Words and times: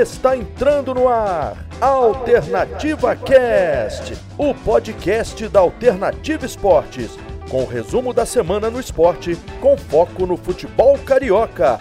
Está 0.00 0.34
entrando 0.34 0.94
no 0.94 1.06
ar 1.06 1.66
Alternativa 1.78 3.14
Cast, 3.14 4.16
o 4.38 4.54
podcast 4.54 5.46
da 5.48 5.60
Alternativa 5.60 6.46
Esportes, 6.46 7.18
com 7.50 7.62
o 7.62 7.66
resumo 7.66 8.14
da 8.14 8.24
semana 8.24 8.70
no 8.70 8.80
esporte, 8.80 9.36
com 9.60 9.76
foco 9.76 10.24
no 10.24 10.38
futebol 10.38 10.98
carioca. 10.98 11.78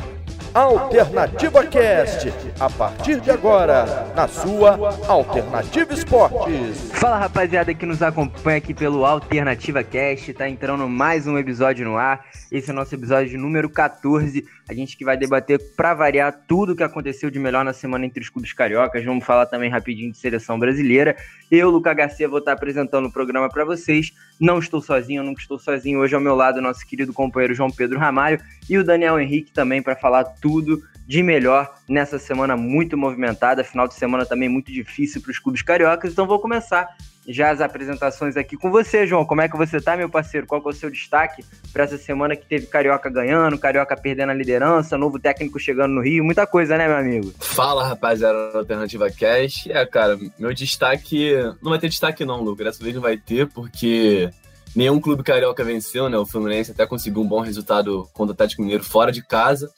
Alternativa 0.54 1.66
Cast, 1.66 2.34
a 2.60 2.70
partir 2.70 3.22
de 3.22 3.32
agora, 3.32 4.12
na 4.14 4.28
sua 4.28 4.78
Alternativa 5.08 5.94
Esportes. 5.94 6.92
Fala 6.92 7.18
rapaziada 7.18 7.74
que 7.74 7.86
nos 7.86 8.02
acompanha 8.02 8.58
aqui 8.58 8.74
pelo 8.74 9.06
Alternativa 9.06 9.82
Cast, 9.82 10.34
tá 10.34 10.50
entrando 10.50 10.90
mais 10.90 11.26
um 11.26 11.38
episódio 11.38 11.86
no 11.86 11.96
ar. 11.96 12.26
Esse 12.52 12.70
é 12.70 12.74
o 12.74 12.76
nosso 12.76 12.94
episódio 12.94 13.40
número 13.40 13.70
14. 13.70 14.46
A 14.72 14.74
gente 14.74 14.96
que 14.96 15.04
vai 15.04 15.18
debater 15.18 15.60
para 15.76 15.94
variar 15.94 16.32
tudo 16.48 16.72
o 16.72 16.76
que 16.78 16.82
aconteceu 16.82 17.30
de 17.30 17.38
melhor 17.38 17.66
na 17.66 17.74
semana 17.74 18.06
entre 18.06 18.24
os 18.24 18.30
clubes 18.30 18.54
cariocas. 18.54 19.04
Vamos 19.04 19.26
falar 19.26 19.46
também 19.46 19.70
rapidinho 19.70 20.10
de 20.10 20.18
seleção 20.18 20.58
brasileira. 20.58 21.14
Eu, 21.52 21.70
Luca 21.70 21.94
Garcia, 21.94 22.30
vou 22.30 22.40
estar 22.40 22.54
apresentando 22.54 23.10
o 23.10 23.12
programa 23.12 23.50
para 23.50 23.66
vocês. 23.66 24.14
Não 24.40 24.60
estou 24.60 24.82
sozinho, 24.82 25.24
nunca 25.24 25.42
estou 25.42 25.60
sozinho. 25.60 26.00
Hoje 26.00 26.16
ao 26.16 26.22
meu 26.22 26.36
lado 26.36 26.62
nosso 26.62 26.88
querido 26.88 27.12
companheiro 27.12 27.54
João 27.54 27.70
Pedro 27.70 28.00
Ramalho 28.00 28.40
e 28.70 28.78
o 28.78 28.84
Daniel 28.84 29.20
Henrique 29.20 29.52
também 29.52 29.84
para 29.84 29.94
falar 29.94 30.24
tudo 30.24 30.82
de 31.06 31.22
melhor 31.22 31.70
nessa 31.90 32.18
semana 32.18 32.56
muito 32.56 32.98
movimentada, 32.98 33.66
final 33.66 33.90
de 33.90 33.96
semana 33.96 34.26
também 34.26 34.48
muito 34.48 34.72
difícil 34.72 35.22
para 35.22 35.32
os 35.32 35.40
clubes 35.40 35.62
cariocas. 35.62 36.14
Então 36.14 36.26
vou 36.26 36.40
começar 36.40 36.88
já 37.28 37.52
as 37.52 37.62
apresentações 37.62 38.36
aqui 38.36 38.58
com 38.58 38.72
você, 38.72 39.06
João. 39.06 39.26
Como 39.26 39.42
é 39.42 39.48
que 39.48 39.58
você 39.58 39.80
tá, 39.80 39.96
meu 39.96 40.10
parceiro? 40.10 40.48
Qual 40.48 40.62
é 40.66 40.70
o 40.70 40.74
seu 40.74 40.90
destaque 40.90 41.44
para 41.72 41.84
essa 41.84 41.98
semana 41.98 42.36
que 42.36 42.46
teve 42.46 42.66
Carioca 42.66 43.10
ganhando, 43.10 43.58
Carioca 43.58 43.96
perdendo 43.96 44.32
a 44.32 44.34
liderança, 44.34 44.98
novo 44.98 45.20
técnico 45.20 45.60
chegando 45.60 45.94
no 45.94 46.02
Rio, 46.02 46.24
muita 46.24 46.48
coisa, 46.48 46.78
né, 46.78 46.88
meu 46.88 46.98
amigo? 46.98 47.34
Fala, 47.40 47.88
rapaziada 47.88 48.52
da 48.52 48.60
Alternativa 48.60 49.10
Cash. 49.10 49.68
É, 49.68 49.86
cara, 49.86 50.18
meu 50.38 50.54
destaque. 50.54 51.34
Não 51.62 51.72
vai 51.72 51.80
ter 51.80 51.90
destaque, 51.90 52.26
não, 52.26 52.42
Lucas. 52.42 52.66
Dessa 52.66 52.84
vez 52.84 52.96
não 52.96 53.02
vai 53.02 53.18
ter, 53.18 53.48
porque 53.48 54.30
nenhum 54.76 55.00
clube 55.00 55.24
carioca 55.24 55.64
venceu, 55.64 56.10
né? 56.10 56.18
O 56.18 56.26
Fluminense 56.26 56.72
até 56.72 56.86
conseguiu 56.86 57.22
um 57.22 57.28
bom 57.28 57.42
resultado 57.42 58.08
contra 58.14 58.32
o 58.32 58.34
Atlético 58.34 58.62
Mineiro 58.62 58.84
fora 58.84 59.12
de 59.12 59.22
casa, 59.22 59.70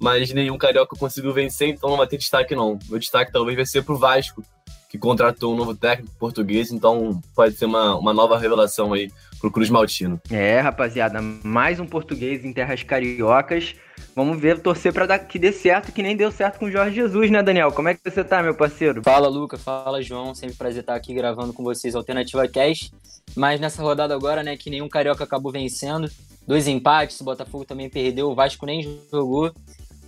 mas 0.00 0.32
nenhum 0.32 0.58
carioca 0.58 0.96
conseguiu 0.96 1.32
vencer, 1.32 1.68
então 1.68 1.90
não 1.90 1.96
vai 1.96 2.06
ter 2.06 2.18
destaque, 2.18 2.54
não. 2.54 2.78
Meu 2.88 2.98
destaque 2.98 3.32
talvez 3.32 3.56
vai 3.56 3.66
ser 3.66 3.82
pro 3.82 3.98
Vasco, 3.98 4.42
que 4.88 4.98
contratou 4.98 5.52
um 5.52 5.56
novo 5.56 5.74
técnico 5.74 6.14
português, 6.18 6.72
então 6.72 7.20
pode 7.34 7.54
ser 7.56 7.66
uma, 7.66 7.96
uma 7.96 8.14
nova 8.14 8.38
revelação 8.38 8.92
aí 8.92 9.10
pro 9.38 9.50
Cruz 9.50 9.68
Maltino. 9.68 10.20
É, 10.30 10.60
rapaziada, 10.60 11.20
mais 11.20 11.78
um 11.78 11.86
português 11.86 12.44
em 12.44 12.52
terras 12.52 12.82
cariocas. 12.82 13.74
Vamos 14.14 14.40
ver, 14.40 14.60
torcer 14.60 14.92
para 14.92 15.18
que 15.18 15.38
dê 15.38 15.52
certo, 15.52 15.92
que 15.92 16.02
nem 16.02 16.16
deu 16.16 16.32
certo 16.32 16.58
com 16.58 16.66
o 16.66 16.70
Jorge 16.70 16.96
Jesus, 16.96 17.30
né, 17.30 17.42
Daniel? 17.42 17.70
Como 17.70 17.88
é 17.88 17.94
que 17.94 18.00
você 18.02 18.24
tá, 18.24 18.42
meu 18.42 18.54
parceiro? 18.54 19.02
Fala, 19.02 19.28
Luca. 19.28 19.56
Fala, 19.56 20.02
João. 20.02 20.34
Sempre 20.34 20.56
prazer 20.56 20.80
estar 20.80 20.94
aqui 20.94 21.14
gravando 21.14 21.52
com 21.52 21.62
vocês 21.62 21.94
Alternativa 21.94 22.48
Cash. 22.48 22.90
Mas 23.36 23.60
nessa 23.60 23.82
rodada 23.82 24.14
agora, 24.14 24.42
né, 24.42 24.56
que 24.56 24.70
nenhum 24.70 24.88
carioca 24.88 25.22
acabou 25.22 25.52
vencendo. 25.52 26.10
Dois 26.46 26.66
empates, 26.66 27.20
o 27.20 27.24
Botafogo 27.24 27.64
também 27.64 27.90
perdeu, 27.90 28.30
o 28.30 28.34
Vasco 28.34 28.64
nem 28.64 28.98
jogou. 29.12 29.52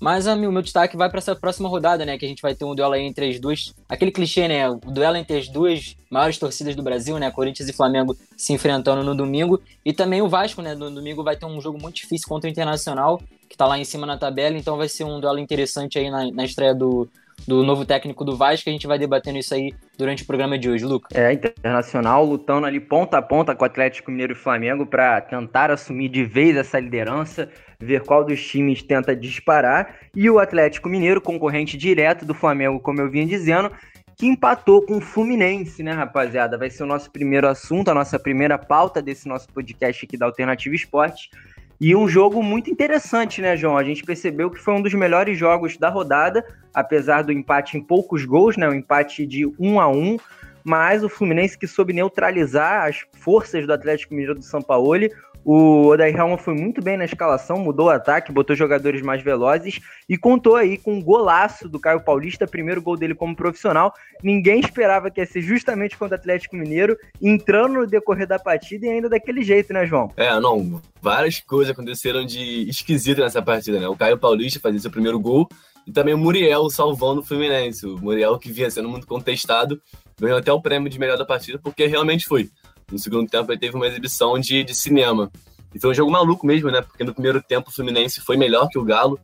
Mas 0.00 0.26
o 0.26 0.34
meu 0.34 0.62
destaque 0.62 0.96
vai 0.96 1.10
para 1.10 1.18
essa 1.18 1.36
próxima 1.36 1.68
rodada, 1.68 2.06
né? 2.06 2.16
Que 2.16 2.24
a 2.24 2.28
gente 2.28 2.40
vai 2.40 2.54
ter 2.54 2.64
um 2.64 2.74
duelo 2.74 2.94
aí 2.94 3.02
entre 3.02 3.28
as 3.28 3.38
duas. 3.38 3.74
Aquele 3.86 4.10
clichê, 4.10 4.48
né? 4.48 4.68
O 4.70 4.76
duelo 4.76 5.16
entre 5.16 5.36
as 5.36 5.48
duas 5.48 5.94
maiores 6.10 6.38
torcidas 6.38 6.74
do 6.74 6.82
Brasil, 6.82 7.18
né? 7.18 7.30
Corinthians 7.30 7.68
e 7.68 7.72
Flamengo 7.72 8.16
se 8.36 8.54
enfrentando 8.54 9.04
no 9.04 9.14
domingo. 9.14 9.60
E 9.84 9.92
também 9.92 10.22
o 10.22 10.28
Vasco, 10.28 10.62
né? 10.62 10.74
No 10.74 10.90
domingo 10.90 11.22
vai 11.22 11.36
ter 11.36 11.44
um 11.44 11.60
jogo 11.60 11.78
muito 11.78 11.96
difícil 11.96 12.26
contra 12.26 12.48
o 12.48 12.50
Internacional, 12.50 13.20
que 13.48 13.56
tá 13.56 13.66
lá 13.66 13.78
em 13.78 13.84
cima 13.84 14.06
na 14.06 14.16
tabela. 14.16 14.56
Então 14.56 14.78
vai 14.78 14.88
ser 14.88 15.04
um 15.04 15.20
duelo 15.20 15.38
interessante 15.38 15.98
aí 15.98 16.08
na, 16.10 16.30
na 16.32 16.44
estreia 16.44 16.74
do, 16.74 17.06
do 17.46 17.62
novo 17.62 17.84
técnico 17.84 18.24
do 18.24 18.36
Vasco. 18.36 18.68
A 18.68 18.72
gente 18.72 18.86
vai 18.86 18.98
debatendo 18.98 19.38
isso 19.38 19.54
aí 19.54 19.74
durante 19.96 20.22
o 20.22 20.26
programa 20.26 20.58
de 20.58 20.68
hoje, 20.68 20.84
Lucas. 20.84 21.16
É, 21.16 21.32
Internacional 21.32 22.24
lutando 22.24 22.66
ali 22.66 22.80
ponta 22.80 23.18
a 23.18 23.22
ponta 23.22 23.54
com 23.54 23.62
o 23.62 23.66
Atlético 23.66 24.10
Mineiro 24.10 24.32
e 24.32 24.36
Flamengo 24.36 24.86
para 24.86 25.20
tentar 25.20 25.70
assumir 25.70 26.08
de 26.08 26.24
vez 26.24 26.56
essa 26.56 26.78
liderança 26.78 27.48
ver 27.80 28.02
qual 28.02 28.24
dos 28.24 28.46
times 28.46 28.82
tenta 28.82 29.16
disparar. 29.16 29.96
E 30.14 30.28
o 30.28 30.38
Atlético 30.38 30.88
Mineiro, 30.88 31.20
concorrente 31.20 31.76
direto 31.76 32.24
do 32.24 32.34
Flamengo, 32.34 32.78
como 32.78 33.00
eu 33.00 33.10
vinha 33.10 33.26
dizendo, 33.26 33.70
que 34.16 34.26
empatou 34.26 34.82
com 34.82 34.98
o 34.98 35.00
Fluminense, 35.00 35.82
né, 35.82 35.92
rapaziada? 35.92 36.58
Vai 36.58 36.68
ser 36.68 36.82
o 36.82 36.86
nosso 36.86 37.10
primeiro 37.10 37.48
assunto, 37.48 37.90
a 37.90 37.94
nossa 37.94 38.18
primeira 38.18 38.58
pauta 38.58 39.00
desse 39.00 39.26
nosso 39.26 39.48
podcast 39.48 40.04
aqui 40.04 40.18
da 40.18 40.26
Alternativa 40.26 40.74
Esportes. 40.74 41.30
E 41.80 41.96
um 41.96 42.06
jogo 42.06 42.42
muito 42.42 42.70
interessante, 42.70 43.40
né, 43.40 43.56
João? 43.56 43.78
A 43.78 43.82
gente 43.82 44.04
percebeu 44.04 44.50
que 44.50 44.58
foi 44.60 44.74
um 44.74 44.82
dos 44.82 44.92
melhores 44.92 45.38
jogos 45.38 45.78
da 45.78 45.88
rodada, 45.88 46.44
apesar 46.74 47.22
do 47.22 47.32
empate 47.32 47.78
em 47.78 47.82
poucos 47.82 48.26
gols, 48.26 48.58
né? 48.58 48.68
Um 48.68 48.74
empate 48.74 49.26
de 49.26 49.46
1 49.58 49.80
a 49.80 49.88
1 49.88 50.18
mas 50.62 51.02
o 51.02 51.08
Fluminense 51.08 51.58
que 51.58 51.66
soube 51.66 51.92
neutralizar 51.92 52.86
as 52.86 53.04
forças 53.12 53.66
do 53.66 53.72
Atlético 53.72 54.12
Mineiro 54.12 54.34
do 54.34 54.44
São 54.44 54.60
Paulo. 54.60 55.08
O 55.44 55.86
Odair 55.88 56.14
Helman 56.14 56.36
foi 56.36 56.54
muito 56.54 56.82
bem 56.82 56.96
na 56.96 57.04
escalação, 57.04 57.58
mudou 57.58 57.86
o 57.86 57.90
ataque, 57.90 58.32
botou 58.32 58.54
jogadores 58.54 59.00
mais 59.02 59.22
velozes 59.22 59.80
e 60.08 60.16
contou 60.16 60.56
aí 60.56 60.76
com 60.76 60.94
um 60.94 61.02
golaço 61.02 61.68
do 61.68 61.80
Caio 61.80 62.00
Paulista, 62.00 62.46
primeiro 62.46 62.82
gol 62.82 62.96
dele 62.96 63.14
como 63.14 63.34
profissional. 63.34 63.92
Ninguém 64.22 64.60
esperava 64.60 65.10
que 65.10 65.20
ia 65.20 65.26
ser 65.26 65.40
justamente 65.40 65.96
contra 65.96 66.16
o 66.16 66.20
Atlético 66.20 66.56
Mineiro, 66.56 66.96
entrando 67.22 67.74
no 67.74 67.86
decorrer 67.86 68.26
da 68.26 68.38
partida 68.38 68.86
e 68.86 68.90
ainda 68.90 69.08
daquele 69.08 69.42
jeito, 69.42 69.72
né, 69.72 69.86
João? 69.86 70.12
É, 70.16 70.38
não, 70.38 70.80
várias 71.00 71.40
coisas 71.40 71.72
aconteceram 71.72 72.24
de 72.24 72.68
esquisito 72.68 73.20
nessa 73.20 73.40
partida, 73.40 73.80
né? 73.80 73.88
O 73.88 73.96
Caio 73.96 74.18
Paulista 74.18 74.60
fazia 74.60 74.80
seu 74.80 74.90
primeiro 74.90 75.18
gol 75.18 75.48
e 75.86 75.92
também 75.92 76.14
o 76.14 76.18
Muriel 76.18 76.68
salvando 76.68 77.20
o 77.20 77.24
Fluminense. 77.24 77.86
O 77.86 77.98
Muriel 77.98 78.38
que 78.38 78.52
vinha 78.52 78.70
sendo 78.70 78.88
muito 78.88 79.06
contestado, 79.06 79.80
ganhou 80.20 80.38
até 80.38 80.52
o 80.52 80.60
prêmio 80.60 80.90
de 80.90 80.98
melhor 80.98 81.16
da 81.16 81.24
partida 81.24 81.58
porque 81.58 81.86
realmente 81.86 82.26
foi. 82.26 82.50
No 82.90 82.98
segundo 82.98 83.28
tempo, 83.28 83.50
ele 83.50 83.60
teve 83.60 83.76
uma 83.76 83.86
exibição 83.86 84.38
de, 84.38 84.64
de 84.64 84.74
cinema. 84.74 85.30
E 85.74 85.80
foi 85.80 85.90
um 85.90 85.94
jogo 85.94 86.10
maluco 86.10 86.46
mesmo, 86.46 86.70
né? 86.70 86.82
Porque 86.82 87.04
no 87.04 87.14
primeiro 87.14 87.40
tempo 87.42 87.70
o 87.70 87.72
Fluminense 87.72 88.20
foi 88.20 88.36
melhor 88.36 88.68
que 88.68 88.78
o 88.78 88.84
Galo. 88.84 89.18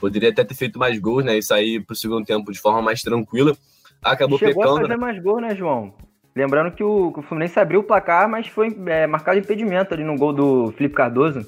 Poderia 0.00 0.30
até 0.30 0.42
ter 0.42 0.54
feito 0.54 0.78
mais 0.78 0.98
gols, 0.98 1.24
né? 1.24 1.38
E 1.38 1.42
sair 1.42 1.84
pro 1.84 1.94
segundo 1.94 2.24
tempo 2.26 2.50
de 2.50 2.58
forma 2.58 2.82
mais 2.82 3.00
tranquila. 3.02 3.56
Acabou 4.02 4.38
Chegou 4.38 4.62
pecando. 4.62 4.78
a 4.78 4.82
fazer 4.82 4.96
mais 4.96 5.22
gols, 5.22 5.42
né, 5.42 5.54
João? 5.54 5.94
Lembrando 6.34 6.72
que 6.72 6.82
o, 6.82 7.12
que 7.12 7.20
o 7.20 7.22
Fluminense 7.22 7.60
abriu 7.60 7.80
o 7.80 7.84
placar, 7.84 8.28
mas 8.28 8.48
foi 8.48 8.76
é, 8.86 9.06
marcado 9.06 9.38
impedimento 9.38 9.94
ali 9.94 10.02
no 10.02 10.16
gol 10.16 10.32
do 10.32 10.72
Felipe 10.72 10.96
Cardoso. 10.96 11.46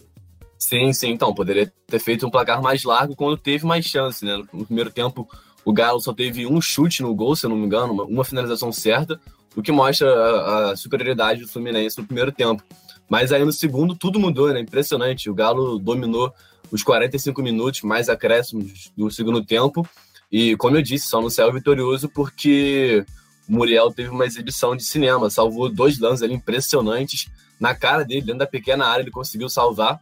Sim, 0.57 0.93
sim. 0.93 1.11
Então, 1.11 1.35
poderia 1.35 1.73
ter 1.87 1.99
feito 1.99 2.27
um 2.27 2.31
placar 2.31 2.63
mais 2.63 2.85
largo 2.85 3.17
quando 3.17 3.37
teve 3.37 3.67
mais 3.67 3.85
chance, 3.85 4.25
né? 4.25 4.41
No 4.53 4.65
primeiro 4.65 4.91
tempo, 4.91 5.29
o 5.65 5.73
Galo 5.73 6.01
só 6.01 6.13
teve 6.13 6.47
um 6.47 6.61
chute 6.61 7.03
no 7.03 7.15
gol, 7.15 7.35
se 7.35 7.47
eu 7.47 7.51
não 7.51 7.57
me 7.57 7.67
engano, 7.67 7.93
uma, 7.93 8.05
uma 8.05 8.25
finalização 8.25 8.71
certa 8.71 9.19
o 9.57 9.63
que 9.63 9.73
mostra 9.73 10.09
a, 10.09 10.71
a, 10.71 10.77
superioridade 10.77 11.41
do 11.41 11.49
Fluminense 11.49 11.99
no 11.99 12.07
primeiro 12.07 12.33
tempo. 12.33 12.63
Mas 13.09 13.33
aí 13.33 13.45
no 13.45 13.53
segundo 13.53 13.95
tudo 13.95 14.19
mudou, 14.19 14.53
né? 14.53 14.61
Impressionante. 14.61 15.31
O 15.31 15.35
Galo 15.35 15.79
dominou 15.79 16.33
os 16.71 16.83
45 16.83 17.43
minutos, 17.43 17.83
mais 17.83 18.09
acréscimos 18.09 18.91
do 18.97 19.11
segundo 19.11 19.45
tempo. 19.45 19.87
E, 20.31 20.57
como 20.57 20.77
eu 20.77 20.83
disse, 20.83 21.07
só 21.07 21.21
no 21.21 21.31
céu 21.31 21.53
vitorioso 21.53 22.09
porque 22.09 23.05
o 23.49 23.53
Muriel 23.53 23.93
teve 23.93 24.09
uma 24.09 24.25
exibição 24.25 24.75
de 24.75 24.83
cinema, 24.83 25.31
salvou 25.31 25.69
dois 25.69 25.99
lances 25.99 26.29
impressionantes. 26.31 27.29
Na 27.61 27.75
cara 27.75 28.05
dele, 28.05 28.23
dentro 28.23 28.41
da 28.41 28.47
pequena 28.47 28.87
área, 28.87 29.03
ele 29.03 29.11
conseguiu 29.11 29.49
salvar. 29.49 30.01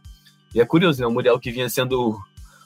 E 0.55 0.61
é 0.61 0.65
curioso, 0.65 1.01
né? 1.01 1.07
O 1.07 1.11
Muriel 1.11 1.39
que 1.39 1.51
vinha 1.51 1.69
sendo 1.69 2.19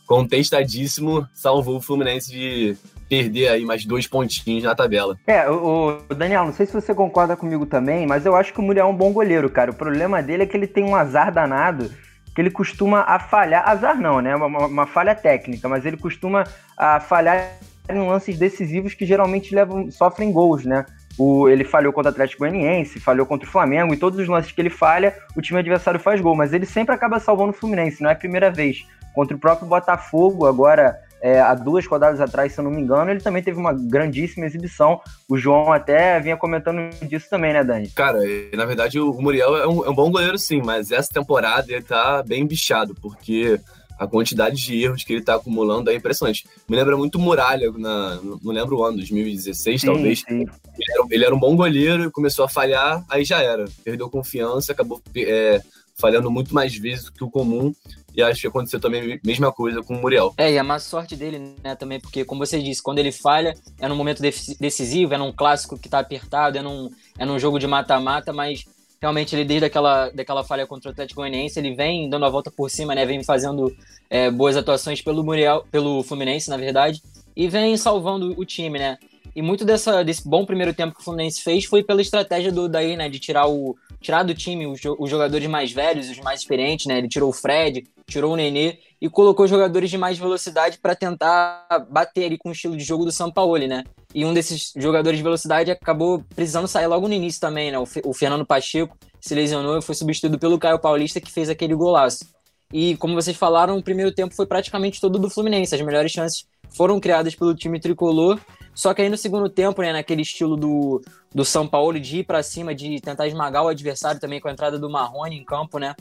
contestadíssimo, 0.06 1.28
salvou 1.34 1.78
o 1.78 1.82
Fluminense 1.82 2.32
de 2.32 2.78
perder 3.08 3.50
aí 3.50 3.66
mais 3.66 3.86
dois 3.86 4.08
pontinhos 4.08 4.64
na 4.64 4.76
tabela. 4.76 5.18
É, 5.26 5.50
o, 5.50 6.00
Daniel, 6.16 6.46
não 6.46 6.54
sei 6.54 6.66
se 6.66 6.74
você 6.74 6.94
concorda 6.94 7.36
comigo 7.36 7.66
também, 7.66 8.06
mas 8.06 8.26
eu 8.26 8.36
acho 8.36 8.54
que 8.54 8.60
o 8.60 8.64
Muriel 8.64 8.88
é 8.88 8.90
um 8.90 8.96
bom 8.96 9.12
goleiro, 9.12 9.50
cara. 9.50 9.72
O 9.72 9.76
problema 9.76 10.22
dele 10.22 10.44
é 10.44 10.46
que 10.46 10.56
ele 10.56 10.68
tem 10.68 10.84
um 10.84 10.96
azar 10.96 11.32
danado, 11.32 11.92
que 12.36 12.42
ele 12.42 12.52
costuma 12.52 13.02
a 13.02 13.20
falhar, 13.20 13.68
azar 13.68 14.00
não, 14.00 14.22
né? 14.22 14.36
Uma, 14.36 14.68
uma 14.68 14.86
falha 14.86 15.16
técnica, 15.16 15.68
mas 15.68 15.86
ele 15.86 15.98
costuma 15.98 16.44
a 16.78 17.00
falhar 17.00 17.58
em 17.90 18.08
lances 18.08 18.38
decisivos 18.38 18.94
que 18.94 19.06
geralmente 19.06 19.56
levam, 19.56 19.90
sofrem 19.90 20.32
gols, 20.32 20.66
né? 20.66 20.86
O, 21.18 21.50
ele 21.50 21.64
falhou 21.64 21.92
contra 21.92 22.12
o 22.12 22.14
Atlético 22.14 22.40
Goianiense, 22.40 23.00
falhou 23.00 23.26
contra 23.26 23.48
o 23.48 23.52
Flamengo, 23.52 23.94
e 23.94 23.98
todos 23.98 24.20
os 24.20 24.28
lances 24.28 24.52
que 24.52 24.62
ele 24.62 24.70
falha, 24.70 25.16
o 25.36 25.42
time 25.42 25.60
adversário 25.60 26.00
faz 26.00 26.22
gol, 26.22 26.36
mas 26.36 26.54
ele 26.54 26.66
sempre 26.66 26.94
acaba 26.94 27.20
salvando 27.20 27.50
o 27.50 27.54
Fluminense, 27.54 28.04
não 28.04 28.10
é 28.10 28.14
a 28.14 28.16
primeira 28.16 28.52
vez. 28.52 28.86
Contra 29.16 29.36
o 29.36 29.40
próprio 29.40 29.68
Botafogo, 29.68 30.46
agora 30.46 30.96
é, 31.22 31.40
há 31.40 31.54
duas 31.54 31.86
rodadas 31.86 32.22
atrás, 32.22 32.54
se 32.54 32.60
eu 32.60 32.64
não 32.64 32.72
me 32.72 32.82
engano, 32.82 33.10
ele 33.10 33.20
também 33.20 33.42
teve 33.42 33.58
uma 33.58 33.74
grandíssima 33.74 34.46
exibição. 34.46 35.02
O 35.28 35.38
João 35.38 35.72
até 35.72 36.20
vinha 36.20 36.38
comentando 36.38 36.80
disso 37.08 37.28
também, 37.30 37.54
né, 37.54 37.64
Dani? 37.64 37.90
Cara, 37.90 38.20
na 38.54 38.66
verdade 38.66 39.00
o 39.00 39.14
Muriel 39.14 39.56
é 39.58 39.68
um, 39.68 39.86
é 39.86 39.90
um 39.90 39.96
bom 39.96 40.12
goleiro 40.12 40.38
sim, 40.38 40.62
mas 40.64 40.92
essa 40.92 41.10
temporada 41.12 41.72
ele 41.72 41.82
tá 41.82 42.24
bem 42.24 42.46
bichado, 42.46 42.96
porque 42.96 43.60
a 43.98 44.06
quantidade 44.06 44.56
de 44.58 44.84
erros 44.84 45.04
que 45.04 45.14
ele 45.14 45.24
tá 45.24 45.36
acumulando 45.36 45.90
é 45.90 45.96
impressionante. 45.96 46.48
Me 46.70 46.76
lembra 46.76 46.96
muito 46.96 47.18
Muralha, 47.18 47.72
na, 47.72 48.20
não 48.22 48.54
lembro 48.54 48.78
o 48.78 48.84
ano, 48.84 48.98
2016 48.98 49.82
sim, 49.82 49.88
talvez. 49.88 50.20
Sim. 50.20 50.42
Ele, 50.42 50.92
era, 50.92 51.08
ele, 51.10 51.26
era, 51.26 51.36
um 51.36 51.40
bom 51.40 51.56
goleiro, 51.56 52.12
começou 52.12 52.46
a 52.46 52.50
falhar, 52.50 53.04
aí 53.10 53.26
já 53.26 53.42
era. 53.42 53.66
Perdeu 53.84 54.10
confiança, 54.10 54.72
acabou 54.72 55.02
é, 55.16 55.60
falhando 55.96 56.30
muito 56.30 56.54
mais 56.54 56.76
vezes 56.76 57.06
do 57.06 57.12
que 57.12 57.24
o 57.24 57.30
comum 57.30 57.74
e 58.18 58.24
acho 58.24 58.42
que 58.42 58.48
aconteceu 58.48 58.80
também 58.80 59.14
a 59.14 59.20
mesma 59.24 59.52
coisa 59.52 59.84
com 59.84 59.94
o 59.94 60.02
Muriel. 60.02 60.34
É, 60.38 60.52
e 60.52 60.58
a 60.58 60.64
má 60.64 60.80
sorte 60.80 61.16
dele, 61.16 61.54
né, 61.64 61.76
também, 61.76 62.00
porque, 62.00 62.26
como 62.26 62.44
você 62.44 62.60
disse, 62.60 62.82
quando 62.82 62.98
ele 62.98 63.12
falha, 63.12 63.54
é 63.80 63.88
num 63.88 63.96
momento 63.96 64.24
decisivo, 64.60 65.14
é 65.14 65.18
num 65.20 65.32
clássico 65.32 65.78
que 65.78 65.88
tá 65.88 66.00
apertado, 66.00 66.58
é 66.58 66.62
num, 66.64 66.90
é 67.20 67.24
num 67.24 67.38
jogo 67.38 67.60
de 67.60 67.68
mata-mata, 67.68 68.34
mas 68.34 68.66
realmente 69.00 69.36
ele 69.36 69.46
desde 69.46 69.68
aquela, 69.68 70.10
daquela 70.10 70.44
falha 70.44 70.66
contra 70.66 70.90
o 70.90 70.92
Atlético 70.92 71.22
Goianiense, 71.22 71.60
ele 71.60 71.76
vem 71.76 72.10
dando 72.10 72.26
a 72.26 72.30
volta 72.30 72.50
por 72.50 72.72
cima, 72.72 72.96
né, 72.96 73.06
vem 73.06 73.24
fazendo 73.24 73.72
é, 74.10 74.32
boas 74.32 74.58
atuações 74.58 75.00
pelo 75.00 75.24
Muriel, 75.24 75.64
pelo 75.72 76.02
Fluminense, 76.02 76.50
na 76.50 76.58
verdade, 76.58 77.04
e 77.36 77.48
vem 77.48 77.78
salvando 77.78 78.34
o 78.36 78.44
time, 78.44 78.80
né, 78.80 78.98
e 79.36 79.44
muito 79.44 79.64
dessa, 79.64 80.04
desse 80.04 80.28
bom 80.28 80.44
primeiro 80.44 80.74
tempo 80.74 80.96
que 80.96 81.02
o 81.02 81.04
Fluminense 81.04 81.44
fez 81.44 81.66
foi 81.66 81.84
pela 81.84 82.02
estratégia 82.02 82.52
do 82.52 82.68
Daí, 82.68 82.98
né, 82.98 83.08
de 83.08 83.20
tirar 83.20 83.48
o, 83.48 83.78
tirar 84.00 84.24
do 84.24 84.34
time 84.34 84.68
os, 84.68 84.80
os 85.00 85.10
jogadores 85.10 85.48
mais 85.48 85.72
velhos, 85.72 86.10
os 86.10 86.20
mais 86.20 86.42
experientes, 86.42 86.86
né? 86.86 86.98
Ele 86.98 87.08
tirou 87.08 87.30
o 87.30 87.34
Fred, 87.34 87.84
tirou 88.08 88.34
o 88.34 88.36
Nenê 88.36 88.80
e 89.02 89.10
colocou 89.10 89.48
jogadores 89.48 89.90
de 89.90 89.98
mais 89.98 90.18
velocidade 90.18 90.80
para 90.80 90.96
tentar 90.96 91.88
bater 91.90 92.26
ali 92.26 92.38
com 92.38 92.50
o 92.50 92.52
estilo 92.52 92.78
de 92.78 92.84
jogo 92.84 93.06
do 93.06 93.12
São 93.12 93.32
Paulo, 93.32 93.58
né? 93.68 93.84
E 94.14 94.26
um 94.26 94.34
desses 94.34 94.72
jogadores 94.76 95.18
de 95.18 95.24
velocidade 95.24 95.72
acabou 95.72 96.24
precisando 96.36 96.68
sair 96.68 96.88
logo 96.88 97.08
no 97.08 97.14
início 97.14 97.42
também, 97.42 97.72
né? 97.72 97.80
O, 97.80 97.86
o 98.06 98.14
Fernando 98.14 98.46
Pacheco 98.46 98.98
se 99.20 99.36
lesionou 99.36 99.78
e 99.78 99.82
foi 99.82 99.96
substituído 99.96 100.40
pelo 100.40 100.58
Caio 100.58 100.80
Paulista, 100.80 101.20
que 101.20 101.32
fez 101.32 101.50
aquele 101.50 101.76
golaço. 101.76 102.26
E 102.72 102.98
como 102.98 103.16
vocês 103.16 103.36
falaram, 103.36 103.78
o 103.78 103.84
primeiro 103.84 104.12
tempo 104.12 104.36
foi 104.36 104.46
praticamente 104.46 105.00
todo 105.00 105.18
do 105.18 105.30
Fluminense. 105.30 105.74
As 105.74 105.82
melhores 105.82 106.12
chances 106.12 106.46
foram 106.70 107.00
criadas 107.00 107.34
pelo 107.36 107.56
time 107.56 107.80
tricolor 107.80 108.40
só 108.78 108.94
que 108.94 109.02
aí 109.02 109.10
no 109.10 109.18
segundo 109.18 109.50
tempo, 109.50 109.82
né, 109.82 109.92
naquele 109.92 110.22
estilo 110.22 110.56
do, 110.56 111.02
do 111.34 111.44
São 111.44 111.68
Paulo 111.68 112.00
de 112.00 112.20
ir 112.20 112.24
para 112.26 112.44
cima, 112.44 112.76
de 112.76 113.02
tentar 113.02 113.26
esmagar 113.26 113.64
o 113.64 113.70
adversário 113.70 114.22
também 114.22 114.40
com 114.40 114.48
a 114.48 114.52
entrada 114.52 114.78
do 114.78 114.88
Marrone 114.88 115.36
em 115.36 115.44
campo, 115.44 115.80
né? 115.80 115.96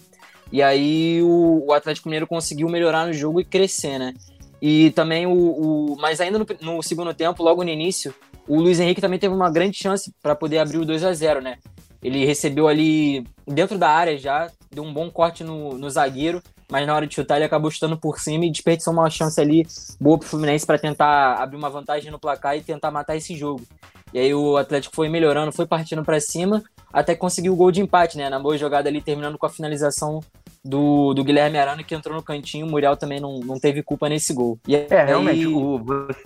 E 0.52 0.62
aí 0.62 1.22
o, 1.22 1.64
o 1.68 1.72
Atlético 1.72 2.06
Mineiro 2.06 2.26
conseguiu 2.26 2.68
melhorar 2.68 3.06
no 3.06 3.14
jogo 3.14 3.40
e 3.40 3.46
crescer, 3.46 3.98
né? 3.98 4.12
E 4.60 4.90
também 4.90 5.26
o, 5.26 5.32
o 5.32 5.96
mas 5.98 6.20
ainda 6.20 6.38
no, 6.38 6.46
no, 6.60 6.82
segundo 6.82 7.14
tempo, 7.14 7.42
logo 7.42 7.64
no 7.64 7.70
início, 7.70 8.14
o 8.46 8.60
Luiz 8.60 8.78
Henrique 8.78 9.00
também 9.00 9.18
teve 9.18 9.34
uma 9.34 9.50
grande 9.50 9.78
chance 9.78 10.12
para 10.22 10.34
poder 10.34 10.58
abrir 10.58 10.76
o 10.76 10.84
2 10.84 11.02
a 11.02 11.14
0, 11.14 11.40
né? 11.40 11.56
Ele 12.02 12.26
recebeu 12.26 12.68
ali 12.68 13.24
dentro 13.46 13.78
da 13.78 13.88
área 13.88 14.18
já, 14.18 14.50
deu 14.70 14.84
um 14.84 14.92
bom 14.92 15.10
corte 15.10 15.42
no, 15.42 15.78
no 15.78 15.88
zagueiro 15.88 16.42
mas 16.70 16.86
na 16.86 16.94
hora 16.94 17.06
de 17.06 17.14
chutar 17.14 17.36
ele 17.36 17.44
acabou 17.44 17.70
chutando 17.70 17.96
por 17.96 18.18
cima 18.18 18.44
e 18.44 18.50
desperdiçou 18.50 18.92
uma 18.92 19.08
chance 19.08 19.40
ali 19.40 19.66
boa 20.00 20.18
pro 20.18 20.28
Fluminense 20.28 20.66
para 20.66 20.78
tentar 20.78 21.34
abrir 21.34 21.56
uma 21.56 21.70
vantagem 21.70 22.10
no 22.10 22.18
placar 22.18 22.56
e 22.56 22.62
tentar 22.62 22.90
matar 22.90 23.16
esse 23.16 23.36
jogo. 23.36 23.62
E 24.12 24.18
aí 24.18 24.34
o 24.34 24.56
Atlético 24.56 24.94
foi 24.94 25.08
melhorando, 25.08 25.52
foi 25.52 25.66
partindo 25.66 26.04
para 26.04 26.20
cima, 26.20 26.62
até 26.92 27.14
conseguiu 27.14 27.52
o 27.52 27.56
gol 27.56 27.70
de 27.70 27.80
empate, 27.80 28.16
né? 28.16 28.30
Na 28.30 28.38
boa 28.38 28.56
jogada 28.56 28.88
ali, 28.88 29.00
terminando 29.00 29.36
com 29.36 29.46
a 29.46 29.50
finalização 29.50 30.20
do, 30.66 31.14
do 31.14 31.24
Guilherme 31.24 31.58
Arana, 31.58 31.82
que 31.82 31.94
entrou 31.94 32.14
no 32.14 32.22
cantinho. 32.22 32.66
O 32.66 32.70
Muriel 32.70 32.96
também 32.96 33.20
não, 33.20 33.40
não 33.40 33.58
teve 33.58 33.82
culpa 33.82 34.08
nesse 34.08 34.34
gol. 34.34 34.58
E 34.66 34.74
é, 34.74 34.86
aí... 34.90 35.06
realmente. 35.06 35.46
O, 35.46 35.80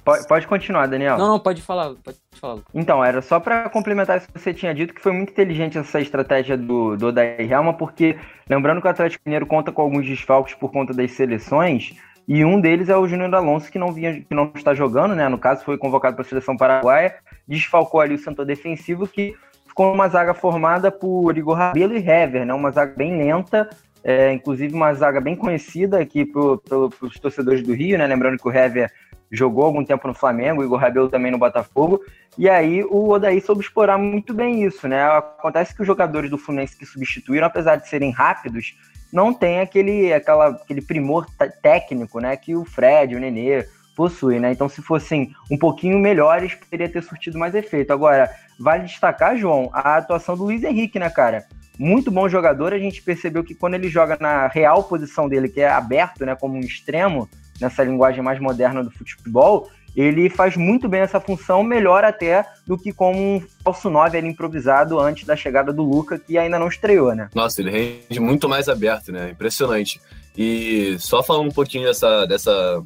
pode, 0.04 0.26
pode 0.26 0.46
continuar, 0.46 0.86
Daniel. 0.86 1.18
Não, 1.18 1.28
não, 1.28 1.38
pode 1.38 1.62
falar. 1.62 1.94
Pode 2.02 2.18
falar. 2.32 2.60
Então, 2.74 3.04
era 3.04 3.20
só 3.22 3.38
para 3.38 3.68
complementar 3.68 4.18
isso 4.18 4.28
que 4.28 4.38
você 4.38 4.54
tinha 4.54 4.74
dito, 4.74 4.94
que 4.94 5.00
foi 5.00 5.12
muito 5.12 5.30
inteligente 5.30 5.78
essa 5.78 6.00
estratégia 6.00 6.56
do, 6.56 6.96
do 6.96 7.08
Odair 7.08 7.50
Helma, 7.50 7.74
porque 7.74 8.18
lembrando 8.48 8.80
que 8.80 8.86
o 8.86 8.90
Atlético 8.90 9.22
Mineiro 9.26 9.46
conta 9.46 9.70
com 9.70 9.82
alguns 9.82 10.06
desfalques 10.06 10.54
por 10.54 10.70
conta 10.72 10.92
das 10.92 11.12
seleções. 11.12 11.94
E 12.26 12.44
um 12.44 12.60
deles 12.60 12.88
é 12.88 12.96
o 12.96 13.08
Júnior 13.08 13.34
Alonso, 13.34 13.70
que 13.70 13.78
não 13.78 13.92
vinha, 13.92 14.20
que 14.20 14.34
não 14.34 14.52
está 14.54 14.72
jogando, 14.72 15.14
né? 15.14 15.28
No 15.28 15.38
caso, 15.38 15.64
foi 15.64 15.76
convocado 15.76 16.14
para 16.14 16.24
a 16.24 16.28
seleção 16.28 16.56
paraguaia, 16.56 17.16
desfalcou 17.46 18.00
ali 18.00 18.14
o 18.14 18.18
setor 18.18 18.46
defensivo, 18.46 19.08
que 19.08 19.34
ficou 19.66 19.92
uma 19.92 20.08
zaga 20.08 20.34
formada 20.34 20.92
por 20.92 21.36
Igor 21.36 21.56
Rabelo 21.56 21.96
e 21.96 22.08
Hever, 22.08 22.46
né? 22.46 22.54
Uma 22.54 22.70
zaga 22.70 22.94
bem 22.96 23.16
lenta, 23.16 23.68
é, 24.02 24.32
inclusive 24.32 24.74
uma 24.74 24.92
zaga 24.94 25.20
bem 25.20 25.36
conhecida 25.36 25.98
aqui 26.00 26.24
pelos 26.24 27.18
torcedores 27.20 27.62
do 27.62 27.74
Rio, 27.74 27.98
né? 27.98 28.06
Lembrando 28.06 28.38
que 28.38 28.48
o 28.48 28.52
Hever 28.52 28.90
jogou 29.30 29.64
algum 29.64 29.84
tempo 29.84 30.08
no 30.08 30.14
Flamengo, 30.14 30.60
o 30.60 30.64
Igor 30.64 30.78
Rabelo 30.78 31.08
também 31.08 31.30
no 31.30 31.38
Botafogo, 31.38 32.00
e 32.36 32.48
aí 32.48 32.82
o 32.84 33.08
Odaí 33.10 33.40
soube 33.40 33.62
explorar 33.62 33.96
muito 33.96 34.34
bem 34.34 34.64
isso, 34.64 34.88
né? 34.88 35.04
Acontece 35.04 35.74
que 35.74 35.82
os 35.82 35.86
jogadores 35.86 36.30
do 36.30 36.38
Fluminense 36.38 36.76
que 36.76 36.84
substituíram, 36.84 37.46
apesar 37.46 37.76
de 37.76 37.88
serem 37.88 38.10
rápidos, 38.10 38.74
não 39.12 39.32
tem 39.32 39.60
aquele, 39.60 40.12
aquela, 40.12 40.48
aquele 40.48 40.82
primor 40.82 41.26
técnico, 41.62 42.20
né? 42.20 42.36
Que 42.36 42.56
o 42.56 42.64
Fred, 42.64 43.14
o 43.14 43.20
Nenê 43.20 43.66
possui, 43.96 44.38
né? 44.38 44.50
Então, 44.50 44.68
se 44.68 44.80
fossem 44.80 45.34
um 45.50 45.58
pouquinho 45.58 45.98
melhores, 45.98 46.54
poderia 46.54 46.88
ter 46.88 47.02
surtido 47.02 47.38
mais 47.38 47.54
efeito. 47.54 47.92
Agora, 47.92 48.30
vale 48.58 48.84
destacar, 48.84 49.36
João, 49.36 49.68
a 49.72 49.96
atuação 49.96 50.36
do 50.36 50.44
Luiz 50.44 50.62
Henrique, 50.64 50.98
né, 50.98 51.10
cara? 51.10 51.44
Muito 51.80 52.10
bom 52.10 52.28
jogador. 52.28 52.74
A 52.74 52.78
gente 52.78 53.00
percebeu 53.00 53.42
que 53.42 53.54
quando 53.54 53.72
ele 53.72 53.88
joga 53.88 54.18
na 54.20 54.46
real 54.48 54.84
posição 54.84 55.26
dele, 55.26 55.48
que 55.48 55.62
é 55.62 55.68
aberto, 55.70 56.26
né, 56.26 56.36
como 56.36 56.54
um 56.54 56.60
extremo, 56.60 57.26
nessa 57.58 57.82
linguagem 57.82 58.22
mais 58.22 58.38
moderna 58.38 58.84
do 58.84 58.90
futebol, 58.90 59.70
ele 59.96 60.28
faz 60.28 60.56
muito 60.56 60.88
bem 60.88 61.00
essa 61.00 61.18
função, 61.18 61.62
melhor 61.62 62.04
até 62.04 62.44
do 62.66 62.76
que 62.76 62.92
como 62.92 63.18
um 63.18 63.42
falso 63.64 63.88
9 63.88 64.18
ali 64.18 64.28
improvisado 64.28 65.00
antes 65.00 65.24
da 65.24 65.34
chegada 65.34 65.72
do 65.72 65.82
Luca, 65.82 66.18
que 66.18 66.36
ainda 66.36 66.58
não 66.58 66.68
estreou, 66.68 67.14
né? 67.14 67.30
Nossa, 67.34 67.62
ele 67.62 67.70
rende 67.70 68.20
muito 68.20 68.46
mais 68.46 68.68
aberto, 68.68 69.10
né? 69.10 69.30
Impressionante. 69.30 70.00
E 70.36 70.96
só 70.98 71.22
falando 71.22 71.48
um 71.48 71.52
pouquinho 71.52 71.86
dessa, 71.86 72.26
dessa, 72.26 72.82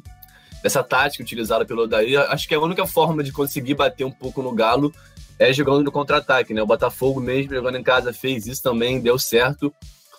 dessa 0.63 0.81
tática 0.81 1.21
utilizada 1.21 1.65
pelo 1.65 1.83
Odair, 1.83 2.19
acho 2.31 2.47
que 2.47 2.53
é 2.53 2.57
a 2.57 2.61
única 2.61 2.87
forma 2.87 3.21
de 3.21 3.33
conseguir 3.33 3.75
bater 3.75 4.05
um 4.05 4.11
pouco 4.11 4.41
no 4.41 4.53
Galo 4.53 4.91
é 5.37 5.51
jogando 5.53 5.83
no 5.83 5.91
contra-ataque, 5.91 6.53
né? 6.53 6.61
O 6.61 6.67
Botafogo 6.67 7.19
mesmo 7.19 7.53
jogando 7.53 7.77
em 7.77 7.83
casa 7.83 8.13
fez 8.13 8.47
isso 8.47 8.63
também, 8.63 8.99
deu 8.99 9.19
certo. 9.19 9.73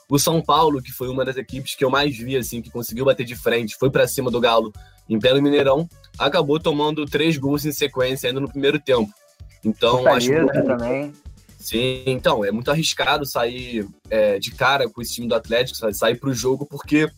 O 0.08 0.18
São 0.18 0.40
Paulo, 0.40 0.80
que 0.80 0.92
foi 0.92 1.08
uma 1.08 1.24
das 1.24 1.36
equipes 1.36 1.74
que 1.74 1.84
eu 1.84 1.90
mais 1.90 2.16
vi, 2.16 2.36
assim, 2.36 2.62
que 2.62 2.70
conseguiu 2.70 3.04
bater 3.04 3.24
de 3.24 3.34
frente, 3.34 3.76
foi 3.76 3.90
para 3.90 4.06
cima 4.06 4.30
do 4.30 4.40
Galo 4.40 4.72
em 5.08 5.18
pleno 5.18 5.42
Mineirão, 5.42 5.88
acabou 6.18 6.58
tomando 6.60 7.06
três 7.06 7.36
gols 7.36 7.64
em 7.64 7.72
sequência 7.72 8.28
ainda 8.28 8.40
no 8.40 8.48
primeiro 8.48 8.78
tempo. 8.78 9.12
Então, 9.64 10.06
acho 10.06 10.28
que... 10.28 10.62
também. 10.62 11.12
Sim, 11.58 12.04
então, 12.06 12.44
é 12.44 12.52
muito 12.52 12.70
arriscado 12.70 13.26
sair 13.26 13.86
é, 14.08 14.38
de 14.38 14.52
cara 14.52 14.88
com 14.88 15.02
esse 15.02 15.14
time 15.14 15.26
do 15.26 15.34
Atlético, 15.34 15.92
sair 15.92 16.14
para 16.16 16.30
o 16.30 16.34
jogo, 16.34 16.64
porque 16.64 17.10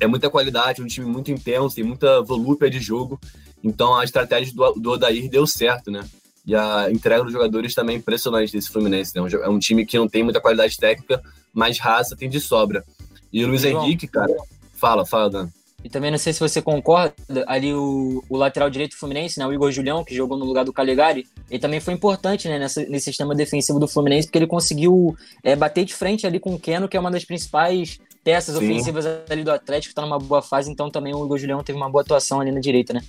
é 0.00 0.06
muita 0.06 0.28
qualidade, 0.28 0.80
é 0.80 0.84
um 0.84 0.88
time 0.88 1.06
muito 1.06 1.30
intenso, 1.30 1.76
tem 1.76 1.84
muita 1.84 2.22
volúpia 2.22 2.68
de 2.68 2.80
jogo. 2.80 3.20
Então, 3.62 3.94
a 3.96 4.02
estratégia 4.02 4.52
do, 4.52 4.72
do 4.72 4.90
Odair 4.90 5.30
deu 5.30 5.46
certo, 5.46 5.90
né? 5.90 6.04
E 6.46 6.54
a 6.54 6.88
entrega 6.90 7.24
dos 7.24 7.32
jogadores 7.32 7.74
também 7.74 7.96
é 7.96 7.98
impressionante 7.98 8.52
desse 8.52 8.70
Fluminense. 8.70 9.12
Né? 9.18 9.28
É 9.42 9.48
um 9.48 9.58
time 9.58 9.84
que 9.84 9.98
não 9.98 10.08
tem 10.08 10.22
muita 10.22 10.40
qualidade 10.40 10.76
técnica, 10.76 11.20
mas 11.52 11.78
raça 11.78 12.14
tem 12.14 12.28
de 12.28 12.40
sobra. 12.40 12.84
E 13.32 13.44
o 13.44 13.48
Luiz 13.48 13.62
João, 13.62 13.84
Henrique, 13.84 14.06
cara, 14.06 14.32
fala, 14.74 15.04
fala, 15.04 15.28
Dan. 15.28 15.48
E 15.84 15.88
também 15.88 16.10
não 16.10 16.18
sei 16.18 16.32
se 16.32 16.40
você 16.40 16.62
concorda, 16.62 17.14
ali 17.46 17.72
o, 17.72 18.22
o 18.28 18.36
lateral 18.36 18.68
direito 18.70 18.92
do 18.92 18.98
Fluminense, 18.98 19.38
né, 19.38 19.46
o 19.46 19.52
Igor 19.52 19.70
Julião, 19.70 20.04
que 20.04 20.14
jogou 20.14 20.36
no 20.36 20.44
lugar 20.44 20.64
do 20.64 20.72
Calegari, 20.72 21.26
ele 21.50 21.60
também 21.60 21.80
foi 21.80 21.94
importante 21.94 22.48
né, 22.48 22.58
nessa, 22.58 22.84
nesse 22.86 23.06
sistema 23.06 23.34
defensivo 23.34 23.78
do 23.78 23.86
Fluminense, 23.86 24.26
porque 24.26 24.38
ele 24.38 24.46
conseguiu 24.46 25.16
é, 25.44 25.54
bater 25.54 25.84
de 25.84 25.94
frente 25.94 26.26
ali 26.26 26.40
com 26.40 26.54
o 26.54 26.58
Keno, 26.58 26.88
que 26.88 26.96
é 26.96 27.00
uma 27.00 27.10
das 27.10 27.24
principais 27.24 28.00
peças 28.24 28.56
Sim. 28.56 28.64
ofensivas 28.64 29.06
ali 29.30 29.44
do 29.44 29.52
Atlético, 29.52 29.92
está 29.92 30.02
numa 30.02 30.18
boa 30.18 30.42
fase, 30.42 30.70
então 30.70 30.90
também 30.90 31.14
o 31.14 31.24
Igor 31.24 31.38
Julião 31.38 31.62
teve 31.62 31.78
uma 31.78 31.88
boa 31.88 32.02
atuação 32.02 32.40
ali 32.40 32.50
na 32.50 32.58
direita, 32.58 32.92
né? 32.92 33.02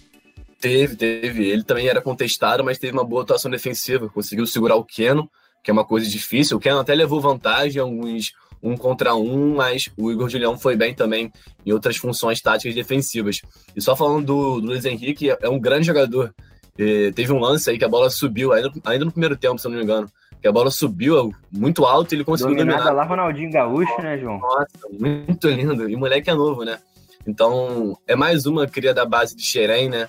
Teve, 0.59 0.95
teve. 0.95 1.45
Ele 1.47 1.63
também 1.63 1.87
era 1.87 2.01
contestado, 2.01 2.63
mas 2.63 2.77
teve 2.77 2.93
uma 2.93 3.03
boa 3.03 3.23
atuação 3.23 3.49
defensiva. 3.49 4.09
Conseguiu 4.09 4.45
segurar 4.47 4.75
o 4.75 4.83
Keno, 4.83 5.29
que 5.63 5.69
é 5.69 5.73
uma 5.73 5.85
coisa 5.85 6.09
difícil. 6.09 6.57
O 6.57 6.59
Keno 6.59 6.79
até 6.79 6.95
levou 6.95 7.21
vantagem, 7.21 7.81
alguns 7.81 8.31
um 8.61 8.75
contra 8.75 9.15
um, 9.15 9.55
mas 9.55 9.89
o 9.97 10.11
Igor 10.11 10.29
Julião 10.29 10.57
foi 10.57 10.75
bem 10.75 10.93
também 10.93 11.31
em 11.65 11.71
outras 11.71 11.97
funções 11.97 12.41
táticas 12.41 12.73
defensivas. 12.73 13.41
E 13.75 13.81
só 13.81 13.95
falando 13.95 14.25
do, 14.25 14.61
do 14.61 14.67
Luiz 14.67 14.83
Henrique, 14.85 15.29
é 15.29 15.49
um 15.49 15.59
grande 15.59 15.85
jogador. 15.87 16.33
E 16.77 17.11
teve 17.13 17.31
um 17.31 17.39
lance 17.39 17.69
aí 17.69 17.77
que 17.77 17.85
a 17.85 17.89
bola 17.89 18.09
subiu, 18.09 18.53
ainda, 18.53 18.71
ainda 18.85 19.05
no 19.05 19.11
primeiro 19.11 19.35
tempo, 19.35 19.57
se 19.57 19.67
eu 19.67 19.71
não 19.71 19.77
me 19.77 19.83
engano. 19.83 20.09
Que 20.41 20.47
a 20.47 20.51
bola 20.51 20.69
subiu 20.69 21.33
muito 21.51 21.85
alto 21.85 22.13
e 22.13 22.15
ele 22.15 22.23
conseguiu 22.23 22.55
Dominada 22.55 22.83
dominar. 22.83 22.95
lá 22.95 23.03
Ronaldinho 23.03 23.51
Gaúcho, 23.51 24.01
né, 24.01 24.17
João? 24.19 24.37
Nossa, 24.37 24.67
muito 24.91 25.49
lindo. 25.49 25.89
E 25.89 25.95
o 25.95 25.99
moleque 25.99 26.29
é 26.29 26.35
novo, 26.35 26.63
né? 26.63 26.77
Então, 27.25 27.97
é 28.07 28.15
mais 28.15 28.45
uma 28.45 28.67
cria 28.67 28.93
da 28.93 29.05
base 29.05 29.35
de 29.35 29.43
Xerém, 29.43 29.89
né? 29.89 30.07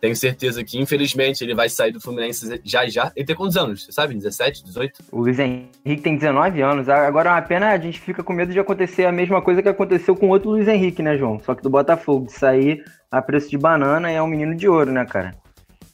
Tenho 0.00 0.16
certeza 0.16 0.64
que, 0.64 0.78
infelizmente, 0.78 1.44
ele 1.44 1.54
vai 1.54 1.68
sair 1.68 1.92
do 1.92 2.00
Fluminense 2.00 2.60
já 2.64 2.88
já. 2.88 3.12
Ele 3.14 3.26
tem 3.26 3.36
quantos 3.36 3.56
anos? 3.56 3.84
Você 3.84 3.92
sabe? 3.92 4.14
17, 4.14 4.64
18? 4.64 5.04
O 5.12 5.20
Luiz 5.20 5.38
Henrique 5.38 6.02
tem 6.02 6.16
19 6.16 6.62
anos. 6.62 6.88
Agora 6.88 7.30
é 7.30 7.32
uma 7.34 7.42
pena, 7.42 7.70
a 7.70 7.78
gente 7.78 8.00
fica 8.00 8.22
com 8.22 8.32
medo 8.32 8.52
de 8.52 8.58
acontecer 8.58 9.04
a 9.04 9.12
mesma 9.12 9.42
coisa 9.42 9.62
que 9.62 9.68
aconteceu 9.68 10.16
com 10.16 10.30
outro 10.30 10.50
Luiz 10.50 10.66
Henrique, 10.66 11.02
né, 11.02 11.18
João? 11.18 11.38
Só 11.40 11.54
que 11.54 11.62
do 11.62 11.68
Botafogo, 11.68 12.26
de 12.26 12.32
sair 12.32 12.82
a 13.10 13.20
preço 13.20 13.50
de 13.50 13.58
banana 13.58 14.10
e 14.10 14.14
é 14.14 14.22
um 14.22 14.26
menino 14.26 14.54
de 14.54 14.68
ouro, 14.68 14.90
né, 14.90 15.04
cara? 15.04 15.34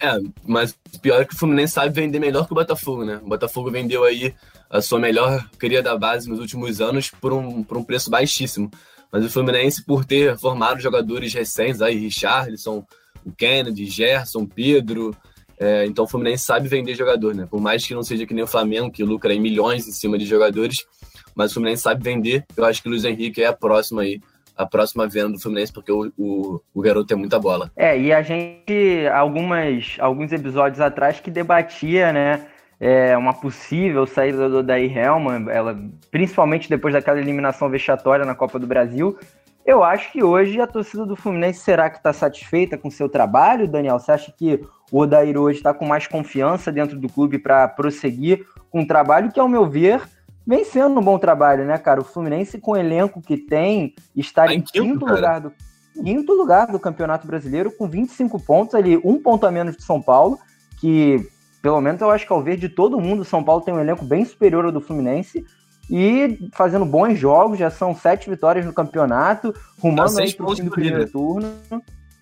É, 0.01 0.19
mas 0.47 0.77
pior 1.01 1.21
é 1.21 1.25
que 1.25 1.35
o 1.35 1.39
Fluminense 1.39 1.73
sabe 1.73 1.93
vender 2.01 2.21
melhor 2.21 2.47
que 2.47 2.53
o 2.53 2.55
Botafogo, 2.55 3.05
né? 3.05 3.19
O 3.23 3.29
Botafogo 3.29 3.71
vendeu 3.71 4.05
aí 4.05 4.35
a 4.71 4.81
sua 4.81 4.99
melhor 4.99 5.49
cria 5.59 5.83
da 5.83 5.97
base 5.97 6.29
nos 6.29 6.39
últimos 6.39 6.81
anos 6.81 7.11
por 7.11 7.33
um, 7.33 7.63
por 7.63 7.77
um 7.77 7.83
preço 7.83 8.11
baixíssimo. 8.11 8.71
Mas 9.11 9.25
o 9.25 9.31
Fluminense, 9.31 9.85
por 9.85 10.05
ter 10.05 10.37
formado 10.39 10.81
jogadores 10.81 11.33
recentes, 11.33 11.81
aí 11.81 11.97
Richarlison, 11.97 12.85
o 13.27 13.33
Kennedy, 13.33 13.85
Gerson, 13.87 14.47
Pedro. 14.47 15.15
É, 15.59 15.85
então 15.87 16.05
o 16.05 16.09
Fluminense 16.09 16.45
sabe 16.45 16.69
vender 16.69 16.95
jogador, 16.95 17.35
né? 17.35 17.47
Por 17.51 17.61
mais 17.61 17.85
que 17.87 17.95
não 17.95 18.03
seja 18.03 18.25
que 18.25 18.35
nem 18.35 18.45
o 18.45 18.47
Flamengo, 18.47 18.91
que 18.91 19.03
lucra 19.03 19.35
em 19.35 19.41
milhões 19.41 19.89
em 19.89 19.93
cima 19.93 20.17
de 20.17 20.25
jogadores, 20.25 20.87
mas 21.35 21.51
o 21.51 21.55
Fluminense 21.55 21.83
sabe 21.83 22.03
vender. 22.03 22.45
Eu 22.57 22.65
acho 22.65 22.81
que 22.81 22.89
o 22.89 22.91
Luiz 22.91 23.05
Henrique 23.05 23.43
é 23.43 23.47
a 23.47 23.53
próxima 23.53 24.03
aí 24.03 24.21
a 24.57 24.65
próxima 24.65 25.07
venda 25.07 25.33
do 25.33 25.41
Fluminense, 25.41 25.71
porque 25.71 25.93
o, 25.93 26.11
o, 26.17 26.61
o, 26.73 26.81
garoto 26.81 27.09
tem 27.09 27.17
muita 27.17 27.39
bola. 27.39 27.71
É, 27.77 27.99
e 28.01 28.11
a 28.11 28.23
gente, 28.23 29.07
algumas, 29.13 29.97
alguns 29.99 30.33
episódios 30.33 30.81
atrás, 30.81 31.21
que 31.21 31.31
debatia, 31.31 32.11
né, 32.11 32.47
é, 32.81 33.17
uma 33.17 33.35
possível 33.35 34.07
saída 34.07 34.49
do 34.49 34.63
Daí 34.63 34.87
Helman, 34.87 35.51
ela, 35.51 35.79
principalmente 36.11 36.69
depois 36.69 36.95
daquela 36.95 37.21
eliminação 37.21 37.69
vexatória 37.69 38.25
na 38.25 38.35
Copa 38.35 38.59
do 38.59 38.67
Brasil. 38.67 39.19
Eu 39.67 39.83
acho 39.83 40.13
que 40.13 40.23
hoje 40.23 40.61
a 40.61 40.67
torcida 40.67 41.05
do 41.05 41.17
Fluminense 41.17 41.59
será 41.59 41.91
que 41.91 41.97
está 41.97 42.13
satisfeita 42.13 42.79
com 42.79 42.87
o 42.87 42.91
seu 42.91 43.09
trabalho, 43.09 43.67
Daniel? 43.67 43.99
Você 43.99 44.13
acha 44.13 44.31
que 44.31 44.65
o 44.93 45.01
Odair 45.01 45.37
hoje 45.37 45.59
está 45.59 45.75
com 45.75 45.85
mais 45.85 46.07
confiança 46.07 46.71
dentro 46.71 46.97
do 46.97 47.09
clube 47.09 47.37
para 47.37 47.67
prosseguir 47.67 48.47
com 48.71 48.83
um 48.83 48.87
trabalho 48.87 49.33
que, 49.33 49.41
ao 49.41 49.49
meu 49.49 49.69
ver, 49.69 50.01
vem 50.47 50.65
sendo 50.65 51.01
um 51.01 51.03
bom 51.03 51.19
trabalho, 51.19 51.65
né, 51.65 51.77
cara? 51.79 52.01
O 52.01 52.05
Fluminense, 52.05 52.61
com 52.61 52.71
o 52.71 52.77
elenco 52.77 53.21
que 53.21 53.37
tem, 53.37 53.93
está 54.15 54.47
tá 54.47 54.55
em, 54.55 54.61
quinto, 54.61 55.01
quinto 55.01 55.05
lugar 55.05 55.41
do 55.41 55.53
quinto 56.01 56.33
lugar 56.33 56.67
do 56.69 56.79
Campeonato 56.79 57.27
Brasileiro, 57.27 57.73
com 57.73 57.89
25 57.89 58.39
pontos 58.39 58.75
ali, 58.75 58.97
um 59.03 59.21
ponto 59.21 59.47
a 59.47 59.51
menos 59.51 59.77
de 59.77 59.83
São 59.83 60.01
Paulo, 60.01 60.39
que, 60.79 61.29
pelo 61.61 61.81
menos, 61.81 62.01
eu 62.01 62.11
acho 62.11 62.25
que 62.25 62.33
ao 62.33 62.43
ver 62.43 62.57
de 62.57 62.69
todo 62.69 63.01
mundo, 63.01 63.25
São 63.25 63.43
Paulo 63.43 63.63
tem 63.63 63.75
um 63.75 63.81
elenco 63.81 64.05
bem 64.05 64.25
superior 64.25 64.65
ao 64.65 64.71
do 64.71 64.81
Fluminense. 64.81 65.45
E 65.91 66.49
fazendo 66.53 66.85
bons 66.85 67.19
jogos, 67.19 67.59
já 67.59 67.71
são 67.71 67.95
sete 67.95 68.29
vitórias 68.29 68.65
no 68.67 68.73
campeonato, 68.73 69.55
rumando 69.79 70.15
tá 70.15 70.23
aí 70.23 70.33
pro 70.33 70.55
fim 70.55 70.65
do 70.65 70.71
primeiro 70.71 71.09
turno. 71.09 71.53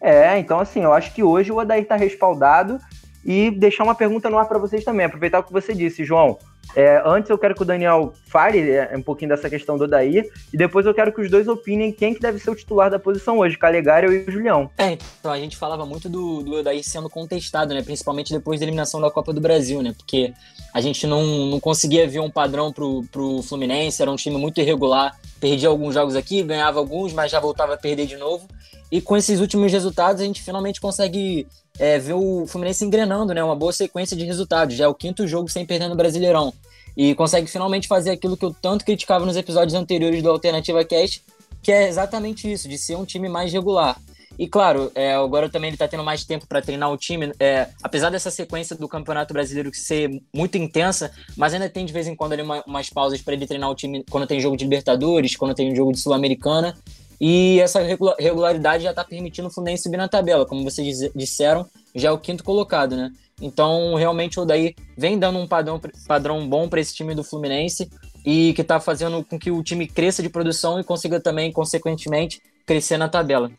É, 0.00 0.38
então 0.38 0.60
assim, 0.60 0.80
eu 0.82 0.92
acho 0.92 1.14
que 1.14 1.22
hoje 1.22 1.50
o 1.50 1.56
Odair 1.56 1.86
tá 1.86 1.96
respaldado 1.96 2.78
e 3.24 3.50
deixar 3.50 3.84
uma 3.84 3.94
pergunta 3.94 4.28
no 4.28 4.38
ar 4.38 4.46
para 4.46 4.58
vocês 4.58 4.84
também, 4.84 5.06
aproveitar 5.06 5.38
o 5.38 5.42
que 5.42 5.52
você 5.52 5.74
disse, 5.74 6.04
João. 6.04 6.38
É, 6.74 7.02
antes 7.04 7.30
eu 7.30 7.38
quero 7.38 7.54
que 7.54 7.62
o 7.62 7.64
Daniel 7.64 8.12
fale 8.26 8.70
é, 8.70 8.96
um 8.96 9.02
pouquinho 9.02 9.28
dessa 9.28 9.48
questão 9.48 9.78
do 9.78 9.84
Odair, 9.84 10.28
e 10.52 10.56
depois 10.56 10.84
eu 10.86 10.94
quero 10.94 11.12
que 11.12 11.20
os 11.20 11.30
dois 11.30 11.46
opinem 11.46 11.92
quem 11.92 12.14
que 12.14 12.20
deve 12.20 12.38
ser 12.38 12.50
o 12.50 12.54
titular 12.54 12.90
da 12.90 12.98
posição 12.98 13.38
hoje, 13.38 13.56
Calegari 13.56 14.06
e 14.06 14.24
o 14.28 14.30
Julião. 14.30 14.70
É, 14.78 14.98
então 15.20 15.30
a 15.30 15.38
gente 15.38 15.56
falava 15.56 15.86
muito 15.86 16.08
do, 16.08 16.42
do 16.42 16.54
Odair 16.54 16.82
sendo 16.82 17.08
contestado, 17.08 17.74
né? 17.74 17.82
Principalmente 17.82 18.32
depois 18.32 18.60
da 18.60 18.66
eliminação 18.66 19.00
da 19.00 19.10
Copa 19.10 19.32
do 19.32 19.40
Brasil, 19.40 19.82
né? 19.82 19.94
Porque 19.96 20.32
a 20.72 20.80
gente 20.80 21.06
não, 21.06 21.22
não 21.24 21.60
conseguia 21.60 22.08
ver 22.08 22.20
um 22.20 22.30
padrão 22.30 22.72
pro, 22.72 23.04
pro 23.12 23.42
Fluminense, 23.42 24.02
era 24.02 24.10
um 24.10 24.16
time 24.16 24.36
muito 24.36 24.60
irregular, 24.60 25.16
perdia 25.38 25.68
alguns 25.68 25.94
jogos 25.94 26.16
aqui, 26.16 26.42
ganhava 26.42 26.78
alguns, 26.78 27.12
mas 27.12 27.30
já 27.30 27.38
voltava 27.38 27.74
a 27.74 27.76
perder 27.76 28.06
de 28.06 28.16
novo. 28.16 28.48
E 28.90 29.00
com 29.00 29.16
esses 29.16 29.40
últimos 29.40 29.72
resultados, 29.72 30.20
a 30.20 30.24
gente 30.24 30.42
finalmente 30.42 30.80
consegue 30.80 31.46
é, 31.78 31.98
ver 31.98 32.14
o 32.14 32.46
Fluminense 32.46 32.84
engrenando, 32.84 33.34
né? 33.34 33.42
Uma 33.42 33.56
boa 33.56 33.72
sequência 33.72 34.16
de 34.16 34.24
resultados. 34.24 34.76
Já 34.76 34.84
é 34.84 34.88
o 34.88 34.94
quinto 34.94 35.26
jogo 35.26 35.48
sem 35.48 35.66
perder 35.66 35.88
no 35.88 35.96
Brasileirão. 35.96 36.52
E 36.96 37.14
consegue 37.14 37.48
finalmente 37.48 37.88
fazer 37.88 38.10
aquilo 38.10 38.36
que 38.36 38.44
eu 38.44 38.54
tanto 38.54 38.84
criticava 38.84 39.26
nos 39.26 39.36
episódios 39.36 39.74
anteriores 39.74 40.22
do 40.22 40.30
Alternativa 40.30 40.84
Cast, 40.84 41.24
que 41.62 41.72
é 41.72 41.88
exatamente 41.88 42.50
isso, 42.50 42.68
de 42.68 42.78
ser 42.78 42.96
um 42.96 43.04
time 43.04 43.28
mais 43.28 43.52
regular. 43.52 43.98
E 44.38 44.48
claro, 44.48 44.90
é, 44.94 45.14
agora 45.14 45.48
também 45.48 45.68
ele 45.68 45.76
está 45.76 45.86
tendo 45.86 46.02
mais 46.02 46.24
tempo 46.24 46.46
para 46.46 46.60
treinar 46.60 46.90
o 46.90 46.96
time. 46.96 47.32
É, 47.38 47.68
apesar 47.82 48.10
dessa 48.10 48.30
sequência 48.30 48.74
do 48.74 48.88
Campeonato 48.88 49.32
Brasileiro 49.32 49.70
ser 49.72 50.10
muito 50.34 50.58
intensa, 50.58 51.10
mas 51.36 51.54
ainda 51.54 51.68
tem 51.68 51.86
de 51.86 51.92
vez 51.92 52.06
em 52.06 52.16
quando 52.16 52.32
ali 52.32 52.42
uma, 52.42 52.62
umas 52.66 52.90
pausas 52.90 53.22
para 53.22 53.34
ele 53.34 53.46
treinar 53.46 53.70
o 53.70 53.74
time 53.74 54.04
quando 54.10 54.26
tem 54.26 54.40
jogo 54.40 54.56
de 54.56 54.64
Libertadores, 54.64 55.36
quando 55.36 55.54
tem 55.54 55.74
jogo 55.74 55.92
de 55.92 56.00
Sul-Americana. 56.00 56.76
E 57.20 57.60
essa 57.60 57.80
regularidade 58.18 58.84
já 58.84 58.90
está 58.90 59.04
permitindo 59.04 59.48
o 59.48 59.50
Fluminense 59.50 59.82
subir 59.84 59.96
na 59.96 60.08
tabela, 60.08 60.46
como 60.46 60.64
vocês 60.64 61.10
disseram, 61.14 61.66
já 61.94 62.08
é 62.08 62.12
o 62.12 62.18
quinto 62.18 62.42
colocado, 62.42 62.96
né? 62.96 63.12
Então, 63.40 63.94
realmente, 63.94 64.38
o 64.38 64.44
Daí 64.44 64.74
vem 64.96 65.18
dando 65.18 65.38
um 65.38 65.46
padrão, 65.46 65.80
padrão 66.06 66.48
bom 66.48 66.68
para 66.68 66.80
esse 66.80 66.94
time 66.94 67.14
do 67.14 67.24
Fluminense 67.24 67.90
e 68.24 68.52
que 68.54 68.62
está 68.62 68.80
fazendo 68.80 69.24
com 69.24 69.38
que 69.38 69.50
o 69.50 69.62
time 69.62 69.86
cresça 69.86 70.22
de 70.22 70.28
produção 70.28 70.80
e 70.80 70.84
consiga 70.84 71.20
também, 71.20 71.52
consequentemente, 71.52 72.40
crescer 72.64 72.96
na 72.96 73.08
tabela. 73.08 73.50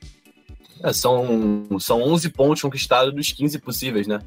É, 0.82 0.92
são, 0.92 1.68
são 1.80 2.02
11 2.02 2.30
pontos 2.30 2.62
conquistados 2.62 3.14
dos 3.14 3.32
15 3.32 3.60
possíveis, 3.60 4.08
né? 4.08 4.20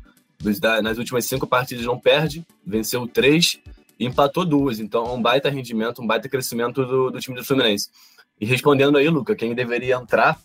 Nas 0.82 0.98
últimas 0.98 1.24
cinco 1.24 1.46
partidas 1.46 1.84
não 1.84 1.98
perde, 1.98 2.46
venceu 2.64 3.08
três 3.08 3.58
e 3.98 4.06
empatou 4.06 4.44
duas. 4.44 4.78
Então, 4.78 5.04
é 5.04 5.10
um 5.10 5.20
baita 5.20 5.50
rendimento, 5.50 6.00
um 6.00 6.06
baita 6.06 6.28
crescimento 6.28 6.86
do, 6.86 7.10
do 7.10 7.18
time 7.18 7.36
do 7.36 7.44
Fluminense. 7.44 7.88
E 8.40 8.46
respondendo 8.46 8.98
aí, 8.98 9.08
Luca, 9.08 9.34
quem 9.34 9.54
deveria 9.54 9.96
entrar, 9.96 10.38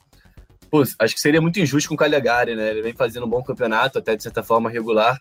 pô, 0.70 0.82
acho 0.82 1.14
que 1.14 1.22
seria 1.22 1.42
muito 1.42 1.60
injusto 1.60 1.90
com 1.90 1.96
o 1.96 1.98
Calegari, 1.98 2.56
né? 2.56 2.72
Ele 2.72 2.82
vem 2.82 2.94
fazendo 2.94 3.26
um 3.26 3.30
bom 3.30 3.44
campeonato, 3.44 4.00
até 4.00 4.16
de 4.16 4.24
certa 4.24 4.42
forma 4.42 4.70
regular. 4.70 5.20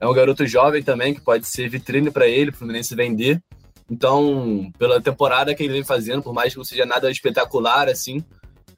É 0.00 0.06
um 0.06 0.12
garoto 0.12 0.46
jovem 0.46 0.82
também, 0.82 1.14
que 1.14 1.20
pode 1.20 1.46
ser 1.46 1.68
vitrine 1.68 2.10
para 2.10 2.26
ele, 2.26 2.50
para 2.50 2.56
o 2.56 2.58
Fluminense 2.58 2.94
vender. 2.94 3.42
Então, 3.90 4.70
pela 4.78 5.00
temporada 5.00 5.54
que 5.54 5.62
ele 5.62 5.74
vem 5.74 5.84
fazendo, 5.84 6.22
por 6.22 6.32
mais 6.32 6.52
que 6.52 6.58
não 6.58 6.64
seja 6.64 6.86
nada 6.86 7.10
espetacular 7.10 7.88
assim, 7.88 8.24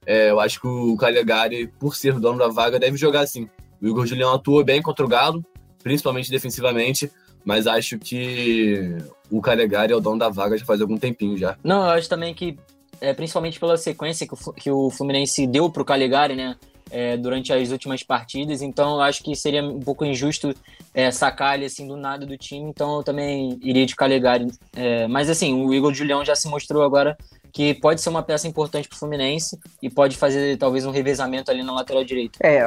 é, 0.07 0.31
eu 0.31 0.41
acho 0.41 0.61
que 0.61 0.67
o 0.67 0.97
Calegari, 0.97 1.67
por 1.79 1.95
ser 1.95 2.19
dono 2.19 2.39
da 2.39 2.49
vaga, 2.49 2.79
deve 2.79 2.97
jogar 2.97 3.21
assim. 3.21 3.49
O 3.81 3.87
Igor 3.87 4.07
Julião 4.07 4.35
atua 4.35 4.65
bem 4.65 4.83
contra 4.83 5.05
o 5.05 5.09
Galo, 5.09 5.45
principalmente 5.83 6.31
defensivamente, 6.31 7.11
mas 7.45 7.67
acho 7.67 7.99
que 7.99 8.97
o 9.31 9.41
Calegari 9.41 9.93
é 9.93 9.97
o 9.97 10.01
dono 10.01 10.19
da 10.19 10.29
vaga 10.29 10.57
já 10.57 10.65
faz 10.65 10.81
algum 10.81 10.97
tempinho 10.97 11.37
já. 11.37 11.57
Não, 11.63 11.85
eu 11.85 11.91
acho 11.91 12.09
também 12.09 12.35
que 12.35 12.59
é, 13.01 13.13
principalmente 13.13 13.59
pela 13.59 13.77
sequência 13.77 14.27
que 14.27 14.35
o, 14.35 14.53
que 14.53 14.71
o 14.71 14.91
Fluminense 14.91 15.47
deu 15.47 15.71
para 15.71 15.83
o 15.83 15.85
Caligari, 15.85 16.35
né? 16.35 16.57
É, 16.91 17.17
durante 17.17 17.53
as 17.53 17.71
últimas 17.71 18.03
partidas, 18.03 18.63
então 18.63 18.97
eu 18.97 19.01
acho 19.01 19.23
que 19.25 19.35
seria 19.35 19.65
um 19.65 19.81
pouco 19.81 20.05
injusto 20.05 20.55
é, 20.93 21.11
sacar 21.11 21.57
ele 21.57 21.65
assim 21.65 21.89
do 21.89 21.97
nada 21.97 22.25
do 22.25 22.37
time, 22.37 22.69
então 22.69 22.99
eu 22.99 23.03
também 23.03 23.59
iria 23.63 23.85
de 23.85 23.97
Calegari. 23.97 24.47
É, 24.77 25.09
mas 25.09 25.29
assim, 25.29 25.65
o 25.65 25.75
Igor 25.75 25.93
Julião 25.93 26.25
já 26.25 26.37
se 26.37 26.47
mostrou 26.47 26.85
agora 26.85 27.17
que 27.55 27.73
pode 27.73 28.01
ser 28.01 28.09
uma 28.09 28.23
peça 28.23 28.49
importante 28.49 28.89
para 28.89 28.97
o 28.97 28.99
Fluminense 28.99 29.57
e 29.81 29.89
pode 29.89 30.17
fazer 30.17 30.59
talvez 30.59 30.85
um 30.85 30.91
revezamento 30.91 31.53
ali 31.53 31.63
na 31.63 31.73
lateral 31.73 32.03
direita. 32.03 32.37
É, 32.43 32.59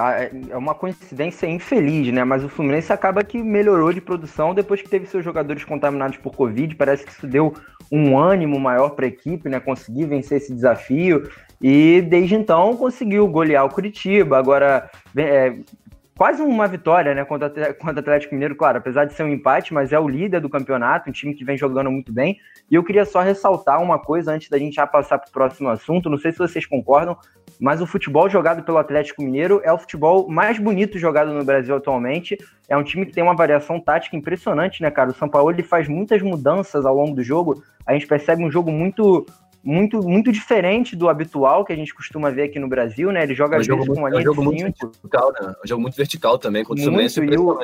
é 0.49 0.55
uma 0.55 0.73
coincidência 0.73 1.45
infeliz, 1.45 2.13
né? 2.13 2.23
Mas 2.23 2.41
o 2.41 2.47
Fluminense 2.47 2.93
acaba 2.93 3.21
que 3.21 3.43
melhorou 3.43 3.91
de 3.91 3.99
produção 3.99 4.53
depois 4.53 4.81
que 4.81 4.87
teve 4.87 5.05
seus 5.05 5.25
jogadores 5.25 5.65
contaminados 5.65 6.17
por 6.17 6.33
Covid. 6.33 6.73
Parece 6.75 7.05
que 7.05 7.11
isso 7.11 7.27
deu 7.27 7.53
um 7.91 8.17
ânimo 8.17 8.57
maior 8.57 8.91
para 8.91 9.03
a 9.03 9.09
equipe, 9.09 9.49
né? 9.49 9.59
Conseguir 9.59 10.05
vencer 10.05 10.37
esse 10.37 10.53
desafio. 10.53 11.29
E 11.61 12.01
desde 12.01 12.35
então 12.35 12.77
conseguiu 12.77 13.27
golear 13.27 13.65
o 13.65 13.69
Curitiba. 13.69 14.37
Agora 14.37 14.89
é, 15.17 15.53
quase 16.17 16.41
uma 16.41 16.67
vitória, 16.67 17.13
né, 17.13 17.23
contra, 17.23 17.73
contra 17.75 17.95
o 17.95 17.99
Atlético 17.99 18.33
Mineiro, 18.33 18.55
claro, 18.55 18.79
apesar 18.79 19.05
de 19.05 19.13
ser 19.13 19.23
um 19.23 19.29
empate, 19.29 19.73
mas 19.73 19.93
é 19.93 19.99
o 19.99 20.07
líder 20.07 20.41
do 20.41 20.49
campeonato, 20.49 21.09
um 21.09 21.13
time 21.13 21.33
que 21.35 21.45
vem 21.45 21.57
jogando 21.57 21.91
muito 21.91 22.11
bem. 22.11 22.37
E 22.69 22.75
eu 22.75 22.83
queria 22.83 23.05
só 23.05 23.21
ressaltar 23.21 23.81
uma 23.81 23.99
coisa 23.99 24.31
antes 24.31 24.49
da 24.49 24.57
gente 24.57 24.75
já 24.75 24.87
passar 24.87 25.19
para 25.19 25.29
o 25.29 25.31
próximo 25.31 25.69
assunto, 25.69 26.09
não 26.09 26.17
sei 26.17 26.31
se 26.31 26.39
vocês 26.39 26.65
concordam, 26.65 27.15
mas 27.59 27.81
o 27.81 27.85
futebol 27.85 28.29
jogado 28.29 28.63
pelo 28.63 28.77
Atlético 28.77 29.21
Mineiro 29.21 29.61
é 29.63 29.71
o 29.71 29.77
futebol 29.77 30.27
mais 30.27 30.59
bonito 30.59 30.97
jogado 30.97 31.31
no 31.31 31.45
Brasil 31.45 31.75
atualmente. 31.75 32.37
É 32.67 32.75
um 32.75 32.83
time 32.83 33.05
que 33.05 33.13
tem 33.13 33.23
uma 33.23 33.35
variação 33.35 33.79
tática 33.79 34.15
impressionante, 34.15 34.81
né, 34.81 34.91
cara? 34.91 35.11
O 35.11 35.15
São 35.15 35.29
Paulo 35.29 35.51
ele 35.51 35.63
faz 35.63 35.87
muitas 35.87 36.21
mudanças 36.21 36.85
ao 36.85 36.95
longo 36.95 37.15
do 37.15 37.23
jogo. 37.23 37.63
A 37.85 37.93
gente 37.93 38.05
percebe 38.05 38.43
um 38.43 38.51
jogo 38.51 38.71
muito 38.71 39.25
muito, 39.67 40.01
muito 40.01 40.31
diferente 40.31 40.95
do 40.95 41.09
habitual 41.09 41.65
que 41.65 41.73
a 41.73 41.75
gente 41.75 41.93
costuma 41.93 42.29
ver 42.29 42.43
aqui 42.43 42.57
no 42.57 42.69
Brasil, 42.69 43.11
né? 43.11 43.23
Ele 43.23 43.35
joga 43.35 43.57
é 43.57 43.59
às 43.59 43.67
vezes 43.67 43.85
com 43.85 43.95
uma 43.95 44.09
linha 44.09 44.19
é 44.19 44.21
um 44.21 44.33
jogo 44.33 44.41
de 44.41 44.59
cinco. 44.59 44.63
Muito 44.63 44.87
vertical, 44.87 45.33
né? 45.33 45.39
É 45.41 45.65
um 45.65 45.67
jogo 45.67 45.81
muito 45.81 45.97
vertical 45.97 46.37
também, 46.39 46.63
contra 46.63 46.81
o 46.81 46.85
Fluminense. 46.85 47.19
E 47.19 47.37
o, 47.37 47.59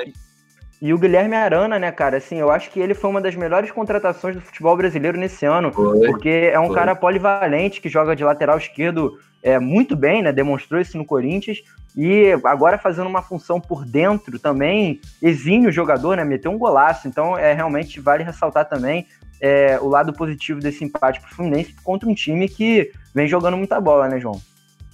e 0.81 0.93
o 0.93 0.97
Guilherme 0.97 1.37
Arana, 1.37 1.79
né, 1.79 1.93
cara? 1.93 2.17
Assim, 2.17 2.35
eu 2.35 2.51
acho 2.51 2.69
que 2.71 2.79
ele 2.81 2.93
foi 2.93 3.09
uma 3.09 3.21
das 3.21 3.35
melhores 3.35 3.71
contratações 3.71 4.35
do 4.35 4.41
futebol 4.41 4.75
brasileiro 4.75 5.17
nesse 5.17 5.45
ano, 5.45 5.71
foi, 5.71 6.07
porque 6.07 6.51
é 6.51 6.59
um 6.59 6.67
foi. 6.67 6.75
cara 6.75 6.93
polivalente 6.93 7.79
que 7.79 7.87
joga 7.87 8.17
de 8.17 8.23
lateral 8.25 8.57
esquerdo 8.57 9.17
é, 9.41 9.57
muito 9.57 9.95
bem, 9.95 10.21
né? 10.21 10.33
Demonstrou 10.33 10.81
isso 10.81 10.97
no 10.97 11.05
Corinthians. 11.05 11.59
E 11.95 12.31
agora 12.43 12.77
fazendo 12.77 13.07
uma 13.07 13.21
função 13.21 13.61
por 13.61 13.85
dentro 13.85 14.37
também, 14.39 14.99
exime 15.21 15.67
o 15.67 15.71
jogador, 15.71 16.17
né? 16.17 16.25
Meteu 16.25 16.51
um 16.51 16.57
golaço. 16.57 17.07
Então, 17.07 17.37
é 17.37 17.53
realmente 17.53 18.01
vale 18.01 18.23
ressaltar 18.23 18.67
também 18.67 19.07
é, 19.43 19.77
o 19.81 19.89
lado 19.89 20.13
positivo 20.13 20.61
desse 20.61 20.85
empate 20.85 21.19
pro 21.19 21.35
Fluminense 21.35 21.75
contra 21.83 22.07
um 22.07 22.15
time 22.15 22.47
que 22.47 22.89
vem 23.13 23.27
jogando 23.27 23.57
muita 23.57 23.81
bola, 23.81 24.07
né, 24.07 24.17
João? 24.17 24.41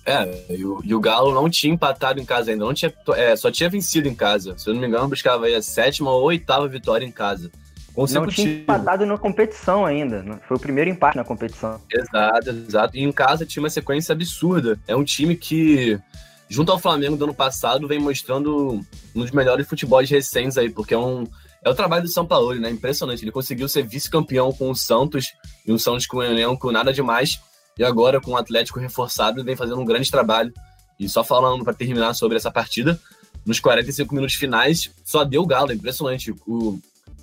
É, 0.04 0.28
e 0.50 0.66
o, 0.66 0.82
e 0.84 0.96
o 0.96 1.00
Galo 1.00 1.32
não 1.32 1.48
tinha 1.48 1.72
empatado 1.72 2.20
em 2.20 2.26
casa 2.26 2.50
ainda, 2.50 2.66
não 2.66 2.74
tinha, 2.74 2.92
é, 3.16 3.36
só 3.36 3.52
tinha 3.52 3.70
vencido 3.70 4.08
em 4.08 4.16
casa. 4.16 4.58
Se 4.58 4.68
eu 4.68 4.74
não 4.74 4.82
me 4.82 4.88
engano, 4.88 5.08
buscava 5.08 5.46
aí 5.46 5.54
a 5.54 5.62
sétima 5.62 6.10
ou 6.10 6.24
oitava 6.24 6.68
vitória 6.68 7.06
em 7.06 7.12
casa. 7.12 7.52
Não 7.96 8.26
tinha 8.26 8.54
empatado 8.54 9.06
na 9.06 9.18
competição 9.20 9.86
ainda. 9.86 10.24
Né? 10.24 10.40
Foi 10.48 10.58
o 10.58 10.60
primeiro 10.60 10.90
empate 10.90 11.18
na 11.18 11.24
competição. 11.24 11.80
Exato, 11.92 12.50
exato. 12.50 12.98
E 12.98 13.04
em 13.04 13.12
casa 13.12 13.46
tinha 13.46 13.62
uma 13.62 13.70
sequência 13.70 14.14
absurda. 14.14 14.80
É 14.88 14.96
um 14.96 15.04
time 15.04 15.36
que, 15.36 16.00
junto 16.48 16.72
ao 16.72 16.80
Flamengo 16.80 17.18
do 17.18 17.26
ano 17.26 17.34
passado, 17.34 17.88
vem 17.88 18.00
mostrando 18.00 18.84
um 19.14 19.20
dos 19.20 19.32
melhores 19.32 19.68
futebols 19.68 20.10
recentes 20.10 20.58
aí, 20.58 20.70
porque 20.70 20.94
é 20.94 20.98
um, 20.98 21.26
é 21.64 21.70
o 21.70 21.76
trabalho 21.76 22.04
do 22.04 22.10
São 22.10 22.26
Paulo, 22.26 22.54
né? 22.56 22.70
Impressionante. 22.70 23.24
Ele 23.24 23.32
conseguiu 23.32 23.68
ser 23.68 23.84
vice-campeão 23.84 24.52
com 24.52 24.70
o 24.70 24.76
Santos, 24.76 25.34
e 25.66 25.72
um 25.72 25.78
Santos 25.78 26.08
com 26.08 26.18
um 26.18 26.24
elenco 26.24 26.72
nada 26.72 26.94
demais, 26.94 27.40
e 27.78 27.84
agora 27.84 28.22
com 28.22 28.32
o 28.32 28.38
Atlético 28.38 28.80
reforçado, 28.80 29.44
vem 29.44 29.56
fazendo 29.56 29.80
um 29.80 29.86
grande 29.86 30.10
trabalho. 30.10 30.54
E 31.00 31.08
só 31.08 31.24
falando 31.24 31.64
para 31.64 31.74
terminar 31.74 32.14
sobre 32.14 32.38
essa 32.38 32.52
partida, 32.52 33.00
nos 33.46 33.60
45 33.60 34.14
minutos 34.14 34.36
finais, 34.36 34.92
só 35.04 35.24
deu 35.24 35.44
o 35.44 35.48
Galo, 35.48 35.72
é 35.72 35.76
impressionante. 35.76 36.34
O, 36.46 36.80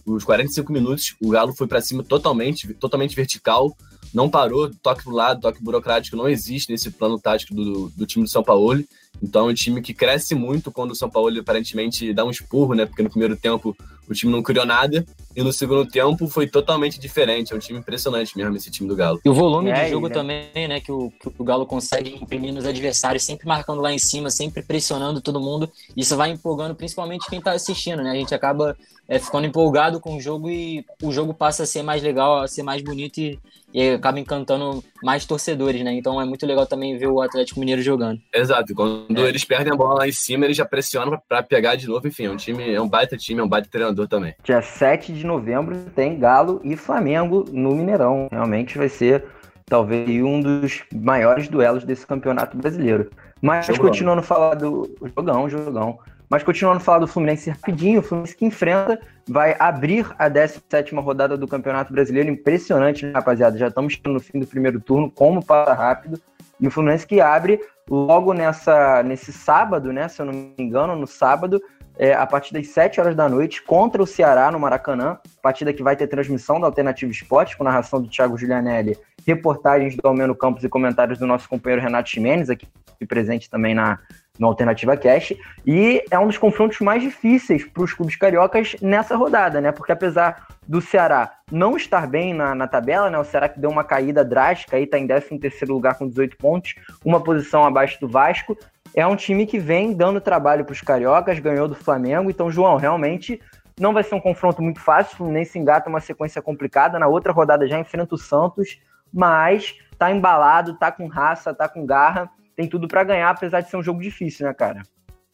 os 0.07 0.25
45 0.25 0.73
minutos, 0.73 1.15
o 1.21 1.31
Galo 1.31 1.55
foi 1.55 1.67
para 1.67 1.81
cima 1.81 2.03
totalmente, 2.03 2.73
totalmente 2.75 3.15
vertical, 3.15 3.77
não 4.15 4.31
parou, 4.31 4.71
toque 4.83 5.03
pro 5.03 5.13
lado, 5.13 5.41
toque 5.41 5.63
burocrático 5.63 6.17
não 6.17 6.29
existe 6.29 6.71
nesse 6.71 6.91
plano 6.91 7.19
tático 7.19 7.55
do, 7.55 7.91
do 7.91 8.07
time 8.07 8.25
do 8.25 8.31
São 8.31 8.43
Paulo. 8.43 8.83
Então 9.23 9.49
é 9.49 9.53
um 9.53 9.55
time 9.55 9.81
que 9.81 9.95
cresce 9.95 10.35
muito 10.35 10.71
quando 10.71 10.91
o 10.91 10.97
São 10.97 11.09
Paulo 11.09 11.39
aparentemente 11.39 12.13
dá 12.13 12.25
um 12.25 12.31
espurro, 12.31 12.75
né? 12.75 12.87
Porque 12.87 13.03
no 13.03 13.11
primeiro 13.11 13.37
tempo 13.37 13.77
o 14.09 14.15
time 14.15 14.31
não 14.31 14.43
criou 14.43 14.65
nada 14.65 15.05
e 15.35 15.43
no 15.43 15.53
segundo 15.53 15.85
tempo 15.87 16.29
foi 16.29 16.47
totalmente 16.47 16.99
diferente. 16.99 17.53
É 17.53 17.57
um 17.57 17.59
time 17.59 17.79
impressionante 17.79 18.37
mesmo 18.37 18.57
esse 18.57 18.71
time 18.71 18.89
do 18.89 18.97
Galo. 18.97 19.21
E 19.25 19.29
o 19.29 19.35
volume 19.35 19.71
é, 19.71 19.85
de 19.85 19.91
jogo 19.91 20.09
né? 20.09 20.15
também, 20.15 20.69
né? 20.69 20.81
Que 20.81 20.93
o, 20.93 21.11
que 21.11 21.31
o 21.39 21.45
Galo 21.45 21.67
consegue 21.67 22.15
imprimir 22.15 22.55
nos 22.55 22.65
adversários, 22.65 23.25
sempre 23.25 23.47
marcando 23.47 23.81
lá 23.81 23.93
em 23.93 23.99
cima, 23.99 24.31
sempre 24.31 24.63
pressionando 24.63 25.21
todo 25.21 25.41
mundo. 25.41 25.71
Isso 25.97 26.17
vai 26.17 26.31
empolgando 26.31 26.75
principalmente 26.75 27.29
quem 27.29 27.41
tá 27.41 27.53
assistindo, 27.53 28.03
né? 28.03 28.11
A 28.11 28.15
gente 28.15 28.35
acaba 28.35 28.77
é, 29.09 29.19
ficando 29.19 29.47
empolgado 29.47 30.01
com 30.01 30.17
o 30.17 30.21
jogo 30.21 30.51
e 30.51 30.85
o 31.03 31.13
jogo 31.13 31.35
passa 31.35 31.65
a 31.65 31.67
ser 31.67 31.83
mais 31.83 32.03
legal, 32.03 32.43
a 32.43 32.49
ser 32.49 32.63
mais 32.63 32.83
bonito 32.83 33.19
e, 33.19 33.39
e 33.73 33.91
acaba 33.91 34.19
encantando 34.19 34.83
mais 35.03 35.25
torcedores, 35.25 35.83
né? 35.83 35.93
Então 35.93 36.21
é 36.21 36.25
muito 36.25 36.47
legal 36.47 36.67
também 36.67 36.97
ver 36.97 37.09
o 37.09 37.21
Atlético 37.21 37.61
Mineiro 37.61 37.83
jogando. 37.83 38.21
Exato. 38.35 38.75
Quando 38.75 39.06
é. 39.15 39.29
eles 39.29 39.45
perdem 39.45 39.73
a 39.73 39.77
bola 39.77 40.01
lá 40.01 40.09
em 40.09 40.13
cima, 40.13 40.45
eles 40.45 40.57
já 40.57 40.65
pressionam 40.65 41.21
para 41.29 41.43
pegar 41.43 41.77
de 41.77 41.87
novo. 41.87 42.07
Enfim, 42.07 42.27
é 42.27 42.31
um 42.31 42.37
time, 42.37 42.73
é 42.73 42.81
um 42.81 42.89
baita 42.89 43.17
time, 43.17 43.41
é 43.41 43.45
um 43.45 43.49
baita 43.49 43.69
treinador 43.71 44.09
também. 44.09 44.35
Dia 44.43 44.63
7 44.63 45.13
de 45.13 45.25
novembro 45.27 45.77
tem 45.95 46.19
Galo 46.19 46.61
e 46.65 46.77
Flamengo 46.77 47.45
no 47.53 47.75
Mineirão. 47.75 48.29
Realmente 48.31 48.79
vai 48.79 48.89
ser 48.89 49.25
talvez 49.65 50.09
um 50.23 50.41
dos 50.41 50.85
maiores 50.95 51.49
duelos 51.49 51.85
desse 51.85 52.07
campeonato 52.07 52.57
brasileiro. 52.57 53.11
Mas 53.41 53.67
jogão. 53.67 53.87
continuando 53.87 54.21
a 54.21 54.25
falar 54.25 54.55
do 54.55 54.95
jogão, 55.15 55.49
jogão. 55.49 55.99
Mas 56.29 56.43
continuando 56.43 56.79
a 56.79 56.85
falar 56.85 56.99
do 56.99 57.07
Fluminense 57.07 57.51
rapidinho, 57.51 58.01
o 58.01 58.03
Fluminense 58.03 58.37
que 58.37 58.45
enfrenta 58.45 59.01
vai 59.29 59.55
abrir 59.59 60.07
a 60.19 60.29
17 60.29 60.95
rodada 60.97 61.37
do 61.37 61.47
Campeonato 61.47 61.93
Brasileiro. 61.93 62.29
Impressionante, 62.29 63.07
né, 63.07 63.13
rapaziada? 63.15 63.57
Já 63.57 63.69
estamos 63.69 63.97
no 64.05 64.19
fim 64.19 64.41
do 64.41 64.47
primeiro 64.47 64.81
turno, 64.81 65.11
como 65.11 65.45
passa 65.45 65.73
rápido. 65.73 66.21
E 66.61 66.67
o 66.67 66.71
Fluminense 66.71 67.07
que 67.07 67.21
abre 67.21 67.61
logo 67.89 68.33
nessa, 68.33 69.03
nesse 69.03 69.33
sábado, 69.33 69.93
né? 69.93 70.09
Se 70.09 70.21
eu 70.21 70.27
não 70.27 70.33
me 70.33 70.55
engano, 70.59 70.97
no 70.97 71.07
sábado, 71.07 71.63
é, 71.99 72.13
a 72.13 72.27
partir 72.27 72.53
das 72.53 72.69
7 72.69 73.01
horas 73.01 73.15
da 73.15 73.29
noite, 73.29 73.63
contra 73.63 74.03
o 74.03 74.07
Ceará, 74.07 74.51
no 74.51 74.61
Maracanã. 74.61 75.19
Partida 75.43 75.73
que 75.73 75.83
vai 75.83 75.97
ter 75.97 76.07
transmissão 76.07 76.61
da 76.61 76.67
Alternativa 76.67 77.11
Esporte, 77.11 77.57
com 77.57 77.65
narração 77.65 78.03
do 78.03 78.09
Thiago 78.09 78.37
Giulianelli, 78.37 78.99
reportagens 79.27 79.97
do 79.97 80.07
Almeno 80.07 80.35
Campos 80.35 80.63
e 80.65 80.69
comentários 80.69 81.19
do 81.19 81.27
nosso 81.27 81.49
companheiro 81.49 81.83
Renato 81.83 82.09
Ximenes, 82.09 82.51
aqui 82.51 82.67
presente 83.07 83.51
também 83.51 83.75
na, 83.75 83.99
no 84.39 84.49
Alternativa 84.49 84.97
Cash. 84.97 85.35
E 85.67 86.05
é 86.11 86.19
um 86.19 86.27
dos 86.27 86.39
confrontos 86.39 86.81
mais 86.81 87.03
difíceis 87.03 87.65
para 87.65 87.83
os 87.83 87.93
clubes 87.93 88.17
cariocas 88.17 88.77
nessa 88.81 89.17
rodada, 89.17 89.61
né? 89.61 89.73
Porque 89.73 89.93
apesar 89.93 90.47
do 90.67 90.81
Ceará 90.81 91.33
não 91.51 91.77
estar 91.77 92.07
bem 92.07 92.35
na, 92.35 92.55
na 92.55 92.67
tabela, 92.67 93.11
né? 93.11 93.19
O 93.19 93.25
Ceará 93.25 93.49
que 93.49 93.61
deu 93.61 93.71
uma 93.71 93.85
caída 93.85 94.25
drástica 94.25 94.77
aí, 94.77 94.85
está 94.85 94.99
em 94.99 95.07
13 95.07 95.39
terceiro 95.39 95.75
lugar 95.75 95.97
com 95.97 96.09
18 96.09 96.37
pontos, 96.37 96.75
uma 97.05 97.21
posição 97.21 97.65
abaixo 97.65 98.01
do 98.01 98.09
Vasco. 98.09 98.57
É 98.95 99.07
um 99.07 99.17
time 99.17 99.47
que 99.47 99.59
vem 99.59 99.93
dando 99.93 100.21
trabalho 100.21 100.65
para 100.65 100.73
os 100.73 100.81
cariocas, 100.81 101.39
ganhou 101.39 101.69
do 101.69 101.75
Flamengo. 101.75 102.31
Então, 102.31 102.51
João, 102.51 102.77
realmente 102.77 103.41
não 103.79 103.93
vai 103.93 104.03
ser 104.03 104.15
um 104.15 104.21
confronto 104.21 104.63
muito 104.63 104.81
fácil. 104.81 105.27
nem 105.27 105.45
se 105.45 105.59
engata 105.59 105.89
uma 105.89 106.01
sequência 106.01 106.41
complicada. 106.41 106.99
Na 106.99 107.07
outra 107.07 107.33
rodada 107.33 107.67
já 107.69 107.79
enfrenta 107.79 108.15
o 108.15 108.19
Santos, 108.19 108.81
mas 109.13 109.75
tá 109.99 110.11
embalado, 110.11 110.79
tá 110.79 110.91
com 110.91 111.07
raça, 111.07 111.55
tá 111.55 111.69
com 111.69 111.85
garra 111.85 112.31
tem 112.57 112.69
tudo 112.69 112.89
para 112.89 113.05
ganhar, 113.05 113.31
apesar 113.31 113.61
de 113.61 113.71
ser 113.71 113.77
um 113.77 113.83
jogo 113.83 114.01
difícil, 114.01 114.47
né, 114.47 114.55
cara? 114.55 114.83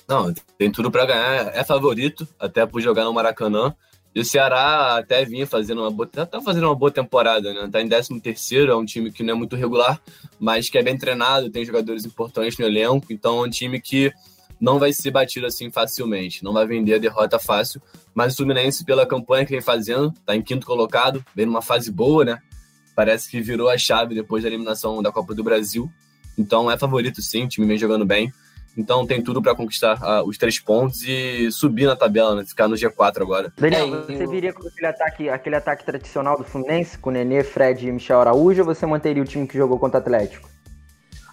Não, 0.08 0.34
tem 0.58 0.70
tudo 0.70 0.90
para 0.90 1.06
ganhar. 1.06 1.56
É 1.56 1.64
favorito, 1.64 2.26
até 2.38 2.66
por 2.66 2.80
jogar 2.80 3.04
no 3.04 3.14
Maracanã. 3.14 3.74
E 4.14 4.20
o 4.20 4.24
Ceará 4.24 4.98
até 4.98 5.24
vinha 5.24 5.46
fazendo 5.46 5.80
uma 5.80 5.90
boa, 5.90 6.06
tá 6.06 6.40
fazendo 6.42 6.64
uma 6.64 6.74
boa 6.74 6.90
temporada, 6.90 7.54
né? 7.54 7.68
Tá 7.72 7.80
em 7.80 7.88
13 7.88 8.20
terceiro, 8.20 8.70
é 8.70 8.76
um 8.76 8.84
time 8.84 9.10
que 9.10 9.22
não 9.22 9.32
é 9.32 9.36
muito 9.36 9.56
regular, 9.56 9.98
mas 10.38 10.68
que 10.68 10.76
é 10.76 10.82
bem 10.82 10.98
treinado, 10.98 11.48
tem 11.48 11.64
jogadores 11.64 12.04
importantes 12.04 12.58
no 12.58 12.66
elenco, 12.66 13.06
então 13.10 13.38
é 13.38 13.46
um 13.46 13.48
time 13.48 13.80
que 13.80 14.12
não 14.60 14.78
vai 14.78 14.92
ser 14.92 15.10
batido 15.10 15.46
assim 15.46 15.70
facilmente, 15.70 16.44
não 16.44 16.52
vai 16.52 16.66
vender 16.66 16.94
a 16.94 16.98
derrota 16.98 17.38
fácil. 17.38 17.80
Mas 18.14 18.34
o 18.34 18.36
Fluminense, 18.36 18.84
pela 18.84 19.06
campanha 19.06 19.46
que 19.46 19.52
vem 19.52 19.62
fazendo, 19.62 20.12
tá 20.26 20.36
em 20.36 20.42
quinto 20.42 20.66
colocado, 20.66 21.24
vem 21.34 21.46
numa 21.46 21.62
fase 21.62 21.90
boa, 21.90 22.22
né? 22.22 22.38
Parece 22.94 23.30
que 23.30 23.40
virou 23.40 23.70
a 23.70 23.78
chave 23.78 24.14
depois 24.14 24.42
da 24.42 24.48
eliminação 24.50 25.02
da 25.02 25.10
Copa 25.10 25.34
do 25.34 25.42
Brasil. 25.42 25.90
Então 26.36 26.70
é 26.70 26.78
favorito 26.78 27.20
sim, 27.20 27.44
o 27.44 27.48
time 27.48 27.66
vem 27.66 27.78
jogando 27.78 28.04
bem. 28.04 28.32
Então 28.76 29.06
tem 29.06 29.22
tudo 29.22 29.42
para 29.42 29.54
conquistar 29.54 30.00
uh, 30.00 30.26
os 30.26 30.38
três 30.38 30.58
pontos 30.58 31.02
e 31.02 31.50
subir 31.52 31.86
na 31.86 31.94
tabela, 31.94 32.34
né? 32.34 32.44
Ficar 32.44 32.68
no 32.68 32.74
G4 32.74 33.20
agora. 33.20 33.52
Daniel, 33.56 34.06
é, 34.08 34.16
você 34.16 34.26
viria 34.26 34.52
com 34.52 34.66
aquele 34.66 34.86
ataque, 34.86 35.28
aquele 35.28 35.56
ataque 35.56 35.84
tradicional 35.84 36.38
do 36.38 36.44
Fluminense, 36.44 36.96
com 36.96 37.10
Nenê, 37.10 37.44
Fred 37.44 37.86
e 37.86 37.92
Michel 37.92 38.20
Araújo, 38.20 38.62
ou 38.62 38.66
você 38.66 38.86
manteria 38.86 39.22
o 39.22 39.26
time 39.26 39.46
que 39.46 39.58
jogou 39.58 39.78
contra 39.78 39.98
o 39.98 40.02
Atlético? 40.02 40.48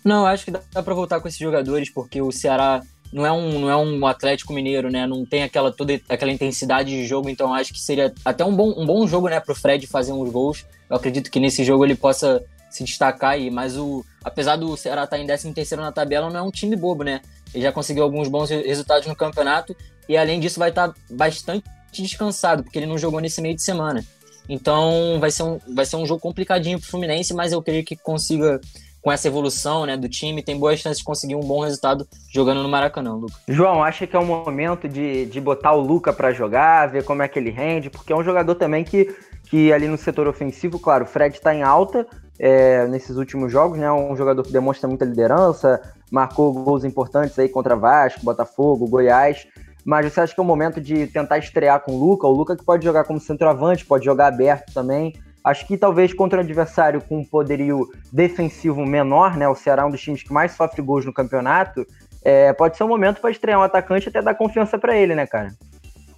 Não, 0.03 0.25
acho 0.25 0.45
que 0.45 0.51
dá 0.51 0.83
para 0.83 0.93
voltar 0.93 1.19
com 1.21 1.27
esses 1.27 1.39
jogadores, 1.39 1.89
porque 1.89 2.21
o 2.21 2.31
Ceará 2.31 2.81
não 3.11 3.25
é 3.25 3.31
um, 3.31 3.59
não 3.59 3.69
é 3.69 3.77
um 3.77 4.05
Atlético 4.05 4.53
Mineiro, 4.53 4.89
né? 4.89 5.07
Não 5.07 5.25
tem 5.25 5.43
aquela 5.43 5.71
toda 5.71 5.99
aquela 6.09 6.31
intensidade 6.31 6.89
de 6.89 7.05
jogo, 7.05 7.29
então 7.29 7.53
acho 7.53 7.73
que 7.73 7.79
seria 7.79 8.13
até 8.23 8.43
um 8.43 8.55
bom, 8.55 8.73
um 8.77 8.85
bom 8.85 9.07
jogo, 9.07 9.29
né, 9.29 9.39
pro 9.39 9.55
Fred 9.55 9.87
fazer 9.87 10.11
uns 10.11 10.29
gols. 10.29 10.65
Eu 10.89 10.97
acredito 10.97 11.31
que 11.31 11.39
nesse 11.39 11.63
jogo 11.63 11.85
ele 11.85 11.95
possa 11.95 12.43
se 12.69 12.83
destacar 12.83 13.31
aí, 13.31 13.49
mas 13.49 13.77
o 13.77 14.05
apesar 14.23 14.55
do 14.55 14.75
Ceará 14.75 15.03
estar 15.03 15.17
tá 15.17 15.21
em 15.21 15.25
13 15.25 15.53
terceiro 15.53 15.81
na 15.81 15.91
tabela, 15.91 16.29
não 16.29 16.39
é 16.39 16.43
um 16.43 16.51
time 16.51 16.75
bobo, 16.75 17.03
né? 17.03 17.21
Ele 17.53 17.63
já 17.63 17.71
conseguiu 17.71 18.03
alguns 18.03 18.27
bons 18.27 18.49
resultados 18.49 19.07
no 19.07 19.15
campeonato 19.15 19.75
e 20.07 20.15
além 20.15 20.39
disso 20.39 20.59
vai 20.59 20.69
estar 20.69 20.89
tá 20.89 20.95
bastante 21.09 21.63
descansado, 21.91 22.63
porque 22.63 22.77
ele 22.77 22.85
não 22.85 22.97
jogou 22.97 23.19
nesse 23.19 23.41
meio 23.41 23.55
de 23.55 23.63
semana. 23.63 24.03
Então 24.47 25.19
vai 25.19 25.31
ser 25.31 25.43
um, 25.43 25.59
vai 25.73 25.85
ser 25.85 25.95
um 25.95 26.05
jogo 26.05 26.19
complicadinho 26.19 26.79
pro 26.79 26.89
Fluminense, 26.89 27.33
mas 27.33 27.51
eu 27.51 27.61
creio 27.61 27.83
que 27.83 27.95
consiga 27.95 28.59
com 29.01 29.11
essa 29.11 29.27
evolução 29.27 29.85
né, 29.85 29.95
do 29.95 30.09
time, 30.09 30.43
tem 30.43 30.59
boas 30.59 30.79
chances 30.79 30.97
de 30.97 31.03
conseguir 31.03 31.35
um 31.35 31.39
bom 31.41 31.61
resultado 31.61 32.05
jogando 32.33 32.61
no 32.61 32.67
Maracanã, 32.67 33.13
Luca. 33.13 33.35
João, 33.47 33.83
acha 33.83 34.05
que 34.05 34.15
é 34.15 34.19
o 34.19 34.25
momento 34.25 34.89
de, 34.89 35.25
de 35.25 35.39
botar 35.39 35.73
o 35.73 35.79
Luca 35.79 36.11
para 36.11 36.33
jogar, 36.33 36.87
ver 36.87 37.03
como 37.03 37.21
é 37.21 37.27
que 37.27 37.39
ele 37.39 37.49
rende, 37.49 37.89
porque 37.89 38.11
é 38.11 38.15
um 38.15 38.23
jogador 38.23 38.55
também 38.55 38.83
que, 38.83 39.15
que 39.49 39.71
ali 39.71 39.87
no 39.87 39.97
setor 39.97 40.27
ofensivo, 40.27 40.79
claro, 40.79 41.05
o 41.05 41.07
Fred 41.07 41.37
está 41.37 41.55
em 41.55 41.63
alta, 41.63 42.05
é, 42.39 42.87
nesses 42.87 43.17
últimos 43.17 43.51
jogos, 43.51 43.77
né? 43.77 43.91
Um 43.91 44.15
jogador 44.15 44.43
que 44.43 44.51
demonstra 44.51 44.87
muita 44.87 45.03
liderança, 45.03 45.81
marcou 46.09 46.53
gols 46.53 46.85
importantes 46.85 47.37
aí 47.37 47.49
contra 47.49 47.75
Vasco, 47.75 48.23
Botafogo, 48.23 48.87
Goiás. 48.87 49.45
Mas 49.83 50.11
você 50.11 50.21
acha 50.21 50.33
que 50.33 50.39
é 50.39 50.43
o 50.43 50.45
momento 50.45 50.79
de 50.79 51.07
tentar 51.07 51.37
estrear 51.37 51.81
com 51.81 51.93
o 51.93 51.99
Luca? 51.99 52.27
O 52.27 52.31
Luca 52.31 52.55
que 52.55 52.63
pode 52.63 52.85
jogar 52.85 53.03
como 53.03 53.19
centroavante, 53.19 53.85
pode 53.85 54.05
jogar 54.05 54.27
aberto 54.27 54.73
também. 54.73 55.13
Acho 55.43 55.65
que 55.65 55.77
talvez 55.77 56.13
contra 56.13 56.39
um 56.39 56.43
adversário 56.43 57.01
com 57.01 57.19
um 57.19 57.25
poderio 57.25 57.87
defensivo 58.11 58.85
menor, 58.85 59.35
né? 59.35 59.47
O 59.47 59.55
Ceará 59.55 59.83
é 59.83 59.85
um 59.85 59.91
dos 59.91 60.01
times 60.01 60.21
que 60.21 60.31
mais 60.31 60.51
sofre 60.51 60.81
gols 60.81 61.05
no 61.05 61.13
campeonato. 61.13 61.85
É, 62.21 62.51
pode 62.53 62.77
ser 62.77 62.83
um 62.83 62.89
momento 62.89 63.21
para 63.21 63.31
estrear 63.31 63.59
um 63.59 63.63
atacante 63.63 64.07
e 64.07 64.09
até 64.09 64.21
dar 64.21 64.35
confiança 64.35 64.77
para 64.77 64.95
ele, 64.95 65.15
né, 65.15 65.25
cara? 65.25 65.53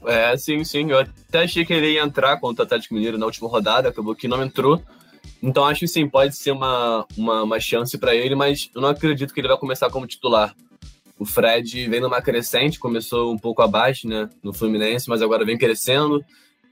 É, 0.05 0.35
sim, 0.35 0.63
sim. 0.63 0.89
Eu 0.91 0.99
até 0.99 1.43
achei 1.43 1.63
que 1.63 1.73
ele 1.73 1.93
ia 1.93 2.01
entrar 2.01 2.39
contra 2.39 2.63
o 2.63 2.65
Atlético 2.65 2.95
Mineiro 2.95 3.19
na 3.19 3.27
última 3.27 3.47
rodada, 3.47 3.89
acabou 3.89 4.15
que 4.15 4.27
não 4.27 4.43
entrou. 4.43 4.81
Então 5.41 5.65
acho 5.65 5.81
que 5.81 5.87
sim, 5.87 6.07
pode 6.07 6.35
ser 6.35 6.51
uma, 6.51 7.05
uma, 7.17 7.43
uma 7.43 7.59
chance 7.59 7.97
para 7.97 8.13
ele, 8.13 8.35
mas 8.35 8.69
eu 8.75 8.81
não 8.81 8.89
acredito 8.89 9.33
que 9.33 9.39
ele 9.39 9.47
vai 9.47 9.57
começar 9.57 9.89
como 9.89 10.05
titular. 10.05 10.55
O 11.17 11.25
Fred 11.25 11.87
vem 11.87 11.99
numa 11.99 12.21
crescente, 12.21 12.79
começou 12.79 13.33
um 13.33 13.37
pouco 13.37 13.61
abaixo 13.61 14.07
né, 14.07 14.29
no 14.43 14.53
Fluminense, 14.53 15.09
mas 15.09 15.21
agora 15.21 15.45
vem 15.45 15.57
crescendo, 15.57 16.23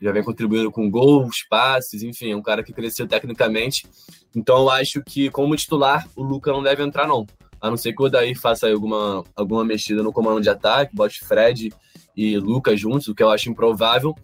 já 0.01 0.11
vem 0.11 0.23
contribuindo 0.23 0.71
com 0.71 0.89
gols, 0.89 1.43
passes, 1.49 2.03
enfim, 2.03 2.31
é 2.31 2.35
um 2.35 2.41
cara 2.41 2.63
que 2.63 2.73
cresceu 2.73 3.07
tecnicamente. 3.07 3.87
Então 4.35 4.59
eu 4.59 4.69
acho 4.69 5.03
que 5.03 5.29
como 5.31 5.55
titular 5.55 6.07
o 6.15 6.23
Luca 6.23 6.51
não 6.51 6.61
deve 6.61 6.83
entrar 6.83 7.07
não. 7.07 7.25
A 7.59 7.69
não 7.69 7.77
ser 7.77 7.93
que 7.93 8.01
o 8.01 8.05
Odair 8.05 8.39
faça 8.39 8.69
alguma, 8.69 9.23
alguma 9.35 9.65
mexida 9.65 10.01
no 10.01 10.13
comando 10.13 10.41
de 10.41 10.49
ataque, 10.49 10.95
bote 10.95 11.19
Fred 11.25 11.73
e 12.15 12.37
Luca 12.37 12.75
juntos, 12.77 13.07
o 13.07 13.15
que 13.15 13.23
eu 13.23 13.29
acho 13.29 13.49
improvável. 13.49 14.15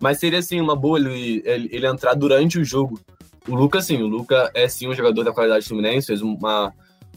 Mas 0.00 0.18
seria 0.18 0.38
assim 0.38 0.60
uma 0.60 0.76
boa 0.76 0.98
ele, 0.98 1.42
ele, 1.44 1.68
ele 1.72 1.86
entrar 1.86 2.14
durante 2.14 2.58
o 2.58 2.64
jogo 2.64 3.00
o 3.48 3.54
Lucas, 3.54 3.86
sim, 3.86 4.02
o 4.02 4.06
Lucas 4.06 4.50
é 4.54 4.66
sim 4.68 4.88
um 4.88 4.94
jogador 4.94 5.24
da 5.24 5.32
qualidade 5.32 5.64
do 5.64 5.68
Fluminense, 5.68 6.06
fez 6.06 6.22
uma, 6.22 6.72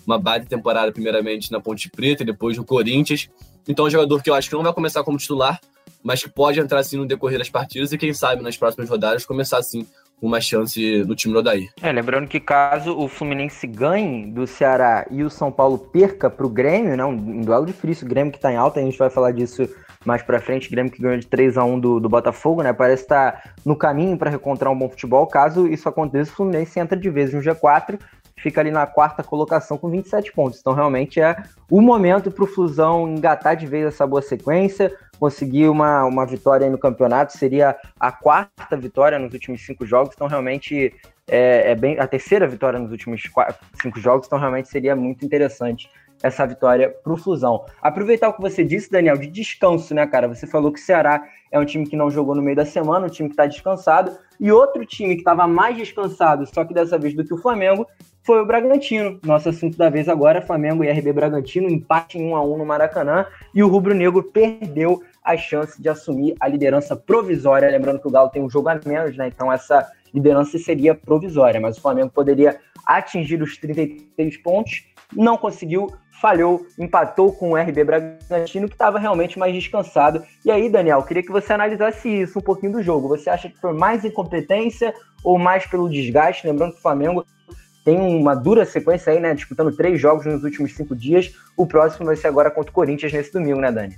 uma 0.05 0.19
baita 0.19 0.45
temporada, 0.45 0.91
primeiramente 0.91 1.51
na 1.51 1.59
Ponte 1.59 1.89
Preta 1.89 2.23
e 2.23 2.25
depois 2.25 2.57
no 2.57 2.65
Corinthians. 2.65 3.29
Então, 3.67 3.85
é 3.85 3.87
um 3.87 3.91
jogador 3.91 4.21
que 4.21 4.29
eu 4.29 4.33
acho 4.33 4.49
que 4.49 4.55
não 4.55 4.63
vai 4.63 4.73
começar 4.73 5.03
como 5.03 5.17
titular, 5.17 5.59
mas 6.03 6.23
que 6.23 6.29
pode 6.29 6.59
entrar 6.59 6.79
assim 6.79 6.97
no 6.97 7.05
decorrer 7.05 7.37
das 7.37 7.49
partidas 7.49 7.91
e, 7.91 7.97
quem 7.97 8.13
sabe, 8.13 8.41
nas 8.41 8.55
próximas 8.55 8.89
rodadas, 8.89 9.25
começar 9.25 9.57
assim 9.57 9.85
uma 10.21 10.41
chance 10.41 11.03
no 11.05 11.15
time 11.15 11.33
do 11.33 11.39
Odair. 11.39 11.69
É, 11.81 11.91
lembrando 11.91 12.27
que 12.27 12.39
caso 12.39 12.97
o 12.97 13.07
Fluminense 13.07 13.67
ganhe 13.67 14.25
do 14.25 14.47
Ceará 14.47 15.05
e 15.11 15.23
o 15.23 15.29
São 15.29 15.51
Paulo 15.51 15.77
perca 15.77 16.29
para 16.29 16.45
o 16.45 16.49
Grêmio, 16.49 16.97
né, 16.97 17.05
um 17.05 17.41
duelo 17.41 17.65
difícil, 17.65 18.05
o 18.05 18.09
Grêmio 18.09 18.31
que 18.31 18.37
está 18.37 18.51
em 18.51 18.55
alta, 18.55 18.79
a 18.79 18.83
gente 18.83 18.97
vai 18.97 19.09
falar 19.09 19.31
disso 19.31 19.69
mais 20.05 20.21
para 20.21 20.39
frente, 20.39 20.69
Grêmio 20.69 20.91
que 20.91 21.01
ganhou 21.01 21.17
de 21.17 21.27
3 21.27 21.57
a 21.57 21.63
1 21.63 21.79
do, 21.79 21.99
do 21.99 22.09
Botafogo, 22.09 22.63
né? 22.63 22.73
Parece 22.73 23.03
estar 23.03 23.31
tá 23.31 23.49
no 23.65 23.75
caminho 23.75 24.17
para 24.17 24.29
recontrar 24.29 24.71
um 24.71 24.77
bom 24.77 24.89
futebol. 24.89 25.27
Caso 25.27 25.67
isso 25.67 25.87
aconteça, 25.87 26.31
o 26.31 26.35
Fluminense 26.35 26.79
entra 26.79 26.97
de 26.97 27.09
vez 27.09 27.33
no 27.33 27.41
G4, 27.41 27.99
fica 28.37 28.61
ali 28.61 28.71
na 28.71 28.85
quarta 28.85 29.23
colocação 29.23 29.77
com 29.77 29.89
27 29.89 30.31
pontos. 30.31 30.59
Então, 30.59 30.73
realmente 30.73 31.19
é 31.19 31.35
o 31.69 31.81
momento 31.81 32.31
para 32.31 32.43
o 32.43 32.47
Flusão 32.47 33.09
engatar 33.09 33.55
de 33.55 33.65
vez 33.65 33.85
essa 33.85 34.05
boa 34.05 34.21
sequência, 34.21 34.95
conseguir 35.19 35.67
uma, 35.67 36.05
uma 36.05 36.25
vitória 36.25 36.69
no 36.69 36.77
campeonato. 36.77 37.37
Seria 37.37 37.75
a 37.99 38.11
quarta 38.11 38.77
vitória 38.77 39.17
nos 39.17 39.33
últimos 39.33 39.65
cinco 39.65 39.85
jogos. 39.85 40.13
Então, 40.15 40.27
realmente 40.27 40.93
é, 41.29 41.71
é, 41.71 41.75
bem 41.75 41.99
a 41.99 42.07
terceira 42.07 42.47
vitória 42.47 42.79
nos 42.79 42.91
últimos 42.91 43.21
quatro, 43.27 43.57
cinco 43.81 43.99
jogos, 43.99 44.27
então 44.27 44.39
realmente 44.39 44.69
seria 44.69 44.95
muito 44.95 45.25
interessante 45.25 45.89
essa 46.21 46.45
vitória 46.45 46.89
para 47.03 47.13
o 47.13 47.17
Flusão. 47.17 47.65
Aproveitar 47.81 48.29
o 48.29 48.33
que 48.33 48.41
você 48.41 48.63
disse, 48.63 48.89
Daniel, 48.91 49.17
de 49.17 49.27
descanso, 49.27 49.93
né, 49.93 50.05
cara? 50.07 50.27
Você 50.27 50.47
falou 50.47 50.71
que 50.71 50.79
o 50.79 50.83
Ceará 50.83 51.23
é 51.51 51.59
um 51.59 51.65
time 51.65 51.87
que 51.87 51.95
não 51.95 52.09
jogou 52.09 52.35
no 52.35 52.41
meio 52.41 52.55
da 52.55 52.65
semana, 52.65 53.05
um 53.05 53.09
time 53.09 53.29
que 53.29 53.33
está 53.33 53.45
descansado, 53.45 54.11
e 54.39 54.51
outro 54.51 54.85
time 54.85 55.15
que 55.15 55.21
estava 55.21 55.47
mais 55.47 55.77
descansado, 55.77 56.45
só 56.45 56.65
que 56.65 56.73
dessa 56.73 56.97
vez 56.97 57.13
do 57.13 57.23
que 57.23 57.33
o 57.33 57.37
Flamengo, 57.37 57.87
foi 58.23 58.41
o 58.41 58.45
Bragantino. 58.45 59.19
Nosso 59.23 59.47
assunto 59.49 59.77
da 59.77 59.89
vez 59.89 60.09
agora, 60.09 60.41
Flamengo 60.41 60.83
e 60.83 60.91
RB 60.91 61.13
Bragantino, 61.13 61.69
empate 61.69 62.17
em 62.17 62.29
1 62.29 62.35
a 62.35 62.43
1 62.43 62.57
no 62.57 62.65
Maracanã, 62.65 63.25
e 63.55 63.63
o 63.63 63.67
Rubro 63.69 63.93
Negro 63.93 64.21
perdeu 64.21 65.01
a 65.23 65.37
chance 65.37 65.81
de 65.81 65.87
assumir 65.87 66.35
a 66.39 66.47
liderança 66.47 66.95
provisória. 66.95 67.69
Lembrando 67.69 67.99
que 67.99 68.07
o 68.07 68.11
Galo 68.11 68.29
tem 68.29 68.41
um 68.41 68.49
jogo 68.49 68.69
a 68.69 68.79
menos, 68.85 69.15
né? 69.15 69.27
Então 69.27 69.51
essa 69.51 69.89
liderança 70.13 70.57
seria 70.57 70.95
provisória, 70.95 71.59
mas 71.59 71.77
o 71.77 71.81
Flamengo 71.81 72.09
poderia 72.09 72.59
atingir 72.85 73.41
os 73.41 73.57
33 73.57 74.37
pontos, 74.37 74.85
não 75.13 75.37
conseguiu, 75.37 75.87
falhou, 76.21 76.65
empatou 76.77 77.31
com 77.31 77.51
o 77.51 77.55
RB 77.55 77.83
Bragantino, 77.83 78.67
que 78.67 78.75
estava 78.75 78.99
realmente 78.99 79.37
mais 79.37 79.53
descansado. 79.53 80.23
E 80.43 80.51
aí, 80.51 80.69
Daniel, 80.69 81.03
queria 81.03 81.23
que 81.23 81.31
você 81.31 81.53
analisasse 81.53 82.09
isso 82.09 82.39
um 82.39 82.41
pouquinho 82.41 82.73
do 82.73 82.83
jogo. 82.83 83.07
Você 83.07 83.29
acha 83.29 83.49
que 83.49 83.57
foi 83.57 83.73
mais 83.73 84.03
incompetência 84.03 84.93
ou 85.23 85.37
mais 85.37 85.65
pelo 85.65 85.89
desgaste? 85.89 86.47
Lembrando 86.47 86.73
que 86.73 86.79
o 86.79 86.81
Flamengo 86.81 87.25
tem 87.83 87.97
uma 87.97 88.35
dura 88.35 88.65
sequência 88.65 89.13
aí, 89.13 89.19
né? 89.19 89.33
Disputando 89.33 89.75
três 89.75 89.99
jogos 89.99 90.25
nos 90.25 90.43
últimos 90.43 90.75
cinco 90.75 90.95
dias. 90.95 91.33
O 91.55 91.65
próximo 91.65 92.05
vai 92.05 92.15
ser 92.15 92.27
agora 92.27 92.51
contra 92.51 92.69
o 92.71 92.73
Corinthians 92.73 93.13
nesse 93.13 93.31
domingo, 93.31 93.61
né, 93.61 93.71
Dani? 93.71 93.97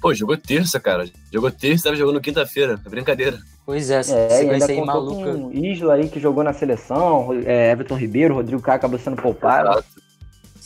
Pô, 0.00 0.14
jogou 0.14 0.36
terça, 0.36 0.78
cara. 0.78 1.04
Jogou 1.32 1.50
terça 1.50 1.82
e 1.82 1.84
tava 1.84 1.96
jogando 1.96 2.20
quinta-feira. 2.20 2.80
É 2.84 2.88
brincadeira. 2.88 3.38
Pois 3.64 3.90
é, 3.90 3.98
é 3.98 4.02
sequência 4.02 4.72
aí 4.72 4.80
maluca. 4.80 5.32
Com 5.32 5.52
Isla 5.52 5.94
aí 5.94 6.08
que 6.08 6.20
jogou 6.20 6.44
na 6.44 6.52
seleção, 6.52 7.30
é, 7.44 7.72
Everton 7.72 7.96
Ribeiro, 7.96 8.34
Rodrigo 8.34 8.62
Caio 8.62 8.76
acabou 8.76 8.98
sendo 8.98 9.20
poupado. 9.20 9.70
Exato. 9.70 10.05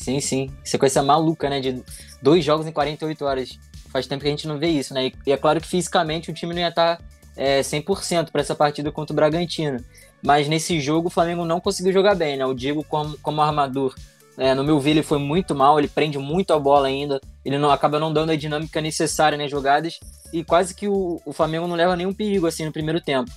Sim, 0.01 0.19
sim. 0.19 0.51
Sequência 0.65 1.03
maluca, 1.03 1.51
né? 1.51 1.61
De 1.61 1.83
dois 2.23 2.43
jogos 2.43 2.67
em 2.67 2.73
48 2.73 3.23
horas. 3.23 3.59
Faz 3.91 4.07
tempo 4.07 4.23
que 4.23 4.29
a 4.29 4.31
gente 4.31 4.49
não 4.49 4.59
vê 4.59 4.69
isso, 4.69 4.95
né? 4.95 5.13
E 5.27 5.31
é 5.31 5.37
claro 5.37 5.61
que 5.61 5.69
fisicamente 5.69 6.31
o 6.31 6.33
time 6.33 6.55
não 6.55 6.61
ia 6.63 6.69
estar 6.69 6.97
tá, 6.97 7.05
é, 7.37 7.61
100% 7.61 8.31
para 8.31 8.41
essa 8.41 8.55
partida 8.55 8.91
contra 8.91 9.13
o 9.13 9.17
Bragantino. 9.17 9.85
Mas 10.23 10.49
nesse 10.49 10.81
jogo 10.81 11.09
o 11.09 11.11
Flamengo 11.11 11.45
não 11.45 11.61
conseguiu 11.61 11.93
jogar 11.93 12.15
bem, 12.15 12.39
né? 12.39 12.47
O 12.47 12.55
Diego, 12.55 12.83
como, 12.83 13.19
como 13.19 13.43
armador, 13.43 13.95
é, 14.39 14.55
no 14.55 14.65
meu 14.65 14.81
ver, 14.81 14.93
ele 14.93 15.03
foi 15.03 15.19
muito 15.19 15.55
mal, 15.55 15.79
ele 15.79 15.89
prende 15.89 16.17
muito 16.17 16.55
a 16.55 16.59
bola 16.59 16.89
ainda, 16.89 17.21
ele 17.45 17.59
não 17.59 17.71
acaba 17.71 17.99
não 17.99 18.11
dando 18.11 18.33
a 18.33 18.37
dinâmica 18.37 18.81
necessária 18.81 19.37
nas 19.37 19.51
jogadas 19.51 20.01
e 20.33 20.43
quase 20.43 20.75
que 20.75 20.89
o, 20.89 21.21
o 21.27 21.33
Flamengo 21.33 21.67
não 21.67 21.77
leva 21.77 21.95
nenhum 21.95 22.15
perigo 22.15 22.47
assim 22.47 22.65
no 22.65 22.73
primeiro 22.73 23.03
tempo. 23.03 23.31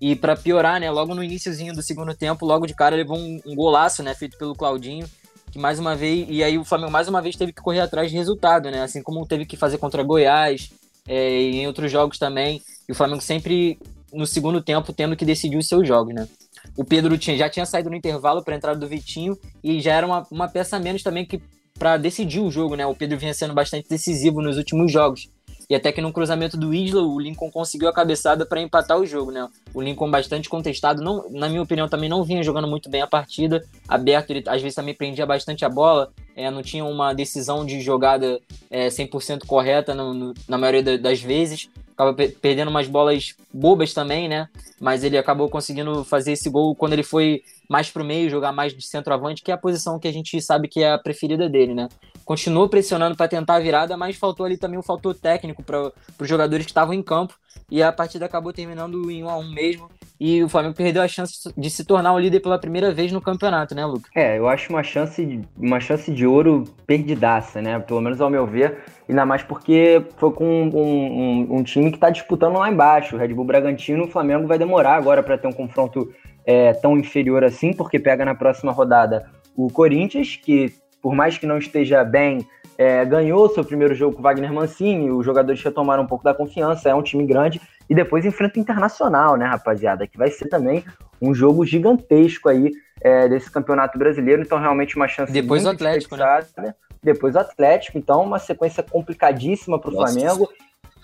E 0.00 0.16
para 0.16 0.34
piorar, 0.34 0.80
né, 0.80 0.90
logo 0.90 1.14
no 1.14 1.22
iníciozinho 1.22 1.74
do 1.74 1.82
segundo 1.82 2.14
tempo, 2.14 2.46
logo 2.46 2.66
de 2.66 2.74
cara 2.74 2.96
levou 2.96 3.18
um, 3.18 3.38
um 3.44 3.54
golaço, 3.54 4.02
né, 4.02 4.14
feito 4.14 4.38
pelo 4.38 4.54
Claudinho, 4.54 5.06
que 5.56 5.60
mais 5.60 5.78
uma 5.78 5.96
vez, 5.96 6.26
e 6.28 6.44
aí 6.44 6.58
o 6.58 6.64
Flamengo 6.64 6.92
mais 6.92 7.08
uma 7.08 7.22
vez 7.22 7.34
teve 7.34 7.50
que 7.50 7.62
correr 7.62 7.80
atrás 7.80 8.10
de 8.10 8.16
resultado, 8.16 8.70
né? 8.70 8.82
Assim 8.82 9.02
como 9.02 9.26
teve 9.26 9.46
que 9.46 9.56
fazer 9.56 9.78
contra 9.78 10.02
Goiás 10.02 10.70
é, 11.08 11.40
e 11.40 11.56
em 11.56 11.66
outros 11.66 11.90
jogos 11.90 12.18
também. 12.18 12.60
E 12.86 12.92
o 12.92 12.94
Flamengo 12.94 13.22
sempre 13.22 13.78
no 14.12 14.26
segundo 14.26 14.60
tempo 14.60 14.92
tendo 14.92 15.16
que 15.16 15.24
decidir 15.24 15.56
os 15.56 15.66
seus 15.66 15.88
jogos, 15.88 16.14
né? 16.14 16.28
O 16.76 16.84
Pedro 16.84 17.16
tinha, 17.16 17.38
já 17.38 17.48
tinha 17.48 17.64
saído 17.64 17.88
no 17.88 17.96
intervalo 17.96 18.44
para 18.44 18.54
a 18.54 18.56
entrada 18.58 18.78
do 18.78 18.86
Vitinho 18.86 19.36
e 19.64 19.80
já 19.80 19.94
era 19.94 20.06
uma, 20.06 20.26
uma 20.30 20.46
peça 20.46 20.78
menos 20.78 21.02
também 21.02 21.24
que 21.24 21.40
para 21.78 21.96
decidir 21.96 22.40
o 22.40 22.50
jogo, 22.50 22.74
né? 22.74 22.86
O 22.86 22.94
Pedro 22.94 23.18
vinha 23.18 23.32
sendo 23.32 23.54
bastante 23.54 23.88
decisivo 23.88 24.42
nos 24.42 24.58
últimos 24.58 24.92
jogos. 24.92 25.28
E 25.68 25.74
até 25.74 25.90
que 25.90 26.00
no 26.00 26.12
cruzamento 26.12 26.56
do 26.56 26.72
Isla, 26.72 27.02
o 27.02 27.18
Lincoln 27.18 27.50
conseguiu 27.50 27.88
a 27.88 27.92
cabeçada 27.92 28.46
para 28.46 28.60
empatar 28.60 28.98
o 28.98 29.06
jogo, 29.06 29.32
né? 29.32 29.48
O 29.74 29.82
Lincoln 29.82 30.10
bastante 30.10 30.48
contestado, 30.48 31.02
não, 31.02 31.28
na 31.30 31.48
minha 31.48 31.62
opinião, 31.62 31.88
também 31.88 32.08
não 32.08 32.22
vinha 32.22 32.42
jogando 32.42 32.68
muito 32.68 32.88
bem 32.88 33.02
a 33.02 33.06
partida. 33.06 33.64
Aberto, 33.88 34.30
ele 34.30 34.44
às 34.46 34.62
vezes 34.62 34.76
também 34.76 34.94
prendia 34.94 35.26
bastante 35.26 35.64
a 35.64 35.68
bola, 35.68 36.12
é, 36.36 36.50
não 36.50 36.62
tinha 36.62 36.84
uma 36.84 37.12
decisão 37.12 37.66
de 37.66 37.80
jogada 37.80 38.40
é, 38.70 38.88
100% 38.88 39.44
correta 39.46 39.94
no, 39.94 40.14
no, 40.14 40.34
na 40.48 40.56
maioria 40.56 40.98
das 40.98 41.20
vezes 41.20 41.68
acaba 41.96 42.14
perdendo 42.14 42.68
umas 42.68 42.86
bolas 42.86 43.34
bobas 43.52 43.94
também, 43.94 44.28
né? 44.28 44.48
Mas 44.78 45.02
ele 45.02 45.16
acabou 45.16 45.48
conseguindo 45.48 46.04
fazer 46.04 46.32
esse 46.32 46.50
gol 46.50 46.76
quando 46.76 46.92
ele 46.92 47.02
foi 47.02 47.42
mais 47.68 47.90
pro 47.90 48.04
meio, 48.04 48.28
jogar 48.28 48.52
mais 48.52 48.74
de 48.74 48.86
centroavante, 48.86 49.42
que 49.42 49.50
é 49.50 49.54
a 49.54 49.58
posição 49.58 49.98
que 49.98 50.06
a 50.06 50.12
gente 50.12 50.40
sabe 50.42 50.68
que 50.68 50.82
é 50.82 50.92
a 50.92 50.98
preferida 50.98 51.48
dele, 51.48 51.74
né? 51.74 51.88
Continuou 52.26 52.68
pressionando 52.68 53.16
para 53.16 53.28
tentar 53.28 53.54
a 53.54 53.60
virada, 53.60 53.96
mas 53.96 54.16
faltou 54.16 54.44
ali 54.44 54.58
também 54.58 54.76
um 54.76 54.82
fator 54.82 55.14
técnico 55.14 55.62
para 55.62 55.92
os 56.20 56.28
jogadores 56.28 56.66
que 56.66 56.72
estavam 56.72 56.92
em 56.92 57.00
campo 57.00 57.34
e 57.70 57.80
a 57.80 57.92
partida 57.92 58.26
acabou 58.26 58.52
terminando 58.52 59.08
em 59.08 59.22
1 59.22 59.30
a 59.30 59.38
1 59.38 59.54
mesmo. 59.54 59.88
E 60.18 60.42
o 60.42 60.48
Flamengo 60.48 60.74
perdeu 60.74 61.02
a 61.02 61.06
chance 61.06 61.48
de 61.56 61.70
se 61.70 61.84
tornar 61.84 62.12
o 62.14 62.18
líder 62.18 62.40
pela 62.40 62.58
primeira 62.58 62.92
vez 62.92 63.12
no 63.12 63.20
campeonato, 63.20 63.76
né, 63.76 63.86
Lucas? 63.86 64.10
É, 64.12 64.36
eu 64.38 64.48
acho 64.48 64.70
uma 64.70 64.82
chance, 64.82 65.40
uma 65.56 65.78
chance 65.78 66.10
de 66.10 66.26
ouro 66.26 66.64
perdidaça, 66.84 67.62
né? 67.62 67.78
Pelo 67.78 68.00
menos 68.00 68.20
ao 68.20 68.28
meu 68.28 68.44
ver. 68.44 68.78
Ainda 69.08 69.24
mais 69.24 69.44
porque 69.44 70.04
foi 70.16 70.32
com 70.32 70.44
um, 70.44 70.76
um, 70.76 71.56
um 71.58 71.62
time 71.62 71.90
que 71.90 71.96
está 71.96 72.10
disputando 72.10 72.58
lá 72.58 72.68
embaixo. 72.68 73.14
O 73.14 73.18
Red 73.20 73.34
Bull 73.34 73.44
Bragantino, 73.44 74.04
o 74.04 74.10
Flamengo 74.10 74.48
vai 74.48 74.58
demorar 74.58 74.96
agora 74.96 75.22
para 75.22 75.38
ter 75.38 75.46
um 75.46 75.52
confronto 75.52 76.12
é, 76.44 76.72
tão 76.72 76.98
inferior 76.98 77.44
assim, 77.44 77.72
porque 77.72 78.00
pega 78.00 78.24
na 78.24 78.34
próxima 78.34 78.72
rodada 78.72 79.30
o 79.54 79.70
Corinthians, 79.70 80.34
que 80.34 80.74
por 81.06 81.14
mais 81.14 81.38
que 81.38 81.46
não 81.46 81.56
esteja 81.56 82.02
bem, 82.02 82.44
é, 82.76 83.04
ganhou 83.04 83.48
seu 83.48 83.64
primeiro 83.64 83.94
jogo 83.94 84.16
com 84.16 84.18
o 84.18 84.22
Wagner 84.24 84.52
Mancini, 84.52 85.08
os 85.08 85.24
jogadores 85.24 85.62
retomaram 85.62 86.02
um 86.02 86.06
pouco 86.06 86.24
da 86.24 86.34
confiança, 86.34 86.88
é 86.88 86.94
um 86.96 87.00
time 87.00 87.24
grande, 87.24 87.60
e 87.88 87.94
depois 87.94 88.24
enfrenta 88.24 88.58
o 88.58 88.60
Internacional, 88.60 89.36
né, 89.36 89.46
rapaziada, 89.46 90.04
que 90.04 90.18
vai 90.18 90.32
ser 90.32 90.48
também 90.48 90.84
um 91.22 91.32
jogo 91.32 91.64
gigantesco 91.64 92.48
aí 92.48 92.72
é, 93.00 93.28
desse 93.28 93.48
campeonato 93.52 93.96
brasileiro, 93.96 94.42
então 94.42 94.58
realmente 94.58 94.96
uma 94.96 95.06
chance 95.06 95.32
Depois 95.32 95.64
o 95.64 95.68
Atlético, 95.68 96.16
né? 96.16 96.74
Depois 97.00 97.36
o 97.36 97.38
Atlético, 97.38 97.98
então 97.98 98.24
uma 98.24 98.40
sequência 98.40 98.82
complicadíssima 98.82 99.78
para 99.78 99.90
o 99.90 99.94
Flamengo, 99.94 100.48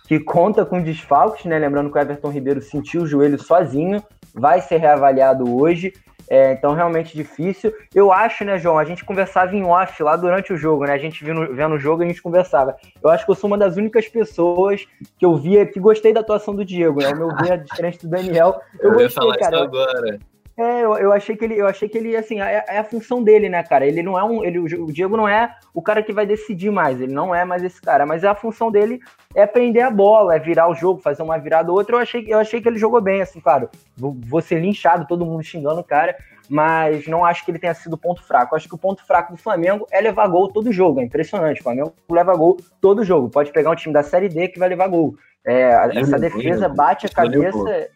que 0.09 0.19
conta 0.19 0.65
com 0.65 0.83
desfalques, 0.83 1.45
né, 1.45 1.61
lembrando 1.61 1.93
que 1.93 1.97
o 1.97 2.01
Everton 2.01 2.29
Ribeiro 2.29 2.61
sentiu 2.61 3.03
o 3.03 3.07
joelho 3.07 3.41
sozinho, 3.41 4.03
vai 4.35 4.61
ser 4.61 4.79
reavaliado 4.79 5.57
hoje, 5.57 5.93
é, 6.33 6.55
então, 6.55 6.73
realmente 6.73 7.15
difícil. 7.15 7.75
Eu 7.95 8.11
acho, 8.11 8.43
né, 8.43 8.59
João? 8.59 8.79
A 8.79 8.87
gente 8.87 9.05
conversava 9.05 9.55
em 9.55 9.63
off 9.65 10.03
lá 10.03 10.17
durante 10.17 10.51
o 10.51 10.57
jogo, 10.57 10.87
né? 10.87 10.95
A 10.95 10.99
gente 10.99 11.23
vendo, 11.23 11.55
vendo 11.55 11.75
o 11.75 11.79
jogo 11.79 12.03
e 12.03 12.07
a 12.07 12.09
gente 12.09 12.23
conversava. 12.23 12.75
Eu 13.03 13.11
acho 13.11 13.27
que 13.27 13.31
eu 13.31 13.35
sou 13.35 13.49
uma 13.49 13.59
das 13.59 13.77
únicas 13.77 14.09
pessoas 14.09 14.87
que 15.19 15.27
eu 15.27 15.37
via 15.37 15.67
que 15.67 15.79
gostei 15.79 16.11
da 16.11 16.21
atuação 16.21 16.57
do 16.57 16.65
Diego, 16.65 17.03
né? 17.03 17.11
O 17.11 17.17
meu 17.19 17.37
ver, 17.37 17.63
diferente 17.63 17.99
do 17.99 18.09
Daniel. 18.09 18.63
Eu, 18.81 18.93
eu 18.93 18.93
gostei, 18.93 19.11
falar 19.11 19.37
cara. 19.37 19.57
Isso 19.57 19.65
agora. 19.65 20.19
É, 20.57 20.83
eu, 20.83 20.95
eu, 20.97 21.13
achei 21.13 21.35
que 21.35 21.45
ele, 21.45 21.59
eu 21.59 21.67
achei 21.67 21.89
que 21.89 21.97
ele, 21.97 22.15
assim, 22.15 22.41
é, 22.41 22.65
é, 22.69 22.79
a 22.79 22.85
função 22.85 23.23
dele, 23.23 23.49
né, 23.49 23.63
cara? 23.63 23.87
Ele 23.87 24.03
não 24.03 24.19
é 24.19 24.23
um, 24.23 24.45
ele, 24.45 24.59
o 24.59 24.93
Diego 24.93 25.17
não 25.17 25.27
é 25.27 25.55
o 25.73 25.81
cara 25.81 26.03
que 26.03 26.13
vai 26.13 26.27
decidir 26.27 26.71
mais, 26.71 27.01
ele 27.01 27.13
não 27.13 27.35
é 27.35 27.45
mais 27.45 27.63
esse 27.63 27.81
cara, 27.81 28.05
mas 28.05 28.23
a 28.23 28.35
função 28.35 28.71
dele 28.71 29.01
é 29.35 29.47
prender 29.47 29.83
a 29.83 29.91
bola, 29.91 30.37
é 30.37 30.39
virar 30.39 30.69
o 30.69 30.75
jogo, 30.75 31.01
fazer 31.01 31.23
uma 31.23 31.39
virada 31.39 31.71
ou 31.71 31.79
outra. 31.79 31.97
Eu 31.97 32.01
achei, 32.01 32.27
eu 32.29 32.39
achei 32.39 32.61
que 32.61 32.69
ele 32.69 32.79
jogou 32.79 33.01
bem, 33.01 33.23
assim, 33.23 33.41
claro. 33.41 33.71
Vou, 33.97 34.15
vou 34.27 34.43
ser 34.43 34.61
linchado, 34.61 35.07
todo 35.07 35.25
mundo 35.25 35.43
xingando 35.43 35.81
o 35.81 35.85
cara, 35.85 36.15
mas 36.51 37.07
não 37.07 37.25
acho 37.25 37.45
que 37.45 37.51
ele 37.51 37.59
tenha 37.59 37.73
sido 37.73 37.97
ponto 37.97 38.23
fraco. 38.23 38.55
Eu 38.55 38.57
acho 38.59 38.69
que 38.69 38.75
o 38.75 38.79
ponto 38.79 39.07
fraco 39.07 39.33
do 39.33 39.39
Flamengo 39.39 39.87
é 39.91 40.03
levar 40.03 40.29
gol 40.29 40.53
todo 40.53 40.71
jogo. 40.71 41.01
É 41.01 41.05
impressionante. 41.05 41.61
O 41.61 41.65
Flamengo 41.65 41.95
leva 42.11 42.37
gol 42.37 42.59
todo 42.79 43.05
jogo. 43.05 43.31
Pode 43.31 43.51
pegar 43.53 43.71
um 43.71 43.75
time 43.75 43.95
da 43.95 44.03
Série 44.03 44.29
D 44.29 44.49
que 44.49 44.59
vai 44.59 44.69
levar 44.69 44.89
gol. 44.89 45.15
É, 45.45 45.71
essa 45.95 46.19
defesa 46.19 46.69
bate 46.69 47.07
a 47.07 47.09
cabeça. 47.09 47.89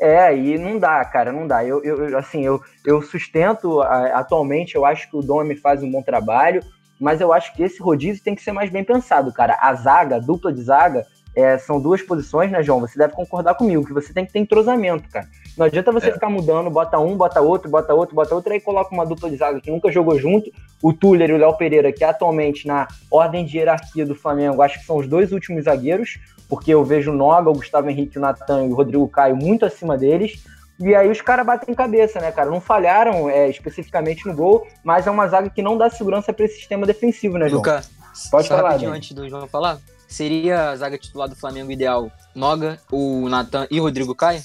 É, 0.00 0.36
e 0.36 0.58
não 0.58 0.78
dá, 0.78 1.04
cara, 1.04 1.32
não 1.32 1.46
dá. 1.46 1.64
Eu, 1.64 1.82
eu 1.82 2.18
assim, 2.18 2.44
eu, 2.44 2.60
eu 2.84 3.02
sustento 3.02 3.80
atualmente, 3.80 4.74
eu 4.74 4.84
acho 4.84 5.08
que 5.08 5.16
o 5.16 5.22
Domi 5.22 5.54
faz 5.56 5.82
um 5.82 5.90
bom 5.90 6.02
trabalho, 6.02 6.62
mas 6.98 7.20
eu 7.20 7.32
acho 7.32 7.54
que 7.54 7.62
esse 7.62 7.80
rodízio 7.80 8.22
tem 8.22 8.34
que 8.34 8.42
ser 8.42 8.52
mais 8.52 8.70
bem 8.70 8.84
pensado, 8.84 9.32
cara. 9.32 9.56
A 9.60 9.74
zaga, 9.74 10.16
a 10.16 10.20
dupla 10.20 10.52
de 10.52 10.62
zaga, 10.62 11.06
é, 11.34 11.56
são 11.58 11.80
duas 11.80 12.02
posições, 12.02 12.50
né, 12.50 12.62
João? 12.62 12.80
Você 12.80 12.98
deve 12.98 13.14
concordar 13.14 13.54
comigo, 13.54 13.84
que 13.84 13.92
você 13.92 14.12
tem 14.12 14.26
que 14.26 14.32
ter 14.32 14.38
entrosamento, 14.38 15.08
cara. 15.08 15.26
Não 15.56 15.66
adianta 15.66 15.92
você 15.92 16.08
é. 16.08 16.12
ficar 16.12 16.30
mudando, 16.30 16.70
bota 16.70 16.98
um, 16.98 17.16
bota 17.16 17.40
outro, 17.40 17.70
bota 17.70 17.92
outro, 17.94 18.14
bota 18.14 18.34
outro, 18.34 18.52
aí 18.52 18.60
coloca 18.60 18.94
uma 18.94 19.04
dupla 19.04 19.28
de 19.28 19.36
zaga 19.36 19.60
que 19.60 19.70
nunca 19.70 19.90
jogou 19.90 20.18
junto. 20.18 20.50
O 20.82 20.92
Tuller 20.92 21.30
e 21.30 21.32
o 21.34 21.36
Léo 21.36 21.56
Pereira, 21.56 21.92
que 21.92 22.02
atualmente 22.02 22.66
na 22.66 22.88
ordem 23.10 23.44
de 23.44 23.58
hierarquia 23.58 24.06
do 24.06 24.14
Flamengo, 24.14 24.62
acho 24.62 24.80
que 24.80 24.86
são 24.86 24.96
os 24.96 25.06
dois 25.06 25.32
últimos 25.32 25.64
zagueiros 25.64 26.18
porque 26.52 26.70
eu 26.70 26.84
vejo 26.84 27.12
o 27.12 27.14
Noga, 27.14 27.48
o 27.48 27.54
Gustavo 27.54 27.88
Henrique, 27.88 28.18
o 28.18 28.20
Natan 28.20 28.66
e 28.66 28.68
o 28.68 28.74
Rodrigo 28.74 29.08
Caio 29.08 29.34
muito 29.34 29.64
acima 29.64 29.96
deles. 29.96 30.44
E 30.78 30.94
aí 30.94 31.10
os 31.10 31.22
caras 31.22 31.46
batem 31.46 31.74
cabeça, 31.74 32.20
né, 32.20 32.30
cara? 32.30 32.50
Não 32.50 32.60
falharam 32.60 33.30
é, 33.30 33.48
especificamente 33.48 34.26
no 34.26 34.34
gol, 34.34 34.66
mas 34.84 35.06
é 35.06 35.10
uma 35.10 35.26
zaga 35.26 35.48
que 35.48 35.62
não 35.62 35.78
dá 35.78 35.88
segurança 35.88 36.30
para 36.30 36.44
esse 36.44 36.56
sistema 36.56 36.84
defensivo, 36.84 37.38
né, 37.38 37.48
João? 37.48 37.60
Luca, 37.62 37.82
pode 38.30 38.48
falar. 38.48 38.78
Né? 38.78 38.86
antes 38.86 39.12
do 39.12 39.26
João 39.30 39.48
falar, 39.48 39.78
seria 40.06 40.68
a 40.68 40.76
zaga 40.76 40.98
titular 40.98 41.26
do 41.26 41.34
Flamengo 41.34 41.72
ideal 41.72 42.12
Noga, 42.34 42.78
o 42.90 43.30
Natan 43.30 43.66
e 43.70 43.80
o 43.80 43.84
Rodrigo 43.84 44.14
Caio? 44.14 44.42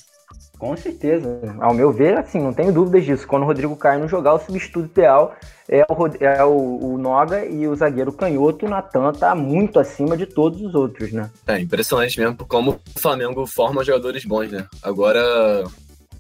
Com 0.58 0.76
certeza. 0.76 1.40
Ao 1.60 1.74
meu 1.74 1.92
ver, 1.92 2.18
assim, 2.18 2.40
não 2.40 2.54
tenho 2.54 2.74
dúvidas 2.74 3.06
disso. 3.06 3.28
Quando 3.28 3.44
o 3.44 3.46
Rodrigo 3.46 3.76
Caio 3.76 4.00
não 4.00 4.08
jogar, 4.08 4.34
o 4.34 4.40
substituto 4.40 4.90
ideal 4.90 5.36
é 5.70 5.86
o, 5.88 6.08
é 6.20 6.44
o, 6.44 6.94
o 6.94 6.98
Noga 6.98 7.46
e 7.46 7.68
o 7.68 7.76
zagueiro 7.76 8.12
canhoto, 8.12 8.66
o 8.66 8.70
Natan 8.70 9.12
tá 9.12 9.36
muito 9.36 9.80
acima 9.80 10.18
de 10.18 10.26
todos 10.26 10.62
os 10.62 10.74
outros, 10.74 11.12
né? 11.12 11.30
É 11.46 11.60
impressionante 11.60 12.20
mesmo 12.20 12.38
como 12.48 12.80
o 12.96 13.00
Flamengo 13.00 13.46
forma 13.46 13.84
jogadores 13.84 14.26
bons, 14.26 14.52
né? 14.52 14.66
Agora, 14.82 15.22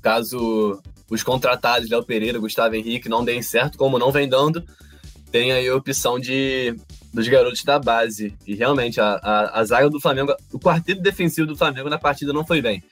caso 0.02 0.80
os 1.10 1.23
contratados, 1.23 1.89
Léo 1.89 2.04
Pereira, 2.04 2.38
Gustavo 2.38 2.76
Henrique, 2.76 3.10
não 3.10 3.26
deem 3.26 3.41
certo, 3.41 3.78
como 3.78 3.97
não 3.97 4.12
vem 4.12 4.28
dando, 4.28 4.63
tem 5.32 5.52
aí 5.52 5.67
a 5.67 5.76
opção 5.76 6.19
de 6.19 6.76
dos 7.13 7.28
garotos 7.28 7.63
da 7.63 7.80
base. 7.80 8.36
E 8.45 8.54
realmente, 8.54 9.02
a, 9.02 9.13
a, 9.15 9.60
a 9.60 9.63
zaga 9.63 9.89
do 9.89 10.00
Flamengo, 10.00 10.36
o 10.52 10.60
quarteto 10.60 11.02
defensivo 11.02 11.47
do 11.47 11.58
Flamengo 11.58 11.89
na 11.89 11.97
partida 11.97 12.32
não 12.32 12.45
foi 12.45 12.62
bem. 12.62 12.84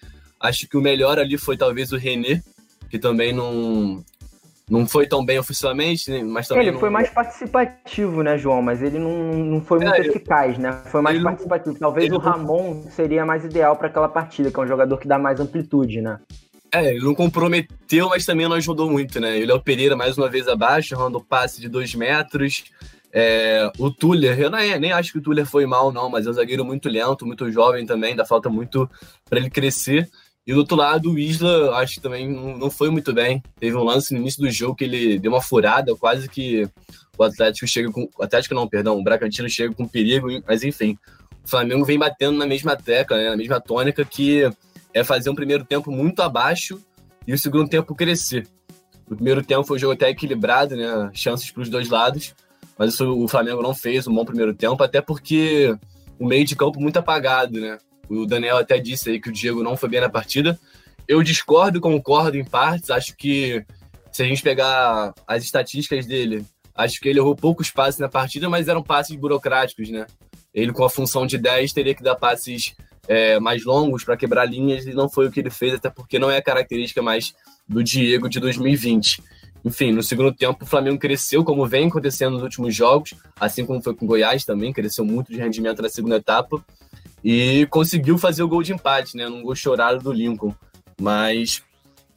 Acho 0.45 0.67
que 0.67 0.77
o 0.77 0.81
melhor 0.81 1.19
ali 1.19 1.37
foi 1.37 1.57
talvez 1.57 1.91
o 1.91 1.97
René, 1.97 2.41
que 2.89 2.99
também 2.99 3.33
não, 3.33 4.03
não 4.69 4.87
foi 4.87 5.05
tão 5.07 5.23
bem 5.23 5.37
oficialmente, 5.37 6.11
mas 6.23 6.47
também. 6.47 6.63
Ele 6.63 6.71
não... 6.71 6.79
foi 6.79 6.89
mais 6.89 7.09
participativo, 7.09 8.23
né, 8.23 8.37
João? 8.37 8.61
Mas 8.61 8.81
ele 8.81 8.97
não, 8.97 9.33
não 9.33 9.61
foi 9.61 9.79
muito 9.79 9.93
é, 9.93 10.07
eficaz, 10.07 10.57
né? 10.57 10.81
Foi 10.85 11.01
mais 11.01 11.21
participativo. 11.21 11.77
Talvez 11.77 12.11
o 12.11 12.17
Ramon 12.17 12.83
seria 12.89 13.25
mais 13.25 13.45
ideal 13.45 13.75
para 13.75 13.87
aquela 13.87 14.09
partida, 14.09 14.51
que 14.51 14.59
é 14.59 14.63
um 14.63 14.67
jogador 14.67 14.97
que 14.97 15.07
dá 15.07 15.19
mais 15.19 15.39
amplitude, 15.39 16.01
né? 16.01 16.19
É, 16.73 16.93
ele 16.93 17.05
não 17.05 17.15
comprometeu, 17.15 18.09
mas 18.09 18.25
também 18.25 18.49
não 18.49 18.55
ajudou 18.55 18.89
muito, 18.89 19.19
né? 19.19 19.37
Ele 19.37 19.51
é 19.51 19.55
o 19.55 19.61
Pereira 19.61 19.95
mais 19.95 20.17
uma 20.17 20.27
vez 20.27 20.47
abaixo, 20.47 20.93
errando 20.93 21.21
passe 21.21 21.61
de 21.61 21.69
dois 21.69 21.93
metros. 21.95 22.65
É, 23.13 23.71
o 23.79 23.89
Tuller, 23.89 24.37
eu 24.37 24.49
nem, 24.49 24.77
nem 24.77 24.91
acho 24.91 25.13
que 25.13 25.19
o 25.19 25.21
Tuller 25.21 25.45
foi 25.45 25.65
mal, 25.65 25.89
não, 25.89 26.09
mas 26.09 26.27
é 26.27 26.29
um 26.29 26.33
zagueiro 26.33 26.65
muito 26.65 26.89
lento, 26.89 27.25
muito 27.25 27.49
jovem 27.49 27.85
também, 27.85 28.09
ainda 28.09 28.25
falta 28.25 28.49
muito 28.49 28.89
para 29.29 29.39
ele 29.39 29.49
crescer. 29.49 30.09
E 30.45 30.53
do 30.53 30.59
outro 30.59 30.77
lado, 30.77 31.11
o 31.11 31.17
Isla, 31.17 31.75
acho 31.77 31.95
que 31.95 32.01
também 32.01 32.29
não, 32.29 32.69
foi 32.69 32.91
muito 32.91 33.11
bem. 33.11 33.41
Teve 33.59 33.75
um 33.75 33.83
lance 33.83 34.13
no 34.13 34.19
início 34.19 34.41
do 34.41 34.51
jogo 34.51 34.75
que 34.75 34.83
ele 34.83 35.17
deu 35.17 35.31
uma 35.31 35.41
furada, 35.41 35.95
quase 35.95 36.29
que 36.29 36.69
o 37.17 37.23
Atlético 37.23 37.67
chega 37.67 37.91
com. 37.91 38.07
O 38.17 38.23
Atlético 38.23 38.53
não, 38.53 38.67
perdão, 38.67 38.99
o 38.99 39.03
Bragantino 39.03 39.49
chega 39.49 39.73
com 39.73 39.87
perigo, 39.87 40.27
mas 40.47 40.63
enfim. 40.63 40.97
O 41.43 41.49
Flamengo 41.49 41.83
vem 41.83 41.97
batendo 41.97 42.37
na 42.37 42.45
mesma 42.45 42.75
tecla, 42.75 43.17
né, 43.17 43.29
na 43.29 43.37
mesma 43.37 43.59
tônica, 43.59 44.05
que 44.05 44.47
é 44.93 45.03
fazer 45.03 45.29
um 45.29 45.35
primeiro 45.35 45.65
tempo 45.65 45.91
muito 45.91 46.21
abaixo 46.21 46.79
e 47.27 47.33
o 47.33 47.37
segundo 47.39 47.67
tempo 47.67 47.95
crescer. 47.95 48.47
O 49.09 49.15
primeiro 49.15 49.43
tempo 49.43 49.63
foi 49.63 49.77
um 49.77 49.79
jogo 49.79 49.93
até 49.93 50.09
equilibrado, 50.09 50.75
né? 50.75 51.09
Chances 51.13 51.51
para 51.51 51.61
os 51.61 51.69
dois 51.69 51.89
lados, 51.89 52.35
mas 52.77 52.93
isso 52.93 53.07
o 53.11 53.27
Flamengo 53.27 53.61
não 53.61 53.73
fez 53.73 54.07
um 54.07 54.13
bom 54.13 54.25
primeiro 54.25 54.53
tempo, 54.53 54.81
até 54.83 55.01
porque 55.01 55.75
o 56.19 56.25
meio 56.25 56.45
de 56.45 56.55
campo 56.55 56.79
muito 56.79 56.97
apagado, 56.97 57.59
né? 57.59 57.77
O 58.09 58.25
Daniel 58.25 58.57
até 58.57 58.77
disse 58.77 59.09
aí 59.09 59.19
que 59.19 59.29
o 59.29 59.31
Diego 59.31 59.63
não 59.63 59.75
foi 59.75 59.89
bem 59.89 60.01
na 60.01 60.09
partida. 60.09 60.59
Eu 61.07 61.21
discordo, 61.21 61.81
concordo 61.81 62.37
em 62.37 62.43
partes. 62.43 62.89
Acho 62.89 63.15
que 63.15 63.63
se 64.11 64.23
a 64.23 64.25
gente 64.25 64.41
pegar 64.41 65.13
as 65.27 65.43
estatísticas 65.43 66.05
dele, 66.05 66.45
acho 66.73 66.99
que 66.99 67.09
ele 67.09 67.19
errou 67.19 67.35
poucos 67.35 67.69
passes 67.69 67.99
na 67.99 68.09
partida, 68.09 68.49
mas 68.49 68.67
eram 68.67 68.81
passes 68.81 69.15
burocráticos, 69.15 69.89
né? 69.89 70.05
Ele, 70.53 70.71
com 70.71 70.85
a 70.85 70.89
função 70.89 71.25
de 71.27 71.37
10, 71.37 71.73
teria 71.73 71.93
que 71.93 72.03
dar 72.03 72.15
passes 72.15 72.73
é, 73.07 73.39
mais 73.39 73.65
longos 73.65 74.03
para 74.03 74.15
quebrar 74.15 74.45
linhas 74.45 74.85
e 74.85 74.93
não 74.93 75.09
foi 75.09 75.27
o 75.27 75.31
que 75.31 75.39
ele 75.39 75.49
fez, 75.49 75.73
até 75.73 75.89
porque 75.89 76.17
não 76.17 76.31
é 76.31 76.37
a 76.37 76.41
característica 76.41 77.01
mais 77.01 77.33
do 77.67 77.83
Diego 77.83 78.29
de 78.29 78.39
2020. 78.39 79.21
Enfim, 79.65 79.91
no 79.91 80.03
segundo 80.03 80.31
tempo 80.31 80.63
o 80.63 80.67
Flamengo 80.67 80.99
cresceu, 80.99 81.43
como 81.43 81.65
vem 81.65 81.87
acontecendo 81.87 82.33
nos 82.33 82.43
últimos 82.43 82.73
jogos, 82.73 83.15
assim 83.39 83.65
como 83.65 83.81
foi 83.81 83.95
com 83.95 84.05
o 84.05 84.07
Goiás 84.07 84.45
também, 84.45 84.71
cresceu 84.71 85.03
muito 85.03 85.31
de 85.31 85.39
rendimento 85.39 85.81
na 85.81 85.89
segunda 85.89 86.17
etapa 86.17 86.63
e 87.25 87.65
conseguiu 87.71 88.19
fazer 88.19 88.43
o 88.43 88.47
gol 88.47 88.61
de 88.61 88.71
empate, 88.71 89.17
né, 89.17 89.27
num 89.27 89.41
gol 89.41 89.55
chorado 89.55 90.03
do 90.03 90.13
Lincoln. 90.13 90.53
Mas 91.01 91.63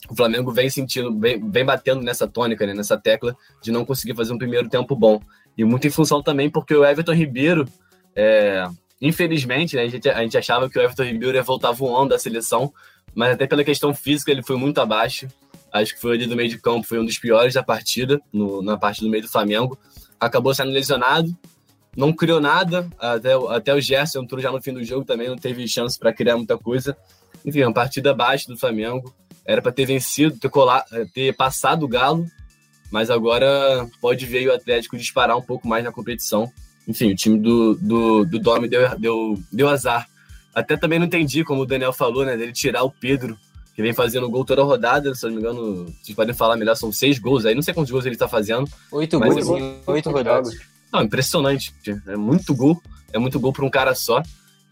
o 0.08 0.14
Flamengo 0.14 0.52
vem 0.52 0.68
sentindo, 0.68 1.18
vem, 1.18 1.50
vem 1.50 1.64
batendo 1.64 2.02
nessa 2.02 2.28
tônica, 2.28 2.66
né, 2.66 2.74
nessa 2.74 2.98
tecla 2.98 3.34
de 3.62 3.72
não 3.72 3.86
conseguir 3.86 4.14
fazer 4.14 4.34
um 4.34 4.38
primeiro 4.38 4.68
tempo 4.68 4.94
bom. 4.94 5.18
E 5.56 5.64
muito 5.64 5.86
em 5.86 5.90
função 5.90 6.22
também 6.22 6.50
porque 6.50 6.74
o 6.74 6.84
Everton 6.84 7.14
Ribeiro 7.14 7.66
é, 8.14 8.68
Infelizmente, 9.00 9.76
né, 9.76 9.82
a, 9.82 9.88
gente, 9.88 10.08
a 10.08 10.22
gente 10.22 10.36
achava 10.36 10.68
que 10.68 10.78
o 10.78 10.82
Everton 10.82 11.04
Ribeiro 11.04 11.36
ia 11.36 11.42
voltar 11.42 11.70
voando 11.70 12.10
da 12.10 12.18
seleção, 12.18 12.72
mas 13.14 13.32
até 13.32 13.46
pela 13.46 13.62
questão 13.62 13.94
física 13.94 14.30
ele 14.30 14.42
foi 14.42 14.56
muito 14.56 14.80
abaixo. 14.80 15.28
Acho 15.72 15.94
que 15.94 16.00
foi 16.00 16.16
ali 16.16 16.26
do 16.26 16.34
meio 16.34 16.48
de 16.48 16.58
campo, 16.58 16.86
foi 16.86 16.98
um 16.98 17.04
dos 17.04 17.18
piores 17.18 17.54
da 17.54 17.62
partida, 17.62 18.20
no, 18.32 18.60
na 18.60 18.76
parte 18.76 19.00
do 19.00 19.08
meio 19.08 19.22
do 19.22 19.28
Flamengo. 19.28 19.78
Acabou 20.18 20.52
sendo 20.54 20.72
lesionado, 20.72 21.36
não 21.98 22.12
criou 22.12 22.40
nada, 22.40 22.88
até, 22.98 23.32
até 23.50 23.74
o 23.74 23.80
Gerson 23.80 24.22
entrou 24.22 24.40
já 24.40 24.50
no 24.50 24.62
fim 24.62 24.72
do 24.72 24.82
jogo 24.82 25.04
também, 25.04 25.28
não 25.28 25.36
teve 25.36 25.66
chance 25.68 25.98
para 25.98 26.12
criar 26.12 26.36
muita 26.36 26.56
coisa. 26.56 26.96
Enfim, 27.44 27.62
uma 27.62 27.74
partida 27.74 28.12
abaixo 28.12 28.48
do 28.48 28.56
Flamengo. 28.56 29.14
Era 29.44 29.60
para 29.60 29.72
ter 29.72 29.86
vencido, 29.86 30.38
ter, 30.38 30.48
colar, 30.48 30.84
ter 31.12 31.34
passado 31.34 31.84
o 31.84 31.88
Galo, 31.88 32.26
mas 32.90 33.10
agora 33.10 33.86
pode 34.00 34.24
ver 34.26 34.48
o 34.48 34.54
Atlético 34.54 34.96
disparar 34.96 35.36
um 35.36 35.42
pouco 35.42 35.66
mais 35.66 35.84
na 35.84 35.92
competição 35.92 36.50
enfim, 36.88 37.12
o 37.12 37.14
time 37.14 37.38
do, 37.38 37.74
do, 37.74 38.24
do 38.24 38.38
Domi 38.38 38.66
deu, 38.66 38.98
deu, 38.98 39.38
deu 39.52 39.68
azar. 39.68 40.08
Até 40.54 40.74
também 40.74 40.98
não 40.98 41.04
entendi, 41.04 41.44
como 41.44 41.62
o 41.62 41.66
Daniel 41.66 41.92
falou, 41.92 42.24
né, 42.24 42.34
dele 42.34 42.50
tirar 42.50 42.82
o 42.82 42.90
Pedro, 42.90 43.36
que 43.76 43.82
vem 43.82 43.92
fazendo 43.92 44.28
gol 44.30 44.42
toda 44.42 44.62
a 44.62 44.64
rodada, 44.64 45.14
se 45.14 45.26
não 45.26 45.32
me 45.32 45.38
engano, 45.38 45.84
vocês 46.02 46.16
podem 46.16 46.34
falar 46.34 46.56
melhor, 46.56 46.74
são 46.74 46.90
seis 46.90 47.18
gols 47.18 47.44
aí, 47.44 47.54
não 47.54 47.60
sei 47.60 47.74
quantos 47.74 47.92
gols 47.92 48.06
ele 48.06 48.16
tá 48.16 48.26
fazendo. 48.26 48.66
Oito 48.90 49.20
gols 49.20 49.46
em 49.46 49.78
oito 49.86 50.10
rodadas. 50.10 50.54
Não, 50.92 51.02
impressionante, 51.02 51.74
é 52.06 52.16
muito 52.16 52.54
gol, 52.54 52.80
é 53.12 53.18
muito 53.18 53.38
gol 53.38 53.52
para 53.52 53.64
um 53.64 53.70
cara 53.70 53.94
só. 53.94 54.22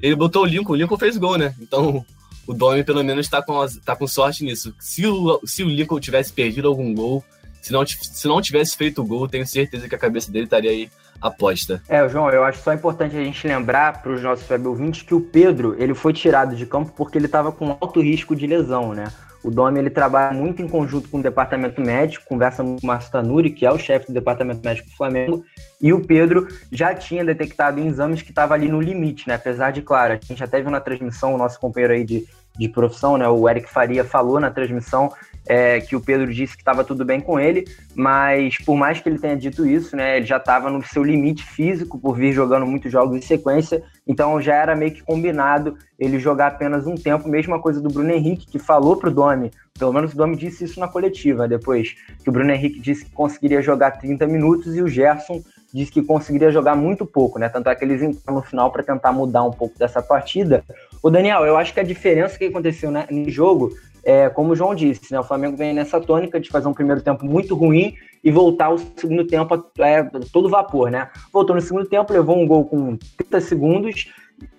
Ele 0.01 0.15
botou 0.15 0.43
o 0.43 0.47
Lincoln, 0.47 0.73
o 0.73 0.77
Lincoln 0.77 0.99
fez 0.99 1.17
gol, 1.17 1.39
né? 1.39 1.55
Então 1.61 2.05
o 2.47 2.55
Domi 2.55 2.85
pelo 2.85 3.03
menos 3.03 3.29
tá 3.29 3.43
com, 3.43 3.55
tá 3.85 3.97
com 3.97 4.07
sorte 4.07 4.45
nisso. 4.45 4.75
Se 4.79 5.07
o, 5.07 5.41
se 5.45 5.63
o 5.63 5.69
Lincoln 5.69 5.99
tivesse 5.99 6.33
perdido 6.33 6.69
algum 6.69 6.95
gol, 6.95 7.25
se 7.61 7.73
não, 7.73 7.85
se 7.85 8.29
não 8.29 8.41
tivesse 8.41 8.77
feito 8.77 9.03
o 9.03 9.05
gol, 9.05 9.29
tenho 9.29 9.47
certeza 9.47 9.89
que 9.89 9.95
a 9.95 9.99
cabeça 9.99 10.31
dele 10.31 10.45
estaria 10.45 10.71
aí 10.71 10.91
aposta. 11.21 11.83
É, 11.89 12.07
João, 12.09 12.31
eu 12.31 12.45
acho 12.45 12.63
só 12.63 12.73
importante 12.73 13.17
a 13.17 13.25
gente 13.25 13.47
lembrar 13.47 14.03
para 14.03 14.13
os 14.13 14.23
nossos 14.23 14.49
web 14.49 14.69
ouvintes 14.69 15.03
que 15.03 15.15
o 15.15 15.21
Pedro 15.21 15.75
ele 15.79 15.95
foi 15.95 16.13
tirado 16.13 16.55
de 16.55 16.67
campo 16.67 16.93
porque 16.97 17.19
ele 17.19 17.27
estava 17.27 17.51
com 17.51 17.71
alto 17.81 18.01
risco 18.01 18.37
de 18.37 18.47
lesão, 18.47 18.95
né? 18.95 19.07
O 19.43 19.51
Domi 19.51 19.79
ele 19.79 19.91
trabalha 19.91 20.35
muito 20.35 20.61
em 20.61 20.69
conjunto 20.69 21.09
com 21.09 21.19
o 21.19 21.23
departamento 21.23 21.81
médico, 21.81 22.25
conversa 22.27 22.63
com 22.65 22.77
o 22.83 22.87
Márcio 22.87 23.13
Tanuri, 23.13 23.51
que 23.51 23.65
é 23.65 23.71
o 23.71 23.79
chefe 23.79 24.09
do 24.09 24.13
departamento 24.13 24.61
médico 24.65 24.89
do 24.89 24.97
Flamengo, 24.97 25.45
e 25.81 25.93
o 25.93 26.01
Pedro 26.01 26.49
já 26.73 26.95
tinha 26.95 27.25
detectado 27.25 27.79
em 27.79 27.87
exames 27.87 28.23
que 28.23 28.31
estava 28.31 28.55
ali 28.55 28.69
no 28.69 28.81
limite, 28.81 29.29
né? 29.29 29.35
Apesar 29.35 29.71
de, 29.71 29.83
claro, 29.83 30.15
a 30.15 30.17
gente 30.17 30.43
até 30.43 30.61
viu 30.61 30.71
na 30.71 30.81
transmissão, 30.81 31.35
o 31.35 31.39
nosso 31.39 31.61
companheiro 31.61 31.95
aí 31.95 32.05
de, 32.05 32.27
de 32.59 32.69
profissão, 32.69 33.17
né? 33.17 33.29
O 33.29 33.49
Eric 33.49 33.69
Faria 33.69 34.05
falou 34.05 34.41
na 34.41 34.51
transmissão 34.51 35.13
é, 35.47 35.81
que 35.81 35.95
o 35.95 36.01
Pedro 36.01 36.33
disse 36.33 36.57
que 36.57 36.63
estava 36.63 36.85
tudo 36.85 37.05
bem 37.05 37.21
com 37.21 37.39
ele, 37.39 37.65
mas 37.95 38.59
por 38.59 38.77
mais 38.77 39.01
que 39.01 39.09
ele 39.09 39.19
tenha 39.19 39.37
dito 39.37 39.67
isso, 39.67 39.97
né, 39.97 40.17
ele 40.17 40.27
já 40.27 40.37
estava 40.37 40.71
no 40.71 40.83
seu 40.83 41.03
limite 41.03 41.45
físico 41.45 41.99
por 41.99 42.17
vir 42.17 42.33
jogando 42.33 42.67
muitos 42.67 42.91
jogos 42.91 43.17
em 43.17 43.23
sequência, 43.23 43.83
então 44.07 44.41
já 44.41 44.55
era 44.55 44.75
meio 44.75 44.93
que 44.93 45.03
combinado 45.03 45.77
ele 45.99 46.19
jogar 46.19 46.49
apenas 46.49 46.87
um 46.87 46.95
tempo, 46.95 47.29
mesma 47.29 47.61
coisa 47.61 47.81
do 47.81 47.89
Bruno 47.89 48.11
Henrique, 48.11 48.47
que 48.47 48.59
falou 48.59 48.97
para 48.97 49.09
o 49.09 49.13
Domi, 49.13 49.51
pelo 49.79 49.93
menos 49.93 50.13
o 50.13 50.17
Domi 50.17 50.37
disse 50.37 50.65
isso 50.65 50.81
na 50.81 50.89
coletiva 50.89 51.47
depois, 51.47 51.97
que 52.23 52.29
o 52.29 52.33
Bruno 52.33 52.51
Henrique 52.51 52.81
disse 52.81 53.05
que 53.05 53.13
conseguiria 53.13 53.63
jogar 53.63 53.93
30 53.93 54.27
minutos 54.27 54.77
e 54.77 54.83
o 54.83 54.89
Gerson 54.89 55.43
disse 55.73 55.93
que 55.93 56.03
conseguiria 56.03 56.51
jogar 56.51 56.75
muito 56.75 57.05
pouco, 57.05 57.39
né? 57.39 57.49
Tanto 57.49 57.69
é 57.69 57.75
que 57.75 57.85
eles 57.85 58.03
entraram 58.03 58.41
no 58.41 58.47
final 58.47 58.71
para 58.71 58.83
tentar 58.83 59.13
mudar 59.13 59.45
um 59.45 59.51
pouco 59.51 59.79
dessa 59.79 60.01
partida. 60.01 60.65
O 61.03 61.11
Daniel, 61.11 61.45
eu 61.45 61.57
acho 61.57 61.75
que 61.75 61.81
a 61.81 61.85
diferença 61.85 62.39
que 62.39 62.47
aconteceu 62.47 62.91
né, 62.91 63.07
no 63.11 63.29
jogo 63.29 63.73
é, 64.07 64.31
como 64.31 64.53
o 64.53 64.57
João 64.57 64.73
disse, 64.73 65.13
né, 65.13 65.19
o 65.19 65.25
Flamengo 65.25 65.57
vem 65.57 65.75
nessa 65.75 66.01
tônica 66.01 66.39
de 66.39 66.49
fazer 66.49 66.69
um 66.69 66.73
primeiro 66.73 67.03
tempo 67.03 67.27
muito 67.27 67.57
ruim 67.57 67.93
e 68.23 68.31
voltar 68.31 68.67
ao 68.67 68.79
segundo 68.79 69.27
tempo 69.27 69.69
é, 69.81 70.05
todo 70.33 70.49
vapor, 70.49 70.93
né? 70.93 71.11
Voltou 71.33 71.57
no 71.57 71.61
segundo 71.61 71.87
tempo, 71.87 72.13
levou 72.13 72.39
um 72.39 72.47
gol 72.47 72.65
com 72.67 72.97
30 73.17 73.41
segundos, 73.41 74.13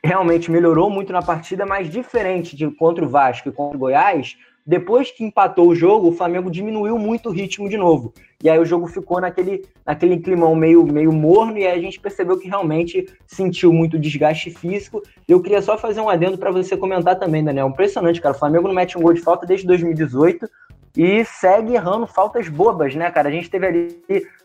realmente 0.03 0.51
melhorou 0.51 0.89
muito 0.89 1.13
na 1.13 1.21
partida, 1.21 1.65
mas 1.65 1.89
diferente 1.89 2.57
de 2.57 2.69
contra 2.71 3.05
o 3.05 3.07
Vasco 3.07 3.47
e 3.47 3.51
contra 3.53 3.77
o 3.77 3.79
Goiás, 3.79 4.35
depois 4.67 5.09
que 5.09 5.23
empatou 5.23 5.69
o 5.69 5.75
jogo, 5.75 6.09
o 6.09 6.11
Flamengo 6.11 6.51
diminuiu 6.51 6.99
muito 6.99 7.29
o 7.29 7.31
ritmo 7.31 7.69
de 7.69 7.77
novo. 7.77 8.13
E 8.43 8.49
aí 8.49 8.59
o 8.59 8.65
jogo 8.65 8.85
ficou 8.85 9.21
naquele, 9.21 9.65
naquele 9.85 10.19
climão 10.19 10.53
meio, 10.53 10.85
meio 10.85 11.13
morno, 11.13 11.57
e 11.57 11.65
aí 11.65 11.79
a 11.79 11.81
gente 11.81 12.01
percebeu 12.01 12.37
que 12.37 12.49
realmente 12.49 13.07
sentiu 13.25 13.71
muito 13.71 13.97
desgaste 13.97 14.51
físico. 14.51 15.01
Eu 15.25 15.41
queria 15.41 15.61
só 15.61 15.77
fazer 15.77 16.01
um 16.01 16.09
adendo 16.09 16.37
para 16.37 16.51
você 16.51 16.75
comentar 16.75 17.17
também, 17.17 17.41
Daniel. 17.41 17.69
Impressionante, 17.69 18.19
cara. 18.19 18.35
O 18.35 18.37
Flamengo 18.37 18.67
não 18.67 18.75
mete 18.75 18.97
um 18.97 19.01
gol 19.01 19.13
de 19.13 19.21
falta 19.21 19.47
desde 19.47 19.65
2018 19.65 20.49
e 20.97 21.23
segue 21.23 21.75
errando 21.75 22.05
faltas 22.05 22.49
bobas, 22.49 22.93
né, 22.93 23.09
cara? 23.09 23.29
A 23.29 23.31
gente 23.31 23.49
teve 23.49 23.65
ali 23.65 23.97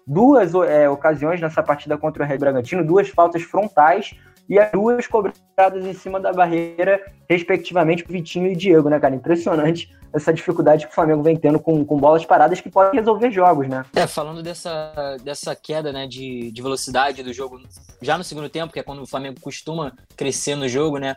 duas 0.07 0.55
é, 0.55 0.89
ocasiões 0.89 1.41
nessa 1.41 1.65
partida 1.65 1.99
contra 1.99 2.23
o 2.23 2.27
Red 2.27 2.39
Bragantino, 2.39 2.87
duas 2.87 3.09
faltas 3.09 3.43
frontais 3.43 4.15
e 4.49 4.59
as 4.59 4.71
duas 4.73 5.07
cobradas 5.07 5.85
em 5.85 5.93
cima 5.93 6.21
da 6.21 6.33
barreira, 6.33 7.01
respectivamente, 7.29 8.05
por 8.05 8.13
Vitinho 8.13 8.51
e 8.51 8.57
Diego, 8.57 8.89
né, 8.89 8.99
cara? 8.99 9.15
Impressionante 9.15 9.91
essa 10.13 10.33
dificuldade 10.33 10.87
que 10.87 10.93
o 10.93 10.95
Flamengo 10.95 11.23
vem 11.23 11.37
tendo 11.37 11.59
com, 11.59 11.85
com 11.85 11.97
bolas 11.97 12.25
paradas 12.25 12.61
que 12.61 12.71
podem 12.71 13.01
resolver 13.01 13.31
jogos, 13.31 13.67
né? 13.67 13.85
É, 13.95 14.07
falando 14.07 14.43
dessa, 14.43 15.17
dessa 15.25 15.57
queda 15.57 15.91
né, 15.91 16.07
de, 16.07 16.51
de 16.53 16.63
velocidade 16.63 17.23
do 17.23 17.33
jogo 17.33 17.61
já 18.01 18.19
no 18.19 18.25
segundo 18.25 18.49
tempo, 18.49 18.73
que 18.73 18.79
é 18.79 18.83
quando 18.83 19.03
o 19.03 19.07
Flamengo 19.07 19.41
costuma 19.41 19.95
crescer 20.17 20.55
no 20.55 20.69
jogo, 20.69 20.99
né? 20.99 21.17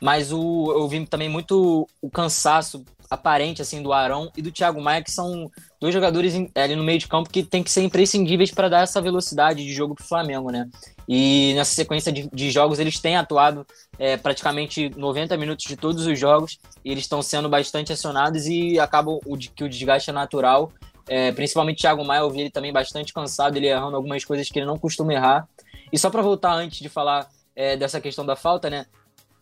Mas 0.00 0.32
o, 0.32 0.72
eu 0.72 0.86
vi 0.86 1.04
também 1.06 1.28
muito 1.28 1.88
o 2.00 2.10
cansaço 2.10 2.84
aparente 3.10 3.62
assim 3.62 3.82
do 3.82 3.92
Arão 3.92 4.30
e 4.36 4.42
do 4.42 4.50
Thiago 4.50 4.80
Maia, 4.80 5.02
que 5.02 5.10
são 5.10 5.50
dois 5.80 5.92
jogadores 5.92 6.34
ali 6.54 6.74
no 6.74 6.84
meio 6.84 6.98
de 6.98 7.06
campo 7.06 7.30
que 7.30 7.42
tem 7.42 7.62
que 7.62 7.70
ser 7.70 7.82
imprescindíveis 7.82 8.50
para 8.50 8.68
dar 8.68 8.82
essa 8.82 9.00
velocidade 9.00 9.64
de 9.64 9.72
jogo 9.72 9.94
para 9.94 10.04
o 10.04 10.08
Flamengo, 10.08 10.50
né? 10.50 10.68
E 11.08 11.52
nessa 11.54 11.74
sequência 11.74 12.12
de, 12.12 12.28
de 12.32 12.50
jogos 12.50 12.78
eles 12.78 12.98
têm 12.98 13.16
atuado 13.16 13.66
é, 13.98 14.16
praticamente 14.16 14.90
90 14.96 15.36
minutos 15.36 15.64
de 15.66 15.76
todos 15.76 16.06
os 16.06 16.18
jogos 16.18 16.58
e 16.84 16.90
eles 16.90 17.04
estão 17.04 17.22
sendo 17.22 17.48
bastante 17.48 17.92
acionados 17.92 18.46
e 18.46 18.78
acabam 18.78 19.18
o, 19.24 19.36
que 19.36 19.64
o 19.64 19.68
desgaste 19.68 20.10
é 20.10 20.12
natural. 20.12 20.72
É, 21.08 21.30
principalmente 21.30 21.78
Thiago 21.78 22.04
Maia, 22.04 22.20
eu 22.20 22.30
vi 22.30 22.40
ele 22.40 22.50
também 22.50 22.72
bastante 22.72 23.12
cansado, 23.12 23.56
ele 23.56 23.68
errando 23.68 23.96
algumas 23.96 24.24
coisas 24.24 24.48
que 24.48 24.58
ele 24.58 24.66
não 24.66 24.76
costuma 24.76 25.12
errar. 25.12 25.48
E 25.92 25.98
só 25.98 26.10
para 26.10 26.22
voltar 26.22 26.52
antes 26.52 26.80
de 26.80 26.88
falar 26.88 27.28
é, 27.54 27.76
dessa 27.76 28.00
questão 28.00 28.26
da 28.26 28.34
falta, 28.34 28.68
né? 28.68 28.86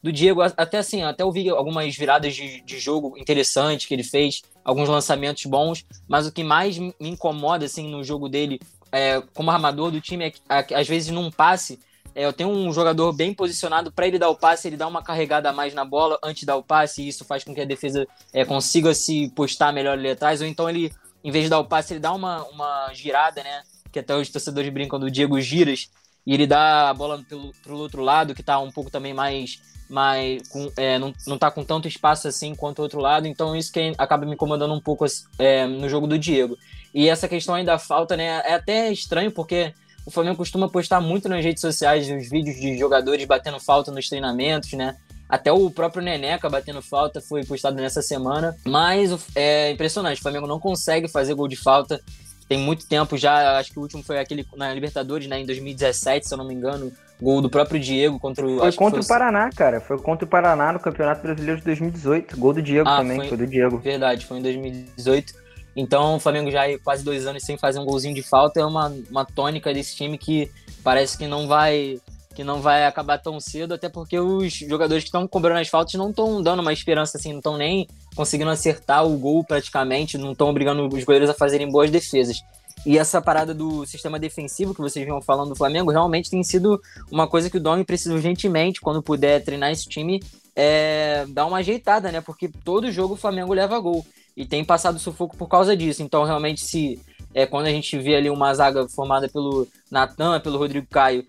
Do 0.04 0.12
Diego, 0.12 0.42
até 0.42 0.76
assim, 0.76 1.02
até 1.02 1.24
ouvi 1.24 1.48
algumas 1.48 1.96
viradas 1.96 2.34
de, 2.34 2.60
de 2.60 2.78
jogo 2.78 3.16
interessantes 3.16 3.86
que 3.86 3.94
ele 3.94 4.04
fez, 4.04 4.42
alguns 4.62 4.86
lançamentos 4.86 5.46
bons, 5.46 5.82
mas 6.06 6.26
o 6.26 6.32
que 6.32 6.44
mais 6.44 6.76
me 6.76 6.94
incomoda, 7.00 7.64
assim, 7.64 7.88
no 7.88 8.04
jogo 8.04 8.28
dele, 8.28 8.60
é, 8.92 9.22
como 9.32 9.50
armador 9.50 9.90
do 9.90 10.02
time, 10.02 10.30
é 10.46 10.62
que 10.62 10.74
às 10.74 10.86
vezes 10.86 11.08
num 11.08 11.30
passe, 11.30 11.80
é, 12.14 12.26
eu 12.26 12.34
tenho 12.34 12.50
um 12.50 12.70
jogador 12.70 13.14
bem 13.14 13.32
posicionado 13.32 13.90
para 13.90 14.06
ele 14.06 14.18
dar 14.18 14.28
o 14.28 14.36
passe, 14.36 14.68
ele 14.68 14.76
dá 14.76 14.86
uma 14.86 15.02
carregada 15.02 15.48
a 15.48 15.54
mais 15.54 15.72
na 15.72 15.86
bola 15.86 16.18
antes 16.22 16.40
de 16.40 16.46
dar 16.46 16.56
o 16.56 16.62
passe, 16.62 17.00
e 17.00 17.08
isso 17.08 17.24
faz 17.24 17.42
com 17.42 17.54
que 17.54 17.62
a 17.62 17.64
defesa 17.64 18.06
é, 18.30 18.44
consiga 18.44 18.92
se 18.92 19.30
postar 19.30 19.72
melhor 19.72 19.96
ali 19.96 20.10
atrás, 20.10 20.42
ou 20.42 20.46
então 20.46 20.68
ele, 20.68 20.92
em 21.24 21.30
vez 21.30 21.44
de 21.44 21.48
dar 21.48 21.60
o 21.60 21.64
passe, 21.64 21.94
ele 21.94 22.00
dá 22.00 22.12
uma, 22.12 22.44
uma 22.48 22.92
girada, 22.92 23.42
né? 23.42 23.62
Que 23.90 24.00
até 24.00 24.14
os 24.14 24.28
torcedores 24.28 24.70
brincam 24.70 25.00
do 25.00 25.10
Diego 25.10 25.40
Giras, 25.40 25.88
e 26.26 26.34
ele 26.34 26.46
dá 26.46 26.90
a 26.90 26.94
bola 26.94 27.24
pelo, 27.26 27.54
pro 27.62 27.78
outro 27.78 28.02
lado, 28.02 28.34
que 28.34 28.42
tá 28.42 28.58
um 28.58 28.70
pouco 28.70 28.90
também 28.90 29.14
mais 29.14 29.72
mas 29.94 30.42
com, 30.48 30.72
é, 30.76 30.98
não, 30.98 31.12
não 31.24 31.38
tá 31.38 31.52
com 31.52 31.62
tanto 31.62 31.86
espaço 31.86 32.26
assim 32.26 32.52
quanto 32.52 32.80
o 32.80 32.82
outro 32.82 32.98
lado, 32.98 33.28
então 33.28 33.54
isso 33.54 33.72
que 33.72 33.92
acaba 33.96 34.26
me 34.26 34.34
incomodando 34.34 34.74
um 34.74 34.80
pouco 34.80 35.06
é, 35.38 35.68
no 35.68 35.88
jogo 35.88 36.08
do 36.08 36.18
Diego. 36.18 36.58
E 36.92 37.08
essa 37.08 37.28
questão 37.28 37.54
aí 37.54 37.64
da 37.64 37.78
falta, 37.78 38.16
né, 38.16 38.42
é 38.44 38.54
até 38.54 38.90
estranho, 38.90 39.30
porque 39.30 39.72
o 40.04 40.10
Flamengo 40.10 40.36
costuma 40.36 40.68
postar 40.68 41.00
muito 41.00 41.28
nas 41.28 41.44
redes 41.44 41.60
sociais 41.60 42.10
os 42.10 42.28
vídeos 42.28 42.56
de 42.56 42.76
jogadores 42.76 43.24
batendo 43.24 43.60
falta 43.60 43.92
nos 43.92 44.08
treinamentos, 44.08 44.72
né? 44.72 44.96
Até 45.28 45.52
o 45.52 45.70
próprio 45.70 46.02
Neneca 46.02 46.50
batendo 46.50 46.82
falta 46.82 47.20
foi 47.20 47.44
postado 47.44 47.76
nessa 47.76 48.02
semana. 48.02 48.56
Mas 48.66 49.16
é 49.36 49.70
impressionante, 49.70 50.18
o 50.18 50.22
Flamengo 50.22 50.48
não 50.48 50.58
consegue 50.58 51.06
fazer 51.06 51.34
gol 51.34 51.46
de 51.46 51.56
falta. 51.56 52.00
Tem 52.48 52.58
muito 52.58 52.84
tempo 52.86 53.16
já, 53.16 53.58
acho 53.58 53.70
que 53.70 53.78
o 53.78 53.82
último 53.82 54.02
foi 54.02 54.18
aquele 54.18 54.44
na 54.56 54.74
Libertadores, 54.74 55.28
né, 55.28 55.38
em 55.38 55.46
2017, 55.46 56.26
se 56.26 56.34
eu 56.34 56.38
não 56.38 56.44
me 56.44 56.52
engano, 56.52 56.92
Gol 57.24 57.40
do 57.40 57.48
próprio 57.48 57.80
Diego 57.80 58.20
contra 58.20 58.46
o. 58.46 58.58
Foi 58.58 58.72
contra 58.72 59.00
o 59.00 59.06
Paraná, 59.06 59.48
cara. 59.50 59.80
Foi 59.80 59.98
contra 59.98 60.26
o 60.26 60.28
Paraná 60.28 60.74
no 60.74 60.78
Campeonato 60.78 61.22
Brasileiro 61.22 61.58
de 61.58 61.64
2018. 61.64 62.36
Gol 62.36 62.52
do 62.52 62.60
Diego 62.60 62.86
ah, 62.86 62.98
também, 62.98 63.16
foi, 63.16 63.28
foi 63.28 63.38
do 63.38 63.46
Diego. 63.46 63.78
Verdade, 63.78 64.26
foi 64.26 64.38
em 64.38 64.42
2018. 64.42 65.32
Então 65.74 66.16
o 66.16 66.20
Flamengo 66.20 66.50
já 66.50 66.68
é 66.68 66.76
quase 66.76 67.02
dois 67.02 67.26
anos 67.26 67.42
sem 67.42 67.56
fazer 67.56 67.78
um 67.78 67.86
golzinho 67.86 68.14
de 68.14 68.22
falta. 68.22 68.60
É 68.60 68.64
uma, 68.64 68.94
uma 69.10 69.24
tônica 69.24 69.72
desse 69.72 69.96
time 69.96 70.18
que 70.18 70.50
parece 70.84 71.16
que 71.16 71.26
não 71.26 71.48
vai 71.48 71.98
que 72.34 72.42
não 72.42 72.60
vai 72.60 72.84
acabar 72.84 73.16
tão 73.16 73.38
cedo, 73.38 73.74
até 73.74 73.88
porque 73.88 74.18
os 74.18 74.52
jogadores 74.52 75.04
que 75.04 75.08
estão 75.08 75.26
cobrando 75.26 75.60
as 75.60 75.68
faltas 75.68 75.94
não 75.94 76.10
estão 76.10 76.42
dando 76.42 76.60
uma 76.60 76.72
esperança 76.72 77.16
assim, 77.16 77.30
não 77.30 77.38
estão 77.38 77.56
nem 77.56 77.86
conseguindo 78.16 78.50
acertar 78.50 79.06
o 79.06 79.16
gol 79.16 79.44
praticamente, 79.44 80.18
não 80.18 80.32
estão 80.32 80.48
obrigando 80.48 80.88
os 80.92 81.04
goleiros 81.04 81.30
a 81.30 81.34
fazerem 81.34 81.70
boas 81.70 81.92
defesas. 81.92 82.42
E 82.86 82.98
essa 82.98 83.20
parada 83.20 83.54
do 83.54 83.86
sistema 83.86 84.18
defensivo 84.18 84.74
que 84.74 84.80
vocês 84.80 85.04
vinham 85.04 85.20
falando 85.22 85.50
do 85.50 85.56
Flamengo 85.56 85.90
realmente 85.90 86.30
tem 86.30 86.42
sido 86.42 86.80
uma 87.10 87.26
coisa 87.26 87.48
que 87.48 87.56
o 87.56 87.60
Domi 87.60 87.84
precisa 87.84 88.14
urgentemente, 88.14 88.80
quando 88.80 89.02
puder 89.02 89.42
treinar 89.42 89.70
esse 89.70 89.88
time, 89.88 90.22
é, 90.54 91.24
dar 91.28 91.46
uma 91.46 91.58
ajeitada, 91.58 92.12
né? 92.12 92.20
Porque 92.20 92.48
todo 92.48 92.92
jogo 92.92 93.14
o 93.14 93.16
Flamengo 93.16 93.54
leva 93.54 93.78
gol. 93.78 94.04
E 94.36 94.44
tem 94.44 94.64
passado 94.64 94.98
sufoco 94.98 95.36
por 95.36 95.48
causa 95.48 95.76
disso. 95.76 96.02
Então, 96.02 96.24
realmente, 96.24 96.60
se 96.60 97.00
é, 97.32 97.46
quando 97.46 97.66
a 97.66 97.70
gente 97.70 97.98
vê 97.98 98.16
ali 98.16 98.28
uma 98.28 98.52
zaga 98.54 98.88
formada 98.88 99.28
pelo 99.28 99.66
Natan, 99.90 100.38
pelo 100.40 100.58
Rodrigo 100.58 100.86
Caio, 100.90 101.24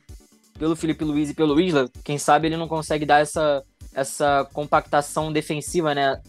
pelo 0.57 0.75
Felipe 0.75 1.03
Luiz 1.03 1.29
e 1.29 1.33
pelo 1.33 1.59
Isla, 1.59 1.89
quem 2.03 2.17
sabe 2.17 2.47
ele 2.47 2.57
não 2.57 2.67
consegue 2.67 3.05
dar 3.05 3.21
essa, 3.21 3.63
essa 3.93 4.47
compactação 4.53 5.31
defensiva, 5.31 5.93
né? 5.95 6.21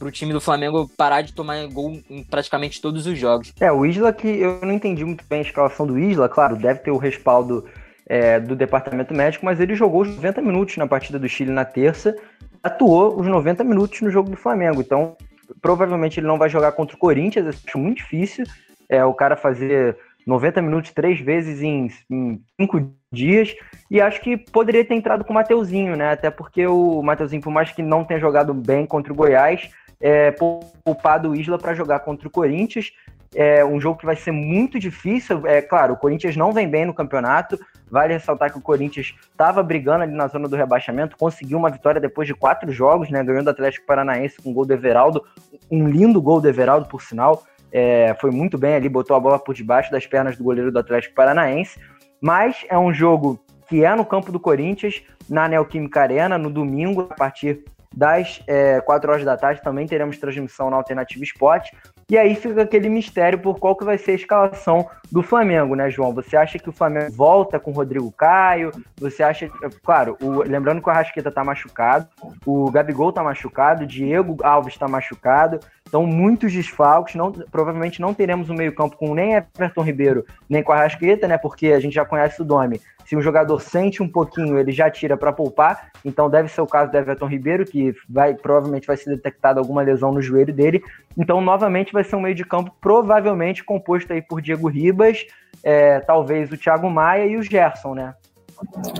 Para 0.00 0.08
o 0.08 0.10
time 0.10 0.32
do 0.32 0.40
Flamengo 0.40 0.90
parar 0.96 1.20
de 1.20 1.34
tomar 1.34 1.64
gol 1.66 2.00
em 2.08 2.24
praticamente 2.24 2.80
todos 2.80 3.06
os 3.06 3.18
jogos. 3.18 3.52
É, 3.60 3.70
o 3.70 3.84
Isla 3.84 4.14
que 4.14 4.26
eu 4.26 4.58
não 4.62 4.72
entendi 4.72 5.04
muito 5.04 5.22
bem 5.28 5.40
a 5.40 5.42
escalação 5.42 5.86
do 5.86 5.98
Isla, 5.98 6.26
claro, 6.26 6.56
deve 6.56 6.80
ter 6.80 6.90
o 6.90 6.96
respaldo 6.96 7.68
é, 8.06 8.40
do 8.40 8.56
departamento 8.56 9.12
médico, 9.12 9.44
mas 9.44 9.60
ele 9.60 9.74
jogou 9.74 10.00
os 10.00 10.08
90 10.08 10.40
minutos 10.40 10.76
na 10.78 10.86
partida 10.86 11.18
do 11.18 11.28
Chile 11.28 11.52
na 11.52 11.66
terça, 11.66 12.16
atuou 12.62 13.20
os 13.20 13.26
90 13.26 13.62
minutos 13.62 14.00
no 14.00 14.10
jogo 14.10 14.30
do 14.30 14.36
Flamengo, 14.38 14.80
então 14.80 15.16
provavelmente 15.60 16.18
ele 16.18 16.26
não 16.26 16.38
vai 16.38 16.48
jogar 16.48 16.72
contra 16.72 16.96
o 16.96 16.98
Corinthians, 16.98 17.44
eu 17.44 17.50
acho 17.50 17.78
muito 17.78 17.98
difícil 17.98 18.44
é, 18.88 19.04
o 19.04 19.12
cara 19.12 19.36
fazer 19.36 19.98
90 20.26 20.62
minutos 20.62 20.92
três 20.92 21.20
vezes 21.20 21.62
em, 21.62 21.90
em 22.10 22.40
cinco 22.58 22.90
dias. 23.12 23.54
E 23.90 24.00
acho 24.00 24.20
que 24.20 24.36
poderia 24.36 24.84
ter 24.84 24.94
entrado 24.94 25.24
com 25.24 25.32
o 25.32 25.34
Mateuzinho, 25.34 25.96
né? 25.96 26.12
Até 26.12 26.30
porque 26.30 26.66
o 26.66 27.02
Mateuzinho, 27.02 27.42
por 27.42 27.52
mais 27.52 27.72
que 27.72 27.82
não 27.82 28.04
tenha 28.04 28.20
jogado 28.20 28.54
bem 28.54 28.86
contra 28.86 29.12
o 29.12 29.16
Goiás, 29.16 29.70
é, 30.00 30.30
poupar 30.30 31.20
do 31.20 31.34
Isla 31.34 31.58
para 31.58 31.74
jogar 31.74 32.00
contra 32.00 32.26
o 32.26 32.30
Corinthians. 32.30 32.92
É 33.34 33.64
um 33.64 33.80
jogo 33.80 33.98
que 33.98 34.06
vai 34.06 34.16
ser 34.16 34.32
muito 34.32 34.78
difícil. 34.78 35.46
É 35.46 35.62
claro, 35.62 35.94
o 35.94 35.96
Corinthians 35.96 36.36
não 36.36 36.52
vem 36.52 36.68
bem 36.68 36.84
no 36.84 36.94
campeonato. 36.94 37.58
Vale 37.88 38.12
ressaltar 38.12 38.50
que 38.50 38.58
o 38.58 38.62
Corinthians 38.62 39.14
estava 39.30 39.62
brigando 39.62 40.02
ali 40.02 40.12
na 40.12 40.26
zona 40.26 40.48
do 40.48 40.56
rebaixamento, 40.56 41.16
conseguiu 41.16 41.58
uma 41.58 41.70
vitória 41.70 42.00
depois 42.00 42.26
de 42.26 42.34
quatro 42.34 42.70
jogos, 42.72 43.10
né? 43.10 43.22
Ganhando 43.22 43.48
o 43.48 43.50
Atlético 43.50 43.86
Paranaense 43.86 44.40
com 44.42 44.52
gol 44.52 44.64
do 44.64 44.72
Everaldo, 44.72 45.24
um 45.70 45.88
lindo 45.88 46.20
gol 46.20 46.40
do 46.40 46.48
Everaldo, 46.48 46.88
por 46.88 47.02
sinal. 47.02 47.42
É, 47.72 48.16
foi 48.20 48.30
muito 48.32 48.58
bem 48.58 48.74
ali, 48.74 48.88
botou 48.88 49.16
a 49.16 49.20
bola 49.20 49.38
por 49.38 49.54
debaixo 49.54 49.92
das 49.92 50.06
pernas 50.06 50.36
do 50.36 50.42
goleiro 50.42 50.72
do 50.72 50.78
Atlético 50.78 51.14
Paranaense. 51.14 51.78
Mas 52.20 52.64
é 52.68 52.78
um 52.78 52.92
jogo 52.92 53.40
que 53.68 53.84
é 53.84 53.94
no 53.94 54.04
campo 54.04 54.32
do 54.32 54.40
Corinthians, 54.40 55.02
na 55.28 55.46
Neoquímica 55.46 56.00
Arena, 56.00 56.36
no 56.36 56.50
domingo, 56.50 57.06
a 57.10 57.14
partir 57.14 57.64
das 57.94 58.42
é, 58.46 58.80
4 58.80 59.10
horas 59.10 59.24
da 59.24 59.36
tarde. 59.36 59.62
Também 59.62 59.86
teremos 59.86 60.18
transmissão 60.18 60.70
na 60.70 60.76
Alternativa 60.76 61.22
Esporte. 61.22 61.76
E 62.10 62.18
aí 62.18 62.34
fica 62.34 62.62
aquele 62.62 62.88
mistério 62.88 63.38
por 63.38 63.60
qual 63.60 63.76
que 63.76 63.84
vai 63.84 63.96
ser 63.96 64.10
a 64.10 64.14
escalação 64.14 64.84
do 65.12 65.22
Flamengo, 65.22 65.76
né, 65.76 65.88
João? 65.88 66.12
Você 66.12 66.36
acha 66.36 66.58
que 66.58 66.68
o 66.68 66.72
Flamengo 66.72 67.12
volta 67.12 67.60
com 67.60 67.70
o 67.70 67.74
Rodrigo 67.74 68.10
Caio? 68.10 68.72
Você 68.98 69.22
acha. 69.22 69.48
Claro, 69.84 70.16
o, 70.20 70.42
lembrando 70.42 70.82
que 70.82 70.88
o 70.88 70.90
Arrasqueta 70.90 71.30
tá 71.30 71.44
machucado, 71.44 72.08
o 72.44 72.68
Gabigol 72.68 73.12
tá 73.12 73.22
machucado, 73.22 73.84
o 73.84 73.86
Diego 73.86 74.36
Alves 74.42 74.76
tá 74.76 74.88
machucado. 74.88 75.60
Então, 75.86 76.06
muitos 76.06 76.52
desfalques. 76.52 77.14
Não, 77.14 77.32
provavelmente 77.32 78.00
não 78.00 78.14
teremos 78.14 78.50
um 78.50 78.54
meio-campo 78.54 78.96
com 78.96 79.14
nem 79.14 79.34
Everton 79.34 79.82
Ribeiro, 79.82 80.24
nem 80.48 80.62
com 80.62 80.72
a 80.72 80.76
Arrasqueta, 80.76 81.28
né? 81.28 81.38
Porque 81.38 81.68
a 81.68 81.80
gente 81.80 81.94
já 81.94 82.04
conhece 82.04 82.42
o 82.42 82.44
Domi. 82.44 82.80
Se 83.04 83.16
um 83.16 83.20
jogador 83.20 83.60
sente 83.60 84.00
um 84.00 84.08
pouquinho, 84.08 84.56
ele 84.56 84.70
já 84.70 84.88
tira 84.88 85.16
para 85.16 85.32
poupar. 85.32 85.90
Então 86.04 86.30
deve 86.30 86.48
ser 86.48 86.60
o 86.60 86.66
caso 86.66 86.92
do 86.92 86.96
Everton 86.96 87.26
Ribeiro, 87.26 87.64
que 87.64 87.92
vai 88.08 88.34
provavelmente 88.34 88.86
vai 88.86 88.96
ser 88.96 89.10
detectada 89.10 89.58
alguma 89.58 89.82
lesão 89.82 90.12
no 90.12 90.22
joelho 90.22 90.54
dele. 90.54 90.80
Então, 91.18 91.40
novamente, 91.40 91.92
vai 91.92 91.99
ser 92.04 92.16
um 92.16 92.20
meio 92.20 92.34
de 92.34 92.44
campo 92.44 92.74
provavelmente 92.80 93.64
composto 93.64 94.12
aí 94.12 94.22
por 94.22 94.40
Diego 94.40 94.68
Ribas, 94.68 95.26
é, 95.62 96.00
talvez 96.00 96.50
o 96.50 96.56
Thiago 96.56 96.90
Maia 96.90 97.26
e 97.26 97.36
o 97.36 97.42
Gerson, 97.42 97.94
né? 97.94 98.14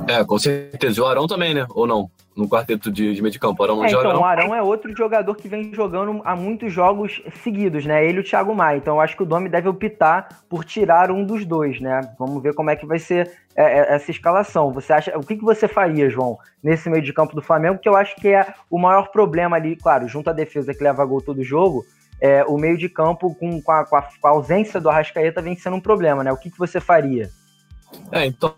É, 0.09 0.25
com 0.25 0.39
certeza. 0.39 0.99
E 0.99 1.03
o 1.03 1.07
Arão 1.07 1.27
também, 1.27 1.53
né? 1.55 1.67
Ou 1.71 1.87
não? 1.87 2.11
no 2.41 2.49
quarteto 2.49 2.91
de, 2.91 3.15
de 3.15 3.21
meio 3.21 3.33
de 3.33 3.39
campo. 3.39 3.63
Arão 3.63 3.85
é, 3.85 3.89
então, 3.89 4.21
o 4.21 4.25
Arão 4.25 4.55
é 4.55 4.63
outro 4.63 4.95
jogador 4.97 5.35
que 5.35 5.49
vem 5.49 5.73
jogando 5.75 6.21
há 6.25 6.35
muitos 6.35 6.73
jogos 6.73 7.23
seguidos, 7.43 7.85
né? 7.85 8.05
Ele 8.05 8.19
e 8.19 8.21
o 8.21 8.25
Thiago 8.25 8.55
Maia. 8.55 8.79
Então 8.79 8.97
eu 8.97 9.01
acho 9.01 9.17
que 9.17 9.23
o 9.23 9.27
Domi 9.27 9.49
deve 9.49 9.69
optar 9.69 10.41
por 10.49 10.65
tirar 10.65 11.11
um 11.11 11.25
dos 11.25 11.45
dois, 11.45 11.81
né? 11.81 12.01
Vamos 12.19 12.43
ver 12.43 12.55
como 12.55 12.71
é 12.71 12.77
que 12.77 12.87
vai 12.87 12.99
ser 12.99 13.31
é, 13.55 13.63
é, 13.63 13.95
essa 13.95 14.11
escalação. 14.11 14.73
Você 14.73 14.93
acha. 14.93 15.17
O 15.19 15.21
que, 15.21 15.37
que 15.37 15.45
você 15.45 15.69
faria, 15.69 16.09
João, 16.09 16.39
nesse 16.63 16.89
meio 16.89 17.03
de 17.03 17.13
campo 17.13 17.35
do 17.35 17.43
Flamengo? 17.43 17.79
Que 17.79 17.89
eu 17.89 17.97
acho 17.97 18.17
que 18.17 18.29
é 18.29 18.55
o 18.71 18.79
maior 18.79 19.11
problema 19.11 19.57
ali, 19.57 19.77
claro, 19.77 20.09
junto 20.09 20.31
à 20.31 20.33
defesa 20.33 20.73
que 20.73 20.83
leva 20.83 21.05
gol 21.05 21.21
todo 21.21 21.43
jogo. 21.43 21.85
É, 22.21 22.45
o 22.45 22.59
meio 22.59 22.77
de 22.77 22.89
campo 22.89 23.35
com, 23.35 23.63
com, 23.63 23.73
a, 23.73 23.85
com, 23.85 23.97
a, 23.97 24.03
com 24.03 24.29
a 24.29 24.31
ausência 24.31 24.81
do 24.81 24.91
Arrascaeta 24.91 25.41
vem 25.41 25.57
sendo 25.57 25.77
um 25.77 25.81
problema, 25.81 26.23
né? 26.23 26.31
O 26.31 26.37
que, 26.37 26.51
que 26.51 26.59
você 26.59 26.81
faria? 26.81 27.31
É, 28.13 28.27
então, 28.27 28.55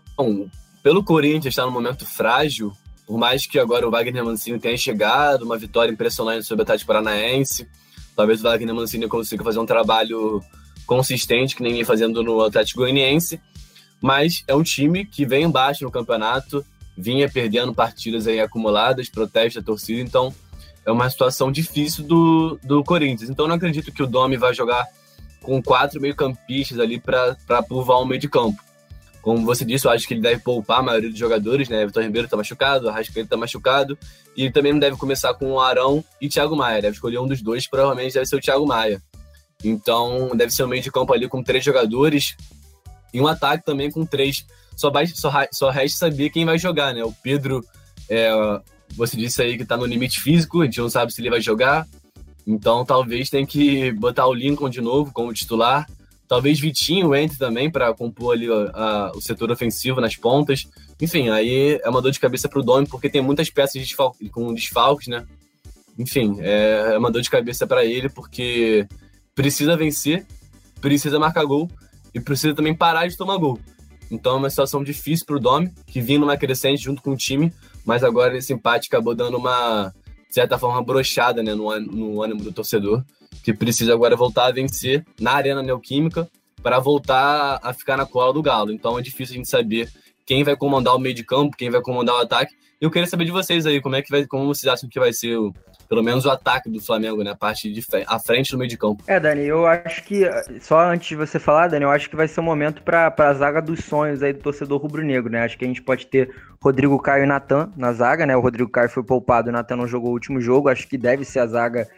pelo 0.81 1.03
Corinthians 1.03 1.53
estar 1.53 1.65
num 1.65 1.71
momento 1.71 2.05
frágil, 2.05 2.73
por 3.05 3.17
mais 3.17 3.45
que 3.45 3.59
agora 3.59 3.87
o 3.87 3.91
Wagner 3.91 4.23
Mancini 4.23 4.59
tenha 4.59 4.77
chegado, 4.77 5.43
uma 5.43 5.57
vitória 5.57 5.91
impressionante 5.91 6.45
sobre 6.45 6.61
o 6.61 6.63
Atlético 6.63 6.87
Paranaense, 6.87 7.67
talvez 8.15 8.41
o 8.41 8.43
Wagner 8.43 8.75
Mancini 8.75 9.07
consiga 9.07 9.43
fazer 9.43 9.59
um 9.59 9.65
trabalho 9.65 10.41
consistente, 10.85 11.55
que 11.55 11.63
nem 11.63 11.73
vem 11.73 11.83
fazendo 11.83 12.21
no 12.21 12.41
Atlético 12.41 12.81
Goianiense, 12.81 13.39
mas 14.01 14.43
é 14.47 14.53
um 14.53 14.63
time 14.63 15.05
que 15.05 15.25
vem 15.25 15.45
embaixo 15.45 15.83
no 15.83 15.91
campeonato, 15.91 16.65
vinha 16.97 17.29
perdendo 17.29 17.73
partidas 17.73 18.27
aí 18.27 18.39
acumuladas, 18.39 19.09
protesta 19.09 19.59
a 19.59 19.63
torcida, 19.63 20.01
então 20.01 20.33
é 20.85 20.91
uma 20.91 21.09
situação 21.09 21.51
difícil 21.51 22.03
do, 22.03 22.59
do 22.63 22.83
Corinthians. 22.83 23.29
Então 23.29 23.47
não 23.47 23.55
acredito 23.55 23.91
que 23.91 24.03
o 24.03 24.07
Domi 24.07 24.37
vai 24.37 24.53
jogar 24.53 24.85
com 25.41 25.61
quatro 25.61 25.99
meio-campistas 26.01 26.79
ali 26.79 26.99
para 26.99 27.63
pulvar 27.67 27.99
um 27.99 28.05
meio 28.05 28.19
de 28.19 28.29
campo. 28.29 28.61
Como 29.21 29.45
você 29.45 29.63
disse, 29.63 29.87
eu 29.87 29.91
acho 29.91 30.05
que 30.05 30.13
ele 30.13 30.21
deve 30.21 30.41
poupar 30.41 30.79
a 30.79 30.83
maioria 30.83 31.09
dos 31.09 31.17
jogadores, 31.17 31.69
né? 31.69 31.85
Vitor 31.85 32.03
Ribeiro 32.03 32.27
tá 32.27 32.35
machucado, 32.35 32.87
o 32.87 32.89
Arrascaeta 32.89 33.29
tá 33.29 33.37
machucado. 33.37 33.97
E 34.35 34.43
ele 34.43 34.51
também 34.51 34.73
não 34.73 34.79
deve 34.79 34.97
começar 34.97 35.33
com 35.33 35.53
o 35.53 35.59
Arão 35.61 36.03
e 36.19 36.27
Thiago 36.27 36.57
Maia. 36.57 36.81
Deve 36.81 36.95
escolher 36.95 37.19
um 37.19 37.27
dos 37.27 37.41
dois, 37.41 37.65
provavelmente 37.65 38.13
deve 38.13 38.25
ser 38.25 38.35
o 38.35 38.41
Thiago 38.41 38.65
Maia. 38.65 39.01
Então, 39.63 40.35
deve 40.35 40.51
ser 40.51 40.65
um 40.65 40.67
meio 40.67 40.83
de 40.83 40.91
campo 40.91 41.13
ali 41.13 41.29
com 41.29 41.41
três 41.41 41.63
jogadores 41.63 42.35
e 43.13 43.21
um 43.21 43.27
ataque 43.27 43.63
também 43.63 43.89
com 43.89 44.05
três. 44.05 44.45
Só, 44.75 44.91
vai, 44.91 45.07
só, 45.07 45.31
só 45.53 45.69
resta 45.69 45.99
saber 45.99 46.29
quem 46.29 46.43
vai 46.43 46.57
jogar, 46.57 46.93
né? 46.93 47.05
O 47.05 47.13
Pedro, 47.23 47.63
é, 48.09 48.29
você 48.95 49.17
disse 49.17 49.41
aí 49.41 49.57
que 49.57 49.65
tá 49.65 49.75
no 49.75 49.85
limite 49.85 50.21
físico, 50.21 50.61
a 50.61 50.65
gente 50.65 50.79
não 50.79 50.89
sabe 50.89 51.13
se 51.13 51.21
ele 51.21 51.29
vai 51.29 51.41
jogar. 51.41 51.87
Então, 52.45 52.83
talvez 52.85 53.29
tenha 53.29 53.45
que 53.45 53.91
botar 53.93 54.27
o 54.27 54.33
Lincoln 54.33 54.69
de 54.69 54.81
novo 54.81 55.11
como 55.11 55.33
titular. 55.33 55.87
Talvez 56.27 56.59
Vitinho 56.59 57.13
entre 57.15 57.37
também 57.37 57.69
para 57.69 57.93
compor 57.93 58.33
ali 58.33 58.47
a, 58.51 58.71
a, 58.73 59.11
o 59.15 59.21
setor 59.21 59.51
ofensivo 59.51 60.01
nas 60.01 60.15
pontas. 60.15 60.65
Enfim, 61.01 61.29
aí 61.29 61.79
é 61.83 61.89
uma 61.89 62.01
dor 62.01 62.11
de 62.11 62.19
cabeça 62.19 62.47
para 62.47 62.59
o 62.59 62.63
Domi, 62.63 62.87
porque 62.87 63.09
tem 63.09 63.21
muitas 63.21 63.49
peças 63.49 63.73
de 63.73 63.81
desfalque, 63.81 64.29
com 64.29 64.53
desfalques, 64.53 65.07
né? 65.07 65.25
Enfim, 65.97 66.37
é, 66.39 66.93
é 66.93 66.97
uma 66.97 67.11
dor 67.11 67.21
de 67.21 67.29
cabeça 67.29 67.67
para 67.67 67.85
ele, 67.85 68.09
porque 68.09 68.87
precisa 69.35 69.75
vencer, 69.75 70.25
precisa 70.81 71.19
marcar 71.19 71.43
gol 71.45 71.69
e 72.13 72.19
precisa 72.19 72.53
também 72.53 72.75
parar 72.75 73.07
de 73.07 73.17
tomar 73.17 73.37
gol. 73.37 73.59
Então 74.09 74.35
é 74.35 74.37
uma 74.37 74.49
situação 74.49 74.83
difícil 74.83 75.25
para 75.25 75.35
o 75.35 75.39
Domi, 75.39 75.71
que 75.87 76.01
vinha 76.01 76.19
numa 76.19 76.37
crescente 76.37 76.83
junto 76.83 77.01
com 77.01 77.11
o 77.11 77.17
time, 77.17 77.51
mas 77.85 78.03
agora 78.03 78.37
esse 78.37 78.53
empate 78.53 78.87
acabou 78.87 79.13
dando 79.13 79.37
uma, 79.37 79.93
de 80.27 80.33
certa 80.33 80.57
forma, 80.57 80.81
brochada 80.83 81.43
né, 81.43 81.53
no, 81.53 81.79
no 81.79 82.21
ânimo 82.23 82.41
do 82.41 82.51
torcedor, 82.51 83.03
que 83.43 83.53
precisa 83.53 83.93
agora 83.93 84.15
voltar 84.15 84.45
a 84.45 84.51
vencer 84.51 85.05
na 85.19 85.33
Arena 85.33 85.61
Neoquímica 85.61 86.27
para 86.61 86.79
voltar 86.79 87.59
a 87.61 87.73
ficar 87.73 87.97
na 87.97 88.05
cola 88.05 88.33
do 88.33 88.41
Galo. 88.41 88.71
Então 88.71 88.97
é 88.97 89.01
difícil 89.01 89.35
a 89.35 89.37
gente 89.37 89.49
saber 89.49 89.89
quem 90.25 90.43
vai 90.43 90.55
comandar 90.55 90.95
o 90.95 90.99
meio 90.99 91.13
de 91.13 91.23
campo, 91.23 91.57
quem 91.57 91.69
vai 91.69 91.81
comandar 91.81 92.15
o 92.15 92.19
ataque. 92.19 92.55
Eu 92.79 92.89
queria 92.89 93.07
saber 93.07 93.25
de 93.25 93.31
vocês 93.31 93.65
aí, 93.65 93.81
como 93.81 93.95
é 93.95 94.01
que 94.01 94.09
vai, 94.09 94.25
como 94.25 94.45
vocês 94.45 94.71
acham 94.71 94.89
que 94.89 94.99
vai 94.99 95.13
ser 95.13 95.37
o, 95.37 95.53
pelo 95.87 96.03
menos 96.03 96.25
o 96.25 96.31
ataque 96.31 96.69
do 96.69 96.81
Flamengo, 96.81 97.23
né? 97.23 97.31
A 97.31 97.35
parte 97.35 97.71
de 97.71 97.81
a 98.07 98.19
frente 98.19 98.51
do 98.51 98.57
meio 98.57 98.69
de 98.69 98.77
campo. 98.77 99.03
É, 99.07 99.19
Dani, 99.19 99.43
eu 99.45 99.65
acho 99.67 100.03
que, 100.03 100.23
só 100.59 100.79
antes 100.79 101.07
de 101.07 101.15
você 101.15 101.39
falar, 101.39 101.67
Dani, 101.67 101.83
eu 101.83 101.91
acho 101.91 102.09
que 102.09 102.15
vai 102.15 102.27
ser 102.27 102.39
um 102.39 102.43
momento 102.43 102.81
para 102.81 103.13
a 103.15 103.33
zaga 103.33 103.61
dos 103.61 103.81
sonhos 103.81 104.23
aí 104.23 104.33
do 104.33 104.39
torcedor 104.39 104.81
rubro-negro, 104.81 105.31
né? 105.31 105.43
Acho 105.43 105.57
que 105.57 105.65
a 105.65 105.67
gente 105.67 105.81
pode 105.81 106.07
ter 106.07 106.33
Rodrigo 106.63 106.97
Caio 106.97 107.25
e 107.25 107.27
Natan 107.27 107.69
na 107.75 107.91
zaga, 107.91 108.25
né? 108.25 108.37
O 108.37 108.39
Rodrigo 108.39 108.69
Caio 108.69 108.87
foi 108.87 109.03
poupado, 109.03 109.49
o 109.49 109.51
Natan 109.51 109.75
não 109.75 109.85
jogou 109.85 110.11
o 110.11 110.13
último 110.13 110.39
jogo, 110.39 110.69
acho 110.69 110.87
que 110.87 110.97
deve 110.97 111.25
ser 111.25 111.39
a 111.39 111.45
zaga 111.45 111.89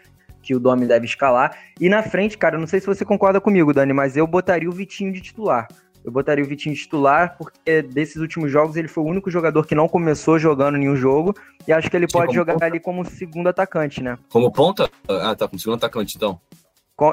que 0.41 0.55
o 0.55 0.59
Domi 0.59 0.87
deve 0.87 1.05
escalar. 1.05 1.55
E 1.79 1.87
na 1.87 2.01
frente, 2.01 2.35
cara, 2.35 2.57
não 2.57 2.65
sei 2.65 2.79
se 2.79 2.87
você 2.87 3.05
concorda 3.05 3.39
comigo, 3.39 3.71
Dani, 3.71 3.93
mas 3.93 4.17
eu 4.17 4.25
botaria 4.25 4.67
o 4.67 4.71
Vitinho 4.71 5.13
de 5.13 5.21
titular. 5.21 5.67
Eu 6.03 6.11
botaria 6.11 6.43
o 6.43 6.47
Vitinho 6.47 6.75
titular, 6.75 7.37
porque 7.37 7.83
desses 7.83 8.15
últimos 8.15 8.51
jogos 8.51 8.75
ele 8.75 8.87
foi 8.87 9.03
o 9.03 9.07
único 9.07 9.29
jogador 9.29 9.67
que 9.67 9.75
não 9.75 9.87
começou 9.87 10.39
jogando 10.39 10.77
nenhum 10.77 10.95
jogo. 10.95 11.35
E 11.67 11.71
acho 11.71 11.89
que 11.89 11.95
ele 11.95 12.07
pode 12.07 12.33
jogar 12.33 12.53
ponta? 12.53 12.65
ali 12.65 12.79
como 12.79 13.05
segundo 13.05 13.47
atacante, 13.47 14.01
né? 14.01 14.17
Como 14.29 14.51
ponta? 14.51 14.89
Ah, 15.07 15.35
tá, 15.35 15.47
como 15.47 15.59
segundo 15.59 15.77
atacante, 15.77 16.15
então. 16.15 16.39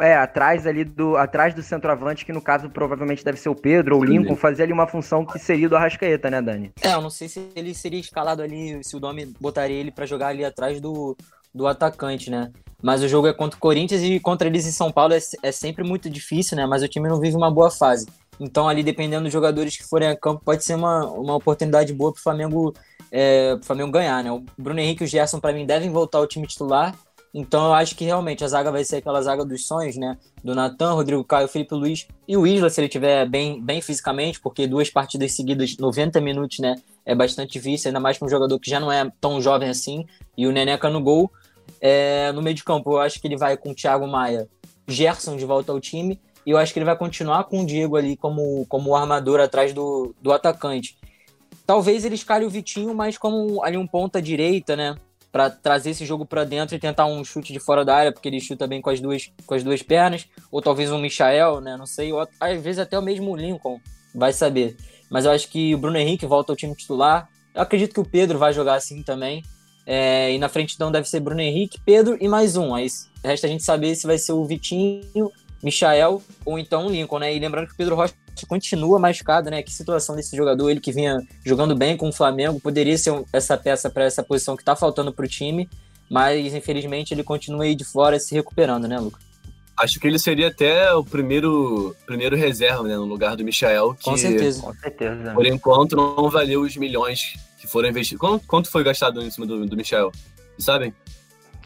É, 0.01 0.15
atrás 0.15 0.67
ali 0.67 0.85
do. 0.85 1.17
Atrás 1.17 1.55
do 1.55 1.63
centroavante, 1.63 2.25
que 2.25 2.33
no 2.33 2.41
caso 2.41 2.71
provavelmente 2.71 3.25
deve 3.25 3.39
ser 3.39 3.49
o 3.49 3.55
Pedro 3.55 3.97
ou 3.97 4.03
o 4.03 4.05
Lincoln, 4.05 4.37
fazer 4.37 4.63
ali 4.63 4.73
uma 4.73 4.87
função 4.87 5.27
que 5.27 5.39
seria 5.41 5.69
do 5.69 5.77
Arrascaeta, 5.77 6.31
né, 6.31 6.41
Dani? 6.41 6.73
É, 6.81 6.95
eu 6.95 7.01
não 7.01 7.11
sei 7.11 7.29
se 7.29 7.49
ele 7.57 7.75
seria 7.75 7.99
escalado 7.99 8.43
ali, 8.43 8.83
se 8.85 8.97
o 8.97 9.01
Domi 9.01 9.27
botaria 9.41 9.77
ele 9.77 9.91
para 9.91 10.07
jogar 10.07 10.29
ali 10.29 10.45
atrás 10.45 10.81
do, 10.81 11.17
do 11.53 11.67
atacante, 11.67 12.31
né? 12.31 12.53
Mas 12.81 13.03
o 13.03 13.09
jogo 13.09 13.27
é 13.27 13.33
contra 13.33 13.57
o 13.57 13.61
Corinthians 13.61 14.03
e 14.03 14.21
contra 14.21 14.49
eles 14.49 14.67
em 14.67 14.73
São 14.73 14.91
Paulo 14.91 15.15
é, 15.15 15.19
é 15.43 15.53
sempre 15.53 15.85
muito 15.85 16.09
difícil, 16.09 16.57
né? 16.57 16.67
Mas 16.67 16.83
o 16.83 16.89
time 16.89 17.09
não 17.09 17.21
vive 17.21 17.37
uma 17.37 17.51
boa 17.51 17.71
fase. 17.71 18.07
Então, 18.41 18.69
ali, 18.69 18.83
dependendo 18.83 19.25
dos 19.25 19.33
jogadores 19.33 19.77
que 19.77 19.85
forem 19.85 20.09
a 20.09 20.17
campo, 20.17 20.43
pode 20.45 20.65
ser 20.65 20.75
uma, 20.75 21.07
uma 21.07 21.37
oportunidade 21.37 21.93
boa 21.93 22.13
para 22.13 22.19
o 22.19 22.23
Flamengo, 22.23 22.75
é, 23.11 23.57
Flamengo 23.63 23.93
ganhar, 23.93 24.25
né? 24.25 24.33
O 24.33 24.45
Bruno 24.59 24.81
Henrique 24.81 25.05
e 25.05 25.07
o 25.07 25.09
Gerson, 25.09 25.39
para 25.39 25.53
mim, 25.53 25.67
devem 25.67 25.91
voltar 25.91 26.19
ao 26.19 26.27
time 26.27 26.47
titular. 26.47 26.95
Então, 27.35 27.67
eu 27.67 27.75
acho 27.75 27.95
que 27.97 28.05
realmente 28.05 28.45
a 28.45 28.49
zaga 28.49 28.71
vai 28.71 28.85
ser 28.85 28.97
aquela 28.97 29.23
zaga 29.23 29.45
dos 29.45 29.67
sonhos, 29.67 29.97
né? 29.97 30.19
Do 30.45 30.55
Natan, 30.55 30.93
Rodrigo 30.93 31.25
Caio, 31.25 31.49
Felipe 31.49 31.75
Luiz 31.75 32.07
e 32.29 32.37
o 32.37 32.47
Isla, 32.47 32.69
se 32.69 32.81
ele 32.81 32.89
estiver 32.89 33.27
bem, 33.27 33.61
bem 33.63 33.81
fisicamente, 33.81 34.39
porque 34.39 34.67
duas 34.67 34.91
partidas 34.91 35.33
seguidas, 35.33 35.77
90 35.79 36.21
minutos, 36.21 36.59
né? 36.59 36.75
É 37.07 37.15
bastante 37.15 37.53
difícil, 37.53 37.89
ainda 37.89 38.01
mais 38.01 38.19
para 38.19 38.27
um 38.27 38.31
jogador 38.31 38.59
que 38.59 38.69
já 38.71 38.79
não 38.79 38.93
é 38.93 39.11
tão 39.21 39.41
jovem 39.41 39.69
assim. 39.69 40.07
E 40.37 40.47
o 40.47 40.53
Neneca 40.53 40.91
no 40.91 41.01
gol. 41.01 41.31
É, 41.81 42.31
no 42.33 42.43
meio 42.43 42.55
de 42.55 42.63
campo, 42.63 42.93
eu 42.93 43.01
acho 43.01 43.21
que 43.21 43.27
ele 43.27 43.37
vai 43.37 43.57
com 43.57 43.71
o 43.71 43.75
Thiago 43.75 44.07
Maia, 44.07 44.49
Gerson 44.87 45.37
de 45.37 45.45
volta 45.45 45.73
ao 45.73 45.81
time 45.81 46.21
e 46.45 46.51
eu 46.51 46.59
acho 46.59 46.73
que 46.73 46.79
ele 46.79 46.87
vai 46.87 46.97
continuar 46.97 47.45
com 47.45 47.63
o 47.63 47.67
Diego 47.67 47.97
ali 47.97 48.17
como, 48.17 48.67
como 48.67 48.95
armador 48.97 49.41
atrás 49.41 49.73
do, 49.73 50.15
do 50.21 50.33
atacante. 50.33 50.99
Talvez 51.65 52.05
ele 52.05 52.17
escale 52.17 52.45
o 52.45 52.51
Vitinho, 52.51 52.95
mas 52.95 53.17
como 53.17 53.63
ali 53.63 53.77
um 53.77 53.87
ponta 53.87 54.21
direita, 54.21 54.75
né? 54.75 54.97
Para 55.33 55.49
trazer 55.49 55.91
esse 55.91 56.05
jogo 56.05 56.27
para 56.27 56.45
dentro 56.45 56.77
e 56.77 56.79
tentar 56.79 57.07
um 57.07 57.25
chute 57.25 57.53
de 57.53 57.59
fora 57.59 57.85
da 57.85 57.97
área, 57.97 58.13
porque 58.13 58.29
ele 58.29 58.39
chuta 58.39 58.67
bem 58.67 58.83
com 58.83 58.91
as 58.91 59.01
duas, 59.01 59.33
com 59.47 59.55
as 59.55 59.65
duas 59.65 59.83
pernas. 59.83 60.29
Ou 60.51 60.61
talvez 60.61 60.93
um 60.93 61.01
Michael, 61.01 61.61
né? 61.63 61.77
Não 61.77 61.87
sei. 61.87 62.13
Ou, 62.13 62.29
às 62.39 62.63
vezes 62.63 62.79
até 62.79 62.99
o 62.99 63.03
mesmo 63.03 63.35
Lincoln, 63.35 63.81
vai 64.15 64.33
saber. 64.33 64.77
Mas 65.11 65.25
eu 65.25 65.31
acho 65.31 65.49
que 65.49 65.75
o 65.75 65.79
Bruno 65.79 65.97
Henrique 65.97 66.27
volta 66.27 66.53
ao 66.53 66.57
time 66.57 66.77
titular. 66.77 67.29
Eu 67.55 67.63
acredito 67.63 67.95
que 67.95 68.01
o 68.01 68.05
Pedro 68.05 68.39
vai 68.39 68.53
jogar 68.53 68.75
assim 68.75 69.03
também. 69.03 69.43
É, 69.87 70.33
e 70.33 70.39
na 70.39 70.49
frente 70.49 70.75
então 70.75 70.93
deve 70.93 71.09
ser 71.09 71.21
Bruno 71.21 71.41
Henrique, 71.41 71.81
Pedro 71.85 72.17
e 72.21 72.29
mais 72.29 72.57
um. 72.57 72.75
Aí 72.75 72.87
resta 73.25 73.47
a 73.47 73.51
gente 73.51 73.65
saber 73.65 73.95
se 73.95 74.07
vai 74.07 74.19
ser 74.19 74.33
o 74.33 74.45
Vitinho 74.45 75.31
Michael 75.63 76.23
ou 76.45 76.59
então 76.59 76.87
o 76.87 76.91
Lincoln, 76.91 77.19
né? 77.19 77.35
E 77.35 77.39
lembrando 77.39 77.67
que 77.67 77.75
o 77.75 77.77
Pedro 77.77 77.97
Rocha 77.97 78.15
continua 78.47 78.99
machucado, 78.99 79.51
né? 79.51 79.63
Que 79.63 79.73
situação 79.73 80.17
desse 80.17 80.37
jogador, 80.37 80.71
ele 80.71 80.81
que 80.81 80.93
vinha 80.93 81.21
jogando 81.45 81.77
bem 81.77 81.97
com 81.97 82.09
o 82.09 82.13
Flamengo, 82.13 82.61
poderia 82.61 82.97
ser 82.97 83.13
essa 83.33 83.57
peça 83.57 83.91
para 83.91 84.05
essa 84.05 84.23
posição 84.23 84.57
que 84.57 84.65
tá 84.65 84.75
faltando 84.75 85.13
pro 85.13 85.29
time, 85.29 85.69
mas 86.11 86.55
infelizmente 86.55 87.15
ele 87.15 87.23
continua 87.23 87.65
aí 87.65 87.75
de 87.75 87.85
fora 87.85 88.19
se 88.19 88.35
recuperando, 88.35 88.89
né, 88.89 88.99
Lucas? 88.99 89.23
Acho 89.77 89.99
que 89.99 90.07
ele 90.07 90.19
seria 90.19 90.49
até 90.49 90.93
o 90.95 91.03
primeiro, 91.03 91.97
primeiro 92.07 92.37
reserva, 92.37 92.83
né, 92.83 92.97
no 92.97 93.05
lugar 93.05 93.37
do 93.37 93.45
Michael. 93.45 93.95
Que, 93.95 94.05
com 94.05 94.17
certeza. 94.17 94.63
Com 94.63 94.75
certeza. 94.75 95.33
Por 95.33 95.47
enquanto 95.47 95.97
não 95.97 96.29
valeu 96.29 96.61
os 96.61 96.77
milhões 96.77 97.35
que 97.59 97.67
foram 97.67 97.89
investidos. 97.89 98.21
Quanto, 98.21 98.47
quanto 98.47 98.71
foi 98.71 98.85
gastado 98.85 99.23
em 99.23 99.31
cima 99.31 99.47
do, 99.47 99.65
do 99.65 99.77
Michael? 99.77 100.13
Sabem? 100.59 100.95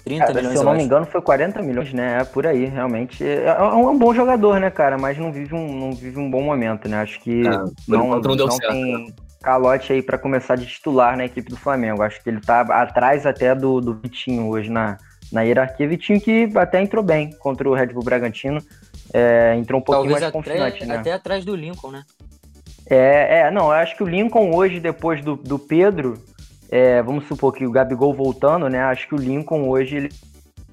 30 0.07 0.25
cara, 0.25 0.35
milhões, 0.35 0.53
se 0.53 0.65
eu 0.65 0.65
não 0.65 0.77
me 0.77 0.85
engano, 0.85 1.05
foi 1.05 1.21
40 1.21 1.63
milhões, 1.63 1.93
né? 1.93 2.19
É 2.21 2.25
por 2.25 2.47
aí, 2.47 2.67
realmente. 2.67 3.25
É, 3.25 3.47
é 3.47 3.63
um, 3.63 3.89
é 3.89 3.91
um, 3.91 3.99
bom 3.99 4.15
jogador, 4.15 4.61
né, 4.61 4.71
cara? 4.71 4.97
Mas 4.97 5.19
não 5.19 5.33
vive 5.33 5.53
um, 5.53 5.81
não 5.81 5.91
vive 5.91 6.17
um 6.21 6.31
bom 6.31 6.43
momento, 6.43 6.89
né? 6.89 6.99
Acho 6.99 7.21
que 7.21 7.41
é, 7.41 7.51
não, 7.89 8.21
não, 8.21 8.21
não 8.21 8.51
certo, 8.53 8.71
tem 8.71 9.07
né? 9.07 9.13
calote 9.43 9.93
aí 9.93 10.01
para 10.01 10.17
começar 10.17 10.55
de 10.55 10.65
titular 10.65 11.17
na 11.17 11.25
equipe 11.25 11.51
do 11.51 11.57
Flamengo. 11.57 12.03
Acho 12.03 12.23
que 12.23 12.31
ele 12.31 12.41
tá 12.41 12.61
atrás 12.61 13.27
até 13.27 13.53
do, 13.53 13.81
do 13.81 13.95
Vitinho 13.95 14.47
hoje 14.47 14.71
na, 14.71 14.97
na 15.33 15.43
hierarquia. 15.43 15.89
Vitinho 15.89 16.21
que 16.21 16.53
até 16.55 16.81
entrou 16.81 17.03
bem 17.03 17.31
contra 17.41 17.69
o 17.69 17.75
Red 17.75 17.89
Bull 17.89 18.05
Bragantino. 18.05 18.63
É, 19.13 19.57
entrou 19.57 19.81
um 19.81 19.83
pouquinho 19.83 20.15
Talvez 20.15 20.21
mais 20.21 20.23
até, 20.23 20.33
confiante, 20.33 20.87
né? 20.87 20.99
Até 20.99 21.13
atrás 21.15 21.45
do 21.45 21.57
Lincoln, 21.57 21.91
né? 21.91 22.05
É, 22.89 23.41
é, 23.41 23.51
não, 23.51 23.65
eu 23.65 23.73
acho 23.73 23.97
que 23.97 24.05
o 24.05 24.07
Lincoln 24.07 24.55
hoje, 24.55 24.79
depois 24.79 25.21
do, 25.21 25.35
do 25.35 25.59
Pedro, 25.59 26.15
é, 26.71 27.03
vamos 27.03 27.27
supor 27.27 27.53
que 27.53 27.67
o 27.67 27.71
Gabigol 27.71 28.15
voltando, 28.15 28.69
né? 28.69 28.83
Acho 28.83 29.09
que 29.09 29.15
o 29.15 29.19
Lincoln 29.19 29.69
hoje 29.69 29.97
ele 29.97 30.09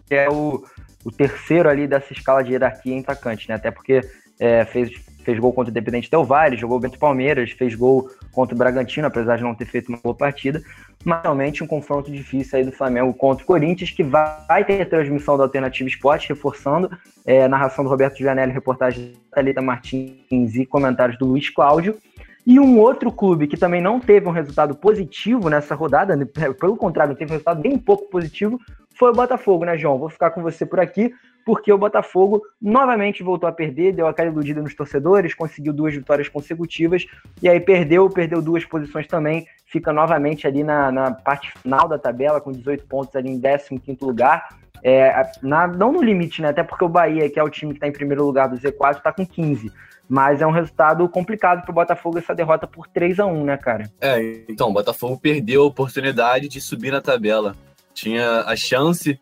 é 0.10 0.30
o, 0.30 0.64
o 1.04 1.12
terceiro 1.12 1.70
ali 1.70 1.88
dessa 1.88 2.12
escala 2.14 2.44
de 2.44 2.52
hierarquia 2.52 2.94
em 2.94 3.00
atacante, 3.00 3.48
né? 3.48 3.56
Até 3.56 3.72
porque 3.72 4.02
é, 4.40 4.66
fez, 4.66 4.92
fez 5.24 5.40
gol 5.40 5.54
contra 5.54 5.70
o 5.70 5.74
Independente 5.74 6.10
Del 6.10 6.24
Valle, 6.24 6.58
jogou 6.58 6.80
bem 6.80 6.92
o 6.92 6.98
Palmeiras, 6.98 7.52
fez 7.52 7.76
gol 7.76 8.10
contra 8.32 8.56
o 8.56 8.58
Bragantino, 8.58 9.08
apesar 9.08 9.38
de 9.38 9.44
não 9.44 9.54
ter 9.54 9.66
feito 9.66 9.90
uma 9.90 10.00
boa 10.02 10.16
partida. 10.16 10.62
Mas 11.06 11.22
realmente 11.22 11.64
um 11.64 11.68
confronto 11.68 12.12
difícil 12.12 12.58
aí 12.58 12.66
do 12.66 12.72
Flamengo 12.72 13.14
contra 13.14 13.44
o 13.44 13.48
Corinthians, 13.48 13.92
que 13.92 14.04
vai 14.04 14.64
ter 14.66 14.86
transmissão 14.90 15.38
da 15.38 15.44
Alternativa 15.44 15.88
Esporte, 15.88 16.30
reforçando 16.30 16.90
é, 17.26 17.48
narração 17.48 17.84
do 17.84 17.90
Roberto 17.90 18.18
Gianelli, 18.18 18.52
reportagem 18.52 19.14
da 19.30 19.36
Thalita 19.36 19.62
Martins 19.62 20.56
e 20.56 20.66
comentários 20.66 21.18
do 21.18 21.26
Luiz 21.26 21.50
Cláudio. 21.50 21.98
E 22.46 22.60
um 22.60 22.78
outro 22.78 23.12
clube 23.12 23.48
que 23.48 23.56
também 23.56 23.82
não 23.82 24.00
teve 24.00 24.28
um 24.28 24.32
resultado 24.32 24.76
positivo 24.76 25.50
nessa 25.50 25.76
rodada, 25.76 26.16
né, 26.16 26.26
pelo 26.60 26.76
contrário, 26.76 27.16
teve 27.16 27.32
um 27.32 27.36
resultado 27.36 27.62
bem 27.62 27.78
pouco 27.78 28.10
positivo, 28.10 28.60
foi 28.96 29.10
o 29.10 29.14
Botafogo, 29.14 29.66
né, 29.66 29.78
João? 29.78 29.98
Vou 29.98 30.10
ficar 30.10 30.32
com 30.32 30.42
você 30.42 30.66
por 30.66 30.80
aqui, 30.80 31.14
porque 31.46 31.72
o 31.72 31.78
Botafogo 31.78 32.42
novamente 32.62 33.24
voltou 33.24 33.50
a 33.50 33.52
perder, 33.52 33.94
deu 33.94 34.08
aquela 34.08 34.30
iludida 34.30 34.62
nos 34.62 34.76
torcedores, 34.76 35.34
conseguiu 35.34 35.74
duas 35.74 35.94
vitórias 35.94 36.30
consecutivas, 36.30 37.06
e 37.42 37.50
aí 37.50 37.60
perdeu, 37.60 38.10
perdeu 38.10 38.42
duas 38.42 38.64
posições 38.66 39.08
também, 39.08 39.48
fica 39.66 39.92
novamente 39.92 40.46
ali 40.46 40.64
na, 40.64 40.92
na 40.92 41.12
parte 41.12 41.52
final 41.60 41.88
da 41.88 41.98
tabela, 41.98 42.40
com 42.40 42.52
18 42.52 42.86
pontos 42.86 43.16
ali 43.16 43.30
em 43.32 43.40
15 43.40 43.98
lugar. 44.02 44.48
É, 44.86 45.32
na, 45.42 45.66
não 45.66 45.94
no 45.94 46.02
limite, 46.02 46.42
né? 46.42 46.50
Até 46.50 46.62
porque 46.62 46.84
o 46.84 46.90
Bahia, 46.90 47.30
que 47.30 47.40
é 47.40 47.44
o 47.44 47.50
time 47.50 47.72
que 47.72 47.78
está 47.78 47.88
em 47.88 47.94
primeiro 47.94 48.26
lugar 48.26 48.50
do 48.50 48.58
Z4, 48.58 48.98
está 48.98 49.14
com 49.14 49.26
15. 49.26 49.72
Mas 50.08 50.42
é 50.42 50.48
um 50.48 50.52
resultado 50.52 51.08
complicado 51.08 51.62
para 51.62 51.72
o 51.72 51.74
Botafogo 51.74 52.18
essa 52.18 52.36
derrota 52.36 52.68
por 52.68 52.88
3 52.88 53.20
a 53.20 53.26
1 53.26 53.44
né, 53.44 53.58
cara? 53.58 53.90
É, 54.02 54.44
então, 54.50 54.70
o 54.70 54.74
Botafogo 54.74 55.18
perdeu 55.18 55.64
a 55.64 55.68
oportunidade 55.68 56.48
de 56.48 56.60
subir 56.60 56.92
na 56.92 57.02
tabela. 57.02 57.56
Tinha 57.94 58.42
a 58.42 58.56
chance 58.56 59.20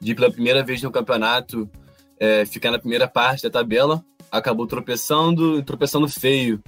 de, 0.00 0.14
pela 0.14 0.30
primeira 0.30 0.62
vez 0.62 0.82
no 0.82 0.90
campeonato, 0.90 1.68
é, 2.18 2.44
ficar 2.46 2.70
na 2.70 2.78
primeira 2.78 3.08
parte 3.08 3.42
da 3.42 3.50
tabela. 3.50 4.02
Acabou 4.30 4.66
tropeçando, 4.66 5.62
tropeçando 5.62 6.08
feio 6.08 6.62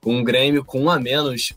com 0.00 0.20
o 0.20 0.24
Grêmio 0.24 0.64
com 0.64 0.82
um 0.82 0.90
a 0.90 0.98
menos. 0.98 1.52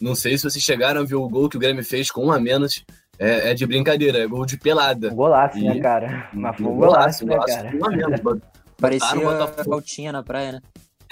Não 0.00 0.14
sei 0.14 0.36
se 0.36 0.44
vocês 0.44 0.64
chegaram 0.64 1.02
a 1.02 1.04
ver 1.04 1.14
o 1.14 1.28
gol 1.28 1.48
que 1.48 1.56
o 1.56 1.60
Grêmio 1.60 1.84
fez 1.84 2.10
com 2.10 2.26
um 2.26 2.32
a 2.32 2.40
menos. 2.40 2.84
É, 3.18 3.50
é 3.50 3.54
de 3.54 3.66
brincadeira, 3.66 4.18
é 4.18 4.26
gol 4.26 4.46
de 4.46 4.56
pelada. 4.56 5.12
Um 5.12 5.14
golaço, 5.14 5.58
né, 5.58 5.64
e... 5.64 5.74
né, 5.74 5.80
cara? 5.80 6.30
Mas 6.32 6.56
foi 6.56 6.66
um 6.66 6.76
golaço, 6.76 7.26
né, 7.26 7.38
cara? 7.38 7.70
Um 7.76 7.84
a 7.84 7.90
menos. 7.90 8.20
Parecia 8.80 9.14
Botafogo. 9.14 9.82
na 10.10 10.22
praia, 10.24 10.52
né? 10.52 10.60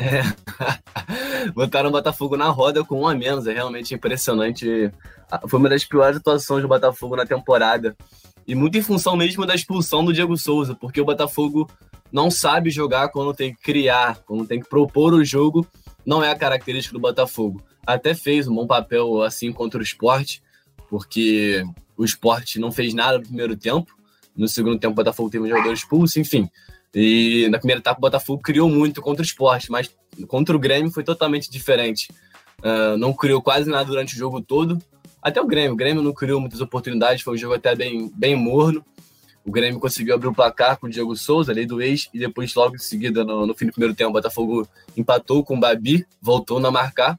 É. 0.01 0.22
Botaram 1.53 1.90
o 1.90 1.92
Botafogo 1.92 2.36
na 2.36 2.48
roda 2.48 2.82
com 2.82 3.03
um 3.03 3.09
a 3.09 3.14
menos, 3.14 3.46
é 3.46 3.53
realmente 3.53 3.94
impressionante. 3.94 4.90
Foi 5.46 5.59
uma 5.59 5.68
das 5.68 5.84
piores 5.84 6.16
atuações 6.16 6.62
do 6.62 6.68
Botafogo 6.68 7.16
na 7.16 7.26
temporada. 7.26 7.94
E 8.46 8.55
muito 8.55 8.78
em 8.78 8.82
função 8.82 9.14
mesmo 9.16 9.44
da 9.44 9.55
expulsão 9.55 10.05
do 10.05 10.12
Diego 10.12 10.36
Souza, 10.36 10.74
porque 10.74 11.01
o 11.01 11.05
Botafogo 11.05 11.70
não 12.11 12.30
sabe 12.30 12.70
jogar 12.70 13.11
quando 13.11 13.34
tem 13.34 13.55
que 13.55 13.62
criar, 13.62 14.18
quando 14.26 14.46
tem 14.46 14.61
que 14.61 14.68
propor 14.68 15.12
o 15.12 15.24
jogo, 15.24 15.66
não 16.05 16.24
é 16.24 16.30
a 16.30 16.36
característica 16.36 16.92
do 16.92 17.01
Botafogo. 17.01 17.62
Até 17.86 18.14
fez 18.14 18.48
um 18.48 18.55
bom 18.55 18.66
papel 18.66 19.22
assim 19.22 19.53
contra 19.53 19.78
o 19.78 19.82
esporte, 19.82 20.42
porque 20.88 21.62
o 21.96 22.05
esporte 22.05 22.59
não 22.59 22.72
fez 22.72 22.94
nada 22.94 23.18
no 23.18 23.24
primeiro 23.24 23.57
tempo. 23.57 23.94
No 24.34 24.48
segundo 24.48 24.78
tempo, 24.78 24.92
o 24.92 24.96
Botafogo 24.96 25.30
teve 25.30 25.44
um 25.44 25.48
jogador 25.48 25.72
expulso, 25.72 26.18
enfim. 26.18 26.48
E 26.95 27.49
na 27.51 27.59
primeira 27.59 27.80
etapa, 27.80 27.99
o 27.99 28.01
Botafogo 28.01 28.43
criou 28.43 28.68
muito 28.68 29.01
contra 29.01 29.22
o 29.22 29.24
esporte, 29.24 29.70
mas 29.70 29.91
contra 30.26 30.55
o 30.55 30.59
Grêmio 30.59 30.91
foi 30.91 31.05
totalmente 31.05 31.51
diferente. 31.51 32.09
Uh, 32.59 32.97
não 32.97 33.12
criou 33.12 33.41
quase 33.41 33.70
nada 33.70 33.84
durante 33.84 34.14
o 34.14 34.18
jogo 34.18 34.41
todo. 34.41 34.78
Até 35.22 35.41
o 35.41 35.47
Grêmio. 35.47 35.72
O 35.72 35.76
Grêmio 35.76 36.03
não 36.03 36.12
criou 36.12 36.41
muitas 36.41 36.61
oportunidades, 36.61 37.22
foi 37.22 37.34
um 37.34 37.36
jogo 37.36 37.55
até 37.55 37.74
bem, 37.74 38.11
bem 38.14 38.34
morno. 38.34 38.84
O 39.45 39.51
Grêmio 39.51 39.80
conseguiu 39.80 40.14
abrir 40.14 40.28
o 40.28 40.34
placar 40.34 40.78
com 40.78 40.86
o 40.86 40.91
Diego 40.91 41.16
Souza, 41.16 41.53
lei 41.53 41.64
do 41.64 41.80
ex, 41.80 42.09
e 42.12 42.18
depois, 42.18 42.55
logo 42.55 42.76
em 42.76 42.78
seguida, 42.78 43.24
no, 43.24 43.47
no 43.47 43.55
fim 43.55 43.66
do 43.66 43.72
primeiro 43.72 43.95
tempo, 43.95 44.11
o 44.11 44.12
Botafogo 44.12 44.68
empatou 44.97 45.43
com 45.43 45.57
o 45.57 45.61
Babi, 45.61 46.07
voltou 46.20 46.64
a 46.64 46.70
marcar. 46.70 47.18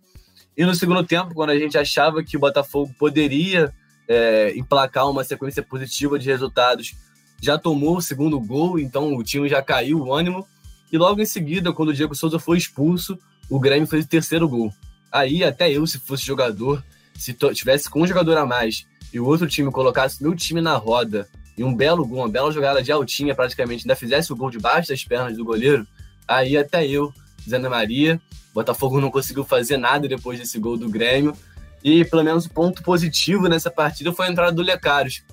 E 0.55 0.65
no 0.65 0.75
segundo 0.75 1.03
tempo, 1.03 1.33
quando 1.33 1.49
a 1.49 1.57
gente 1.57 1.77
achava 1.77 2.23
que 2.23 2.37
o 2.37 2.39
Botafogo 2.39 2.93
poderia 2.99 3.73
é, 4.07 4.53
emplacar 4.55 5.09
uma 5.09 5.23
sequência 5.23 5.63
positiva 5.63 6.19
de 6.19 6.29
resultados 6.29 6.93
já 7.41 7.57
tomou 7.57 7.97
o 7.97 8.01
segundo 8.01 8.39
gol, 8.39 8.79
então 8.79 9.15
o 9.15 9.23
time 9.23 9.49
já 9.49 9.61
caiu 9.61 9.99
o 9.99 10.13
ânimo. 10.13 10.47
E 10.91 10.97
logo 10.97 11.21
em 11.21 11.25
seguida, 11.25 11.73
quando 11.73 11.89
o 11.89 11.93
Diego 11.93 12.15
Souza 12.15 12.37
foi 12.37 12.57
expulso, 12.57 13.17
o 13.49 13.59
Grêmio 13.59 13.87
fez 13.87 14.05
o 14.05 14.07
terceiro 14.07 14.47
gol. 14.47 14.71
Aí, 15.11 15.43
até 15.43 15.69
eu, 15.71 15.85
se 15.87 15.99
fosse 15.99 16.25
jogador, 16.25 16.83
se 17.15 17.33
tivesse 17.53 17.89
com 17.89 18.01
um 18.01 18.07
jogador 18.07 18.37
a 18.37 18.45
mais 18.45 18.85
e 19.13 19.19
o 19.19 19.25
outro 19.25 19.47
time 19.47 19.71
colocasse 19.71 20.23
meu 20.23 20.35
time 20.35 20.61
na 20.61 20.75
roda 20.75 21.27
e 21.57 21.63
um 21.63 21.75
belo 21.75 22.05
gol, 22.05 22.19
uma 22.19 22.29
bela 22.29 22.51
jogada 22.51 22.81
de 22.81 22.91
altinha 22.91 23.35
praticamente, 23.35 23.83
ainda 23.83 23.95
fizesse 23.95 24.31
o 24.31 24.35
gol 24.35 24.49
debaixo 24.49 24.89
das 24.89 25.03
pernas 25.03 25.35
do 25.35 25.43
goleiro, 25.43 25.85
aí 26.25 26.55
até 26.55 26.87
eu, 26.87 27.13
Zé 27.47 27.59
Maria, 27.59 28.21
Botafogo 28.53 28.99
não 28.99 29.09
conseguiu 29.09 29.43
fazer 29.43 29.77
nada 29.77 30.07
depois 30.07 30.39
desse 30.39 30.59
gol 30.59 30.77
do 30.77 30.89
Grêmio. 30.89 31.35
E 31.83 32.05
pelo 32.05 32.23
menos 32.23 32.45
o 32.45 32.49
ponto 32.49 32.83
positivo 32.83 33.47
nessa 33.47 33.71
partida 33.71 34.13
foi 34.13 34.27
a 34.27 34.31
entrada 34.31 34.51
do 34.51 34.61
Lecaros, 34.61 35.23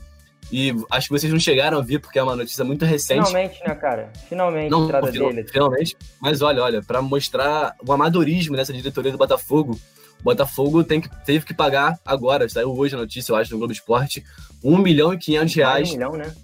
e 0.51 0.75
acho 0.91 1.09
que 1.09 1.19
vocês 1.19 1.33
não 1.33 1.39
chegaram 1.39 1.79
a 1.79 1.83
ver, 1.83 1.99
porque 1.99 2.19
é 2.19 2.23
uma 2.23 2.35
notícia 2.35 2.65
muito 2.65 2.85
recente. 2.85 3.27
Finalmente, 3.27 3.61
né, 3.67 3.75
cara? 3.75 4.11
Finalmente 4.29 4.71
não, 4.71 4.83
a 4.83 4.85
entrada 4.87 5.13
final, 5.13 5.29
dele. 5.29 5.49
Finalmente. 5.49 5.97
Mas 6.21 6.41
olha, 6.41 6.63
olha, 6.63 6.83
para 6.83 7.03
mostrar 7.03 7.75
o 7.87 7.93
amadorismo 7.93 8.57
nessa 8.57 8.73
diretoria 8.73 9.13
do 9.13 9.19
Botafogo, 9.19 9.79
o 10.21 10.23
Botafogo 10.23 10.83
tem 10.83 11.01
que, 11.01 11.09
teve 11.25 11.45
que 11.45 11.53
pagar 11.53 11.99
agora, 12.05 12.49
saiu 12.49 12.75
hoje 12.75 12.95
a 12.95 12.99
notícia, 12.99 13.33
eu 13.33 13.37
acho, 13.37 13.53
no 13.53 13.59
Globo 13.59 13.73
Esporte, 13.73 14.25
1 14.65 14.79
milhão 14.79 15.13
e 15.13 15.19
500 15.19 15.55
reais. 15.55 15.75
Mais 15.75 15.89
de 15.89 15.95
um 15.95 15.99
milhão, 15.99 16.13
né? 16.17 16.35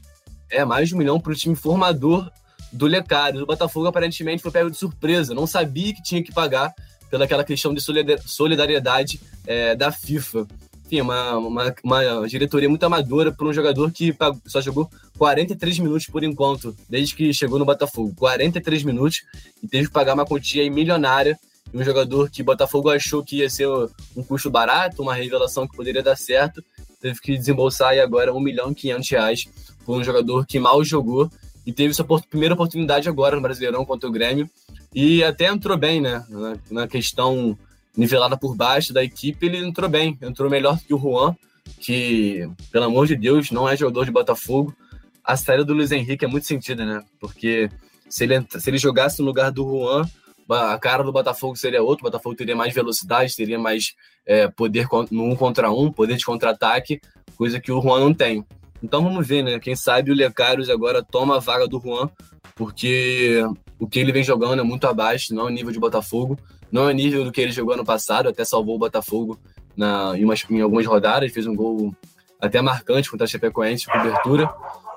É, 0.51 0.65
mais 0.65 0.89
de 0.89 0.95
um 0.95 0.99
milhão 0.99 1.19
para 1.19 1.33
o 1.33 1.35
time 1.35 1.57
formador 1.57 2.31
do 2.71 2.87
Lecário. 2.87 3.43
O 3.43 3.47
Botafogo 3.47 3.87
aparentemente 3.87 4.43
foi 4.43 4.51
pego 4.51 4.71
de 4.71 4.77
surpresa, 4.77 5.35
não 5.35 5.47
sabia 5.47 5.95
que 5.95 6.03
tinha 6.03 6.23
que 6.23 6.33
pagar 6.33 6.75
pelaquela 7.11 7.45
questão 7.45 7.73
de 7.73 7.81
solidariedade 8.27 9.21
é, 9.47 9.75
da 9.75 9.91
FIFA 9.91 10.47
enfim, 10.85 11.01
uma, 11.01 11.37
uma, 11.39 11.75
uma 11.83 12.29
diretoria 12.29 12.69
muito 12.69 12.85
amadora 12.85 13.33
para 13.33 13.47
um 13.47 13.53
jogador 13.53 13.91
que 13.91 14.15
só 14.47 14.61
jogou 14.61 14.91
43 15.19 15.79
minutos 15.79 16.07
por 16.07 16.23
enquanto, 16.23 16.77
desde 16.89 17.15
que 17.15 17.33
chegou 17.33 17.59
no 17.59 17.65
Botafogo. 17.65 18.15
43 18.17 18.85
minutos 18.85 19.23
e 19.63 19.69
teve 19.69 19.87
que 19.87 19.93
pagar 19.93 20.15
uma 20.15 20.27
quantia 20.27 20.71
milionária. 20.71 21.39
Um 21.73 21.83
jogador 21.83 22.31
que 22.31 22.43
o 22.43 22.45
Botafogo 22.45 22.91
achou 22.91 23.25
que 23.25 23.39
ia 23.39 23.51
ser 23.51 23.67
um 24.15 24.23
custo 24.23 24.51
barato, 24.51 25.03
uma 25.03 25.15
revelação 25.15 25.67
que 25.67 25.77
poderia 25.77 26.03
dar 26.03 26.17
certo, 26.17 26.63
teve 27.01 27.21
que 27.21 27.37
desembolsar 27.37 27.91
aí 27.91 28.01
agora 28.01 28.33
1 28.33 28.41
milhão 28.41 28.71
e 28.71 28.75
500 28.75 29.11
reais 29.11 29.49
por 29.85 29.99
um 29.99 30.05
jogador 30.05 30.47
que 30.47 30.59
mal 30.59 30.85
jogou 30.85 31.29
e 31.67 31.73
teve 31.73 31.95
sua 31.95 32.07
primeira 32.31 32.55
oportunidade 32.55 33.09
agora 33.09 33.35
no 33.35 33.43
Brasileirão 33.43 33.85
contra 33.85 34.09
o 34.09 34.13
Grêmio 34.13 34.49
e 34.95 35.25
até 35.25 35.47
entrou 35.47 35.77
bem, 35.77 36.01
né, 36.01 36.25
na 36.71 36.87
questão 36.87 37.59
nivelada 37.97 38.37
por 38.37 38.55
baixo 38.55 38.93
da 38.93 39.03
equipe, 39.03 39.47
ele 39.47 39.59
entrou 39.59 39.89
bem, 39.89 40.19
entrou 40.21 40.51
melhor 40.51 40.79
que 40.79 40.93
o 40.93 40.99
Juan, 40.99 41.37
que, 41.81 42.49
pelo 42.71 42.87
amor 42.87 43.07
de 43.07 43.17
Deus, 43.17 43.51
não 43.51 43.69
é 43.69 43.77
jogador 43.77 44.05
de 44.05 44.11
Botafogo. 44.11 44.75
A 45.23 45.37
saída 45.37 45.65
do 45.65 45.73
Luiz 45.73 45.93
Henrique 45.93 46.25
é 46.25 46.29
muito 46.29 46.47
sentida, 46.47 46.85
né? 46.85 47.03
Porque 47.21 47.71
se 48.09 48.25
ele, 48.25 48.47
se 48.49 48.71
ele 48.71 48.79
jogasse 48.79 49.21
no 49.21 49.27
lugar 49.27 49.51
do 49.51 49.65
Juan, 49.65 50.09
a 50.51 50.79
cara 50.79 51.03
do 51.03 51.13
Botafogo 51.13 51.57
seria 51.57 51.83
outro, 51.83 52.05
o 52.05 52.11
Botafogo 52.11 52.35
teria 52.35 52.55
mais 52.55 52.75
velocidade, 52.75 53.35
teria 53.35 53.59
mais 53.59 53.95
é, 54.27 54.49
poder 54.49 54.87
no 55.11 55.25
um 55.25 55.37
contra 55.37 55.71
um, 55.71 55.91
poder 55.91 56.17
de 56.17 56.25
contra-ataque, 56.25 57.01
coisa 57.37 57.61
que 57.61 57.73
o 57.73 57.81
Juan 57.81 58.01
não 58.01 58.15
tem. 58.15 58.45
Então 58.83 59.03
vamos 59.03 59.27
ver, 59.27 59.43
né? 59.43 59.59
Quem 59.59 59.75
sabe 59.75 60.11
o 60.11 60.15
Lecarios 60.15 60.69
agora 60.69 61.03
toma 61.03 61.37
a 61.37 61.41
vaga 61.41 61.67
do 61.67 61.81
Juan, 61.81 62.11
porque 62.55 63.43
o 63.79 63.87
que 63.87 63.99
ele 63.99 64.13
vem 64.13 64.23
jogando 64.23 64.61
é 64.61 64.65
muito 64.65 64.87
abaixo, 64.87 65.35
não 65.35 65.45
é 65.45 65.47
o 65.47 65.51
nível 65.51 65.73
de 65.73 65.81
Botafogo. 65.81 66.39
Não 66.75 66.91
é 66.91 66.93
nível 66.93 67.23
do 67.23 67.31
que 67.31 67.41
ele 67.41 67.53
jogou 67.53 67.75
ano 67.75 67.85
passado, 67.85 68.29
até 68.29 68.45
salvou 68.45 68.75
o 68.75 68.79
Botafogo 68.81 69.39
na, 69.77 70.19
em, 70.19 70.25
umas, 70.25 70.45
em 70.51 70.61
algumas 70.61 70.85
rodadas, 70.85 71.33
fez 71.33 71.47
um 71.47 71.55
gol 71.55 71.95
até 72.41 72.61
marcante 72.61 73.09
contra 73.09 73.27
a 73.27 73.29
Chapecoense, 73.29 73.87
cobertura. 73.87 74.53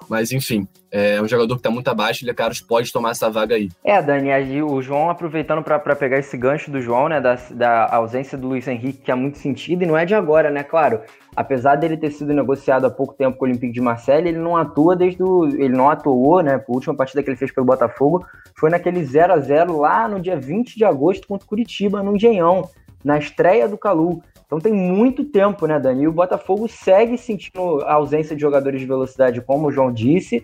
Mas, 0.10 0.32
enfim, 0.32 0.68
é 0.92 1.22
um 1.22 1.28
jogador 1.28 1.56
que 1.56 1.60
está 1.60 1.70
muito 1.70 1.88
abaixo, 1.90 2.24
ele, 2.24 2.34
Carlos, 2.34 2.62
pode 2.62 2.92
tomar 2.92 3.12
essa 3.12 3.30
vaga 3.30 3.56
aí. 3.56 3.70
É, 3.84 4.02
Dani, 4.02 4.62
o 4.62 4.82
João 4.82 5.10
aproveitando 5.10 5.62
para 5.62 5.96
pegar 5.96 6.18
esse 6.18 6.38
gancho 6.38 6.72
do 6.72 6.82
João, 6.82 7.10
né, 7.10 7.20
da, 7.20 7.36
da 7.52 7.96
ausência 7.96 8.38
do 8.38 8.48
Luiz 8.48 8.68
Henrique, 8.68 9.02
que 9.04 9.12
há 9.12 9.16
muito 9.16 9.38
sentido, 9.38 9.84
e 9.84 9.86
não 9.86 9.98
é 9.98 10.06
de 10.06 10.16
agora, 10.16 10.50
né, 10.50 10.64
claro. 10.64 11.02
Apesar 11.38 11.76
dele 11.76 11.96
ter 11.96 12.10
sido 12.10 12.34
negociado 12.34 12.86
há 12.86 12.90
pouco 12.90 13.14
tempo 13.14 13.38
com 13.38 13.46
o 13.46 13.48
Olympique 13.48 13.72
de 13.72 13.80
Marseille, 13.80 14.28
ele 14.28 14.40
não 14.40 14.58
atua 14.58 14.96
desde 14.96 15.22
o. 15.22 15.46
Ele 15.46 15.70
não 15.70 15.88
atuou, 15.88 16.42
né? 16.42 16.56
A 16.56 16.64
última 16.68 16.96
partida 16.96 17.22
que 17.22 17.30
ele 17.30 17.38
fez 17.38 17.52
pelo 17.52 17.68
Botafogo 17.68 18.26
foi 18.56 18.72
naquele 18.72 19.06
0 19.06 19.34
a 19.34 19.38
0 19.38 19.78
lá 19.78 20.08
no 20.08 20.20
dia 20.20 20.36
20 20.36 20.76
de 20.76 20.84
agosto 20.84 21.28
contra 21.28 21.46
o 21.46 21.48
Curitiba, 21.48 22.02
no 22.02 22.16
Engenhão, 22.16 22.68
na 23.04 23.20
estreia 23.20 23.70
do 23.70 23.78
Calu. 23.78 24.24
Então 24.48 24.60
tem 24.60 24.72
muito 24.74 25.26
tempo, 25.26 25.68
né, 25.68 25.78
Dani? 25.78 26.04
E 26.04 26.08
o 26.08 26.12
Botafogo 26.12 26.70
segue 26.70 27.18
sentindo 27.18 27.82
a 27.84 27.96
ausência 27.96 28.34
de 28.34 28.42
jogadores 28.42 28.80
de 28.80 28.88
velocidade, 28.88 29.42
como 29.42 29.68
o 29.68 29.72
João 29.72 29.92
disse. 29.92 30.42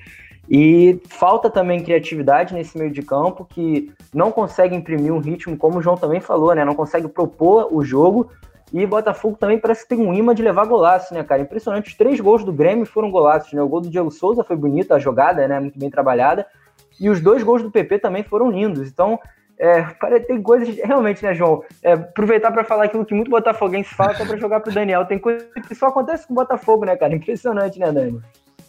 E 0.50 1.00
falta 1.08 1.50
também 1.50 1.82
criatividade 1.82 2.54
nesse 2.54 2.78
meio 2.78 2.92
de 2.92 3.02
campo, 3.02 3.46
que 3.46 3.90
não 4.14 4.30
consegue 4.30 4.76
imprimir 4.76 5.14
um 5.14 5.20
ritmo, 5.20 5.56
como 5.56 5.78
o 5.78 5.82
João 5.82 5.96
também 5.96 6.20
falou, 6.20 6.54
né? 6.54 6.66
Não 6.66 6.76
consegue 6.76 7.08
propor 7.08 7.74
o 7.74 7.82
jogo. 7.82 8.30
E 8.74 8.86
Botafogo 8.86 9.38
também 9.40 9.58
parece 9.58 9.84
que 9.84 9.96
tem 9.96 10.06
um 10.06 10.14
imã 10.14 10.36
de 10.36 10.44
levar 10.44 10.66
golaço, 10.66 11.14
né, 11.14 11.24
cara? 11.24 11.42
Impressionante. 11.42 11.92
Os 11.92 11.96
três 11.96 12.20
gols 12.20 12.44
do 12.44 12.52
Grêmio 12.52 12.86
foram 12.86 13.10
golaços, 13.10 13.54
né? 13.54 13.62
O 13.62 13.70
gol 13.70 13.80
do 13.80 13.90
Diego 13.90 14.12
Souza 14.12 14.44
foi 14.44 14.58
bonito, 14.58 14.94
a 14.94 15.00
jogada, 15.00 15.48
né? 15.48 15.62
Muito 15.62 15.80
bem 15.80 15.90
trabalhada. 15.90 16.46
E 17.00 17.10
os 17.10 17.22
dois 17.22 17.42
gols 17.42 17.64
do 17.64 17.72
PP 17.72 18.00
também 18.00 18.24
foram 18.24 18.52
lindos. 18.52 18.90
Então, 18.90 19.18
é, 19.64 20.20
tem 20.20 20.42
coisas, 20.42 20.76
realmente, 20.78 21.24
né, 21.24 21.34
João? 21.34 21.64
É, 21.82 21.94
aproveitar 21.94 22.52
para 22.52 22.64
falar 22.64 22.86
aquilo 22.86 23.06
que 23.06 23.14
muito 23.14 23.32
botafoguense 23.32 23.94
fala, 23.96 24.14
é 24.14 24.26
para 24.26 24.38
jogar 24.38 24.60
pro 24.60 24.74
Daniel. 24.74 25.06
Tem 25.06 25.18
coisa 25.18 25.46
que 25.68 25.76
só 25.76 25.88
acontece 25.88 26.28
com 26.28 26.34
o 26.34 26.36
Botafogo, 26.36 26.86
né, 26.86 26.96
cara? 26.96 27.16
Impressionante, 27.16 27.80
né, 27.80 27.92
Dani? 27.92 28.22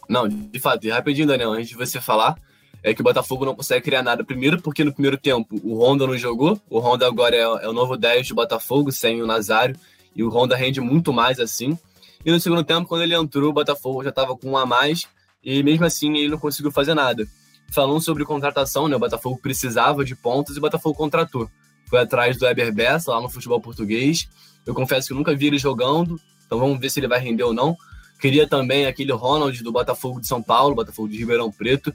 Não, 0.07 0.27
de 0.27 0.59
fato, 0.59 0.85
e 0.85 0.89
rapidinho, 0.89 1.27
Daniel, 1.27 1.51
antes 1.51 1.69
de 1.69 1.75
você 1.75 1.99
falar, 1.99 2.35
é 2.83 2.93
que 2.93 3.01
o 3.01 3.03
Botafogo 3.03 3.45
não 3.45 3.55
consegue 3.55 3.83
criar 3.83 4.03
nada. 4.03 4.23
Primeiro, 4.23 4.61
porque 4.61 4.83
no 4.83 4.93
primeiro 4.93 5.17
tempo 5.17 5.59
o 5.63 5.79
Honda 5.83 6.05
não 6.07 6.17
jogou. 6.17 6.59
O 6.69 6.79
Honda 6.79 7.07
agora 7.07 7.35
é, 7.35 7.41
é 7.41 7.67
o 7.67 7.73
novo 7.73 7.97
10 7.97 8.29
do 8.29 8.35
Botafogo, 8.35 8.91
sem 8.91 9.21
o 9.21 9.27
Nazário 9.27 9.75
e 10.15 10.23
o 10.23 10.29
Honda 10.29 10.55
rende 10.55 10.79
muito 10.79 11.11
mais 11.11 11.39
assim. 11.39 11.77
E 12.25 12.31
no 12.31 12.39
segundo 12.39 12.63
tempo, 12.63 12.87
quando 12.87 13.03
ele 13.03 13.13
entrou, 13.13 13.49
o 13.49 13.53
Botafogo 13.53 14.03
já 14.03 14.09
estava 14.09 14.35
com 14.35 14.51
um 14.51 14.57
a 14.57 14.65
mais 14.65 15.05
e 15.43 15.61
mesmo 15.61 15.85
assim 15.85 16.15
ele 16.17 16.29
não 16.29 16.39
conseguiu 16.39 16.71
fazer 16.71 16.93
nada. 16.93 17.27
Falando 17.71 18.01
sobre 18.01 18.23
contratação, 18.23 18.87
né, 18.87 18.95
o 18.95 18.99
Botafogo 18.99 19.37
precisava 19.37 20.05
de 20.05 20.15
pontos 20.15 20.55
e 20.55 20.59
o 20.59 20.61
Botafogo 20.61 20.95
contratou. 20.95 21.49
Foi 21.87 21.99
atrás 21.99 22.37
do 22.37 22.45
Eber 22.47 22.73
Bessa, 22.73 23.11
lá 23.11 23.21
no 23.21 23.29
futebol 23.29 23.59
português. 23.59 24.27
Eu 24.65 24.73
confesso 24.73 25.07
que 25.07 25.13
eu 25.13 25.17
nunca 25.17 25.35
vi 25.35 25.47
ele 25.47 25.57
jogando, 25.57 26.19
então 26.45 26.57
vamos 26.57 26.79
ver 26.79 26.89
se 26.89 26.99
ele 26.99 27.07
vai 27.07 27.19
render 27.19 27.43
ou 27.43 27.53
não. 27.53 27.77
Queria 28.19 28.47
também 28.47 28.85
aquele 28.85 29.11
Ronald 29.11 29.61
do 29.61 29.71
Botafogo 29.71 30.21
de 30.21 30.27
São 30.27 30.41
Paulo, 30.41 30.73
Botafogo 30.73 31.09
de 31.09 31.17
Ribeirão 31.17 31.51
Preto. 31.51 31.93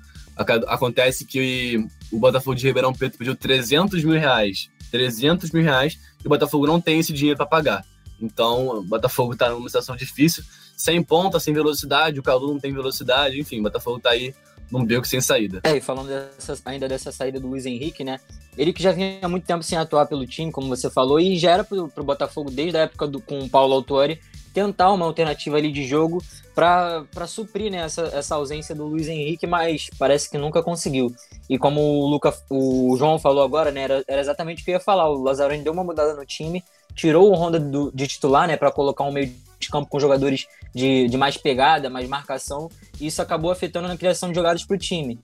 Acontece 0.68 1.24
que 1.24 1.84
o 2.12 2.18
Botafogo 2.18 2.54
de 2.54 2.66
Ribeirão 2.66 2.92
Preto 2.92 3.16
pediu 3.16 3.34
300 3.34 4.04
mil 4.04 4.18
reais. 4.18 4.68
300 4.90 5.50
mil 5.50 5.62
reais 5.62 5.98
e 6.22 6.26
o 6.26 6.28
Botafogo 6.28 6.66
não 6.66 6.80
tem 6.80 6.98
esse 6.98 7.12
dinheiro 7.12 7.36
para 7.36 7.46
pagar. 7.46 7.84
Então, 8.20 8.78
o 8.78 8.82
Botafogo 8.82 9.32
está 9.32 9.48
numa 9.48 9.68
situação 9.68 9.96
difícil, 9.96 10.44
sem 10.76 11.02
ponta, 11.02 11.40
sem 11.40 11.54
velocidade, 11.54 12.20
o 12.20 12.22
Calu 12.22 12.52
não 12.52 12.60
tem 12.60 12.72
velocidade, 12.72 13.40
enfim, 13.40 13.60
o 13.60 13.62
Botafogo 13.62 13.96
está 13.96 14.10
aí 14.10 14.34
num 14.70 14.84
beco 14.84 15.06
sem 15.06 15.20
saída. 15.20 15.60
É, 15.64 15.76
e 15.76 15.80
falando 15.80 16.08
dessa, 16.08 16.56
ainda 16.64 16.88
dessa 16.88 17.10
saída 17.10 17.40
do 17.40 17.48
Luiz 17.48 17.66
Henrique, 17.66 18.04
né? 18.04 18.20
Ele 18.56 18.72
que 18.72 18.82
já 18.82 18.92
vinha 18.92 19.18
há 19.22 19.28
muito 19.28 19.46
tempo 19.46 19.62
sem 19.62 19.78
atuar 19.78 20.06
pelo 20.06 20.26
time, 20.26 20.52
como 20.52 20.68
você 20.68 20.90
falou, 20.90 21.18
e 21.18 21.38
já 21.38 21.52
era 21.52 21.64
pro, 21.64 21.88
pro 21.88 22.04
Botafogo 22.04 22.50
desde 22.50 22.76
a 22.76 22.82
época 22.82 23.06
do, 23.06 23.20
com 23.20 23.40
o 23.40 23.48
Paulo 23.48 23.74
Autori 23.74 24.20
tentar 24.52 24.92
uma 24.92 25.06
alternativa 25.06 25.56
ali 25.56 25.70
de 25.70 25.86
jogo 25.86 26.22
para 26.54 27.26
suprir 27.26 27.70
né, 27.70 27.78
essa, 27.78 28.02
essa 28.12 28.34
ausência 28.34 28.74
do 28.74 28.84
Luiz 28.86 29.08
Henrique, 29.08 29.46
mas 29.46 29.88
parece 29.98 30.28
que 30.28 30.36
nunca 30.36 30.62
conseguiu. 30.62 31.14
E 31.48 31.56
como 31.56 31.80
o, 31.80 32.06
Luca, 32.06 32.34
o 32.50 32.94
João 32.98 33.18
falou 33.18 33.42
agora, 33.42 33.70
né, 33.70 33.82
era, 33.82 34.04
era 34.06 34.20
exatamente 34.20 34.62
o 34.62 34.64
que 34.64 34.70
eu 34.70 34.74
ia 34.74 34.80
falar. 34.80 35.08
O 35.08 35.22
Lazaroni 35.22 35.62
deu 35.62 35.72
uma 35.72 35.84
mudada 35.84 36.14
no 36.14 36.26
time, 36.26 36.62
tirou 36.94 37.30
o 37.30 37.34
Honda 37.34 37.58
do, 37.58 37.90
de 37.94 38.06
titular 38.06 38.46
né, 38.46 38.56
para 38.56 38.70
colocar 38.70 39.04
um 39.04 39.12
meio 39.12 39.32
de 39.58 39.68
campo 39.68 39.88
com 39.88 40.00
jogadores 40.00 40.46
de, 40.74 41.08
de 41.08 41.16
mais 41.16 41.36
pegada, 41.36 41.90
mais 41.90 42.08
marcação, 42.08 42.68
e 43.00 43.06
isso 43.06 43.20
acabou 43.20 43.50
afetando 43.50 43.88
na 43.88 43.96
criação 43.96 44.30
de 44.30 44.34
jogadas 44.34 44.64
para 44.64 44.74
o 44.74 44.78
time. 44.78 45.18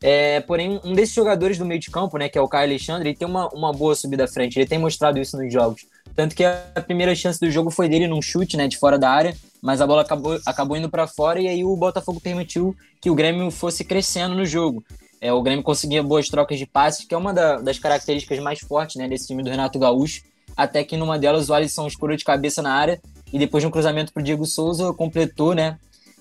É, 0.00 0.40
porém, 0.40 0.80
um 0.84 0.92
desses 0.92 1.14
jogadores 1.14 1.58
do 1.58 1.64
meio 1.64 1.80
de 1.80 1.90
campo, 1.90 2.16
né, 2.18 2.28
que 2.28 2.38
é 2.38 2.40
o 2.40 2.48
Caio 2.48 2.68
Alexandre, 2.68 3.08
ele 3.08 3.16
tem 3.16 3.26
uma, 3.26 3.48
uma 3.48 3.72
boa 3.72 3.94
subida 3.94 4.24
à 4.24 4.28
frente, 4.28 4.56
ele 4.58 4.68
tem 4.68 4.78
mostrado 4.78 5.18
isso 5.18 5.36
nos 5.36 5.52
jogos. 5.52 5.86
Tanto 6.14 6.34
que 6.34 6.44
a 6.44 6.82
primeira 6.86 7.14
chance 7.14 7.38
do 7.38 7.50
jogo 7.50 7.70
foi 7.70 7.88
dele 7.88 8.06
num 8.06 8.22
chute, 8.22 8.56
né, 8.56 8.68
de 8.68 8.78
fora 8.78 8.98
da 8.98 9.10
área, 9.10 9.34
mas 9.60 9.80
a 9.80 9.86
bola 9.86 10.02
acabou, 10.02 10.38
acabou 10.46 10.76
indo 10.76 10.88
para 10.88 11.06
fora 11.06 11.40
e 11.40 11.48
aí 11.48 11.64
o 11.64 11.76
Botafogo 11.76 12.20
permitiu 12.20 12.76
que 13.00 13.10
o 13.10 13.14
Grêmio 13.14 13.50
fosse 13.50 13.84
crescendo 13.84 14.34
no 14.34 14.46
jogo. 14.46 14.84
É, 15.20 15.32
o 15.32 15.42
Grêmio 15.42 15.64
conseguia 15.64 16.02
boas 16.02 16.28
trocas 16.28 16.58
de 16.58 16.66
passes, 16.66 17.04
que 17.04 17.12
é 17.12 17.18
uma 17.18 17.34
da, 17.34 17.58
das 17.58 17.78
características 17.78 18.38
mais 18.38 18.60
fortes 18.60 18.96
né, 18.96 19.08
desse 19.08 19.26
time 19.26 19.42
do 19.42 19.50
Renato 19.50 19.78
Gaúcho, 19.78 20.22
até 20.56 20.84
que 20.84 20.96
numa 20.96 21.18
delas 21.18 21.48
o 21.48 21.54
Alisson 21.54 21.86
escurou 21.86 22.16
de 22.16 22.24
cabeça 22.24 22.62
na 22.62 22.72
área 22.72 23.00
e 23.32 23.38
depois 23.38 23.62
de 23.62 23.66
um 23.66 23.70
cruzamento 23.70 24.12
para 24.12 24.20
o 24.20 24.24
Diego 24.24 24.44
Souza 24.44 24.92
completou 24.92 25.54
né, 25.54 25.78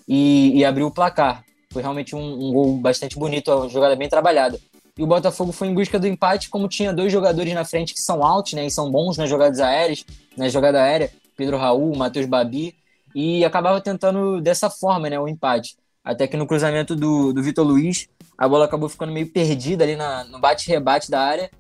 e, 0.08 0.58
e 0.58 0.66
abriu 0.66 0.88
o 0.88 0.92
placar. 0.92 1.44
Foi 1.72 1.82
realmente 1.82 2.16
um, 2.16 2.20
um 2.22 2.54
gol 2.54 2.78
bastante 2.78 3.18
bonito, 3.18 3.52
uma 3.52 3.70
jogada 3.70 3.96
bem 3.96 4.10
trabalhada. 4.10 4.60
E 4.98 5.04
o 5.04 5.08
Botafogo 5.08 5.52
foi 5.52 5.68
em 5.68 5.74
busca 5.74 6.00
do 6.00 6.08
empate, 6.08 6.50
como 6.50 6.68
tinha 6.68 6.92
dois 6.92 7.12
jogadores 7.12 7.54
na 7.54 7.64
frente 7.64 7.94
que 7.94 8.02
são 8.02 8.24
altos, 8.24 8.54
né? 8.54 8.66
E 8.66 8.72
são 8.72 8.90
bons 8.90 9.16
nas 9.16 9.30
jogadas 9.30 9.60
aéreas, 9.60 10.04
na 10.36 10.50
jogada 10.50 10.82
aérea, 10.82 11.12
Pedro 11.36 11.58
Raul, 11.58 11.96
Matheus 11.96 12.26
Babi, 12.26 12.76
e 13.14 13.46
acabava 13.46 13.80
tentando 13.80 14.42
dessa 14.42 14.70
forma, 14.70 15.10
né, 15.10 15.20
o 15.20 15.28
empate. 15.28 15.78
Até 16.04 16.26
que 16.26 16.38
no 16.38 16.48
cruzamento 16.48 16.96
do, 16.96 17.32
do 17.32 17.44
Vitor 17.44 17.66
Luiz, 17.66 18.08
a 18.38 18.48
bola 18.48 18.66
acabou 18.66 18.90
ficando 18.90 19.12
meio 19.12 19.28
perdida 19.28 19.84
ali 19.84 19.96
na, 19.96 20.24
no 20.24 20.40
bate-rebate 20.40 21.12
da 21.12 21.22
área. 21.22 21.52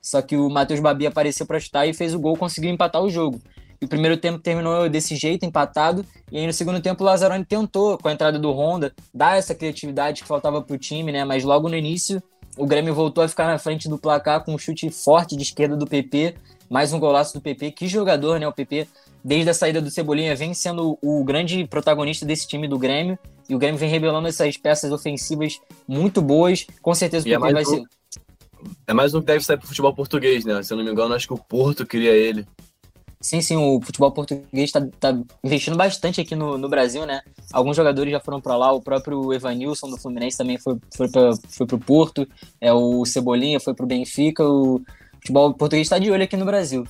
Só 0.00 0.22
que 0.22 0.36
o 0.36 0.48
Matheus 0.48 0.80
Babi 0.80 1.06
apareceu 1.06 1.44
para 1.44 1.58
chutar 1.58 1.86
e 1.86 1.92
fez 1.92 2.14
o 2.14 2.20
gol, 2.20 2.36
conseguiu 2.36 2.70
empatar 2.70 3.02
o 3.02 3.10
jogo. 3.10 3.40
E 3.80 3.84
o 3.84 3.88
primeiro 3.88 4.16
tempo 4.16 4.38
terminou 4.38 4.88
desse 4.88 5.16
jeito, 5.16 5.44
empatado. 5.44 6.04
E 6.30 6.38
aí 6.38 6.46
no 6.46 6.52
segundo 6.52 6.80
tempo 6.80 7.02
o 7.02 7.06
Lazzaroni 7.06 7.44
tentou, 7.44 7.98
com 7.98 8.08
a 8.08 8.12
entrada 8.12 8.38
do 8.38 8.50
Honda, 8.50 8.92
dar 9.12 9.36
essa 9.38 9.54
criatividade 9.54 10.22
que 10.22 10.28
faltava 10.28 10.62
para 10.62 10.74
o 10.74 10.78
time, 10.78 11.12
né? 11.12 11.24
Mas 11.24 11.44
logo 11.44 11.68
no 11.68 11.76
início 11.76 12.22
o 12.56 12.66
Grêmio 12.66 12.94
voltou 12.94 13.22
a 13.22 13.28
ficar 13.28 13.46
na 13.46 13.58
frente 13.58 13.88
do 13.88 13.98
placar 13.98 14.42
com 14.42 14.54
um 14.54 14.58
chute 14.58 14.88
forte 14.90 15.36
de 15.36 15.42
esquerda 15.42 15.76
do 15.76 15.86
PP. 15.86 16.34
Mais 16.70 16.92
um 16.92 16.98
golaço 16.98 17.34
do 17.34 17.40
PP. 17.40 17.70
Que 17.72 17.86
jogador, 17.86 18.40
né? 18.40 18.48
O 18.48 18.52
PP, 18.52 18.88
desde 19.22 19.50
a 19.50 19.54
saída 19.54 19.80
do 19.80 19.90
Cebolinha, 19.90 20.34
vem 20.34 20.54
sendo 20.54 20.98
o 21.02 21.22
grande 21.22 21.66
protagonista 21.66 22.24
desse 22.24 22.48
time 22.48 22.66
do 22.66 22.78
Grêmio. 22.78 23.18
E 23.48 23.54
o 23.54 23.58
Grêmio 23.58 23.78
vem 23.78 23.90
revelando 23.90 24.26
essas 24.26 24.56
peças 24.56 24.90
ofensivas 24.90 25.60
muito 25.86 26.22
boas. 26.22 26.66
Com 26.80 26.94
certeza 26.94 27.28
o 27.28 27.30
PP 27.30 27.48
é 27.48 27.52
vai 27.52 27.62
um, 27.62 27.66
ser. 27.66 27.82
É 28.86 28.94
mais 28.94 29.14
um 29.14 29.20
que 29.20 29.26
deve 29.26 29.44
sair 29.44 29.58
pro 29.58 29.68
futebol 29.68 29.94
português, 29.94 30.44
né? 30.44 30.62
Se 30.62 30.72
eu 30.72 30.78
não 30.78 30.84
me 30.84 30.90
engano, 30.90 31.14
acho 31.14 31.26
que 31.26 31.34
o 31.34 31.38
Porto 31.38 31.84
queria 31.84 32.12
ele. 32.12 32.46
Sim, 33.26 33.40
sim, 33.40 33.56
o 33.56 33.80
futebol 33.80 34.12
português 34.12 34.46
está 34.52 34.80
tá 35.00 35.18
investindo 35.42 35.76
bastante 35.76 36.20
aqui 36.20 36.36
no, 36.36 36.56
no 36.56 36.68
Brasil, 36.68 37.04
né? 37.04 37.22
Alguns 37.52 37.76
jogadores 37.76 38.12
já 38.12 38.20
foram 38.20 38.40
para 38.40 38.56
lá, 38.56 38.70
o 38.70 38.80
próprio 38.80 39.34
Evanilson 39.34 39.90
do 39.90 39.96
Fluminense 39.96 40.38
também 40.38 40.56
foi, 40.58 40.76
foi 40.96 41.08
para 41.08 41.32
foi 41.34 41.66
o 41.72 41.78
Porto, 41.78 42.24
é, 42.60 42.72
o 42.72 43.04
Cebolinha 43.04 43.58
foi 43.58 43.74
para 43.74 43.82
o 43.82 43.88
Benfica, 43.88 44.44
o 44.44 44.80
futebol 45.14 45.52
português 45.54 45.86
está 45.86 45.98
de 45.98 46.08
olho 46.08 46.22
aqui 46.22 46.36
no 46.36 46.44
Brasil. 46.44 46.84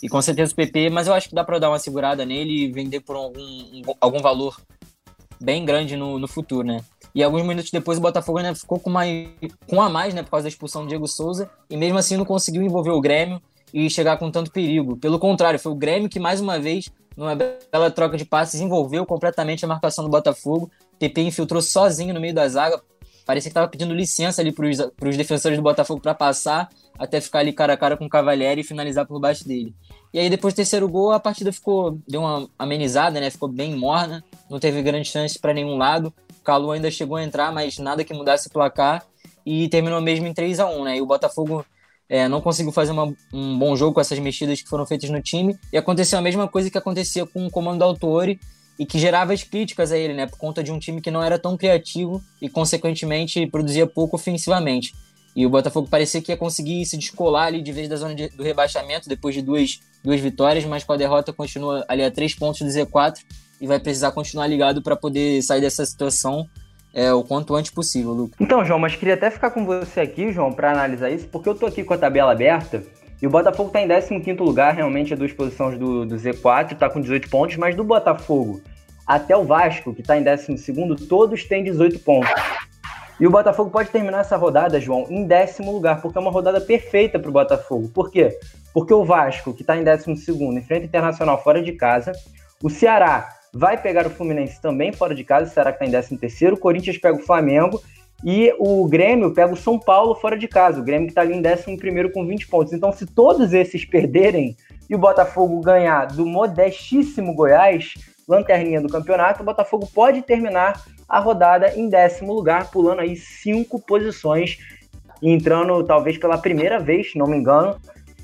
E 0.00 0.08
com 0.08 0.22
certeza 0.22 0.52
o 0.52 0.54
PP, 0.54 0.88
mas 0.88 1.08
eu 1.08 1.14
acho 1.14 1.28
que 1.28 1.34
dá 1.34 1.42
para 1.42 1.58
dar 1.58 1.68
uma 1.68 1.80
segurada 1.80 2.24
nele 2.24 2.66
e 2.66 2.70
vender 2.70 3.00
por 3.00 3.16
algum, 3.16 3.82
algum 4.00 4.20
valor 4.20 4.56
bem 5.40 5.64
grande 5.64 5.96
no, 5.96 6.16
no 6.16 6.28
futuro, 6.28 6.64
né? 6.64 6.84
E 7.12 7.24
alguns 7.24 7.42
minutos 7.42 7.72
depois 7.72 7.98
o 7.98 8.00
Botafogo 8.00 8.38
né, 8.38 8.54
ficou 8.54 8.78
com, 8.78 8.88
mais, 8.88 9.30
com 9.66 9.82
a 9.82 9.90
mais, 9.90 10.14
né, 10.14 10.22
por 10.22 10.30
causa 10.30 10.44
da 10.44 10.48
expulsão 10.48 10.82
do 10.82 10.88
Diego 10.88 11.08
Souza, 11.08 11.50
e 11.68 11.76
mesmo 11.76 11.98
assim 11.98 12.16
não 12.16 12.24
conseguiu 12.24 12.62
envolver 12.62 12.92
o 12.92 13.00
Grêmio 13.00 13.42
e 13.72 13.88
chegar 13.88 14.16
com 14.18 14.30
tanto 14.30 14.50
perigo. 14.50 14.96
Pelo 14.96 15.18
contrário, 15.18 15.58
foi 15.58 15.72
o 15.72 15.76
Grêmio 15.76 16.08
que 16.08 16.20
mais 16.20 16.40
uma 16.40 16.58
vez, 16.58 16.90
numa 17.16 17.34
bela 17.34 17.90
troca 17.90 18.16
de 18.16 18.24
passes, 18.24 18.60
envolveu 18.60 19.06
completamente 19.06 19.64
a 19.64 19.68
marcação 19.68 20.04
do 20.04 20.10
Botafogo. 20.10 20.70
PP 20.98 21.22
infiltrou 21.22 21.62
sozinho 21.62 22.12
no 22.12 22.20
meio 22.20 22.34
da 22.34 22.46
zaga, 22.48 22.80
parecia 23.24 23.48
que 23.48 23.52
estava 23.52 23.68
pedindo 23.68 23.94
licença 23.94 24.40
ali 24.40 24.52
para 24.52 25.08
os 25.08 25.16
defensores 25.16 25.56
do 25.56 25.62
Botafogo 25.62 26.00
para 26.00 26.14
passar, 26.14 26.68
até 26.98 27.20
ficar 27.20 27.40
ali 27.40 27.52
cara 27.52 27.72
a 27.72 27.76
cara 27.76 27.96
com 27.96 28.04
o 28.04 28.08
Cavalieri 28.08 28.60
e 28.60 28.64
finalizar 28.64 29.06
por 29.06 29.18
baixo 29.18 29.46
dele. 29.46 29.74
E 30.12 30.18
aí 30.18 30.28
depois 30.28 30.52
do 30.52 30.56
terceiro 30.56 30.88
gol, 30.88 31.12
a 31.12 31.18
partida 31.18 31.50
ficou 31.50 31.98
deu 32.06 32.20
uma 32.20 32.48
amenizada, 32.58 33.18
né? 33.18 33.30
Ficou 33.30 33.48
bem 33.48 33.74
morna, 33.74 34.22
não 34.50 34.60
teve 34.60 34.82
grande 34.82 35.08
chance 35.08 35.38
para 35.38 35.54
nenhum 35.54 35.76
lado. 35.76 36.12
O 36.38 36.42
Calu 36.42 36.70
ainda 36.72 36.90
chegou 36.90 37.16
a 37.16 37.24
entrar, 37.24 37.50
mas 37.50 37.78
nada 37.78 38.04
que 38.04 38.12
mudasse 38.12 38.48
o 38.48 38.50
placar 38.50 39.02
e 39.44 39.68
terminou 39.68 40.00
mesmo 40.00 40.26
em 40.26 40.34
3 40.34 40.60
a 40.60 40.66
1, 40.66 40.84
né? 40.84 40.96
E 40.98 41.00
o 41.00 41.06
Botafogo 41.06 41.64
é, 42.12 42.28
não 42.28 42.42
conseguiu 42.42 42.70
fazer 42.72 42.92
uma, 42.92 43.10
um 43.32 43.58
bom 43.58 43.74
jogo 43.74 43.94
com 43.94 44.00
essas 44.02 44.18
mexidas 44.18 44.60
que 44.60 44.68
foram 44.68 44.84
feitas 44.84 45.08
no 45.08 45.22
time. 45.22 45.58
E 45.72 45.78
aconteceu 45.78 46.18
a 46.18 46.22
mesma 46.22 46.46
coisa 46.46 46.70
que 46.70 46.76
acontecia 46.76 47.24
com 47.24 47.46
o 47.46 47.50
comando 47.50 47.78
do 47.78 47.84
Autori 47.84 48.38
e 48.78 48.84
que 48.84 48.98
gerava 48.98 49.32
as 49.32 49.42
críticas 49.42 49.90
a 49.90 49.96
ele, 49.96 50.12
né? 50.12 50.26
Por 50.26 50.36
conta 50.36 50.62
de 50.62 50.70
um 50.70 50.78
time 50.78 51.00
que 51.00 51.10
não 51.10 51.22
era 51.22 51.38
tão 51.38 51.56
criativo 51.56 52.22
e, 52.38 52.50
consequentemente, 52.50 53.46
produzia 53.46 53.86
pouco 53.86 54.16
ofensivamente. 54.16 54.92
E 55.34 55.46
o 55.46 55.48
Botafogo 55.48 55.88
parecia 55.88 56.20
que 56.20 56.30
ia 56.30 56.36
conseguir 56.36 56.84
se 56.84 56.98
descolar 56.98 57.46
ali 57.46 57.62
de 57.62 57.72
vez 57.72 57.88
da 57.88 57.96
zona 57.96 58.14
de, 58.14 58.28
do 58.28 58.42
rebaixamento 58.42 59.08
depois 59.08 59.34
de 59.34 59.40
duas, 59.40 59.80
duas 60.04 60.20
vitórias, 60.20 60.66
mas 60.66 60.84
com 60.84 60.92
a 60.92 60.98
derrota 60.98 61.32
continua 61.32 61.82
ali 61.88 62.04
a 62.04 62.10
três 62.10 62.34
pontos 62.34 62.60
do 62.60 62.66
Z4 62.66 63.20
e 63.58 63.66
vai 63.66 63.80
precisar 63.80 64.12
continuar 64.12 64.46
ligado 64.48 64.82
para 64.82 64.96
poder 64.96 65.40
sair 65.40 65.62
dessa 65.62 65.86
situação 65.86 66.46
é, 66.94 67.12
o 67.12 67.22
quanto 67.22 67.54
antes 67.54 67.70
possível, 67.70 68.12
Lucas. 68.12 68.36
Então, 68.40 68.64
João, 68.64 68.78
mas 68.78 68.96
queria 68.96 69.14
até 69.14 69.30
ficar 69.30 69.50
com 69.50 69.64
você 69.64 70.00
aqui, 70.00 70.32
João, 70.32 70.52
para 70.52 70.72
analisar 70.72 71.10
isso, 71.10 71.26
porque 71.28 71.48
eu 71.48 71.54
tô 71.54 71.66
aqui 71.66 71.82
com 71.82 71.94
a 71.94 71.98
tabela 71.98 72.32
aberta 72.32 72.82
e 73.20 73.26
o 73.26 73.30
Botafogo 73.30 73.68
está 73.68 73.80
em 73.80 74.20
15 74.20 74.40
lugar, 74.40 74.74
realmente 74.74 75.12
é 75.12 75.16
duas 75.16 75.32
posições 75.32 75.78
do, 75.78 76.04
do 76.04 76.16
Z4, 76.16 76.72
está 76.72 76.90
com 76.90 77.00
18 77.00 77.30
pontos, 77.30 77.56
mas 77.56 77.74
do 77.74 77.84
Botafogo 77.84 78.60
até 79.06 79.36
o 79.36 79.44
Vasco, 79.44 79.94
que 79.94 80.00
está 80.00 80.16
em 80.16 80.24
12, 80.24 81.06
todos 81.08 81.44
têm 81.44 81.62
18 81.62 82.00
pontos. 82.00 82.30
E 83.20 83.26
o 83.26 83.30
Botafogo 83.30 83.70
pode 83.70 83.90
terminar 83.90 84.20
essa 84.20 84.36
rodada, 84.36 84.80
João, 84.80 85.06
em 85.08 85.24
décimo 85.24 85.70
lugar, 85.70 86.02
porque 86.02 86.18
é 86.18 86.20
uma 86.20 86.30
rodada 86.30 86.60
perfeita 86.60 87.18
para 87.18 87.28
o 87.28 87.32
Botafogo. 87.32 87.88
Por 87.88 88.10
quê? 88.10 88.36
Porque 88.74 88.92
o 88.92 89.04
Vasco, 89.04 89.54
que 89.54 89.62
está 89.62 89.76
em 89.76 89.84
12, 89.84 90.10
enfrenta 90.56 90.82
o 90.82 90.88
Internacional 90.88 91.40
fora 91.40 91.62
de 91.62 91.72
casa. 91.72 92.10
O 92.60 92.68
Ceará 92.68 93.28
vai 93.52 93.80
pegar 93.80 94.06
o 94.06 94.10
Fluminense 94.10 94.60
também 94.60 94.92
fora 94.92 95.14
de 95.14 95.24
casa, 95.24 95.50
será 95.50 95.72
que 95.72 95.84
está 95.84 95.86
em 95.86 95.90
13 95.90 96.18
terceiro. 96.18 96.56
O 96.56 96.58
Corinthians 96.58 96.98
pega 96.98 97.16
o 97.16 97.22
Flamengo 97.22 97.82
e 98.24 98.54
o 98.58 98.86
Grêmio 98.88 99.34
pega 99.34 99.52
o 99.52 99.56
São 99.56 99.78
Paulo 99.78 100.14
fora 100.14 100.38
de 100.38 100.48
casa. 100.48 100.80
O 100.80 100.84
Grêmio 100.84 101.06
que 101.06 101.12
está 101.12 101.22
ali 101.22 101.34
em 101.34 101.42
11 101.42 101.76
primeiro 101.76 102.10
com 102.10 102.26
20 102.26 102.48
pontos. 102.48 102.72
Então, 102.72 102.92
se 102.92 103.06
todos 103.06 103.52
esses 103.52 103.84
perderem 103.84 104.56
e 104.88 104.94
o 104.94 104.98
Botafogo 104.98 105.60
ganhar 105.60 106.06
do 106.06 106.24
modestíssimo 106.24 107.34
Goiás, 107.34 107.94
lanterninha 108.26 108.80
do 108.80 108.88
campeonato, 108.88 109.42
o 109.42 109.46
Botafogo 109.46 109.88
pode 109.92 110.22
terminar 110.22 110.82
a 111.08 111.18
rodada 111.18 111.74
em 111.76 111.88
décimo 111.88 112.32
lugar, 112.32 112.70
pulando 112.70 113.00
aí 113.00 113.16
cinco 113.16 113.78
posições 113.80 114.58
entrando 115.22 115.84
talvez 115.84 116.18
pela 116.18 116.38
primeira 116.38 116.80
vez, 116.80 117.12
se 117.12 117.18
não 117.18 117.26
me 117.26 117.36
engano, 117.36 117.76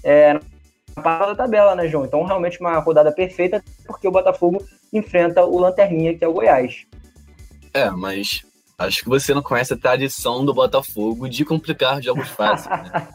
é, 0.02 0.38
da 0.98 1.34
tabela, 1.34 1.74
né, 1.74 1.88
João? 1.88 2.04
Então, 2.04 2.24
realmente 2.24 2.60
uma 2.60 2.78
rodada 2.78 3.12
perfeita, 3.12 3.62
porque 3.86 4.06
o 4.06 4.10
Botafogo 4.10 4.62
enfrenta 4.92 5.44
o 5.44 5.58
Lanterninha, 5.58 6.16
que 6.16 6.24
é 6.24 6.28
o 6.28 6.32
Goiás. 6.32 6.86
É, 7.72 7.90
mas 7.90 8.42
acho 8.78 9.02
que 9.02 9.08
você 9.08 9.34
não 9.34 9.42
conhece 9.42 9.74
a 9.74 9.76
tradição 9.76 10.44
do 10.44 10.54
Botafogo 10.54 11.28
de 11.28 11.44
complicar 11.44 12.02
jogos 12.02 12.28
fáceis, 12.28 12.70
né? 12.82 13.08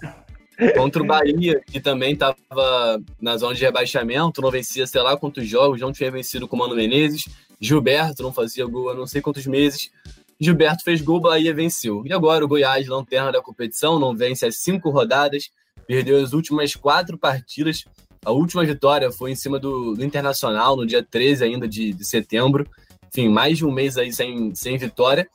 Contra 0.75 1.01
o 1.01 1.05
Bahia, 1.05 1.59
que 1.65 1.79
também 1.79 2.13
estava 2.13 3.01
na 3.19 3.35
zona 3.37 3.55
de 3.55 3.63
rebaixamento, 3.63 4.39
não 4.39 4.51
vencia 4.51 4.85
sei 4.85 5.01
lá 5.01 5.17
quantos 5.17 5.47
jogos, 5.47 5.81
não 5.81 5.91
tinha 5.91 6.11
vencido 6.11 6.47
com 6.47 6.55
o 6.55 6.59
Mano 6.59 6.75
Menezes. 6.75 7.27
Gilberto 7.59 8.21
não 8.21 8.31
fazia 8.31 8.65
gol 8.65 8.89
há 8.89 8.93
não 8.93 9.07
sei 9.07 9.19
quantos 9.19 9.47
meses. 9.47 9.89
Gilberto 10.39 10.83
fez 10.83 11.01
gol, 11.01 11.19
Bahia 11.19 11.53
venceu. 11.53 12.03
E 12.05 12.13
agora 12.13 12.45
o 12.45 12.47
Goiás, 12.47 12.87
lanterna 12.87 13.31
da 13.31 13.41
competição, 13.41 13.97
não 13.97 14.15
vence 14.15 14.45
as 14.45 14.57
cinco 14.57 14.89
rodadas, 14.89 15.49
perdeu 15.85 16.21
as 16.21 16.33
últimas 16.33 16.75
quatro 16.75 17.17
partidas 17.17 17.85
a 18.25 18.31
última 18.31 18.63
vitória 18.65 19.11
foi 19.11 19.31
em 19.31 19.35
cima 19.35 19.59
do, 19.59 19.95
do 19.95 20.03
Internacional, 20.03 20.77
no 20.77 20.85
dia 20.85 21.03
13 21.03 21.43
ainda 21.43 21.67
de, 21.67 21.93
de, 21.93 22.05
setembro. 22.05 22.65
Enfim, 23.09 23.27
mais 23.27 23.57
de 23.57 23.65
um 23.65 23.71
mês 23.71 23.97
aí 23.97 24.13
sem, 24.13 24.55
sem 24.55 24.77
vitória. 24.77 25.27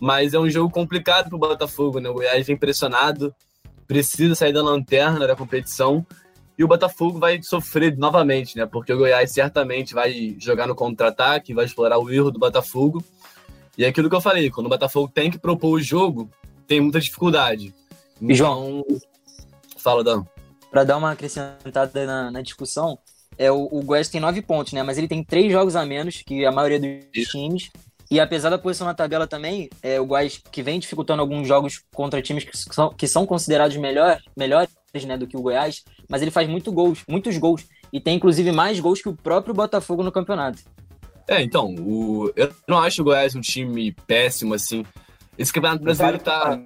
Mas 0.00 0.34
é 0.34 0.38
um 0.38 0.50
jogo 0.50 0.70
complicado 0.70 1.28
para 1.28 1.36
o 1.36 1.38
Botafogo, 1.38 2.00
né? 2.00 2.08
O 2.08 2.14
Goiás 2.14 2.44
vem 2.46 2.56
pressionado, 2.56 3.34
precisa 3.86 4.34
sair 4.34 4.52
da 4.52 4.62
lanterna 4.62 5.26
da 5.26 5.36
competição. 5.36 6.04
E 6.58 6.64
o 6.64 6.68
Botafogo 6.68 7.18
vai 7.18 7.40
sofrer 7.42 7.96
novamente, 7.96 8.56
né? 8.56 8.66
Porque 8.66 8.92
o 8.92 8.98
Goiás 8.98 9.32
certamente 9.32 9.94
vai 9.94 10.36
jogar 10.38 10.66
no 10.66 10.74
contra-ataque, 10.74 11.54
vai 11.54 11.64
explorar 11.64 11.98
o 11.98 12.10
erro 12.10 12.32
do 12.32 12.38
Botafogo. 12.38 13.02
E 13.78 13.84
é 13.84 13.88
aquilo 13.88 14.10
que 14.10 14.16
eu 14.16 14.20
falei, 14.20 14.50
quando 14.50 14.66
o 14.66 14.70
Botafogo 14.70 15.10
tem 15.12 15.30
que 15.30 15.38
propor 15.38 15.70
o 15.70 15.82
jogo, 15.82 16.28
tem 16.66 16.80
muita 16.80 17.00
dificuldade. 17.00 17.72
Então, 18.16 18.30
e 18.30 18.34
João, 18.34 18.84
fala, 19.84 20.02
Dan. 20.02 20.24
Para 20.70 20.82
dar 20.82 20.96
uma 20.96 21.12
acrescentada 21.12 22.06
na, 22.06 22.30
na 22.30 22.42
discussão, 22.42 22.98
é, 23.38 23.52
o, 23.52 23.68
o 23.70 23.82
Goiás 23.82 24.08
tem 24.08 24.20
nove 24.20 24.40
pontos, 24.42 24.72
né? 24.72 24.82
Mas 24.82 24.98
ele 24.98 25.06
tem 25.06 25.22
três 25.22 25.52
jogos 25.52 25.76
a 25.76 25.84
menos 25.84 26.22
que 26.26 26.44
a 26.44 26.50
maioria 26.50 26.80
dos 26.80 27.06
Isso. 27.14 27.32
times. 27.32 27.70
E 28.10 28.18
apesar 28.18 28.50
da 28.50 28.58
posição 28.58 28.86
na 28.86 28.94
tabela 28.94 29.26
também, 29.26 29.68
é, 29.82 30.00
o 30.00 30.06
Goiás 30.06 30.40
que 30.50 30.62
vem 30.62 30.78
dificultando 30.78 31.22
alguns 31.22 31.46
jogos 31.46 31.82
contra 31.94 32.22
times 32.22 32.44
que 32.44 32.56
são, 32.56 32.90
que 32.90 33.06
são 33.06 33.26
considerados 33.26 33.76
melhor, 33.76 34.20
melhores 34.36 34.70
né, 35.06 35.16
do 35.16 35.26
que 35.26 35.36
o 35.36 35.42
Goiás, 35.42 35.82
mas 36.08 36.22
ele 36.22 36.30
faz 36.30 36.48
muito 36.48 36.72
gols, 36.72 37.02
muitos 37.08 37.36
gols. 37.38 37.66
E 37.92 38.00
tem 38.00 38.16
inclusive 38.16 38.50
mais 38.52 38.80
gols 38.80 39.00
que 39.00 39.08
o 39.08 39.16
próprio 39.16 39.54
Botafogo 39.54 40.02
no 40.02 40.12
campeonato. 40.12 40.62
É, 41.26 41.42
então, 41.42 41.74
o, 41.74 42.30
eu 42.36 42.52
não 42.68 42.78
acho 42.78 43.00
o 43.00 43.04
Goiás 43.04 43.34
um 43.34 43.40
time 43.40 43.92
péssimo, 44.06 44.54
assim. 44.54 44.84
Esse 45.38 45.52
campeonato 45.52 45.82
brasileiro 45.82 46.18
tá. 46.18 46.60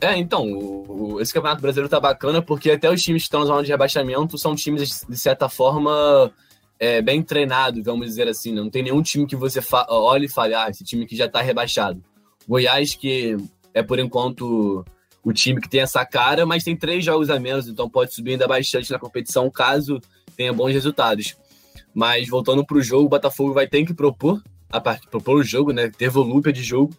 É, 0.00 0.16
então, 0.16 0.50
o, 0.50 1.14
o, 1.14 1.20
esse 1.20 1.32
campeonato 1.32 1.62
brasileiro 1.62 1.88
tá 1.88 2.00
bacana 2.00 2.42
porque 2.42 2.70
até 2.70 2.90
os 2.90 3.02
times 3.02 3.22
que 3.22 3.26
estão 3.26 3.40
na 3.40 3.46
zona 3.46 3.62
de 3.62 3.70
rebaixamento 3.70 4.36
são 4.36 4.54
times, 4.54 5.04
de 5.08 5.16
certa 5.16 5.48
forma, 5.48 6.32
é, 6.78 7.00
bem 7.00 7.22
treinados, 7.22 7.84
vamos 7.84 8.06
dizer 8.06 8.28
assim. 8.28 8.52
Né? 8.52 8.60
Não 8.60 8.70
tem 8.70 8.82
nenhum 8.82 9.02
time 9.02 9.26
que 9.26 9.36
você 9.36 9.60
olhe 9.88 10.26
e 10.26 10.30
fale, 10.30 10.54
ah, 10.54 10.68
esse 10.68 10.84
time 10.84 11.06
que 11.06 11.16
já 11.16 11.28
tá 11.28 11.40
rebaixado. 11.40 12.02
Goiás, 12.46 12.94
que 12.94 13.36
é 13.72 13.82
por 13.82 13.98
enquanto 13.98 14.84
o 15.22 15.32
time 15.32 15.60
que 15.60 15.68
tem 15.68 15.80
essa 15.80 16.04
cara, 16.04 16.44
mas 16.44 16.64
tem 16.64 16.76
três 16.76 17.04
jogos 17.04 17.30
a 17.30 17.40
menos, 17.40 17.66
então 17.66 17.88
pode 17.88 18.14
subir 18.14 18.32
ainda 18.32 18.46
bastante 18.46 18.90
na 18.90 18.98
competição 18.98 19.50
caso 19.50 20.00
tenha 20.36 20.52
bons 20.52 20.72
resultados. 20.72 21.36
Mas 21.94 22.28
voltando 22.28 22.64
para 22.64 22.76
o 22.76 22.82
jogo, 22.82 23.06
o 23.06 23.08
Botafogo 23.08 23.54
vai 23.54 23.66
ter 23.66 23.84
que 23.86 23.94
propor 23.94 24.42
a 24.70 24.80
propor 24.80 25.36
o 25.36 25.44
jogo, 25.44 25.72
né? 25.72 25.88
Ter 25.88 26.08
volúpia 26.08 26.52
de 26.52 26.62
jogo, 26.62 26.92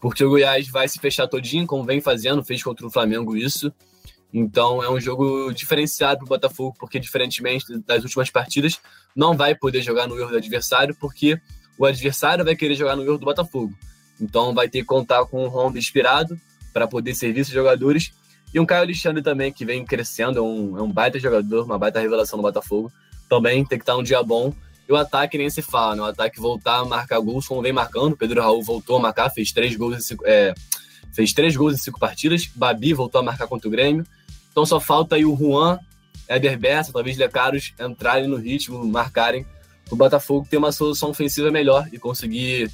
porque 0.00 0.24
o 0.24 0.30
Goiás 0.30 0.68
vai 0.68 0.88
se 0.88 0.98
fechar 0.98 1.26
todinho, 1.26 1.66
como 1.66 1.84
vem 1.84 2.00
fazendo, 2.00 2.44
fez 2.44 2.62
contra 2.62 2.86
o 2.86 2.90
Flamengo 2.90 3.36
isso. 3.36 3.72
Então 4.32 4.82
é 4.82 4.90
um 4.90 5.00
jogo 5.00 5.52
diferenciado 5.52 6.18
para 6.18 6.24
o 6.24 6.28
Botafogo, 6.28 6.76
porque 6.78 6.98
diferentemente 6.98 7.66
das 7.86 8.04
últimas 8.04 8.30
partidas, 8.30 8.80
não 9.14 9.36
vai 9.36 9.54
poder 9.54 9.82
jogar 9.82 10.06
no 10.06 10.18
erro 10.18 10.30
do 10.30 10.36
adversário, 10.36 10.94
porque 10.98 11.40
o 11.76 11.84
adversário 11.84 12.44
vai 12.44 12.54
querer 12.54 12.74
jogar 12.74 12.96
no 12.96 13.02
erro 13.02 13.18
do 13.18 13.24
Botafogo. 13.24 13.74
Então 14.20 14.54
vai 14.54 14.68
ter 14.68 14.80
que 14.80 14.86
contar 14.86 15.24
com 15.26 15.44
um 15.44 15.48
Honda 15.48 15.78
inspirado 15.78 16.38
para 16.72 16.86
poder 16.86 17.14
servir 17.14 17.40
esses 17.40 17.52
jogadores. 17.52 18.12
E 18.52 18.60
um 18.60 18.66
Caio 18.66 18.82
Alexandre 18.82 19.22
também, 19.22 19.52
que 19.52 19.64
vem 19.64 19.84
crescendo, 19.84 20.38
é 20.38 20.42
um, 20.42 20.78
é 20.78 20.82
um 20.82 20.90
baita 20.90 21.18
jogador, 21.18 21.64
uma 21.64 21.78
baita 21.78 22.00
revelação 22.00 22.38
do 22.38 22.42
Botafogo 22.42 22.92
também 23.30 23.64
tem 23.64 23.78
que 23.78 23.84
estar 23.84 23.96
um 23.96 24.02
dia 24.02 24.20
bom. 24.24 24.52
E 24.90 24.92
o 24.92 24.96
ataque 24.96 25.38
nem 25.38 25.48
se 25.48 25.62
fala, 25.62 25.94
né? 25.94 26.02
O 26.02 26.06
ataque 26.06 26.40
voltar 26.40 26.78
a 26.78 26.84
marcar 26.84 27.20
gols 27.20 27.46
como 27.46 27.62
vem 27.62 27.72
marcando. 27.72 28.16
Pedro 28.16 28.42
Raul 28.42 28.60
voltou 28.60 28.96
a 28.96 29.00
marcar, 29.00 29.30
fez 29.30 29.52
três 29.52 29.76
gols 29.76 29.96
em 29.96 30.00
cinco, 30.00 30.26
é, 30.26 30.52
fez 31.12 31.32
três 31.32 31.54
gols 31.54 31.74
em 31.74 31.76
cinco 31.76 32.00
partidas. 32.00 32.50
Babi 32.56 32.92
voltou 32.92 33.20
a 33.20 33.22
marcar 33.22 33.46
contra 33.46 33.68
o 33.68 33.70
Grêmio. 33.70 34.04
Então 34.50 34.66
só 34.66 34.80
falta 34.80 35.14
aí 35.14 35.24
o 35.24 35.36
Juan, 35.36 35.78
Éder 36.26 36.58
Bessa, 36.58 36.92
talvez 36.92 37.16
Lecaros 37.16 37.72
entrarem 37.78 38.26
no 38.26 38.34
ritmo, 38.34 38.84
marcarem. 38.84 39.46
O 39.92 39.94
Botafogo 39.94 40.44
ter 40.50 40.56
uma 40.56 40.72
solução 40.72 41.10
ofensiva 41.10 41.52
melhor 41.52 41.88
e 41.92 41.96
conseguir 41.96 42.68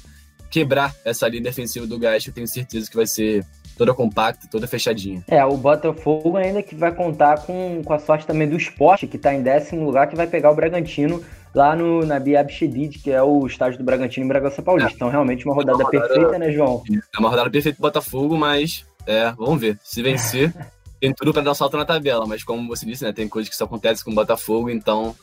quebrar 0.49 0.95
essa 1.05 1.27
linha 1.27 1.43
defensiva 1.43 1.85
do 1.85 1.99
Gás, 1.99 2.25
eu 2.25 2.33
tenho 2.33 2.47
certeza 2.47 2.89
que 2.89 2.95
vai 2.95 3.05
ser 3.05 3.45
toda 3.77 3.93
compacta, 3.93 4.47
toda 4.49 4.67
fechadinha. 4.67 5.23
É, 5.27 5.43
o 5.45 5.55
Botafogo 5.55 6.35
ainda 6.35 6.61
que 6.63 6.75
vai 6.75 6.91
contar 6.93 7.45
com, 7.45 7.81
com 7.83 7.93
a 7.93 7.99
sorte 7.99 8.25
também 8.25 8.49
do 8.49 8.57
esporte, 8.57 9.07
que 9.07 9.17
está 9.17 9.33
em 9.33 9.41
décimo 9.41 9.85
lugar, 9.85 10.07
que 10.07 10.15
vai 10.15 10.27
pegar 10.27 10.51
o 10.51 10.55
Bragantino 10.55 11.23
lá 11.53 11.75
no, 11.75 12.05
na 12.05 12.19
Biab 12.19 12.51
Shedid, 12.51 12.99
que 12.99 13.11
é 13.11 13.21
o 13.21 13.45
estádio 13.45 13.77
do 13.77 13.83
Bragantino 13.83 14.25
em 14.25 14.27
Bragança 14.27 14.61
Paulista. 14.61 14.93
É. 14.93 14.95
Então, 14.95 15.09
realmente, 15.09 15.45
uma 15.45 15.55
rodada, 15.55 15.81
é 15.81 15.85
uma 15.85 15.91
rodada 15.91 16.07
perfeita, 16.07 16.39
né, 16.39 16.51
João? 16.51 16.83
É 16.91 17.19
uma 17.19 17.29
rodada 17.29 17.49
perfeita 17.49 17.77
do 17.77 17.81
Botafogo, 17.81 18.37
mas 18.37 18.85
é, 19.05 19.31
vamos 19.31 19.59
ver. 19.59 19.79
Se 19.83 20.01
vencer, 20.01 20.53
tem 20.99 21.13
tudo 21.13 21.33
para 21.33 21.43
dar 21.43 21.51
um 21.51 21.55
salto 21.55 21.77
na 21.77 21.85
tabela, 21.85 22.25
mas 22.25 22.43
como 22.43 22.67
você 22.67 22.85
disse, 22.85 23.03
né, 23.03 23.13
tem 23.13 23.27
coisas 23.27 23.49
que 23.49 23.55
só 23.55 23.65
acontecem 23.65 24.03
com 24.03 24.11
o 24.11 24.15
Botafogo, 24.15 24.69
então 24.69 25.15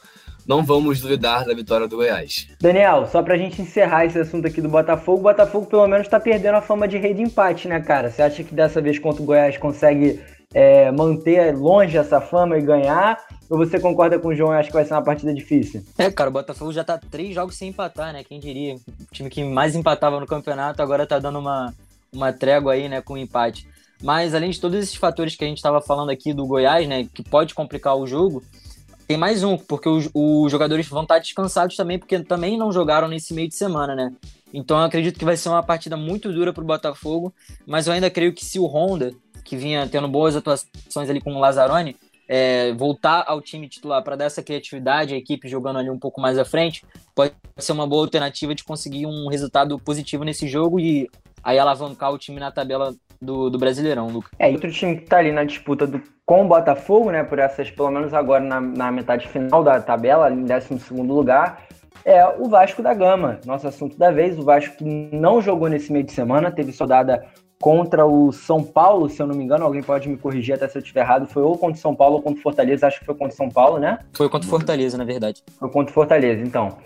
não 0.47 0.63
vamos 0.63 1.01
duvidar 1.01 1.45
da 1.45 1.55
vitória 1.55 1.89
do 1.89 1.97
Goiás. 1.97 2.49
Daniel, 2.61 3.07
só 3.07 3.23
pra 3.23 3.37
gente 3.37 3.61
encerrar 3.63 4.05
esse 4.05 4.19
assunto 4.19 4.47
aqui 4.47 4.61
do 4.61 4.69
Botafogo, 4.69 5.21
o 5.21 5.23
Botafogo 5.23 5.67
pelo 5.67 5.87
menos 5.87 6.09
tá 6.09 6.21
perdendo 6.21 6.57
a 6.57 6.63
fama 6.63 6.87
de 6.87 6.99
rei 6.99 7.15
de 7.15 7.23
empate, 7.23 7.69
né, 7.69 7.81
cara? 7.81 8.11
Você 8.11 8.23
acha 8.23 8.45
que 8.45 8.55
dessa 8.55 8.81
vez 8.81 8.99
contra 8.99 9.23
o 9.23 9.27
Goiás 9.27 9.57
consegue 9.57 10.21
é, 10.53 10.91
manter 10.93 11.57
longe 11.57 11.97
essa 11.97 12.21
fama 12.21 12.59
e 12.59 12.63
ganhar? 12.63 13.19
Ou 13.51 13.59
você 13.59 13.79
concorda 13.79 14.19
com 14.19 14.29
o 14.29 14.35
João 14.35 14.55
e 14.55 14.57
acha 14.57 14.69
que 14.69 14.75
vai 14.75 14.85
ser 14.85 14.95
uma 14.95 15.03
partida 15.03 15.35
difícil? 15.35 15.83
É, 15.99 16.11
cara, 16.11 16.31
o 16.31 16.33
Botafogo 16.33 16.73
já 16.73 16.85
tá 16.85 16.99
três 16.99 17.35
jogos 17.35 17.57
sem 17.57 17.69
empatar, 17.69 18.13
né? 18.13 18.25
Quem 18.25 18.41
diria? 18.41 18.75
O 18.75 19.13
time 19.13 19.29
que 19.29 19.45
mais 19.45 19.75
empatava 19.75 20.19
no 20.21 20.27
campeonato 20.27 20.81
agora 20.83 21.07
tá 21.07 21.19
dando 21.19 21.39
uma, 21.39 21.75
uma 22.13 22.33
trégua 22.33 22.73
aí, 22.75 22.89
né, 22.89 23.01
com 23.03 23.15
o 23.15 23.19
empate. 23.19 23.67
Mas 24.03 24.35
além 24.35 24.51
de 24.51 24.61
todos 24.61 24.79
esses 24.79 24.95
fatores 24.95 25.37
que 25.37 25.45
a 25.45 25.49
gente 25.49 25.59
estava 25.59 25.81
falando 25.81 26.11
aqui 26.11 26.33
do 26.33 26.47
Goiás, 26.47 26.87
né, 26.87 27.07
que 27.13 27.23
pode 27.23 27.55
complicar 27.55 27.97
o 27.97 28.07
jogo, 28.07 28.43
tem 29.07 29.17
mais 29.17 29.45
um, 29.45 29.57
porque 29.57 29.89
os, 29.89 30.09
os, 30.15 30.51
jogadores 30.51 30.89
vão 30.89 31.03
estar 31.03 31.19
descansados 31.19 31.77
também, 31.77 31.99
porque 31.99 32.19
também 32.21 32.57
não 32.57 32.73
jogaram 32.73 33.09
nesse 33.09 33.35
meio 33.35 33.49
de 33.49 33.55
semana, 33.55 33.95
né? 33.95 34.13
Então 34.53 34.79
eu 34.79 34.85
acredito 34.85 35.19
que 35.19 35.25
vai 35.25 35.37
ser 35.37 35.49
uma 35.49 35.63
partida 35.63 35.97
muito 35.97 36.33
dura 36.33 36.53
para 36.53 36.63
o 36.63 36.67
Botafogo, 36.67 37.35
mas 37.67 37.87
eu 37.87 37.93
ainda 37.93 38.11
creio 38.11 38.33
que 38.33 38.45
se 38.45 38.59
o 38.59 38.67
Honda, 38.67 39.13
que 39.45 39.57
vinha 39.57 39.87
tendo 39.89 40.09
boas 40.09 40.37
atuações 40.37 41.11
ali 41.11 41.21
com 41.21 41.35
o 41.35 41.41
Lazzaroni, 41.41 41.97
é, 42.27 42.73
voltar 42.73 43.25
ao 43.27 43.41
time 43.41 43.69
titular 43.69 44.03
para 44.03 44.17
dar 44.17 44.25
essa 44.25 44.43
criatividade, 44.43 45.15
a 45.15 45.17
equipe 45.17 45.49
jogando 45.49 45.79
ali 45.79 45.91
um 45.91 45.99
pouco 45.99 46.21
mais 46.21 46.39
à 46.39 46.45
frente, 46.45 46.85
pode 47.15 47.35
ser 47.59 47.73
uma 47.73 47.87
boa 47.87 48.05
alternativa 48.05 48.55
de 48.55 48.65
conseguir 48.65 49.07
um 49.07 49.29
resultado 49.29 49.79
positivo 49.79 50.25
nesse 50.25 50.49
jogo 50.49 50.81
e 50.81 51.11
aí 51.43 51.59
alavancar 51.59 52.13
o 52.13 52.19
time 52.19 52.41
na 52.41 52.51
tabela 52.51 52.95
do, 53.25 53.51
do 53.51 53.59
Brasileirão, 53.59 54.09
Lucas. 54.09 54.31
É, 54.39 54.51
e 54.51 54.55
outro 54.55 54.71
time 54.71 54.97
que 54.97 55.07
tá 55.07 55.19
ali 55.19 55.33
na 55.33 55.45
disputa 55.45 55.87
do, 55.87 56.01
com 56.25 56.45
o 56.45 56.49
Botafogo, 56.49 57.11
né, 57.11 57.25
por 57.25 57.39
essas, 57.39 57.71
pelo 57.71 57.91
menos 57.91 58.15
agora 58.15 58.43
na, 58.43 58.61
na 58.61 58.93
metade 58.93 59.29
final 59.29 59.63
da 59.63 59.81
tabela, 59.81 60.31
em 60.31 60.45
12 60.45 60.93
lugar, 61.03 61.67
é 62.05 62.25
o 62.39 62.49
Vasco 62.49 62.83
da 62.83 62.93
Gama. 62.95 63.41
Nosso 63.45 63.67
assunto 63.67 63.97
da 63.97 64.11
vez, 64.11 64.39
o 64.39 64.43
Vasco 64.43 64.77
que 64.77 64.85
não 64.85 65.41
jogou 65.41 65.69
nesse 65.69 65.93
meio 65.93 66.05
de 66.05 66.13
semana, 66.13 66.51
teve 66.51 66.73
soldada 66.73 67.25
contra 67.61 68.05
o 68.05 68.31
São 68.31 68.63
Paulo, 68.63 69.09
se 69.09 69.23
eu 69.23 69.27
não 69.27 69.35
me 69.35 69.43
engano, 69.43 69.65
alguém 69.65 69.83
pode 69.83 70.07
me 70.09 70.19
corrigir 70.19 70.55
até 70.55 70.69
se 70.69 70.77
eu 70.77 70.83
estiver 70.83 71.01
errado, 71.01 71.27
foi 71.27 71.43
ou 71.43 71.57
contra 71.57 71.79
o 71.79 71.81
São 71.81 71.95
Paulo 71.95 72.17
ou 72.17 72.23
contra 72.23 72.39
o 72.39 72.43
Fortaleza, 72.43 72.87
acho 72.87 73.01
que 73.01 73.07
foi 73.07 73.15
contra 73.15 73.33
o 73.33 73.37
São 73.37 73.49
Paulo, 73.49 73.79
né? 73.79 74.01
Foi 74.13 74.29
contra 74.29 74.47
o 74.47 74.51
Fortaleza, 74.51 74.99
na 74.99 75.05
verdade. 75.05 75.43
Foi 75.59 75.71
contra 75.71 75.91
o 75.91 75.95
Fortaleza, 75.95 76.43
então. 76.43 76.77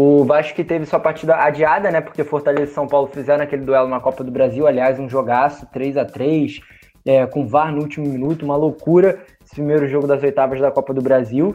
O 0.00 0.22
Vasco 0.22 0.54
que 0.54 0.62
teve 0.62 0.86
sua 0.86 1.00
partida 1.00 1.34
adiada, 1.34 1.90
né? 1.90 2.00
Porque 2.00 2.22
Fortaleza 2.22 2.70
e 2.70 2.72
São 2.72 2.86
Paulo 2.86 3.08
fizeram 3.08 3.42
aquele 3.42 3.64
duelo 3.64 3.88
na 3.88 3.98
Copa 3.98 4.22
do 4.22 4.30
Brasil. 4.30 4.64
Aliás, 4.64 4.96
um 5.00 5.08
jogaço, 5.08 5.66
3 5.72 5.96
a 5.96 6.04
3 6.04 6.60
é, 7.04 7.26
com 7.26 7.44
VAR 7.48 7.72
no 7.72 7.82
último 7.82 8.06
minuto, 8.06 8.44
uma 8.44 8.54
loucura. 8.54 9.18
Esse 9.44 9.56
primeiro 9.56 9.88
jogo 9.88 10.06
das 10.06 10.22
oitavas 10.22 10.60
da 10.60 10.70
Copa 10.70 10.94
do 10.94 11.02
Brasil. 11.02 11.52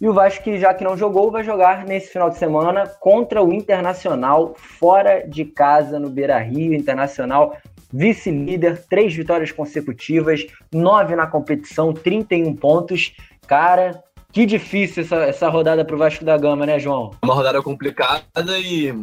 E 0.00 0.08
o 0.08 0.12
Vasco, 0.12 0.44
que 0.44 0.56
já 0.56 0.72
que 0.72 0.84
não 0.84 0.96
jogou, 0.96 1.32
vai 1.32 1.42
jogar 1.42 1.84
nesse 1.84 2.12
final 2.12 2.30
de 2.30 2.38
semana 2.38 2.86
contra 2.86 3.42
o 3.42 3.52
Internacional, 3.52 4.54
fora 4.54 5.28
de 5.28 5.44
casa 5.44 5.98
no 5.98 6.08
Beira 6.08 6.38
Rio. 6.38 6.72
Internacional, 6.72 7.56
vice-líder, 7.92 8.84
três 8.88 9.12
vitórias 9.12 9.50
consecutivas, 9.50 10.46
nove 10.72 11.16
na 11.16 11.26
competição, 11.26 11.92
31 11.92 12.54
pontos. 12.54 13.16
Cara, 13.48 14.00
que 14.32 14.46
difícil 14.46 15.02
essa, 15.02 15.16
essa 15.16 15.48
rodada 15.48 15.84
pro 15.84 15.98
Vasco 15.98 16.24
da 16.24 16.36
Gama, 16.36 16.66
né, 16.66 16.78
João? 16.78 17.12
Uma 17.22 17.34
rodada 17.34 17.62
complicada 17.62 18.58
e 18.58 18.94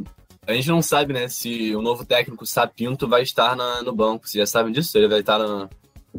a 0.45 0.53
gente 0.53 0.69
não 0.69 0.82
sabe, 0.82 1.13
né, 1.13 1.28
se 1.28 1.75
o 1.75 1.82
novo 1.82 2.05
técnico 2.05 2.45
Sapinto 2.45 3.07
vai 3.07 3.21
estar 3.21 3.55
na, 3.55 3.84
no 3.84 3.93
banco. 3.93 4.28
Vocês 4.28 4.47
já 4.47 4.59
sabem 4.59 4.71
disso? 4.71 4.97
Ele 4.97 5.09
vai 5.09 5.19
estar 5.19 5.38
na, 5.38 5.69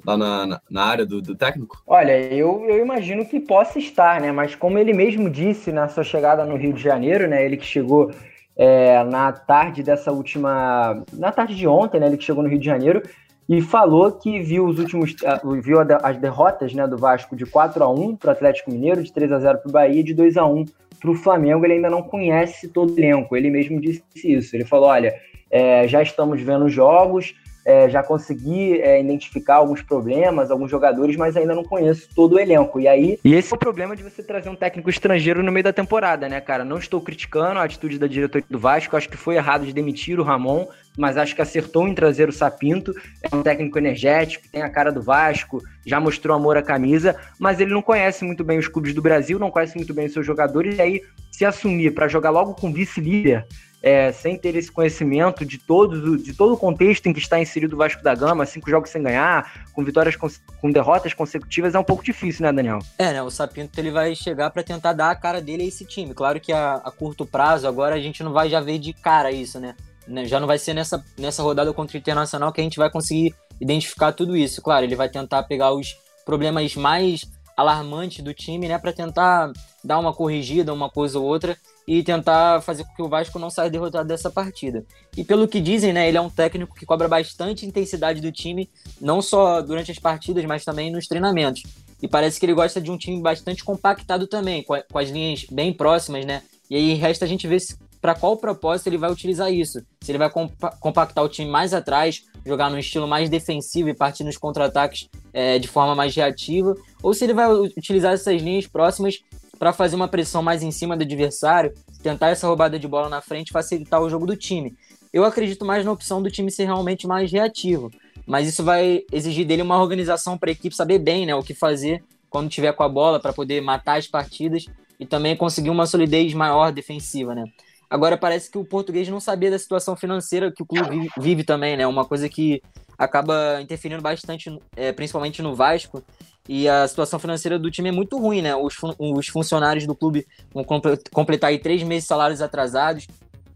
lá 0.05 0.17
na, 0.17 0.61
na 0.71 0.85
área 0.85 1.07
do, 1.07 1.23
do, 1.23 1.35
técnico? 1.35 1.83
Olha, 1.87 2.13
eu, 2.13 2.65
eu 2.69 2.79
imagino 2.79 3.25
que 3.25 3.41
possa 3.41 3.79
estar, 3.79 4.21
né? 4.21 4.31
Mas 4.31 4.55
como 4.55 4.79
ele 4.79 4.93
mesmo 4.93 5.31
disse 5.31 5.73
na 5.73 5.89
sua 5.89 6.05
chegada 6.05 6.45
no 6.45 6.57
Rio 6.57 6.75
de 6.75 6.83
Janeiro, 6.83 7.27
né? 7.27 7.45
Ele 7.45 7.57
que 7.57 7.65
chegou 7.65 8.11
é, 8.57 9.03
na 9.05 9.33
tarde 9.33 9.83
dessa 9.83 10.13
última. 10.13 11.03
Na 11.13 11.33
tarde 11.33 11.55
de 11.55 11.67
ontem, 11.67 11.99
né? 11.99 12.07
Ele 12.07 12.19
que 12.19 12.25
chegou 12.25 12.43
no 12.43 12.51
Rio 12.51 12.59
de 12.59 12.67
Janeiro 12.67 13.03
e 13.49 13.63
falou 13.63 14.13
que 14.13 14.41
viu 14.41 14.67
os 14.67 14.79
últimos 14.79 15.17
ah, 15.25 15.41
viu 15.63 15.79
as 16.03 16.19
derrotas 16.19 16.75
né, 16.75 16.87
do 16.87 16.99
Vasco 16.99 17.35
de 17.35 17.47
4 17.47 17.83
a 17.83 17.89
1 17.89 18.17
para 18.17 18.29
o 18.29 18.33
Atlético 18.33 18.71
Mineiro, 18.71 19.03
de 19.03 19.13
3 19.13 19.33
a 19.33 19.39
0 19.39 19.59
para 19.59 19.69
o 19.69 19.73
Bahia 19.73 20.05
de 20.05 20.13
2 20.13 20.37
a 20.37 20.45
1 20.45 20.67
para 21.01 21.11
o 21.11 21.15
Flamengo. 21.15 21.65
Ele 21.65 21.75
ainda 21.75 21.89
não 21.89 22.03
conhece 22.03 22.69
todo 22.69 22.93
o 22.93 22.99
elenco, 22.99 23.35
ele 23.35 23.49
mesmo 23.49 23.81
disse 23.81 24.03
isso. 24.25 24.55
Ele 24.55 24.67
falou: 24.67 24.89
olha, 24.89 25.15
é, 25.51 25.89
já 25.89 26.03
estamos 26.03 26.41
vendo 26.43 26.69
jogos, 26.69 27.35
é, 27.69 27.87
já 27.87 28.03
consegui 28.03 28.81
é, 28.81 28.99
identificar 28.99 29.57
alguns 29.57 29.83
problemas, 29.83 30.51
alguns 30.51 30.71
jogadores, 30.71 31.17
mas 31.17 31.37
ainda 31.37 31.55
não 31.55 31.63
conheço 31.63 32.09
todo 32.15 32.37
o 32.37 32.41
elenco. 32.41 32.81
E 32.81 32.89
aí. 32.89 33.19
E 33.23 33.35
esse 33.35 33.53
é 33.53 33.57
o 33.57 33.59
problema 33.59 33.95
de 33.95 34.03
você 34.03 34.23
trazer 34.23 34.49
um 34.49 34.57
técnico 34.57 34.89
estrangeiro 34.89 35.43
no 35.43 35.53
meio 35.53 35.65
da 35.65 35.73
temporada, 35.73 36.31
né, 36.31 36.41
cara? 36.41 36.65
Não 36.65 36.79
estou 36.79 36.99
criticando 36.99 37.61
a 37.61 37.65
atitude 37.65 37.99
da 37.99 38.07
diretoria 38.07 38.47
do 38.49 38.59
Vasco, 38.59 38.97
acho 38.97 39.11
que 39.11 39.19
foi 39.19 39.37
errado 39.37 39.67
de 39.67 39.75
demitir 39.75 40.19
o 40.19 40.23
Ramon, 40.23 40.67
mas 40.97 41.19
acho 41.19 41.35
que 41.35 41.43
acertou 41.43 41.87
em 41.87 41.95
trazer 41.95 42.27
o 42.31 42.33
Sapinto. 42.33 42.95
É 43.31 43.37
um 43.37 43.43
técnico 43.43 43.77
energético, 43.77 44.49
tem 44.51 44.63
a 44.63 44.71
cara 44.71 44.91
do 44.91 45.03
Vasco, 45.03 45.63
já 45.85 46.01
mostrou 46.01 46.35
amor 46.35 46.57
à 46.57 46.63
camisa, 46.63 47.17
mas 47.39 47.61
ele 47.61 47.75
não 47.75 47.83
conhece 47.83 48.25
muito 48.25 48.43
bem 48.43 48.59
os 48.59 48.67
clubes 48.67 48.95
do 48.95 49.03
Brasil, 49.03 49.39
não 49.39 49.51
conhece 49.51 49.77
muito 49.77 49.93
bem 49.93 50.07
os 50.07 50.15
seus 50.15 50.25
jogadores, 50.25 50.79
e 50.79 50.81
aí 50.81 51.03
se 51.31 51.45
assumir 51.45 51.93
para 51.93 52.09
jogar 52.09 52.31
logo 52.31 52.55
com 52.55 52.73
vice-líder 52.73 53.47
é, 53.83 54.11
sem 54.11 54.37
ter 54.37 54.57
esse 54.57 54.71
conhecimento 54.71 55.45
de 55.45 55.59
todo, 55.59 56.19
de 56.19 56.35
todo 56.35 56.55
o 56.55 56.57
contexto 56.57 57.07
em 57.07 57.13
que 57.13 57.21
está 57.21 57.41
inserido 57.41 57.75
o 57.75 57.79
Vasco 57.79 58.03
da 58.03 58.15
Gama, 58.15 58.45
cinco 58.45 58.69
jogos 58.69 58.91
sem 58.91 59.03
ganhar, 59.03 59.67
com 59.73 59.85
vitórias 59.85 60.17
com 60.17 60.71
derrotas 60.71 61.15
consecutivas, 61.15 61.75
é 61.75 61.79
um 61.79 61.85
pouco 61.85 62.03
difícil, 62.03 62.43
né, 62.43 62.53
Daniel? 62.53 62.81
É, 62.99 63.13
né? 63.13 63.23
O 63.23 63.31
Sapinto 63.31 63.79
ele 63.79 63.91
vai 63.91 64.15
chegar 64.15 64.51
para 64.51 64.63
tentar 64.63 64.93
dar 64.93 65.11
a 65.11 65.15
cara 65.15 65.41
dele 65.41 65.63
a 65.63 65.67
esse 65.67 65.85
time. 65.85 66.13
Claro 66.13 66.41
que 66.41 66.53
a, 66.53 66.75
a, 66.75 66.91
curto 66.91 67.25
prazo, 67.25 67.69
agora 67.69 67.95
a 67.95 68.01
gente 68.01 68.23
não 68.23 68.33
vai 68.33 68.49
já 68.49 68.61
ver 68.61 68.79
de 68.79 68.93
cara 68.93 69.31
isso, 69.31 69.61
né? 69.61 69.77
né? 70.07 70.25
Já 70.25 70.41
não 70.41 70.47
vai 70.47 70.59
ser 70.59 70.75
nessa, 70.75 71.05
nessa 71.17 71.43
rodada 71.43 71.73
contra 71.73 71.97
o 71.97 72.01
Internacional 72.01 72.53
que 72.53 72.61
a 72.61 72.65
gente 72.65 72.79
vai 72.79 72.91
conseguir 72.91 73.35
identificar 73.61 74.13
tudo 74.13 74.37
isso. 74.37 74.61
Claro, 74.61 74.85
ele 74.85 74.97
vai 74.97 75.09
tentar 75.09 75.45
pegar 75.45 75.73
os 75.73 75.97
problemas 76.25 76.75
mais 76.75 77.25
alarmantes 77.57 78.23
do 78.23 78.33
time, 78.33 78.69
né, 78.69 78.79
para 78.79 78.93
tentar 78.93 79.51
dar 79.83 79.99
uma 79.99 80.13
corrigida, 80.13 80.73
uma 80.73 80.89
coisa 80.89 81.19
ou 81.19 81.25
outra 81.25 81.57
e 81.89 82.03
tentar 82.03 82.61
fazer 82.61 82.85
com 82.85 82.95
que 82.95 83.01
o 83.01 83.09
Vasco 83.09 83.39
não 83.39 83.49
saia 83.49 83.71
derrotado 83.71 84.07
dessa 84.07 84.29
partida. 84.29 84.85
E 85.17 85.25
pelo 85.25 85.49
que 85.49 85.59
dizem, 85.59 85.91
né, 85.91 86.07
ele 86.07 86.19
é 86.19 86.21
um 86.21 86.29
técnico 86.29 86.75
que 86.75 86.85
cobra 86.85 87.09
bastante 87.09 87.65
intensidade 87.65 88.21
do 88.21 88.31
time, 88.31 88.69
não 89.01 89.23
só 89.23 89.63
durante 89.63 89.91
as 89.91 89.99
partidas, 89.99 90.45
mas 90.45 90.67
também 90.67 90.93
nos 90.93 91.07
treinamentos. 91.07 91.63
E 92.03 92.07
parece 92.07 92.39
que 92.39 92.45
ele 92.45 92.53
gosta 92.53 92.79
de 92.79 92.91
um 92.91 92.99
time 92.99 93.23
bastante 93.23 93.65
compactado 93.65 94.27
também, 94.27 94.63
com, 94.63 94.75
as 94.99 95.09
linhas 95.09 95.47
bem 95.51 95.73
próximas, 95.73 96.27
né? 96.27 96.43
E 96.69 96.77
aí 96.77 96.93
resta 96.93 97.25
a 97.25 97.29
gente 97.29 97.49
ver 97.49 97.63
para 98.03 98.15
qual 98.15 98.37
propósito 98.37 98.89
ele 98.89 98.99
vai 98.99 99.11
utilizar 99.11 99.51
isso. 99.51 99.81
Se 100.03 100.13
ele 100.13 100.19
vai 100.19 100.31
compactar 100.79 101.25
o 101.25 101.29
time 101.29 101.51
mais 101.51 101.73
atrás, 101.73 102.23
jogar 102.45 102.71
num 102.71 102.79
estilo 102.79 103.09
mais 103.09 103.31
defensivo 103.31 103.89
e 103.89 103.95
partir 103.95 104.25
nos 104.25 104.37
contra-ataques 104.37 105.09
é, 105.33 105.59
de 105.59 105.67
forma 105.67 105.95
mais 105.95 106.15
reativa, 106.15 106.77
ou 107.03 107.15
se 107.15 107.25
ele 107.25 107.33
vai 107.33 107.51
utilizar 107.51 108.13
essas 108.13 108.43
linhas 108.43 108.67
próximas 108.67 109.21
para 109.59 109.73
fazer 109.73 109.97
uma 109.97 110.09
pressão 110.09 110.43
mais 110.43 110.63
em 110.63 110.71
cima 110.71 110.97
do 110.97 111.03
adversário, 111.03 111.75
tentar 112.03 112.29
essa 112.29 112.47
roubada 112.47 112.79
de 112.79 112.87
bola 112.87 113.09
na 113.09 113.21
frente, 113.21 113.53
facilitar 113.53 114.01
o 114.01 114.09
jogo 114.09 114.27
do 114.27 114.37
time. 114.37 114.77
Eu 115.13 115.25
acredito 115.25 115.65
mais 115.65 115.85
na 115.85 115.93
opção 115.93 116.23
do 116.23 116.31
time 116.31 116.51
ser 116.51 116.65
realmente 116.65 117.07
mais 117.07 117.33
reativo, 117.33 117.91
mas 118.27 118.47
isso 118.47 118.63
vai 118.63 119.03
exigir 119.11 119.47
dele 119.47 119.63
uma 119.63 119.81
organização 119.81 120.37
para 120.37 120.51
a 120.51 120.53
equipe 120.53 120.75
saber 120.75 120.99
bem 120.99 121.27
né, 121.27 121.35
o 121.35 121.43
que 121.43 121.55
fazer 121.55 122.03
quando 122.29 122.51
tiver 122.51 122.73
com 122.73 122.83
a 122.83 122.89
bola 122.89 123.19
para 123.19 123.33
poder 123.33 123.61
matar 123.61 123.99
as 123.99 124.07
partidas 124.07 124.67
e 125.01 125.07
também 125.07 125.37
conseguir 125.37 125.71
uma 125.71 125.87
solidez 125.87 126.35
maior 126.35 126.73
defensiva, 126.73 127.35
né? 127.35 127.45
Agora 127.91 128.19
parece 128.19 128.51
que 128.51 128.59
o 128.59 128.65
português 128.65 129.09
não 129.09 129.19
sabia 129.19 129.51
da 129.51 129.59
situação 129.59 129.97
financeira 129.97 130.53
que 130.53 130.63
o 130.63 130.67
clube 130.67 131.09
vive, 131.19 131.43
também, 131.43 131.77
né? 131.77 131.87
Uma 131.87 132.05
coisa 132.05 132.29
que 132.29 132.61
acaba 132.99 133.63
interferindo 133.63 134.03
bastante, 134.03 134.59
é, 134.77 134.93
principalmente 134.93 135.41
no 135.41 135.55
Vasco, 135.55 136.03
e 136.49 136.69
a 136.69 136.89
situação 136.89 137.19
financeira 137.19 137.59
do 137.59 137.71
time 137.71 137.91
é 137.91 137.93
muito 137.93 138.19
ruim, 138.19 138.41
né? 138.41 138.57
Os, 138.57 138.75
fun 138.75 138.95
os 138.99 139.29
funcionários 139.29 139.87
do 139.87 139.95
clube 139.95 140.27
vão 140.53 140.65
completar 141.13 141.51
aí 141.51 141.59
três 141.59 141.83
meses 141.83 142.05
de 142.05 142.09
salários 142.09 142.41
atrasados, 142.41 143.07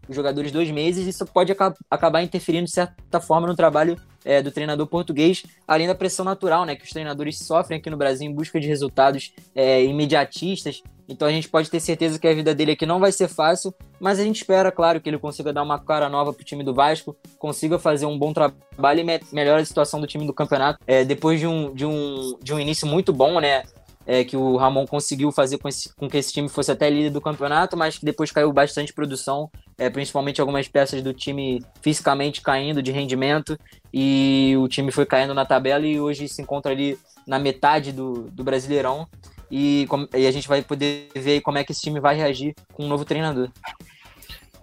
os 0.07 0.15
jogadores 0.15 0.51
dois 0.51 0.69
meses, 0.69 1.07
isso 1.07 1.25
pode 1.25 1.51
aca 1.51 1.73
acabar 1.89 2.21
interferindo 2.21 2.65
de 2.65 2.71
certa 2.71 3.19
forma 3.19 3.47
no 3.47 3.55
trabalho 3.55 3.97
é, 4.25 4.41
do 4.41 4.51
treinador 4.51 4.85
português, 4.87 5.43
além 5.67 5.87
da 5.87 5.95
pressão 5.95 6.25
natural, 6.25 6.65
né, 6.65 6.75
que 6.75 6.83
os 6.83 6.89
treinadores 6.89 7.39
sofrem 7.39 7.79
aqui 7.79 7.89
no 7.89 7.97
Brasil 7.97 8.29
em 8.29 8.33
busca 8.33 8.59
de 8.59 8.67
resultados 8.67 9.33
é, 9.55 9.83
imediatistas. 9.83 10.81
Então 11.13 11.27
a 11.27 11.31
gente 11.31 11.47
pode 11.47 11.69
ter 11.69 11.79
certeza 11.79 12.19
que 12.19 12.27
a 12.27 12.33
vida 12.33 12.53
dele 12.53 12.71
aqui 12.71 12.85
não 12.85 12.99
vai 12.99 13.11
ser 13.11 13.27
fácil, 13.27 13.73
mas 13.99 14.19
a 14.19 14.23
gente 14.23 14.37
espera, 14.37 14.71
claro, 14.71 14.99
que 14.99 15.09
ele 15.09 15.17
consiga 15.17 15.53
dar 15.53 15.63
uma 15.63 15.79
cara 15.79 16.09
nova 16.09 16.33
para 16.33 16.41
o 16.41 16.45
time 16.45 16.63
do 16.63 16.73
Vasco, 16.73 17.15
consiga 17.37 17.79
fazer 17.79 18.05
um 18.05 18.17
bom 18.17 18.33
trabalho 18.33 18.99
e 18.99 19.03
me 19.03 19.19
melhore 19.31 19.61
a 19.61 19.65
situação 19.65 20.01
do 20.01 20.07
time 20.07 20.25
do 20.25 20.33
campeonato. 20.33 20.79
É, 20.85 21.05
depois 21.05 21.39
de 21.39 21.47
um, 21.47 21.73
de, 21.73 21.85
um, 21.85 22.37
de 22.41 22.53
um 22.53 22.59
início 22.59 22.87
muito 22.87 23.13
bom, 23.13 23.39
né? 23.39 23.63
é, 24.05 24.23
que 24.23 24.35
o 24.35 24.57
Ramon 24.57 24.85
conseguiu 24.85 25.31
fazer 25.31 25.57
com, 25.57 25.67
esse, 25.67 25.93
com, 25.95 26.09
que 26.09 26.17
esse 26.17 26.33
time 26.33 26.49
fosse 26.49 26.71
até 26.71 26.89
líder 26.89 27.09
do 27.09 27.21
campeonato, 27.21 27.77
mas 27.77 27.97
que 27.97 28.05
depois 28.05 28.31
caiu 28.31 28.51
bastante 28.51 28.93
produção, 28.93 29.49
é, 29.77 29.89
principalmente 29.89 30.41
algumas 30.41 30.67
peças 30.67 31.01
do 31.01 31.13
time 31.13 31.61
fisicamente 31.81 32.41
caindo 32.41 32.81
de 32.81 32.91
rendimento, 32.91 33.57
e 33.93 34.55
o 34.57 34.67
time 34.67 34.91
foi 34.91 35.05
caindo 35.05 35.33
na 35.33 35.45
tabela 35.45 35.85
e 35.85 35.99
hoje 35.99 36.27
se 36.27 36.41
encontra 36.41 36.71
ali 36.71 36.97
na 37.25 37.39
metade 37.39 37.91
do, 37.91 38.29
do 38.31 38.43
Brasileirão. 38.43 39.07
E, 39.55 39.87
e 40.17 40.25
a 40.25 40.31
gente 40.31 40.47
vai 40.47 40.63
poder 40.63 41.09
ver 41.13 41.41
como 41.41 41.59
é 41.59 41.63
que 41.63 41.71
esse 41.71 41.81
time 41.81 41.99
vai 41.99 42.15
reagir 42.15 42.55
com 42.73 42.85
um 42.85 42.87
novo 42.87 43.05
treinador. 43.05 43.51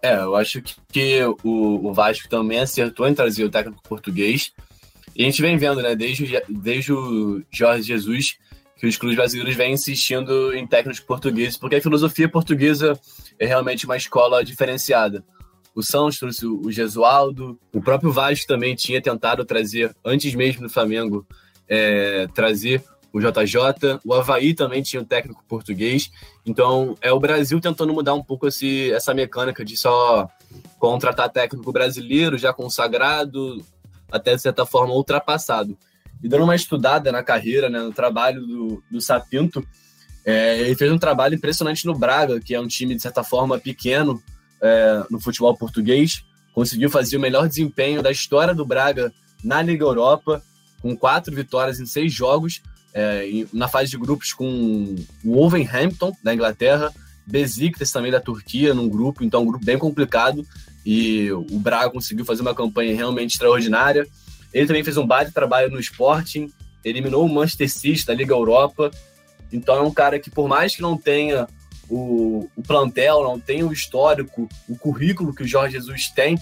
É, 0.03 0.17
eu 0.17 0.35
acho 0.35 0.61
que, 0.91 1.21
o, 1.45 1.89
o 1.89 1.95
Vasco 1.95 2.29
também 2.29 2.59
acertou 2.59 3.07
em 3.07 3.15
trazer 3.15 3.45
o 3.45 3.49
técnico 3.49 3.81
português. 3.89 4.53
E 5.15 5.23
a 5.23 5.27
gente 5.27 5.41
vem 5.41 5.57
vendo, 5.57 5.81
né, 5.81 5.95
desde, 5.95 6.43
desde 6.49 6.93
o 6.93 7.41
Jorge 7.53 7.85
Jesus, 7.85 8.37
que 8.77 8.89
os 8.89 8.97
clubes 8.97 9.17
brasileiros 9.17 9.55
vêm 9.55 9.75
insistindo 9.75 10.53
em 10.57 10.67
técnicos 10.67 10.99
portugueses, 10.99 11.57
porque 11.57 11.77
a 11.77 11.81
filosofia 11.81 12.29
portuguesa 12.29 12.99
é 13.39 13.47
realmente 13.47 13.85
uma 13.85 13.97
escola 13.97 14.43
diferenciada. 14.43 15.25
O 15.73 15.85
Santos 15.85 16.19
trouxe 16.19 16.45
o 16.45 16.69
Gesualdo, 16.69 17.57
o 17.73 17.81
próprio 17.81 18.11
Vasco 18.11 18.45
também 18.45 18.75
tinha 18.75 19.01
tentado 19.01 19.45
trazer, 19.45 19.95
antes 20.05 20.35
mesmo 20.35 20.63
do 20.63 20.69
Flamengo, 20.69 21.25
é, 21.69 22.27
trazer 22.35 22.83
o 23.13 23.21
JJ, 23.21 23.99
o 24.05 24.15
Havaí 24.15 24.55
também 24.55 24.83
tinha 24.83 25.03
um 25.03 25.05
técnico 25.05 25.45
português, 25.49 26.11
então 26.47 26.97
é 27.01 27.13
o 27.13 27.19
Brasil 27.19 27.61
tentando 27.61 27.93
mudar 27.93 28.15
um 28.15 28.23
pouco 28.23 28.47
esse, 28.47 28.93
essa 28.93 29.13
mecânica 29.13 29.65
de 29.65 29.77
só 29.77 30.29
contratar 30.79 31.29
técnico 31.29 31.73
brasileiro 31.73 32.39
já 32.39 32.53
consagrado, 32.53 33.65
até 34.11 34.35
de 34.35 34.43
certa 34.43 34.65
forma 34.65 34.95
ultrapassado. 34.95 35.77
E 36.23 36.29
dando 36.29 36.45
uma 36.45 36.55
estudada 36.55 37.11
na 37.11 37.23
carreira, 37.23 37.69
né, 37.69 37.81
no 37.81 37.93
trabalho 37.93 38.47
do, 38.47 38.83
do 38.91 39.01
Sapinto, 39.01 39.67
é, 40.25 40.61
ele 40.61 40.77
fez 40.77 40.93
um 40.93 40.99
trabalho 40.99 41.35
impressionante 41.35 41.87
no 41.87 41.99
Braga, 41.99 42.41
que 42.41 42.55
é 42.55 42.61
um 42.61 42.67
time, 42.67 42.95
de 42.95 43.03
certa 43.03 43.25
forma, 43.25 43.59
pequeno 43.59 44.23
é, 44.61 45.03
no 45.11 45.19
futebol 45.19 45.57
português. 45.57 46.23
Conseguiu 46.55 46.91
fazer 46.91 47.17
o 47.17 47.21
melhor 47.21 47.49
desempenho 47.49 48.03
da 48.03 48.11
história 48.11 48.55
do 48.55 48.67
Braga 48.67 49.13
na 49.43 49.63
Liga 49.63 49.85
Europa, 49.85 50.43
com 50.83 50.97
quatro 50.97 51.35
vitórias 51.35 51.81
em 51.81 51.87
seis 51.87 52.13
jogos, 52.13 52.61
é, 52.95 53.27
na 53.53 53.69
fase 53.69 53.91
de 53.91 53.99
grupos 53.99 54.33
com 54.33 54.97
o 55.25 55.35
Wolverhampton, 55.35 56.13
da 56.23 56.35
Inglaterra, 56.35 56.93
Besiktas 57.27 57.93
também 57.93 58.11
da 58.11 58.21
Turquia, 58.21 58.75
num 58.75 58.89
grupo, 58.89 59.23
então 59.23 59.43
um 59.43 59.47
grupo 59.47 59.65
bem 59.65 59.79
complicado, 59.79 60.45
e 60.85 61.31
o 61.31 61.59
Braga 61.59 61.91
conseguiu 61.91 62.25
fazer 62.25 62.43
uma 62.43 62.55
campanha 62.55 62.95
realmente 62.95 63.33
extraordinária. 63.33 64.07
Ele 64.53 64.67
também 64.67 64.83
fez 64.83 64.97
um 64.97 65.07
baita 65.07 65.31
trabalho 65.31 65.71
no 65.71 65.79
Sporting, 65.79 66.51
eliminou 66.85 67.25
o 67.25 67.29
Manchester 67.29 67.71
City 67.71 68.07
da 68.07 68.15
Liga 68.15 68.35
Europa. 68.35 68.91
Então 69.53 69.77
é 69.77 69.83
um 69.83 69.93
cara 69.93 70.19
que, 70.19 70.31
por 70.31 70.49
mais 70.49 70.75
que 70.75 70.83
não 70.83 70.97
tenha 70.97 71.47
o, 71.89 72.49
o 72.57 72.63
plantel, 72.63 73.23
não 73.23 73.39
tenha 73.39 73.67
o 73.67 73.73
histórico, 73.73 74.49
o 74.69 74.77
currículo 74.77 75.35
que 75.35 75.43
o 75.43 75.47
Jorge 75.47 75.77
Jesus 75.77 76.09
tem, 76.09 76.39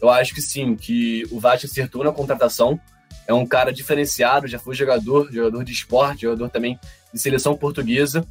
eu 0.00 0.10
acho 0.10 0.34
que 0.34 0.42
sim, 0.42 0.74
que 0.74 1.24
o 1.30 1.38
Vasco 1.38 1.66
acertou 1.66 2.02
na 2.02 2.10
contratação. 2.10 2.78
É 3.26 3.32
um 3.32 3.46
cara 3.46 3.72
diferenciado, 3.72 4.46
já 4.48 4.58
foi 4.58 4.74
jogador, 4.74 5.32
jogador 5.32 5.64
de 5.64 5.72
esporte, 5.72 6.22
jogador 6.22 6.48
também 6.48 6.78
de 7.12 7.20
seleção 7.20 7.56
portuguesa. 7.56 8.26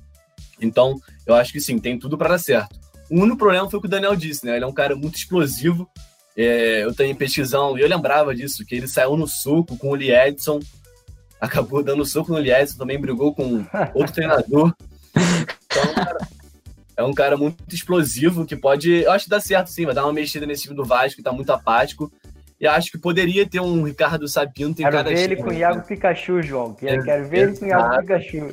Então, 0.59 0.99
eu 1.25 1.33
acho 1.35 1.51
que 1.51 1.59
sim, 1.59 1.79
tem 1.79 1.97
tudo 1.97 2.17
para 2.17 2.29
dar 2.29 2.37
certo. 2.37 2.79
O 3.09 3.19
único 3.19 3.37
problema 3.37 3.69
foi 3.69 3.79
o 3.79 3.81
que 3.81 3.87
o 3.87 3.91
Daniel 3.91 4.15
disse, 4.15 4.45
né? 4.45 4.55
Ele 4.55 4.63
é 4.63 4.67
um 4.67 4.73
cara 4.73 4.95
muito 4.95 5.17
explosivo, 5.17 5.89
é, 6.35 6.83
eu 6.83 6.93
tenho 6.93 7.15
pesquisão, 7.15 7.77
e 7.77 7.81
eu 7.81 7.87
lembrava 7.87 8.33
disso, 8.33 8.65
que 8.65 8.75
ele 8.75 8.87
saiu 8.87 9.17
no 9.17 9.27
soco 9.27 9.77
com 9.77 9.89
o 9.89 9.95
Lee 9.95 10.11
Edson, 10.11 10.59
acabou 11.39 11.83
dando 11.83 12.05
soco 12.05 12.31
no 12.31 12.37
Lee 12.37 12.51
Edson, 12.51 12.77
também 12.77 12.99
brigou 12.99 13.33
com 13.33 13.65
outro 13.93 14.13
treinador. 14.13 14.73
Então, 15.65 15.83
é 15.83 15.93
cara, 15.93 16.27
é 16.97 17.03
um 17.03 17.13
cara 17.13 17.35
muito 17.35 17.63
explosivo 17.73 18.45
que 18.45 18.55
pode. 18.55 18.91
Eu 18.91 19.11
acho 19.11 19.25
que 19.25 19.29
dá 19.29 19.39
certo 19.39 19.67
sim, 19.67 19.85
vai 19.85 19.95
dar 19.95 20.03
uma 20.05 20.13
mexida 20.13 20.45
nesse 20.45 20.63
time 20.63 20.75
do 20.75 20.85
Vasco, 20.85 21.17
que 21.17 21.23
tá 21.23 21.31
muito 21.31 21.51
apático. 21.51 22.11
E 22.61 22.67
acho 22.67 22.91
que 22.91 22.97
poderia 22.99 23.43
ter 23.43 23.59
um 23.59 23.81
Ricardo 23.81 24.27
Sapinto 24.27 24.81
em 24.81 24.83
quero 24.83 24.95
cada 24.95 25.09
ver 25.09 25.15
time. 25.15 25.33
ele 25.33 25.35
com 25.37 25.49
o 25.49 25.53
Iago? 25.53 25.81
Pikachu, 25.81 26.43
João. 26.43 26.75
Quero, 26.75 27.03
quero 27.03 27.27
ver 27.27 27.39
ele 27.39 27.57
com 27.57 27.65
o 27.65 27.67
Iago 27.67 28.01
Pikachu. 28.01 28.51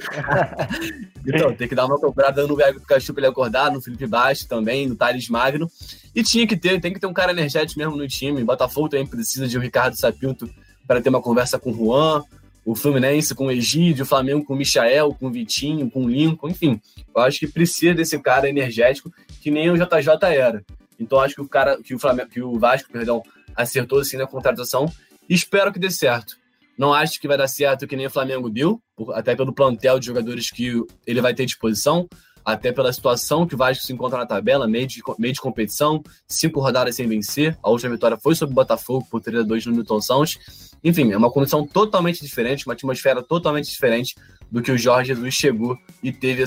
então, 1.29 1.55
tem 1.55 1.69
que 1.69 1.75
dar 1.75 1.85
uma 1.85 1.99
cobrada 1.99 2.47
no 2.47 2.59
Iago 2.59 2.81
Pikachu 2.81 3.13
pra 3.13 3.21
ele 3.21 3.31
acordar, 3.31 3.71
no 3.71 3.83
Felipe 3.83 4.07
Baixo 4.07 4.49
também, 4.49 4.89
no 4.89 4.97
Thales 4.97 5.29
Magno. 5.29 5.71
E 6.15 6.23
tinha 6.23 6.47
que 6.47 6.57
ter, 6.57 6.81
tem 6.81 6.91
que 6.91 6.99
ter 6.99 7.07
um 7.07 7.13
cara 7.13 7.33
energético 7.33 7.79
mesmo 7.79 7.97
no 7.97 8.09
time. 8.09 8.43
Botafogo 8.43 8.89
também 8.89 9.07
precisa 9.07 9.47
de 9.47 9.59
um 9.59 9.61
Ricardo 9.61 9.95
Sapinto 9.95 10.49
para 10.87 11.03
ter 11.03 11.11
uma 11.11 11.21
conversa 11.21 11.59
com 11.59 11.71
o 11.71 11.77
Juan, 11.77 12.25
o 12.65 12.75
Fluminense 12.75 13.35
com 13.35 13.49
o 13.49 13.51
Egídio, 13.51 14.05
o 14.05 14.09
Flamengo 14.09 14.43
com 14.43 14.55
o 14.55 14.57
Michael, 14.57 15.15
com 15.21 15.27
o 15.27 15.31
Vitinho, 15.31 15.91
com 15.91 16.07
o 16.07 16.09
Lincoln, 16.09 16.49
enfim. 16.49 16.81
Eu 17.15 17.21
acho 17.21 17.39
que 17.41 17.47
precisa 17.47 17.93
desse 17.93 18.19
cara 18.19 18.49
energético 18.49 19.13
que 19.43 19.51
nem 19.51 19.71
o 19.71 19.77
JJ 19.77 20.17
era. 20.23 20.65
Então 20.99 21.21
acho 21.21 21.35
que 21.35 21.43
o 21.43 21.49
cara, 21.49 21.77
que 21.83 21.95
o 21.95 21.99
Flamengo, 21.99 22.31
que 22.31 22.41
o 22.41 22.59
Vasco, 22.59 22.91
perdão, 22.91 23.23
acertou 23.59 23.99
assim 23.99 24.17
na 24.17 24.27
contratação. 24.27 24.91
Espero 25.29 25.73
que 25.73 25.79
dê 25.79 25.91
certo. 25.91 26.37
Não 26.79 26.95
acho 26.95 27.21
que 27.21 27.27
vai 27.27 27.37
dar 27.37 27.49
certo 27.49 27.89
que 27.89 27.97
nem 27.97 28.07
o 28.07 28.11
Flamengo 28.11 28.49
deu, 28.49 28.81
até 29.13 29.35
pelo 29.35 29.53
plantel 29.53 29.99
de 29.99 30.07
jogadores 30.07 30.49
que 30.49 30.81
ele 31.05 31.21
vai 31.21 31.35
ter 31.35 31.45
disposição, 31.45 32.09
até 32.45 32.71
pela 32.71 32.93
situação 32.93 33.47
que 33.47 33.57
o 33.57 33.59
Vasco 33.59 33.85
se 33.85 33.93
encontra 33.93 34.19
na 34.19 34.27
tabela, 34.27 34.69
meio 34.69 34.87
de, 34.87 35.03
meio 35.19 35.35
de 35.35 35.41
competição, 35.41 36.03
cinco 36.27 36.61
rodadas 36.61 36.95
sem 36.95 37.09
vencer. 37.09 37.59
A 37.63 37.69
última 37.69 37.91
vitória 37.91 38.17
foi 38.17 38.37
sobre 38.37 38.53
o 38.53 38.55
Botafogo 38.55 39.07
por 39.11 39.21
3 39.21 39.41
a 39.41 39.43
2 39.43 39.67
no 39.67 39.73
Newton 39.73 40.01
Santos. 40.01 40.39
Enfim, 40.83 41.11
é 41.11 41.17
uma 41.17 41.31
condição 41.31 41.67
totalmente 41.67 42.25
diferente, 42.25 42.65
uma 42.65 42.75
atmosfera 42.75 43.23
totalmente 43.23 43.69
diferente 43.69 44.15
do 44.51 44.63
que 44.63 44.71
o 44.71 44.79
Jorge 44.79 45.09
Jesus 45.09 45.35
chegou 45.35 45.77
e 46.01 46.13
teve 46.13 46.45
a, 46.45 46.47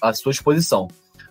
a 0.00 0.14
sua 0.14 0.32
disposição. 0.32 0.86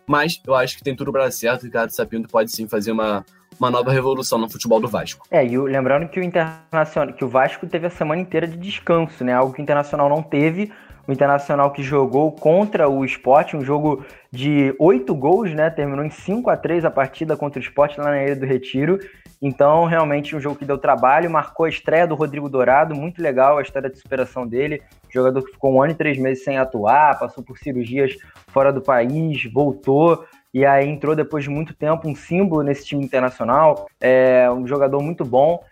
Mas 0.05 0.41
eu 0.45 0.53
acho 0.53 0.77
que 0.77 0.83
tem 0.83 0.95
tudo 0.95 1.11
para 1.11 1.23
dar 1.23 1.31
certo. 1.31 1.61
O 1.61 1.65
Ricardo 1.65 1.91
Sapinto 1.91 2.27
pode 2.27 2.51
sim 2.51 2.67
fazer 2.67 2.91
uma, 2.91 3.25
uma 3.59 3.69
nova 3.69 3.91
revolução 3.91 4.39
no 4.39 4.49
futebol 4.49 4.79
do 4.79 4.87
Vasco. 4.87 5.25
É, 5.29 5.45
e 5.45 5.57
lembrando 5.57 6.07
que 6.09 6.19
o 6.19 6.23
Internacional, 6.23 7.13
que 7.13 7.23
o 7.23 7.29
Vasco 7.29 7.67
teve 7.67 7.87
a 7.87 7.89
semana 7.89 8.21
inteira 8.21 8.47
de 8.47 8.57
descanso, 8.57 9.23
né? 9.23 9.33
Algo 9.33 9.53
que 9.53 9.61
o 9.61 9.63
Internacional 9.63 10.09
não 10.09 10.23
teve. 10.23 10.71
O 11.07 11.11
Internacional 11.11 11.71
que 11.71 11.81
jogou 11.81 12.31
contra 12.31 12.87
o 12.87 13.03
Sport, 13.05 13.55
um 13.55 13.63
jogo 13.63 14.05
de 14.31 14.73
oito 14.79 15.13
gols, 15.15 15.53
né? 15.53 15.69
Terminou 15.69 16.05
em 16.05 16.09
5 16.09 16.49
a 16.49 16.57
3 16.57 16.85
a 16.85 16.91
partida 16.91 17.35
contra 17.35 17.59
o 17.59 17.63
Sport 17.63 17.97
lá 17.97 18.05
na 18.05 18.23
Ilha 18.23 18.35
do 18.35 18.45
Retiro. 18.45 18.99
Então, 19.41 19.85
realmente, 19.85 20.35
um 20.35 20.39
jogo 20.39 20.55
que 20.55 20.65
deu 20.65 20.77
trabalho. 20.77 21.29
Marcou 21.29 21.65
a 21.65 21.69
estreia 21.69 22.05
do 22.05 22.13
Rodrigo 22.13 22.47
Dourado, 22.47 22.93
muito 22.93 23.21
legal 23.21 23.57
a 23.57 23.61
história 23.61 23.89
de 23.89 23.97
superação 23.97 24.47
dele. 24.47 24.81
Jogador 25.09 25.43
que 25.43 25.51
ficou 25.51 25.73
um 25.73 25.81
ano 25.81 25.93
e 25.93 25.95
três 25.95 26.17
meses 26.17 26.43
sem 26.43 26.59
atuar, 26.59 27.17
passou 27.17 27.43
por 27.43 27.57
cirurgias 27.57 28.15
fora 28.47 28.71
do 28.71 28.81
país, 28.81 29.43
voltou 29.51 30.23
e 30.53 30.65
aí 30.65 30.87
entrou 30.87 31.15
depois 31.15 31.43
de 31.43 31.49
muito 31.49 31.73
tempo 31.73 32.07
um 32.07 32.15
símbolo 32.15 32.61
nesse 32.63 32.85
time 32.85 33.03
internacional, 33.03 33.87
é 33.99 34.49
um 34.51 34.67
jogador 34.67 35.01
muito 35.01 35.23
bom, 35.23 35.63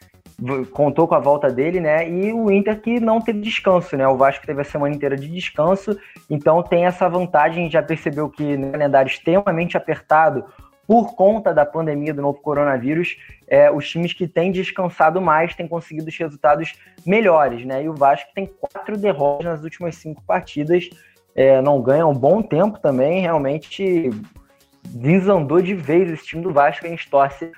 contou 0.71 1.07
com 1.07 1.15
a 1.15 1.19
volta 1.19 1.49
dele, 1.49 1.80
né? 1.80 2.09
E 2.09 2.32
o 2.32 2.49
Inter 2.51 2.80
que 2.80 2.99
não 2.99 3.19
teve 3.19 3.41
descanso, 3.41 3.97
né? 3.97 4.07
O 4.07 4.15
Vasco 4.15 4.45
teve 4.45 4.61
a 4.61 4.63
semana 4.63 4.95
inteira 4.95 5.15
de 5.15 5.27
descanso, 5.27 5.97
então 6.30 6.63
tem 6.63 6.86
essa 6.86 7.09
vantagem, 7.09 7.69
já 7.69 7.84
percebeu 7.84 8.30
que 8.30 8.55
no 8.55 8.71
calendário 8.71 9.09
extremamente 9.09 9.75
apertado 9.75 10.45
por 10.88 11.15
conta 11.15 11.53
da 11.53 11.65
pandemia 11.65 12.13
do 12.13 12.21
novo 12.21 12.39
coronavírus, 12.41 13.15
é, 13.47 13.69
os 13.69 13.88
times 13.88 14.11
que 14.11 14.27
têm 14.27 14.51
descansado 14.51 15.21
mais 15.21 15.53
têm 15.53 15.67
conseguido 15.67 16.07
os 16.07 16.17
resultados 16.17 16.73
melhores, 17.05 17.63
né? 17.63 17.84
E 17.84 17.89
o 17.89 17.93
Vasco 17.93 18.30
tem 18.34 18.47
quatro 18.47 18.97
derrotas 18.97 19.45
nas 19.45 19.63
últimas 19.63 19.95
cinco 19.97 20.23
partidas, 20.23 20.89
é, 21.36 21.61
não 21.61 21.80
ganha 21.80 22.07
um 22.07 22.13
bom 22.13 22.41
tempo 22.41 22.80
também, 22.80 23.21
realmente 23.21 24.09
desandou 24.86 25.61
de 25.61 25.73
vez 25.73 26.09
esse 26.09 26.25
time 26.25 26.41
do 26.41 26.51
Vasco 26.51 26.86
e 26.86 26.88
a 26.88 26.91
gente 26.91 27.09
torce 27.09 27.51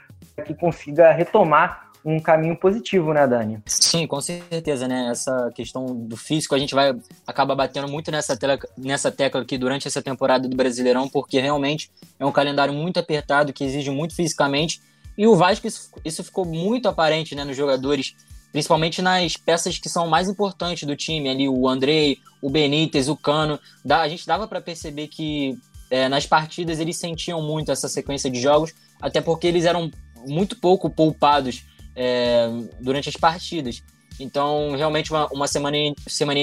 que 0.45 0.53
consiga 0.53 1.11
retomar 1.11 1.91
um 2.03 2.19
caminho 2.19 2.55
positivo, 2.55 3.13
né, 3.13 3.27
Dani? 3.27 3.59
Sim, 3.65 4.07
com 4.07 4.19
certeza, 4.19 4.87
né? 4.87 5.09
Essa 5.11 5.51
questão 5.53 5.85
do 5.85 6.17
físico, 6.17 6.55
a 6.55 6.59
gente 6.59 6.73
vai 6.73 6.95
acabar 7.27 7.55
batendo 7.55 7.87
muito 7.87 8.11
nessa, 8.11 8.35
tela, 8.35 8.57
nessa 8.77 9.11
tecla 9.11 9.41
aqui 9.41 9.57
durante 9.57 9.87
essa 9.87 10.01
temporada 10.01 10.47
do 10.47 10.55
Brasileirão, 10.55 11.07
porque 11.07 11.39
realmente 11.39 11.91
é 12.19 12.25
um 12.25 12.31
calendário 12.31 12.73
muito 12.73 12.99
apertado, 12.99 13.53
que 13.53 13.63
exige 13.63 13.91
muito 13.91 14.15
fisicamente. 14.15 14.81
E 15.17 15.27
o 15.27 15.35
Vasco, 15.35 15.67
isso, 15.67 15.91
isso 16.03 16.23
ficou 16.23 16.45
muito 16.45 16.89
aparente 16.89 17.35
né, 17.35 17.43
nos 17.43 17.55
jogadores, 17.55 18.15
principalmente 18.51 19.01
nas 19.01 19.37
peças 19.37 19.77
que 19.77 19.89
são 19.89 20.07
mais 20.07 20.27
importantes 20.27 20.87
do 20.87 20.95
time, 20.95 21.29
ali 21.29 21.47
o 21.47 21.67
Andrei, 21.67 22.17
o 22.41 22.49
Benítez, 22.49 23.09
o 23.09 23.15
Cano. 23.15 23.59
a 23.87 24.07
gente 24.07 24.25
dava 24.25 24.47
para 24.47 24.59
perceber 24.59 25.07
que 25.07 25.55
é, 25.91 26.07
nas 26.07 26.25
partidas 26.25 26.79
eles 26.79 26.95
sentiam 26.95 27.41
muito 27.41 27.71
essa 27.71 27.89
sequência 27.89 28.31
de 28.31 28.39
jogos, 28.39 28.73
até 29.01 29.19
porque 29.19 29.45
eles 29.45 29.65
eram 29.65 29.91
muito 30.25 30.55
pouco 30.55 30.89
poupados 30.89 31.63
é, 31.95 32.49
durante 32.79 33.09
as 33.09 33.15
partidas. 33.15 33.83
Então, 34.19 34.75
realmente, 34.75 35.11
uma, 35.11 35.27
uma 35.27 35.47
semaninha 35.47 35.93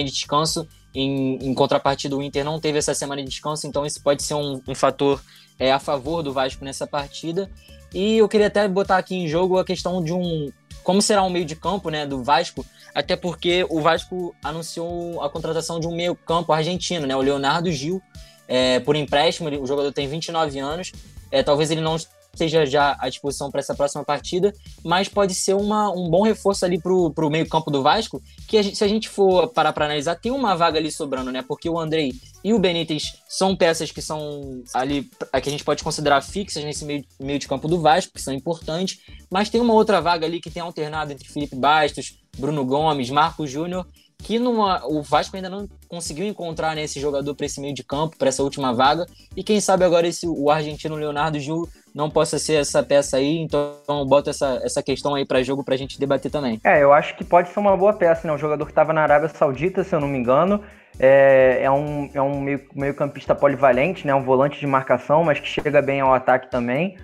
de 0.05 0.11
descanso. 0.11 0.69
Em, 0.95 1.37
em, 1.37 1.55
contrapartida, 1.55 2.17
o 2.17 2.23
Inter 2.23 2.45
não 2.45 2.61
teve 2.61 2.79
essa 2.79 2.95
semana 2.95 3.23
de 3.23 3.29
descanso, 3.29 3.67
então 3.67 3.87
isso 3.87 4.03
pode 4.03 4.23
ser 4.23 4.35
um, 4.35 4.61
um 4.67 4.75
fator 4.75 5.23
é, 5.59 5.73
a 5.73 5.79
favor 5.79 6.23
do 6.23 6.33
Vasco 6.33 6.65
nessa 6.65 6.87
partida. 6.87 7.51
E 7.95 8.19
eu 8.19 8.29
queria 8.29 8.49
até 8.49 8.67
botar 8.69 8.99
aqui 8.99 9.15
em 9.15 9.29
jogo 9.29 9.59
a 9.59 9.65
questão 9.65 10.03
de 10.03 10.13
um. 10.13 10.51
Como 10.83 11.01
será 11.01 11.23
um 11.23 11.31
meio 11.31 11.45
de 11.45 11.55
campo 11.55 11.91
né, 11.91 12.07
do 12.07 12.23
Vasco, 12.23 12.65
até 12.95 13.15
porque 13.17 13.67
o 13.69 13.81
Vasco 13.81 14.35
anunciou 14.43 15.23
a 15.23 15.29
contratação 15.29 15.79
de 15.79 15.87
um 15.87 15.95
meio 15.95 16.15
campo 16.15 16.53
argentino, 16.53 17.07
né, 17.07 17.15
o 17.15 17.21
Leonardo 17.21 17.71
Gil, 17.71 18.03
é, 18.49 18.81
por 18.81 18.97
empréstimo. 18.97 19.49
O 19.63 19.67
jogador 19.67 19.93
tem 19.93 20.09
29 20.09 20.59
anos. 20.59 20.91
É, 21.31 21.43
talvez 21.43 21.71
ele 21.71 21.83
não 21.83 21.97
esteja 22.33 22.65
já 22.65 22.97
à 23.01 23.09
disposição 23.09 23.51
para 23.51 23.61
essa 23.61 23.75
próxima 23.75 24.05
partida, 24.05 24.53
mas 24.85 25.09
pode 25.09 25.35
ser 25.35 25.55
uma, 25.55 25.91
um 25.91 26.09
bom 26.09 26.23
reforço 26.23 26.65
ali 26.65 26.81
para 26.81 26.93
o 26.93 27.31
meio-campo 27.31 27.71
do 27.71 27.83
Vasco. 27.83 28.23
Que 28.47 28.57
a 28.57 28.63
gente, 28.63 28.77
se 28.77 28.85
a 28.85 28.89
gente 28.89 29.09
for 29.09 29.49
parar 29.49 29.73
para 29.73 29.85
analisar, 29.85 30.15
tem 30.15 30.31
uma 30.31 30.55
vaga 30.55 30.79
ali 30.79 30.91
sobrando, 30.91 31.33
né? 31.33 31.45
Porque 31.47 31.69
o 31.69 31.79
Andrei 31.79 32.15
e 32.45 32.55
o 32.55 32.59
Benítez 32.59 33.15
são 33.29 33.57
peças 33.57 33.91
que 33.91 34.01
são 34.01 34.63
ali 34.73 35.11
que 35.43 35.49
a 35.49 35.53
gente 35.53 35.65
pode 35.65 35.83
considerar 35.83 36.23
fixas 36.23 36.65
nesse 36.65 36.85
meio, 36.85 37.05
meio 37.19 37.39
de 37.39 37.49
campo 37.49 37.67
do 37.67 37.81
Vasco, 37.81 38.13
que 38.15 38.23
são 38.23 38.33
importantes, 38.33 39.01
mas 39.29 39.51
tem 39.51 39.61
uma 39.61 39.75
outra 39.75 40.01
vaga 40.01 40.25
ali 40.25 40.41
que 40.41 40.51
tem 40.51 40.63
alternado 40.63 41.13
entre 41.13 41.29
Felipe 41.29 41.57
Bastos, 41.57 42.19
Bruno 42.39 42.65
Gomes, 42.65 43.11
Marcos 43.11 43.51
Júnior 43.51 43.87
que 44.23 44.39
numa, 44.39 44.85
o 44.87 45.01
Vasco 45.01 45.37
ainda 45.37 45.49
não 45.49 45.69
conseguiu 45.89 46.27
encontrar 46.27 46.75
né, 46.75 46.83
esse 46.83 47.01
jogador 47.01 47.35
para 47.35 47.47
esse 47.47 47.61
meio 47.61 47.75
de 47.75 47.85
campo, 47.85 48.17
para 48.19 48.29
essa 48.29 48.43
última 48.43 48.75
vaga. 48.75 49.07
E 49.37 49.43
quem 49.43 49.61
sabe 49.61 49.85
agora 49.85 50.07
esse, 50.07 50.27
o 50.27 50.51
argentino 50.51 50.97
Leonardo 50.97 51.39
Gil 51.39 51.69
não 51.95 52.11
possa 52.11 52.39
ser 52.39 52.55
essa 52.55 52.83
peça 52.83 53.17
aí. 53.17 53.39
Então 53.39 53.77
bota 54.07 54.31
essa, 54.31 54.61
essa 54.63 54.83
questão 54.83 55.15
aí 55.15 55.25
para 55.25 55.43
jogo 55.43 55.65
para 55.65 55.75
a 55.75 55.79
gente 55.79 55.99
debater 55.99 56.31
também. 56.31 56.61
É, 56.65 56.83
eu 56.83 56.93
acho 56.93 57.17
que 57.17 57.25
pode 57.25 57.49
ser 57.49 57.61
uma 57.61 57.77
boa 57.77 57.93
peça, 57.93 58.27
né? 58.27 58.35
Um 58.35 58.39
jogador 58.39 58.65
que 58.65 58.73
estava 58.73 58.93
na 58.93 59.03
Arábia 59.03 59.29
Saudita, 59.29 59.85
se 59.85 59.95
eu 59.95 60.01
não 60.01 60.09
me 60.09 60.19
engano. 60.19 60.63
É, 60.99 61.61
é 61.63 61.71
um, 61.71 62.11
é 62.13 62.21
um 62.21 62.41
meio, 62.41 62.61
meio 62.75 62.95
campista 62.95 63.35
polivalente, 63.35 64.07
né? 64.07 64.15
Um 64.15 64.23
volante 64.23 64.59
de 64.59 64.67
marcação, 64.67 65.23
mas 65.25 65.39
que 65.39 65.49
chega 65.49 65.81
bem 65.81 66.01
ao 66.01 66.13
ataque 66.13 66.51
também. 66.51 66.97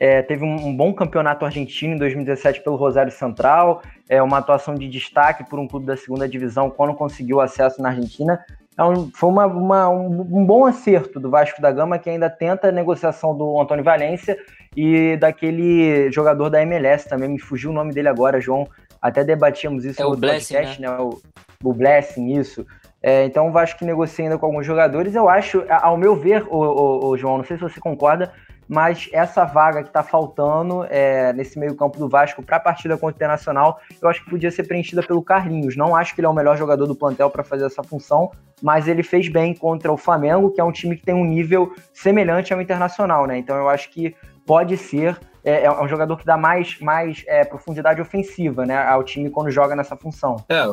É, 0.00 0.22
teve 0.22 0.44
um, 0.44 0.68
um, 0.68 0.76
bom 0.76 0.92
campeonato 0.94 1.44
argentino 1.44 1.94
em 1.94 1.98
2017 1.98 2.62
pelo 2.62 2.76
Rosário 2.76 3.10
Central, 3.10 3.82
é 4.08 4.22
uma 4.22 4.38
atuação 4.38 4.74
de 4.74 4.88
destaque 4.88 5.48
por 5.48 5.58
um 5.58 5.66
clube 5.66 5.86
da 5.86 5.96
segunda 5.96 6.28
divisão 6.28 6.70
quando 6.70 6.94
conseguiu 6.94 7.40
acesso 7.40 7.82
na 7.82 7.88
Argentina. 7.88 8.38
Então, 8.72 9.10
foi 9.12 9.28
uma, 9.28 9.46
uma, 9.46 9.90
um, 9.90 10.20
um, 10.20 10.46
bom 10.46 10.64
acerto 10.64 11.18
do 11.18 11.28
Vasco 11.28 11.60
da 11.60 11.72
Gama, 11.72 11.98
que 11.98 12.08
ainda 12.08 12.30
tenta 12.30 12.68
a 12.68 12.72
negociação 12.72 13.36
do 13.36 13.60
Antônio 13.60 13.82
Valência 13.82 14.38
e 14.76 15.16
daquele 15.16 16.12
jogador 16.12 16.48
da 16.48 16.62
MLS 16.62 17.08
também, 17.08 17.28
me 17.28 17.40
fugiu 17.40 17.70
o 17.70 17.72
nome 17.72 17.92
dele 17.92 18.08
agora, 18.08 18.40
João. 18.40 18.68
Até 19.02 19.24
debatíamos 19.24 19.84
isso 19.84 20.00
é 20.00 20.04
no 20.04 20.16
Blessing, 20.16 20.54
podcast, 20.54 20.80
né? 20.80 20.88
né? 20.88 20.96
O, 20.96 21.20
o 21.64 21.72
Blessing, 21.72 22.38
isso. 22.38 22.64
É, 23.02 23.24
então 23.24 23.48
o 23.48 23.52
Vasco 23.52 23.84
negocia 23.84 24.24
ainda 24.24 24.38
com 24.38 24.46
alguns 24.46 24.64
jogadores. 24.64 25.12
Eu 25.16 25.28
acho, 25.28 25.64
ao 25.68 25.96
meu 25.96 26.14
ver, 26.14 26.44
o, 26.48 26.56
o, 26.56 27.08
o 27.08 27.16
João, 27.16 27.38
não 27.38 27.44
sei 27.44 27.56
se 27.56 27.62
você 27.62 27.80
concorda, 27.80 28.32
mas 28.68 29.08
essa 29.12 29.44
vaga 29.44 29.82
que 29.82 29.88
está 29.88 30.02
faltando 30.02 30.84
é, 30.90 31.32
nesse 31.32 31.58
meio-campo 31.58 31.98
do 31.98 32.08
Vasco 32.08 32.42
para 32.42 32.58
a 32.58 32.60
partida 32.60 32.96
contra 32.96 33.14
o 33.14 33.16
Internacional, 33.16 33.80
eu 34.00 34.08
acho 34.08 34.22
que 34.22 34.30
podia 34.30 34.50
ser 34.50 34.64
preenchida 34.64 35.02
pelo 35.02 35.22
Carlinhos. 35.22 35.76
Não 35.76 35.96
acho 35.96 36.14
que 36.14 36.20
ele 36.20 36.26
é 36.26 36.30
o 36.30 36.34
melhor 36.34 36.56
jogador 36.56 36.86
do 36.86 36.94
plantel 36.94 37.30
para 37.30 37.42
fazer 37.42 37.64
essa 37.64 37.82
função, 37.82 38.30
mas 38.62 38.86
ele 38.86 39.02
fez 39.02 39.28
bem 39.28 39.54
contra 39.54 39.90
o 39.90 39.96
Flamengo, 39.96 40.50
que 40.50 40.60
é 40.60 40.64
um 40.64 40.72
time 40.72 40.96
que 40.96 41.04
tem 41.04 41.14
um 41.14 41.24
nível 41.24 41.74
semelhante 41.94 42.52
ao 42.52 42.60
Internacional, 42.60 43.26
né? 43.26 43.38
Então 43.38 43.56
eu 43.56 43.68
acho 43.68 43.88
que 43.90 44.14
pode 44.46 44.76
ser. 44.76 45.18
É, 45.44 45.64
é 45.64 45.70
um 45.70 45.88
jogador 45.88 46.16
que 46.18 46.26
dá 46.26 46.36
mais, 46.36 46.78
mais 46.80 47.22
é, 47.26 47.44
profundidade 47.44 48.02
ofensiva 48.02 48.66
né, 48.66 48.76
ao 48.76 49.02
time 49.02 49.30
quando 49.30 49.50
joga 49.50 49.74
nessa 49.74 49.96
função. 49.96 50.44
É, 50.48 50.64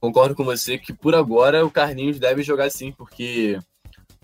concordo 0.00 0.34
com 0.34 0.44
você 0.44 0.76
que 0.76 0.92
por 0.92 1.14
agora 1.14 1.64
o 1.64 1.70
Carlinhos 1.70 2.18
deve 2.18 2.42
jogar 2.42 2.68
sim, 2.68 2.92
porque 2.92 3.58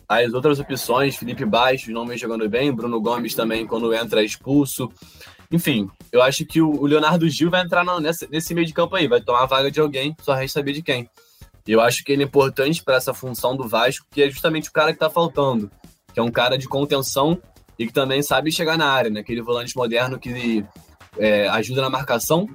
as 0.08 0.32
outras 0.32 0.60
opções, 0.60 1.16
Felipe 1.16 1.44
Baixo 1.44 1.90
não 1.90 2.06
vem 2.06 2.18
jogando 2.18 2.48
bem, 2.48 2.72
Bruno 2.72 3.00
Gomes 3.00 3.34
também 3.34 3.66
quando 3.66 3.92
entra 3.94 4.20
é 4.20 4.24
expulso. 4.24 4.90
Enfim, 5.50 5.88
eu 6.10 6.22
acho 6.22 6.44
que 6.44 6.60
o 6.60 6.84
Leonardo 6.84 7.28
Gil 7.28 7.50
vai 7.50 7.62
entrar 7.62 7.84
nesse, 8.30 8.54
meio 8.54 8.66
de 8.66 8.72
campo 8.72 8.96
aí, 8.96 9.06
vai 9.06 9.20
tomar 9.20 9.42
a 9.42 9.46
vaga 9.46 9.70
de 9.70 9.80
alguém, 9.80 10.16
só 10.20 10.34
resta 10.34 10.60
saber 10.60 10.72
de 10.72 10.82
quem. 10.82 11.08
Eu 11.66 11.80
acho 11.80 12.04
que 12.04 12.12
ele 12.12 12.22
é 12.22 12.26
importante 12.26 12.82
para 12.82 12.96
essa 12.96 13.14
função 13.14 13.56
do 13.56 13.66
Vasco, 13.66 14.06
que 14.10 14.22
é 14.22 14.30
justamente 14.30 14.68
o 14.68 14.72
cara 14.72 14.88
que 14.88 14.96
está 14.96 15.08
faltando, 15.08 15.70
que 16.12 16.20
é 16.20 16.22
um 16.22 16.30
cara 16.30 16.58
de 16.58 16.68
contenção 16.68 17.40
e 17.78 17.86
que 17.86 17.92
também 17.92 18.22
sabe 18.22 18.52
chegar 18.52 18.76
na 18.76 18.86
área, 18.86 19.10
né? 19.10 19.20
Aquele 19.20 19.40
volante 19.40 19.74
moderno 19.76 20.18
que 20.18 20.64
é, 21.18 21.48
ajuda 21.48 21.80
na 21.80 21.90
marcação, 21.90 22.48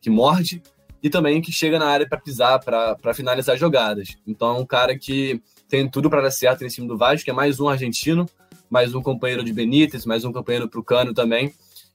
que 0.00 0.10
morde 0.10 0.60
e 1.02 1.08
também 1.08 1.40
que 1.40 1.52
chega 1.52 1.78
na 1.78 1.86
área 1.86 2.08
para 2.08 2.18
pisar, 2.18 2.58
para 2.58 3.14
finalizar 3.14 3.56
jogadas. 3.56 4.16
Então 4.26 4.56
é 4.56 4.58
um 4.58 4.66
cara 4.66 4.98
que 4.98 5.40
tem 5.68 5.88
tudo 5.88 6.08
para 6.08 6.22
dar 6.22 6.30
certo 6.30 6.64
em 6.64 6.70
cima 6.70 6.88
do 6.88 6.96
Vasco, 6.96 7.24
que 7.24 7.30
é 7.30 7.34
mais 7.34 7.60
um 7.60 7.68
argentino, 7.68 8.26
mais 8.70 8.94
um 8.94 9.02
companheiro 9.02 9.44
de 9.44 9.52
Benítez, 9.52 10.06
mais 10.06 10.24
um 10.24 10.32
companheiro 10.32 10.68
para 10.68 10.80
o 10.80 10.82
Cano 10.82 11.12
também. 11.12 11.52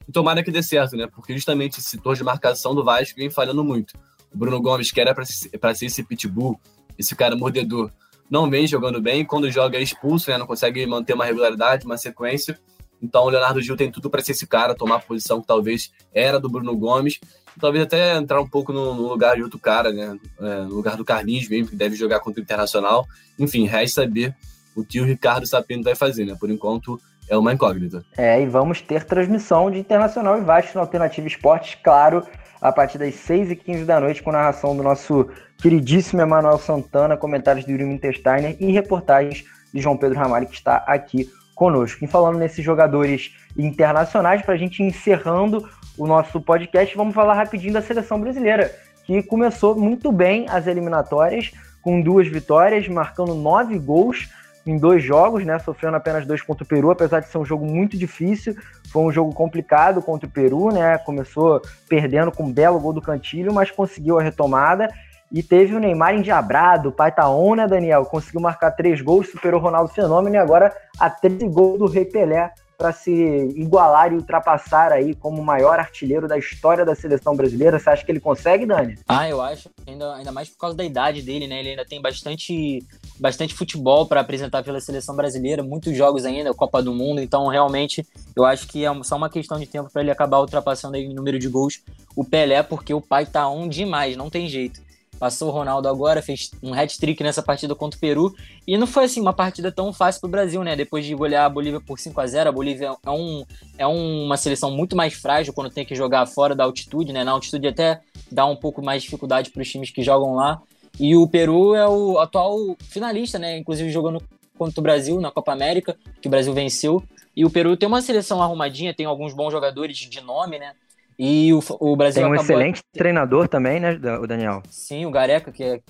E 0.08 0.12
tomara 0.12 0.44
que 0.44 0.52
dê 0.52 0.62
certo, 0.62 0.96
né? 0.96 1.08
Porque 1.08 1.34
justamente 1.34 1.80
esse 1.80 1.90
setor 1.90 2.16
de 2.16 2.24
marcação 2.24 2.76
do 2.76 2.84
Vasco 2.84 3.16
vem 3.18 3.32
falhando 3.32 3.64
muito. 3.64 3.94
O 4.34 4.38
Bruno 4.38 4.62
Gomes, 4.62 4.92
que 4.92 5.02
era 5.02 5.14
para 5.14 5.26
ser 5.26 5.86
esse 5.86 6.04
pitbull, 6.04 6.60
esse 6.98 7.16
cara 7.16 7.36
mordedor, 7.36 7.92
não 8.30 8.50
vem 8.50 8.68
jogando 8.68 9.02
bem. 9.02 9.26
Quando 9.26 9.50
joga 9.50 9.78
é 9.78 9.82
expulso, 9.82 10.30
né? 10.30 10.38
Não 10.38 10.46
consegue 10.46 10.86
manter 10.86 11.14
uma 11.14 11.26
regularidade, 11.26 11.86
uma 11.86 11.98
sequência. 11.98 12.60
Então 13.02 13.24
o 13.24 13.30
Leonardo 13.30 13.62
Gil 13.62 13.76
tem 13.76 13.92
tudo 13.92 14.10
para 14.10 14.22
ser 14.22 14.34
esse 14.34 14.46
cara, 14.46 14.76
tomar 14.76 14.96
a 14.96 15.00
posição 15.00 15.42
que 15.42 15.48
talvez 15.48 15.92
era 16.14 16.40
do 16.40 16.48
Bruno 16.48 16.76
Gomes. 16.78 17.20
Talvez 17.60 17.84
até 17.84 18.16
entrar 18.16 18.42
um 18.42 18.48
pouco 18.48 18.74
no, 18.74 18.94
no 18.94 19.08
lugar 19.08 19.36
de 19.36 19.44
outro 19.44 19.60
cara, 19.60 19.92
né? 19.92 20.18
É, 20.40 20.62
no 20.64 20.76
lugar 20.76 20.98
do 20.98 21.06
Carlinhos 21.06 21.48
mesmo, 21.48 21.70
que 21.70 21.76
deve 21.76 21.96
jogar 21.96 22.20
contra 22.20 22.40
o 22.40 22.44
Internacional. 22.44 23.06
Enfim, 23.38 23.66
resta 23.66 24.02
saber 24.02 24.36
o 24.76 24.84
que 24.84 25.00
o 25.00 25.06
Ricardo 25.06 25.46
Sapino 25.46 25.84
vai 25.84 25.96
fazer, 25.96 26.26
né? 26.26 26.36
Por 26.40 26.50
enquanto 26.50 27.00
é 27.30 27.38
uma 27.38 27.54
incógnita. 27.54 28.04
É, 28.18 28.42
e 28.42 28.46
vamos 28.46 28.82
ter 28.82 29.04
transmissão 29.04 29.72
de 29.72 29.80
Internacional 29.80 30.38
e 30.38 30.42
Vasco 30.42 30.76
na 30.76 30.82
Alternativa 30.82 31.28
Esportes, 31.28 31.78
claro, 31.82 32.26
a 32.62 32.72
partir 32.72 32.98
das 32.98 33.14
6h15 33.16 33.86
da 33.86 34.00
noite, 34.00 34.22
com 34.22 34.32
narração 34.32 34.76
do 34.76 34.84
nosso 34.84 35.30
queridíssimo 35.58 36.22
Emanuel 36.22 36.58
Santana, 36.58 37.18
comentários 37.18 37.66
de 37.66 37.72
Yuri 37.72 37.86
Wintersteiner 37.86 38.58
e 38.60 38.72
reportagens 38.72 39.46
de 39.74 39.82
João 39.82 39.98
Pedro 39.98 40.18
Ramalho, 40.18 40.48
que 40.48 40.56
está 40.56 40.78
aqui 40.88 41.30
conosco. 41.56 42.04
E 42.04 42.08
falando 42.08 42.38
nesses 42.38 42.64
jogadores 42.64 43.36
internacionais, 43.58 44.42
para 44.42 44.56
a 44.56 44.58
gente 44.58 44.84
encerrando 44.84 45.68
o 45.98 46.08
nosso 46.08 46.42
podcast, 46.42 46.96
vamos 46.96 47.14
falar 47.14 47.34
rapidinho 47.34 47.74
da 47.74 47.82
seleção 47.82 48.20
brasileira, 48.20 48.74
que 49.04 49.22
começou 49.24 49.76
muito 49.76 50.12
bem 50.12 50.46
as 50.50 50.68
eliminatórias, 50.68 51.52
com 51.82 52.02
duas 52.02 52.28
vitórias, 52.28 52.88
marcando 52.88 53.36
nove 53.36 53.78
gols 53.78 54.30
em 54.66 54.78
dois 54.78 55.04
jogos, 55.04 55.46
né? 55.46 55.60
Sofrendo 55.60 55.98
apenas 55.98 56.26
dois 56.26 56.42
contra 56.42 56.64
o 56.64 56.68
Peru, 56.68 56.90
apesar 56.90 57.20
de 57.20 57.28
ser 57.28 57.38
um 57.38 57.46
jogo 57.46 57.66
muito 57.66 57.98
difícil. 57.98 58.56
Foi 58.92 59.04
um 59.04 59.12
jogo 59.12 59.34
complicado 59.34 60.02
contra 60.02 60.28
o 60.28 60.32
Peru, 60.32 60.72
né? 60.72 60.98
Começou 61.00 61.62
perdendo 61.90 62.32
com 62.32 62.44
um 62.44 62.52
belo 62.52 62.80
gol 62.80 62.94
do 62.94 63.02
Cantilho, 63.02 63.54
mas 63.54 63.70
conseguiu 63.70 64.18
a 64.18 64.24
retomada. 64.24 64.88
E 65.30 65.42
teve 65.42 65.76
o 65.76 65.80
Neymar 65.80 66.16
endiabrado, 66.16 66.90
o 66.90 66.92
pai 66.92 67.12
tá 67.12 67.28
on, 67.28 67.56
né, 67.56 67.68
Daniel? 67.68 68.06
Conseguiu 68.06 68.40
marcar 68.40 68.72
três 68.72 69.02
gols, 69.02 69.30
superou 69.30 69.60
o 69.60 69.64
Ronaldo 69.64 69.92
Fenômeno 69.92 70.36
e 70.36 70.38
agora 70.38 70.72
a 71.00 71.10
13 71.10 71.48
gols 71.50 71.80
do 71.80 71.88
Rei 71.88 72.06
Pelé 72.06 72.52
para 72.78 72.92
se 72.92 73.12
igualar 73.56 74.12
e 74.12 74.16
ultrapassar 74.16 74.92
aí 74.92 75.14
como 75.16 75.42
o 75.42 75.46
maior 75.46 75.80
artilheiro 75.80 76.28
da 76.28 76.38
história 76.38 76.86
da 76.86 76.96
seleção 76.96 77.36
brasileira. 77.36 77.80
Você 77.80 77.90
acha 77.90 78.06
que 78.06 78.12
ele 78.12 78.20
consegue, 78.20 78.66
Dani? 78.66 78.98
Ah, 79.08 79.30
eu 79.30 79.42
acho. 79.42 79.70
Ainda, 79.88 80.16
ainda 80.16 80.32
mais 80.32 80.50
por 80.50 80.58
causa 80.58 80.76
da 80.76 80.84
idade 80.84 81.22
dele, 81.22 81.48
né? 81.48 81.60
Ele 81.60 81.70
ainda 81.70 81.86
tem 81.86 82.02
bastante, 82.02 82.84
bastante 83.20 83.54
futebol 83.54 84.06
para 84.06 84.22
apresentar 84.22 84.64
pela 84.64 84.80
seleção 84.80 85.16
brasileira, 85.16 85.64
muitos 85.64 85.96
jogos 85.96 86.26
ainda, 86.26 86.54
Copa 86.54 86.82
do 86.82 86.94
Mundo. 86.94 87.22
Então, 87.22 87.48
realmente, 87.48 88.06
eu 88.36 88.46
acho 88.46 88.68
que 88.68 88.86
é 88.86 89.04
só 89.04 89.16
uma 89.16 89.30
questão 89.30 89.60
de 89.60 89.66
tempo 89.66 89.90
para 89.92 90.02
ele 90.02 90.12
acabar 90.12 90.40
ultrapassando 90.40 90.96
aí 90.96 91.04
em 91.04 91.14
número 91.14 91.40
de 91.40 91.48
gols 91.48 91.82
o 92.16 92.24
Pelé, 92.24 92.62
porque 92.64 92.94
o 92.94 93.02
pai 93.02 93.26
tá 93.26 93.48
on 93.50 93.68
demais, 93.68 94.16
não 94.16 94.30
tem 94.30 94.48
jeito. 94.48 94.82
Passou 95.20 95.50
o 95.50 95.52
Ronaldo 95.52 95.88
agora, 95.88 96.22
fez 96.22 96.52
um 96.62 96.74
hat-trick 96.74 97.24
nessa 97.24 97.42
partida 97.42 97.74
contra 97.76 97.98
o 97.98 98.00
Peru. 98.00 98.34
E 98.68 98.78
não 98.78 98.88
foi 98.88 99.06
assim 99.06 99.22
uma 99.22 99.34
partida 99.34 99.72
tão 99.72 99.94
fácil 99.94 100.22
para 100.22 100.28
o 100.28 100.32
Brasil, 100.32 100.64
né? 100.64 100.76
Depois 100.76 101.06
de 101.06 101.16
golear 101.16 101.46
a 101.46 101.50
Bolívia 101.50 101.80
por 101.80 102.00
5 102.00 102.20
a 102.20 102.28
0 102.28 102.50
a 102.50 102.52
Bolívia 102.52 102.96
é, 103.06 103.10
um, 103.10 103.46
é 103.78 103.88
uma 103.88 104.38
seleção 104.38 104.72
muito 104.72 104.96
mais 104.96 105.14
frágil 105.14 105.54
quando 105.54 105.70
tem 105.70 105.86
que 105.86 105.96
jogar 105.96 106.26
fora 106.26 106.56
da 106.56 106.64
altitude, 106.64 107.14
né? 107.14 107.24
Na 107.24 107.32
altitude 107.32 107.68
até 107.68 108.02
dá 108.32 108.46
um 108.46 108.56
pouco 108.56 108.82
mais 108.84 109.04
dificuldade 109.04 109.52
para 109.52 109.62
os 109.62 109.70
times 109.70 109.92
que 109.92 110.04
jogam 110.04 110.36
lá. 110.36 110.62
E 111.00 111.16
o 111.16 111.28
Peru 111.28 111.74
é 111.74 111.88
o 111.88 112.20
atual 112.20 112.76
finalista, 112.90 113.40
né? 113.40 113.58
Inclusive 113.58 113.90
jogando 113.90 114.22
contra 114.58 114.80
o 114.80 114.84
Brasil 114.84 115.20
na 115.20 115.32
Copa 115.32 115.52
América, 115.52 115.98
que 116.22 116.28
o 116.28 116.32
Brasil 116.32 116.54
venceu. 116.54 117.04
E 117.36 117.44
o 117.44 117.50
Peru 117.50 117.76
tem 117.76 117.88
uma 117.88 118.02
seleção 118.02 118.42
arrumadinha, 118.42 118.94
tem 118.94 119.06
alguns 119.06 119.34
bons 119.34 119.52
jogadores 119.52 119.98
de 119.98 120.22
nome, 120.22 120.60
né? 120.60 120.74
E 121.18 121.54
o, 121.54 121.62
o 121.80 121.96
Brasil 121.96 122.24
Tem 122.24 122.32
um 122.32 122.36
excelente 122.36 122.82
treinador 122.92 123.48
também, 123.48 123.80
né, 123.80 124.00
o 124.20 124.26
Daniel? 124.26 124.64
Sim, 124.70 125.06
o 125.06 125.12
Gareca, 125.12 125.52
que 125.52 125.64
é, 125.64 125.82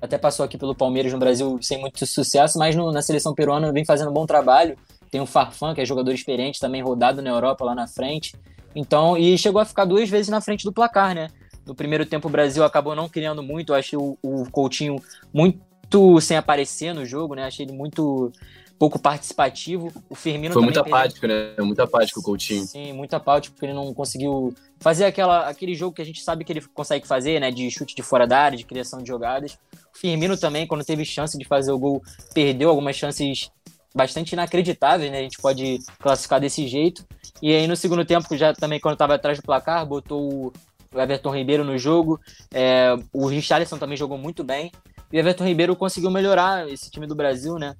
até 0.00 0.18
passou 0.18 0.44
aqui 0.44 0.58
pelo 0.58 0.74
Palmeiras 0.74 1.12
no 1.12 1.18
Brasil 1.18 1.58
sem 1.62 1.80
muito 1.80 2.04
sucesso, 2.06 2.58
mas 2.58 2.74
no, 2.74 2.90
na 2.90 3.02
seleção 3.02 3.34
peruana 3.34 3.72
vem 3.72 3.84
fazendo 3.84 4.10
um 4.10 4.14
bom 4.14 4.26
trabalho. 4.26 4.76
Tem 5.10 5.20
o 5.20 5.26
Farfan, 5.26 5.74
que 5.74 5.80
é 5.80 5.84
jogador 5.84 6.12
experiente, 6.12 6.58
também 6.58 6.82
rodado 6.82 7.22
na 7.22 7.30
Europa 7.30 7.64
lá 7.64 7.74
na 7.74 7.86
frente. 7.86 8.34
Então, 8.74 9.16
e 9.16 9.38
chegou 9.38 9.60
a 9.60 9.64
ficar 9.64 9.84
duas 9.84 10.10
vezes 10.10 10.28
na 10.28 10.40
frente 10.40 10.64
do 10.64 10.72
placar, 10.72 11.14
né? 11.14 11.28
No 11.64 11.74
primeiro 11.74 12.04
tempo 12.04 12.28
o 12.28 12.30
Brasil 12.30 12.64
acabou 12.64 12.94
não 12.94 13.08
criando 13.08 13.42
muito, 13.42 13.72
eu 13.72 13.76
achei 13.76 13.98
o, 13.98 14.18
o 14.22 14.50
Coutinho 14.50 14.96
muito 15.32 16.20
sem 16.20 16.36
aparecer 16.36 16.92
no 16.92 17.06
jogo, 17.06 17.34
né? 17.34 17.44
Achei 17.44 17.64
ele 17.64 17.72
muito 17.72 18.32
pouco 18.78 18.98
participativo. 18.98 19.92
O 20.08 20.14
Firmino 20.14 20.52
Foi 20.52 20.62
muito 20.62 20.80
apático, 20.80 21.26
né? 21.26 21.54
Muito 21.58 21.80
apático 21.80 22.20
o 22.20 22.22
Coutinho. 22.22 22.64
Sim, 22.64 22.92
muito 22.92 23.14
apático, 23.14 23.54
porque 23.54 23.66
ele 23.66 23.74
não 23.74 23.92
conseguiu 23.94 24.54
fazer 24.78 25.04
aquela, 25.04 25.48
aquele 25.48 25.74
jogo 25.74 25.94
que 25.94 26.02
a 26.02 26.04
gente 26.04 26.22
sabe 26.22 26.44
que 26.44 26.52
ele 26.52 26.60
consegue 26.60 27.06
fazer, 27.06 27.40
né? 27.40 27.50
De 27.50 27.70
chute 27.70 27.94
de 27.94 28.02
fora 28.02 28.26
da 28.26 28.38
área, 28.38 28.58
de 28.58 28.64
criação 28.64 29.00
de 29.00 29.08
jogadas. 29.08 29.58
O 29.94 29.98
Firmino 29.98 30.36
também, 30.36 30.66
quando 30.66 30.84
teve 30.84 31.04
chance 31.04 31.38
de 31.38 31.44
fazer 31.44 31.72
o 31.72 31.78
gol, 31.78 32.02
perdeu 32.32 32.68
algumas 32.68 32.96
chances 32.96 33.50
bastante 33.94 34.32
inacreditáveis, 34.32 35.10
né? 35.10 35.18
A 35.18 35.22
gente 35.22 35.38
pode 35.38 35.78
classificar 36.00 36.40
desse 36.40 36.66
jeito. 36.66 37.06
E 37.40 37.54
aí 37.54 37.66
no 37.66 37.76
segundo 37.76 38.04
tempo, 38.04 38.36
já 38.36 38.52
também 38.52 38.80
quando 38.80 38.94
estava 38.94 39.14
atrás 39.14 39.38
do 39.38 39.44
placar, 39.44 39.86
botou 39.86 40.52
o 40.92 41.00
Everton 41.00 41.34
Ribeiro 41.34 41.64
no 41.64 41.78
jogo. 41.78 42.20
É, 42.52 42.94
o 43.12 43.26
Richarlison 43.26 43.78
também 43.78 43.96
jogou 43.96 44.18
muito 44.18 44.42
bem. 44.42 44.72
E 45.12 45.16
o 45.16 45.20
Everton 45.20 45.44
Ribeiro 45.44 45.76
conseguiu 45.76 46.10
melhorar 46.10 46.68
esse 46.68 46.90
time 46.90 47.06
do 47.06 47.14
Brasil, 47.14 47.56
né? 47.56 47.76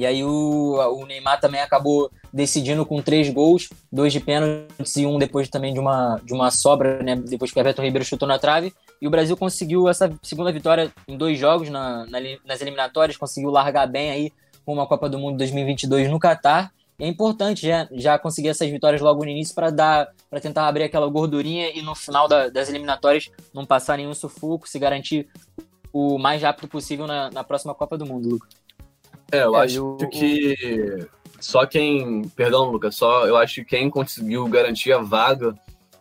E 0.00 0.06
aí 0.06 0.24
o, 0.24 0.78
o 0.94 1.04
Neymar 1.04 1.38
também 1.38 1.60
acabou 1.60 2.10
decidindo 2.32 2.86
com 2.86 3.02
três 3.02 3.28
gols, 3.28 3.68
dois 3.92 4.10
de 4.10 4.18
pênaltis 4.18 4.96
e 4.96 5.04
um 5.04 5.18
depois 5.18 5.46
também 5.50 5.74
de 5.74 5.78
uma, 5.78 6.18
de 6.24 6.32
uma 6.32 6.50
sobra, 6.50 7.02
né? 7.02 7.16
Depois 7.16 7.52
que 7.52 7.58
o 7.58 7.60
Everton 7.60 7.82
Ribeiro 7.82 8.02
chutou 8.02 8.26
na 8.26 8.38
trave. 8.38 8.72
E 8.98 9.06
o 9.06 9.10
Brasil 9.10 9.36
conseguiu 9.36 9.90
essa 9.90 10.10
segunda 10.22 10.50
vitória 10.50 10.90
em 11.06 11.18
dois 11.18 11.38
jogos 11.38 11.68
na, 11.68 12.06
na, 12.06 12.18
nas 12.46 12.62
eliminatórias, 12.62 13.18
conseguiu 13.18 13.50
largar 13.50 13.86
bem 13.86 14.10
aí 14.10 14.32
uma 14.66 14.86
Copa 14.86 15.06
do 15.06 15.18
Mundo 15.18 15.36
2022 15.36 16.08
no 16.08 16.18
Catar. 16.18 16.72
E 16.98 17.04
é 17.04 17.06
importante 17.06 17.66
já, 17.66 17.86
já 17.92 18.18
conseguir 18.18 18.48
essas 18.48 18.70
vitórias 18.70 19.02
logo 19.02 19.22
no 19.22 19.30
início 19.30 19.54
para 19.54 19.68
dar 19.68 20.08
para 20.30 20.40
tentar 20.40 20.66
abrir 20.66 20.84
aquela 20.84 21.08
gordurinha 21.08 21.76
e 21.76 21.82
no 21.82 21.94
final 21.94 22.26
da, 22.26 22.48
das 22.48 22.70
eliminatórias 22.70 23.28
não 23.52 23.66
passar 23.66 23.98
nenhum 23.98 24.14
sufoco, 24.14 24.66
se 24.66 24.78
garantir 24.78 25.28
o 25.92 26.18
mais 26.18 26.40
rápido 26.40 26.68
possível 26.68 27.06
na, 27.06 27.30
na 27.30 27.44
próxima 27.44 27.74
Copa 27.74 27.98
do 27.98 28.06
Mundo, 28.06 28.30
Lucas. 28.30 28.59
É, 29.32 29.42
eu 29.42 29.56
é, 29.56 29.64
acho 29.64 29.96
eu... 30.00 30.08
que 30.08 31.06
só 31.40 31.66
quem. 31.66 32.22
Perdão, 32.36 32.70
Lucas, 32.70 32.96
só 32.96 33.26
eu 33.26 33.36
acho 33.36 33.56
que 33.56 33.64
quem 33.64 33.90
conseguiu 33.90 34.46
garantir 34.48 34.92
a 34.92 34.98
vaga, 34.98 35.54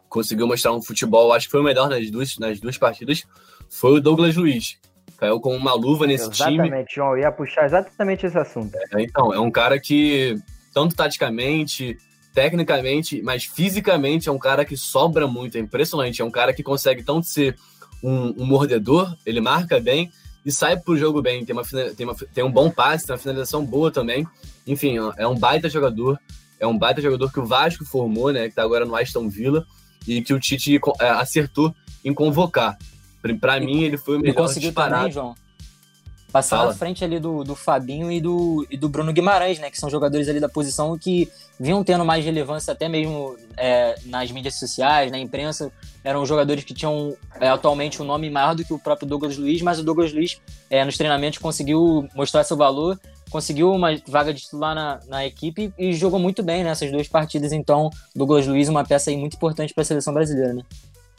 conseguiu 0.07 0.47
mostrar 0.47 0.73
um 0.73 0.81
futebol, 0.81 1.31
acho 1.31 1.47
que 1.47 1.51
foi 1.51 1.61
o 1.61 1.63
melhor 1.63 1.89
nas 1.89 2.09
duas, 2.11 2.37
nas 2.37 2.59
duas 2.59 2.77
partidas, 2.77 3.23
foi 3.69 3.93
o 3.93 4.01
Douglas 4.01 4.35
Luiz. 4.35 4.77
Caiu 5.17 5.39
com 5.39 5.55
uma 5.55 5.73
luva 5.73 6.07
nesse 6.07 6.29
exatamente, 6.29 6.55
time. 6.55 6.67
Exatamente, 6.67 6.95
João, 6.95 7.11
eu 7.11 7.17
ia 7.19 7.31
puxar 7.31 7.65
exatamente 7.65 8.25
esse 8.25 8.37
assunto. 8.37 8.75
É, 8.75 9.01
então, 9.01 9.33
é 9.33 9.39
um 9.39 9.51
cara 9.51 9.79
que, 9.79 10.37
tanto 10.73 10.95
taticamente, 10.95 11.97
tecnicamente, 12.33 13.21
mas 13.21 13.43
fisicamente 13.43 14.29
é 14.29 14.31
um 14.31 14.39
cara 14.39 14.63
que 14.63 14.77
sobra 14.77 15.27
muito, 15.27 15.57
é 15.57 15.59
impressionante. 15.59 16.21
É 16.21 16.25
um 16.25 16.31
cara 16.31 16.53
que 16.53 16.63
consegue 16.63 17.03
tanto 17.03 17.27
ser 17.27 17.57
um, 18.01 18.41
um 18.41 18.45
mordedor, 18.45 19.13
ele 19.25 19.41
marca 19.41 19.79
bem, 19.79 20.09
e 20.45 20.51
sai 20.51 20.77
pro 20.77 20.97
jogo 20.97 21.21
bem. 21.21 21.45
Tem, 21.45 21.53
uma, 21.53 21.63
tem, 21.63 22.05
uma, 22.05 22.15
tem 22.15 22.43
um 22.43 22.51
bom 22.51 22.69
passe, 22.69 23.05
tem 23.05 23.13
uma 23.13 23.19
finalização 23.19 23.65
boa 23.65 23.91
também. 23.91 24.27
Enfim, 24.65 24.97
é 25.17 25.27
um 25.27 25.35
baita 25.35 25.69
jogador. 25.69 26.19
É 26.59 26.67
um 26.67 26.77
baita 26.77 27.01
jogador 27.01 27.31
que 27.31 27.39
o 27.39 27.45
Vasco 27.45 27.85
formou, 27.85 28.31
né? 28.31 28.49
Que 28.49 28.55
tá 28.55 28.63
agora 28.63 28.85
no 28.85 28.95
Aston 28.95 29.29
Villa. 29.29 29.65
E 30.07 30.21
que 30.21 30.33
o 30.33 30.39
Tite 30.39 30.79
é, 30.99 31.09
acertou 31.09 31.73
em 32.03 32.13
convocar. 32.13 32.77
Para 33.39 33.59
mim, 33.59 33.83
ele 33.83 33.97
foi 33.97 34.17
o 34.17 34.19
melhor 34.19 34.35
conseguiu 34.35 34.69
disparado. 34.69 34.95
Também, 34.95 35.11
João. 35.11 35.35
Passar 36.31 36.57
Fala. 36.57 36.69
na 36.69 36.75
frente 36.75 37.03
ali 37.03 37.19
do, 37.19 37.43
do 37.43 37.55
Fabinho 37.55 38.11
e 38.11 38.21
do, 38.21 38.65
e 38.69 38.77
do 38.77 38.87
Bruno 38.87 39.11
Guimarães, 39.11 39.57
né? 39.57 39.71
Que 39.71 39.79
são 39.79 39.89
jogadores 39.89 40.29
ali 40.29 40.39
da 40.39 40.47
posição 40.47 40.95
que 40.97 41.27
vinham 41.59 41.83
tendo 41.83 42.05
mais 42.05 42.23
relevância 42.23 42.71
até 42.71 42.87
mesmo 42.87 43.35
é, 43.57 43.95
nas 44.05 44.31
mídias 44.31 44.55
sociais, 44.55 45.11
na 45.11 45.17
imprensa. 45.17 45.71
Eram 46.03 46.23
jogadores 46.25 46.63
que 46.63 46.73
tinham 46.73 47.17
é, 47.41 47.49
atualmente 47.49 47.99
um 47.99 48.05
nome 48.05 48.29
maior 48.29 48.53
do 48.53 48.63
que 48.63 48.71
o 48.71 48.77
próprio 48.77 49.07
Douglas 49.07 49.37
Luiz, 49.37 49.61
mas 49.63 49.79
o 49.79 49.83
Douglas 49.83 50.13
Luiz 50.13 50.39
é, 50.69 50.85
nos 50.85 50.97
treinamentos 50.97 51.39
conseguiu 51.39 52.07
mostrar 52.13 52.43
seu 52.43 52.55
valor, 52.55 52.99
conseguiu 53.31 53.71
uma 53.71 53.89
vaga 54.07 54.31
de 54.31 54.41
titular 54.41 54.75
na, 54.75 54.99
na 55.07 55.25
equipe 55.25 55.73
e 55.79 55.93
jogou 55.93 56.19
muito 56.19 56.43
bem 56.43 56.63
nessas 56.63 56.91
duas 56.91 57.07
partidas. 57.07 57.51
Então, 57.51 57.89
Douglas 58.15 58.45
Luiz, 58.45 58.69
uma 58.69 58.83
peça 58.83 59.09
aí 59.09 59.17
muito 59.17 59.35
importante 59.35 59.73
para 59.73 59.81
a 59.81 59.85
seleção 59.85 60.13
brasileira, 60.13 60.53
né? 60.53 60.61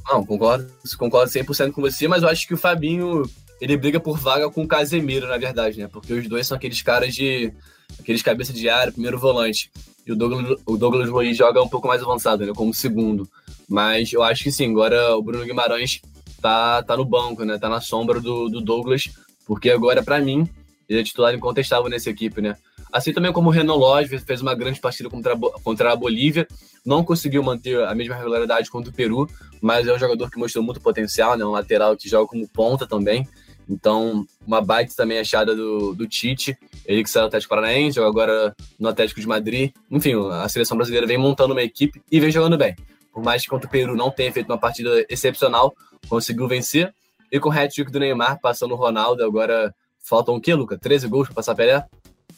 Não, 0.09 0.25
concordo, 0.25 0.71
concordo 0.97 1.31
100% 1.31 1.73
com 1.73 1.81
você, 1.83 2.09
mas 2.09 2.23
eu 2.23 2.29
acho 2.29 2.47
que 2.47 2.55
o 2.55 2.59
Fabinho 2.59 3.23
ele 3.61 3.77
briga 3.77 4.01
por 4.01 4.19
vaga 4.19 4.51
com 4.51 4.63
o 4.63 4.69
Casemiro, 4.69 5.29
na 5.29 5.37
verdade, 5.37 5.79
né? 5.79 5.89
Porque 5.89 6.13
os 6.13 6.29
dois 6.29 6.47
são 6.47 6.57
aqueles 6.57 6.81
caras 6.83 7.15
de. 7.15 7.53
aqueles 7.99 8.23
cabeça 8.23 8.53
de 8.53 8.69
área, 8.69 8.93
primeiro 8.93 9.19
volante. 9.19 9.71
E 10.07 10.13
o 10.13 10.17
Douglas, 10.17 10.59
o 10.65 10.77
Douglas 10.77 11.09
Luiz 11.09 11.37
joga 11.37 11.63
um 11.63 11.69
pouco 11.69 11.87
mais 11.87 12.03
avançado, 12.03 12.47
né? 12.47 12.53
Como 12.55 12.73
segundo. 12.73 13.29
Mas 13.69 14.13
eu 14.13 14.23
acho 14.23 14.43
que 14.43 14.51
sim, 14.51 14.71
agora 14.71 15.15
o 15.17 15.23
Bruno 15.23 15.45
Guimarães 15.45 16.01
tá, 16.41 16.83
tá 16.83 16.97
no 16.97 17.05
banco, 17.05 17.45
né? 17.45 17.59
Tá 17.59 17.69
na 17.69 17.81
sombra 17.81 18.19
do, 18.19 18.49
do 18.49 18.61
Douglas, 18.61 19.11
porque 19.47 19.71
agora, 19.71 20.03
para 20.03 20.19
mim, 20.21 20.49
ele 20.89 21.01
é 21.01 21.05
titular 21.05 21.35
incontestável 21.35 21.89
nessa 21.89 22.11
equipe, 22.11 22.41
né? 22.41 22.57
Assim 22.93 23.13
também 23.13 23.33
como 23.33 23.49
o 23.49 23.53
Renan 23.53 23.75
Lodge 23.75 24.19
fez 24.19 24.41
uma 24.41 24.55
grande 24.55 24.81
partida 24.81 25.09
contra 25.09 25.37
contra 25.63 25.93
a 25.93 25.97
Bolívia, 25.97 26.49
não 26.85 27.05
conseguiu 27.05 27.43
manter 27.43 27.81
a 27.85 27.95
mesma 27.95 28.17
regularidade 28.17 28.71
contra 28.71 28.91
o 28.91 28.95
Peru, 28.95 29.29
mas 29.61 29.87
é 29.87 29.95
um 29.95 29.99
jogador 29.99 30.29
que 30.31 30.39
mostrou 30.39 30.65
muito 30.65 30.81
potencial, 30.81 31.37
né? 31.37 31.45
Um 31.45 31.51
lateral 31.51 31.97
que 31.97 32.09
joga 32.09 32.27
como 32.27 32.49
ponta 32.49 32.87
também. 32.87 33.29
Então, 33.71 34.27
uma 34.45 34.61
baita 34.61 34.93
também 34.97 35.21
achada 35.21 35.55
do, 35.55 35.95
do 35.95 36.09
Tite, 36.09 36.59
ele 36.85 37.05
que 37.05 37.09
saiu 37.09 37.23
do 37.23 37.29
Atlético 37.29 37.51
Paranaense, 37.51 37.95
joga 37.95 38.09
agora 38.09 38.57
no 38.79 38.89
Atlético 38.89 39.21
de 39.21 39.29
Madrid. 39.29 39.71
Enfim, 39.89 40.15
a 40.33 40.49
seleção 40.49 40.77
brasileira 40.77 41.07
vem 41.07 41.17
montando 41.17 41.55
uma 41.55 41.63
equipe 41.63 42.03
e 42.11 42.19
vem 42.19 42.33
jogando 42.33 42.59
bem. 42.59 42.75
Por 43.13 43.23
mais 43.23 43.43
que 43.43 43.49
contra 43.49 43.69
o 43.69 43.71
Peru 43.71 43.95
não 43.95 44.11
tenha 44.11 44.33
feito 44.33 44.49
uma 44.49 44.59
partida 44.59 45.07
excepcional, 45.09 45.73
conseguiu 46.09 46.49
vencer. 46.49 46.93
E 47.31 47.39
com 47.39 47.49
o 47.49 47.53
hat-trick 47.53 47.93
do 47.93 48.01
Neymar, 48.01 48.41
passando 48.41 48.73
o 48.73 48.77
Ronaldo, 48.77 49.25
agora 49.25 49.73
faltam 50.01 50.35
o 50.35 50.41
quê, 50.41 50.53
Luca? 50.53 50.77
13 50.77 51.07
gols 51.07 51.29
para 51.29 51.37
passar 51.37 51.55
Pelé? 51.55 51.85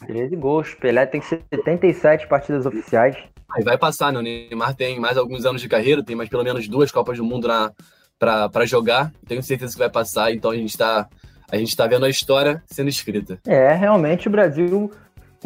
13 0.05 0.35
gols. 0.35 0.75
Pelé 0.75 1.07
tem 1.07 1.19
77 1.19 2.27
partidas 2.27 2.65
oficiais. 2.67 3.15
Aí 3.55 3.63
vai 3.63 3.77
passar, 3.77 4.13
né? 4.13 4.19
O 4.19 4.21
Neymar 4.21 4.75
tem 4.75 4.99
mais 4.99 5.17
alguns 5.17 5.45
anos 5.45 5.61
de 5.61 5.69
carreira, 5.69 6.03
tem 6.03 6.15
mais 6.15 6.29
pelo 6.29 6.43
menos 6.43 6.67
duas 6.67 6.91
Copas 6.91 7.17
do 7.17 7.23
Mundo 7.23 7.47
na, 7.47 7.71
para 8.19 8.65
jogar. 8.65 9.11
Tenho 9.27 9.41
certeza 9.43 9.73
que 9.73 9.79
vai 9.79 9.89
passar, 9.89 10.31
então 10.31 10.51
a 10.51 10.55
gente 10.55 10.69
está 10.69 11.07
a 11.51 11.57
gente 11.57 11.75
tá 11.75 11.87
vendo 11.87 12.05
a 12.05 12.09
história 12.09 12.61
sendo 12.65 12.89
escrita. 12.89 13.39
É, 13.45 13.73
realmente 13.73 14.27
o 14.27 14.31
Brasil 14.31 14.91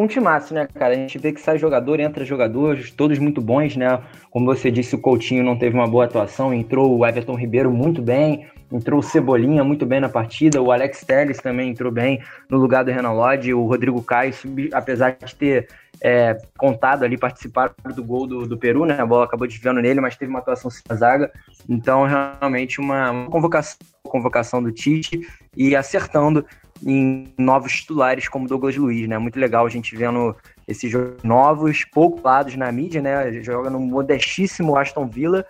um 0.03 0.07
timaço, 0.07 0.53
né, 0.53 0.68
cara? 0.74 0.94
A 0.94 0.98
gente 0.98 1.18
vê 1.18 1.32
que 1.32 1.41
sai 1.41 1.57
jogador, 1.57 1.99
entra 1.99 2.24
jogador, 2.24 2.78
todos 2.95 3.18
muito 3.19 3.41
bons, 3.41 3.76
né? 3.76 3.99
Como 4.30 4.45
você 4.45 4.69
disse, 4.69 4.95
o 4.95 4.99
Coutinho 4.99 5.44
não 5.44 5.57
teve 5.57 5.76
uma 5.76 5.88
boa 5.88 6.06
atuação, 6.06 6.53
entrou 6.53 6.98
o 6.98 7.06
Everton 7.06 7.36
Ribeiro 7.36 7.72
muito 7.72 8.02
bem, 8.02 8.48
entrou 8.72 8.99
o 8.99 9.03
Cebolinha 9.03 9.64
muito 9.64 9.86
bem 9.86 9.99
na 9.99 10.10
partida, 10.10 10.61
o 10.61 10.72
Alex 10.72 11.02
Telles 11.06 11.38
também 11.38 11.69
entrou 11.69 11.91
bem 11.91 12.22
no 12.49 12.57
lugar 12.57 12.84
do 12.84 12.91
Renan 12.91 13.14
Lodge, 13.14 13.53
o 13.53 13.65
Rodrigo 13.65 14.02
Caio, 14.03 14.34
apesar 14.74 15.18
de 15.24 15.36
ter 15.36 15.68
é, 16.02 16.38
contado 16.57 17.03
ali, 17.03 17.18
participar 17.18 17.74
do 17.95 18.03
gol 18.03 18.28
do, 18.28 18.48
do, 18.48 18.57
Peru, 18.57 18.86
né? 18.86 18.99
A 18.99 19.06
bola 19.06 19.26
acabou 19.26 19.48
desviando 19.48 19.82
nele, 19.82 20.02
mas 20.02 20.15
teve 20.15 20.30
uma 20.30 20.40
atuação 20.40 20.69
sem 20.69 20.84
a 20.90 20.95
zaga. 20.95 21.32
Então, 21.68 22.06
realmente, 22.06 22.80
uma, 22.80 23.11
uma 23.11 23.30
convocação, 23.30 23.78
convocação 24.03 24.61
do 24.61 24.72
Tite 24.72 25.28
e 25.56 25.76
acertando 25.76 26.45
em 26.86 27.34
novos 27.38 27.74
titulares 27.74 28.28
como 28.28 28.48
Douglas 28.48 28.76
Luiz, 28.76 29.08
né? 29.08 29.18
Muito 29.18 29.40
legal 29.40 29.66
a 29.66 29.70
gente 29.70 29.95
vendo 29.95 30.36
esses 30.68 30.91
novos, 31.24 31.86
pouco 31.86 32.22
lados 32.24 32.56
na 32.56 32.72
mídia, 32.72 33.02
né? 33.02 33.41
Joga 33.41 33.70
no 33.70 33.80
modestíssimo 33.80 34.78
Aston 34.78 35.08
Villa 35.08 35.45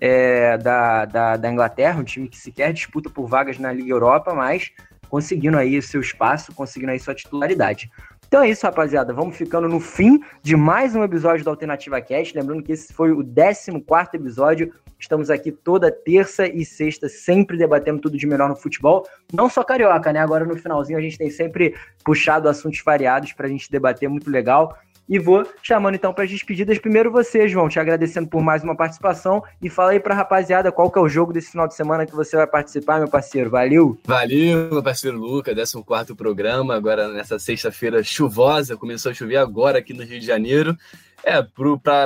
é, 0.00 0.56
da, 0.58 1.04
da, 1.04 1.36
da, 1.36 1.50
Inglaterra, 1.50 2.00
um 2.00 2.04
time 2.04 2.28
que 2.28 2.36
sequer 2.36 2.72
disputa 2.72 3.10
por 3.10 3.26
vagas 3.26 3.58
na 3.58 3.72
Liga 3.72 3.90
Europa, 3.90 4.34
mas 4.34 4.70
conseguindo 5.08 5.56
aí 5.56 5.80
seu 5.82 6.00
espaço, 6.00 6.54
conseguindo 6.54 6.92
aí 6.92 7.00
sua 7.00 7.14
titularidade. 7.14 7.90
Então 8.28 8.42
é 8.42 8.50
isso, 8.50 8.66
rapaziada. 8.66 9.10
Vamos 9.14 9.38
ficando 9.38 9.66
no 9.66 9.80
fim 9.80 10.20
de 10.42 10.54
mais 10.54 10.94
um 10.94 11.02
episódio 11.02 11.42
da 11.42 11.50
Alternativa 11.50 11.98
Cast. 11.98 12.36
Lembrando 12.36 12.62
que 12.62 12.72
esse 12.72 12.92
foi 12.92 13.10
o 13.10 13.24
14 13.24 13.70
episódio. 14.12 14.70
Estamos 14.98 15.30
aqui 15.30 15.50
toda 15.50 15.90
terça 15.90 16.46
e 16.46 16.62
sexta, 16.62 17.08
sempre 17.08 17.56
debatendo 17.56 18.02
tudo 18.02 18.18
de 18.18 18.26
melhor 18.26 18.50
no 18.50 18.54
futebol. 18.54 19.08
Não 19.32 19.48
só 19.48 19.64
carioca, 19.64 20.12
né? 20.12 20.18
Agora 20.18 20.44
no 20.44 20.58
finalzinho 20.58 20.98
a 20.98 21.00
gente 21.00 21.16
tem 21.16 21.30
sempre 21.30 21.74
puxado 22.04 22.50
assuntos 22.50 22.82
variados 22.84 23.32
para 23.32 23.46
a 23.46 23.48
gente 23.48 23.70
debater, 23.70 24.10
muito 24.10 24.30
legal. 24.30 24.76
E 25.08 25.18
vou 25.18 25.46
chamando 25.62 25.94
então 25.94 26.12
para 26.12 26.24
as 26.24 26.30
despedidas. 26.30 26.78
Primeiro 26.78 27.10
você, 27.10 27.48
João, 27.48 27.68
te 27.68 27.80
agradecendo 27.80 28.28
por 28.28 28.42
mais 28.42 28.62
uma 28.62 28.76
participação. 28.76 29.42
E 29.62 29.70
fala 29.70 29.92
aí 29.92 30.00
para 30.00 30.14
rapaziada 30.14 30.70
qual 30.70 30.90
que 30.90 30.98
é 30.98 31.02
o 31.02 31.08
jogo 31.08 31.32
desse 31.32 31.50
final 31.50 31.66
de 31.66 31.74
semana 31.74 32.04
que 32.04 32.14
você 32.14 32.36
vai 32.36 32.46
participar, 32.46 32.98
meu 32.98 33.08
parceiro. 33.08 33.48
Valeu! 33.48 33.98
Valeu, 34.04 34.70
meu 34.70 34.82
parceiro 34.82 35.16
Luca, 35.16 35.54
14 35.54 36.14
programa. 36.14 36.74
Agora 36.74 37.08
nessa 37.08 37.38
sexta-feira 37.38 38.02
chuvosa, 38.02 38.76
começou 38.76 39.10
a 39.10 39.14
chover 39.14 39.36
agora 39.36 39.78
aqui 39.78 39.94
no 39.94 40.04
Rio 40.04 40.20
de 40.20 40.26
Janeiro. 40.26 40.76
É, 41.24 41.42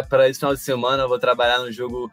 para 0.06 0.28
esse 0.28 0.38
final 0.38 0.54
de 0.54 0.60
semana 0.60 1.02
eu 1.02 1.08
vou 1.08 1.18
trabalhar 1.18 1.58
no 1.58 1.72
jogo 1.72 2.08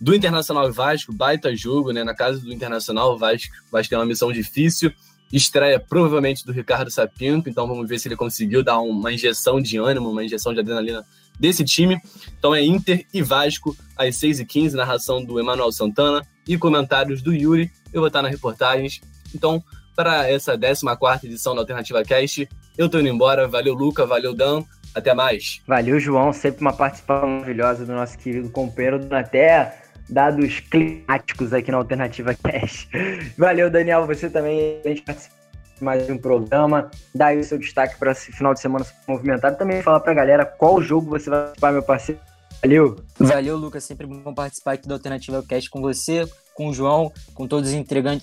do 0.00 0.14
Internacional 0.14 0.70
Vasco, 0.72 1.12
baita 1.12 1.54
jogo, 1.56 1.90
né? 1.90 2.04
Na 2.04 2.14
casa 2.14 2.38
do 2.38 2.52
Internacional, 2.52 3.18
Vasco, 3.18 3.52
Vasco 3.70 3.90
tem 3.90 3.98
uma 3.98 4.06
missão 4.06 4.32
difícil 4.32 4.92
estreia 5.32 5.78
provavelmente 5.78 6.44
do 6.44 6.52
Ricardo 6.52 6.90
Sapinto, 6.90 7.48
então 7.48 7.66
vamos 7.66 7.88
ver 7.88 7.98
se 7.98 8.08
ele 8.08 8.16
conseguiu 8.16 8.62
dar 8.62 8.78
uma 8.80 9.12
injeção 9.12 9.60
de 9.60 9.78
ânimo, 9.78 10.10
uma 10.10 10.24
injeção 10.24 10.54
de 10.54 10.60
adrenalina 10.60 11.04
desse 11.38 11.64
time. 11.64 12.00
Então 12.38 12.54
é 12.54 12.62
Inter 12.64 13.06
e 13.12 13.22
Vasco 13.22 13.76
às 13.96 14.16
6h15, 14.16 14.72
narração 14.72 15.24
do 15.24 15.38
Emanuel 15.38 15.70
Santana 15.70 16.26
e 16.46 16.56
comentários 16.56 17.22
do 17.22 17.32
Yuri. 17.32 17.70
Eu 17.92 18.00
vou 18.00 18.08
estar 18.08 18.22
nas 18.22 18.30
reportagens. 18.30 19.00
Então, 19.34 19.62
para 19.94 20.28
essa 20.30 20.56
14 20.58 21.26
edição 21.26 21.54
da 21.54 21.60
Alternativa 21.60 22.02
Cast, 22.02 22.48
eu 22.76 22.88
tô 22.88 22.98
indo 22.98 23.08
embora. 23.08 23.46
Valeu, 23.48 23.74
Luca, 23.74 24.06
valeu, 24.06 24.34
Dan. 24.34 24.62
Até 24.94 25.14
mais. 25.14 25.60
Valeu, 25.66 26.00
João. 26.00 26.32
Sempre 26.32 26.62
uma 26.62 26.72
participação 26.72 27.28
maravilhosa 27.28 27.84
do 27.84 27.92
nosso 27.92 28.16
querido 28.18 28.48
companheiro 28.50 29.06
até 29.10 29.87
dados 30.08 30.60
climáticos 30.60 31.52
aqui 31.52 31.70
na 31.70 31.78
Alternativa 31.78 32.34
Cash. 32.34 32.88
Valeu, 33.36 33.70
Daniel, 33.70 34.06
você 34.06 34.30
também 34.30 34.80
a 34.84 34.88
gente 34.88 35.02
participa 35.02 35.34
de 35.76 35.84
mais 35.84 36.08
um 36.08 36.18
programa. 36.18 36.90
Dá 37.14 37.26
aí 37.26 37.38
o 37.38 37.44
seu 37.44 37.58
destaque 37.58 37.98
para 37.98 38.12
esse 38.12 38.32
final 38.32 38.54
de 38.54 38.60
semana 38.60 38.86
movimentado. 39.06 39.56
Também 39.56 39.82
falar 39.82 40.00
para 40.00 40.12
a 40.12 40.14
galera 40.14 40.44
qual 40.44 40.80
jogo 40.80 41.10
você 41.10 41.28
vai 41.28 41.40
participar, 41.40 41.72
meu 41.72 41.82
parceiro. 41.82 42.20
Valeu. 42.62 42.96
Valeu, 43.18 43.56
Lucas. 43.56 43.84
Sempre 43.84 44.06
bom 44.06 44.34
participar 44.34 44.72
aqui 44.72 44.88
da 44.88 44.94
Alternativa 44.94 45.42
Cast 45.42 45.70
com 45.70 45.80
você, 45.80 46.26
com 46.54 46.68
o 46.68 46.74
João, 46.74 47.12
com 47.34 47.46
todos 47.46 47.70
os 47.70 47.76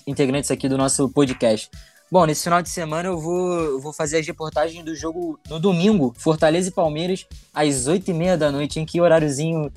integrantes 0.06 0.50
aqui 0.50 0.68
do 0.68 0.76
nosso 0.76 1.08
podcast. 1.08 1.70
Bom, 2.10 2.24
nesse 2.24 2.44
final 2.44 2.62
de 2.62 2.68
semana 2.68 3.08
eu 3.08 3.18
vou, 3.18 3.80
vou 3.80 3.92
fazer 3.92 4.18
as 4.18 4.26
reportagens 4.26 4.84
do 4.84 4.94
jogo 4.94 5.40
no 5.48 5.58
domingo, 5.58 6.14
Fortaleza 6.16 6.68
e 6.68 6.72
Palmeiras, 6.72 7.26
às 7.52 7.88
8h30 7.88 8.36
da 8.36 8.52
noite. 8.52 8.78
Em 8.78 8.84
que 8.84 9.00
horáriozinho 9.00 9.72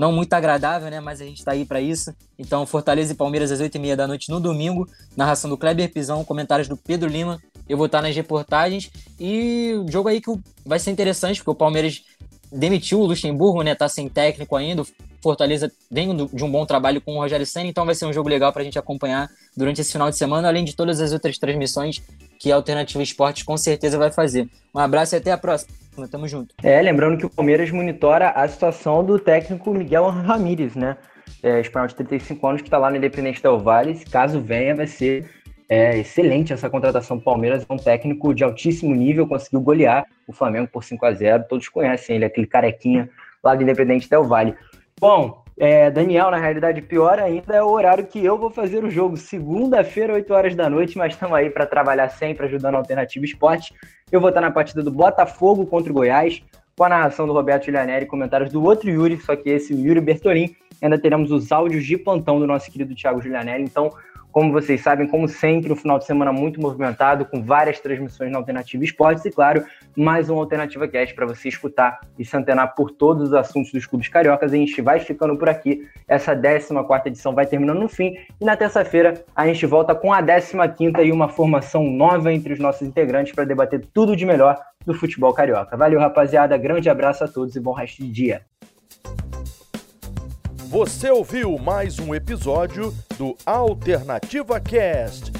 não 0.00 0.10
muito 0.10 0.32
agradável, 0.32 0.90
né? 0.90 0.98
Mas 0.98 1.20
a 1.20 1.26
gente 1.26 1.44
tá 1.44 1.52
aí 1.52 1.66
para 1.66 1.78
isso. 1.78 2.14
Então, 2.38 2.64
Fortaleza 2.64 3.12
e 3.12 3.14
Palmeiras 3.14 3.52
às 3.52 3.60
8h30 3.60 3.94
da 3.96 4.06
noite 4.06 4.30
no 4.30 4.40
domingo. 4.40 4.88
Narração 5.14 5.50
do 5.50 5.58
Kleber 5.58 5.92
Pisão, 5.92 6.24
comentários 6.24 6.66
do 6.66 6.76
Pedro 6.76 7.06
Lima. 7.06 7.38
Eu 7.68 7.76
vou 7.76 7.84
estar 7.84 8.00
nas 8.00 8.16
reportagens. 8.16 8.90
E 9.20 9.74
o 9.74 9.92
jogo 9.92 10.08
aí 10.08 10.22
que 10.22 10.34
vai 10.64 10.78
ser 10.78 10.90
interessante, 10.90 11.40
porque 11.40 11.50
o 11.50 11.54
Palmeiras 11.54 12.02
demitiu 12.50 12.98
o 12.98 13.04
Luxemburgo, 13.04 13.62
né? 13.62 13.74
Tá 13.74 13.90
sem 13.90 14.08
técnico 14.08 14.56
ainda. 14.56 14.80
O 14.80 14.86
Fortaleza 15.22 15.70
vem 15.90 16.16
de 16.16 16.44
um 16.44 16.50
bom 16.50 16.64
trabalho 16.64 17.02
com 17.02 17.16
o 17.16 17.18
Rogério 17.18 17.44
Senna, 17.44 17.68
então 17.68 17.84
vai 17.84 17.94
ser 17.94 18.06
um 18.06 18.12
jogo 18.12 18.26
legal 18.26 18.54
para 18.54 18.62
a 18.62 18.64
gente 18.64 18.78
acompanhar 18.78 19.28
durante 19.54 19.82
esse 19.82 19.92
final 19.92 20.08
de 20.08 20.16
semana, 20.16 20.48
além 20.48 20.64
de 20.64 20.74
todas 20.74 20.98
as 20.98 21.12
outras 21.12 21.36
transmissões 21.36 22.00
que 22.40 22.50
a 22.50 22.56
Alternativa 22.56 23.02
Esportes 23.02 23.42
com 23.42 23.56
certeza 23.58 23.98
vai 23.98 24.10
fazer. 24.10 24.48
Um 24.74 24.78
abraço 24.78 25.14
e 25.14 25.18
até 25.18 25.30
a 25.30 25.36
próxima. 25.36 25.76
Tamo 26.10 26.26
junto. 26.26 26.54
É, 26.62 26.80
lembrando 26.80 27.18
que 27.18 27.26
o 27.26 27.30
Palmeiras 27.30 27.70
monitora 27.70 28.30
a 28.30 28.48
situação 28.48 29.04
do 29.04 29.18
técnico 29.18 29.70
Miguel 29.74 30.08
Ramírez, 30.08 30.74
né? 30.74 30.96
É, 31.42 31.60
espanhol 31.60 31.88
de 31.88 31.94
35 31.96 32.46
anos 32.46 32.62
que 32.62 32.68
está 32.68 32.78
lá 32.78 32.90
no 32.90 32.96
Independente 32.96 33.42
Del 33.42 33.58
Valle. 33.58 34.02
Caso 34.06 34.40
venha, 34.40 34.74
vai 34.74 34.86
ser 34.86 35.30
é, 35.68 35.98
excelente 35.98 36.54
essa 36.54 36.70
contratação 36.70 37.18
do 37.18 37.22
Palmeiras. 37.22 37.66
É 37.68 37.72
um 37.72 37.76
técnico 37.76 38.32
de 38.32 38.42
altíssimo 38.42 38.94
nível, 38.94 39.28
conseguiu 39.28 39.60
golear 39.60 40.06
o 40.26 40.32
Flamengo 40.32 40.68
por 40.72 40.82
5 40.82 41.04
a 41.04 41.12
0 41.12 41.44
Todos 41.46 41.68
conhecem 41.68 42.16
ele, 42.16 42.24
aquele 42.24 42.46
carequinha 42.46 43.10
lá 43.44 43.54
do 43.54 43.62
Independente 43.62 44.08
Del 44.08 44.24
Valle. 44.24 44.54
Bom, 44.98 45.39
é, 45.60 45.90
Daniel, 45.90 46.30
na 46.30 46.38
realidade, 46.38 46.80
pior 46.80 47.18
ainda 47.18 47.54
é 47.54 47.62
o 47.62 47.68
horário 47.68 48.06
que 48.06 48.24
eu 48.24 48.38
vou 48.38 48.48
fazer 48.48 48.82
o 48.82 48.90
jogo. 48.90 49.18
Segunda-feira, 49.18 50.14
8 50.14 50.32
horas 50.32 50.54
da 50.54 50.70
noite, 50.70 50.96
mas 50.96 51.12
estamos 51.12 51.36
aí 51.36 51.50
para 51.50 51.66
trabalhar 51.66 52.08
sempre, 52.08 52.46
ajudando 52.46 52.76
a 52.76 52.78
Alternativa 52.78 53.26
Esporte. 53.26 53.74
Eu 54.10 54.22
vou 54.22 54.30
estar 54.30 54.40
na 54.40 54.50
partida 54.50 54.82
do 54.82 54.90
Botafogo 54.90 55.66
contra 55.66 55.92
o 55.92 55.94
Goiás, 55.94 56.42
com 56.74 56.84
a 56.84 56.88
narração 56.88 57.26
do 57.26 57.34
Roberto 57.34 57.66
Giulianelli 57.66 58.04
e 58.04 58.08
comentários 58.08 58.50
do 58.50 58.64
outro 58.64 58.88
Yuri, 58.88 59.18
só 59.18 59.36
que 59.36 59.50
esse, 59.50 59.74
Yuri 59.74 60.00
Bertolin. 60.00 60.56
Ainda 60.80 60.98
teremos 60.98 61.30
os 61.30 61.52
áudios 61.52 61.84
de 61.84 61.98
plantão 61.98 62.40
do 62.40 62.46
nosso 62.46 62.72
querido 62.72 62.94
Thiago 62.94 63.20
Giulianelli. 63.20 63.64
Então, 63.64 63.92
como 64.32 64.52
vocês 64.52 64.80
sabem, 64.80 65.06
como 65.06 65.28
sempre, 65.28 65.70
um 65.70 65.76
final 65.76 65.98
de 65.98 66.06
semana 66.06 66.32
muito 66.32 66.58
movimentado, 66.58 67.26
com 67.26 67.42
várias 67.42 67.80
transmissões 67.80 68.32
na 68.32 68.38
Alternativa 68.38 68.82
Esportes 68.82 69.26
e, 69.26 69.30
claro, 69.30 69.62
mais 69.96 70.30
uma 70.30 70.40
Alternativa 70.40 70.86
Cast 70.86 71.14
para 71.14 71.26
você 71.26 71.48
escutar 71.48 72.00
e 72.18 72.24
se 72.24 72.36
antenar 72.36 72.74
por 72.74 72.90
todos 72.90 73.28
os 73.28 73.34
assuntos 73.34 73.72
dos 73.72 73.86
clubes 73.86 74.08
cariocas. 74.08 74.52
A 74.52 74.56
gente 74.56 74.80
vai 74.80 75.00
ficando 75.00 75.36
por 75.36 75.48
aqui. 75.48 75.88
Essa 76.06 76.34
14 76.34 77.02
edição 77.06 77.34
vai 77.34 77.46
terminando 77.46 77.80
no 77.80 77.88
fim. 77.88 78.14
E 78.40 78.44
na 78.44 78.56
terça-feira 78.56 79.24
a 79.34 79.46
gente 79.46 79.66
volta 79.66 79.94
com 79.94 80.12
a 80.12 80.20
15 80.20 81.02
e 81.02 81.12
uma 81.12 81.28
formação 81.28 81.84
nova 81.84 82.32
entre 82.32 82.52
os 82.52 82.58
nossos 82.58 82.82
integrantes 82.82 83.34
para 83.34 83.44
debater 83.44 83.84
tudo 83.92 84.16
de 84.16 84.24
melhor 84.24 84.58
do 84.84 84.94
futebol 84.94 85.32
carioca. 85.32 85.76
Valeu, 85.76 86.00
rapaziada. 86.00 86.56
Grande 86.56 86.88
abraço 86.88 87.24
a 87.24 87.28
todos 87.28 87.56
e 87.56 87.60
bom 87.60 87.72
resto 87.72 88.02
de 88.02 88.10
dia. 88.10 88.42
Você 90.70 91.10
ouviu 91.10 91.58
mais 91.58 91.98
um 91.98 92.14
episódio 92.14 92.94
do 93.18 93.36
Alternativa 93.44 94.60
Cast. 94.60 95.39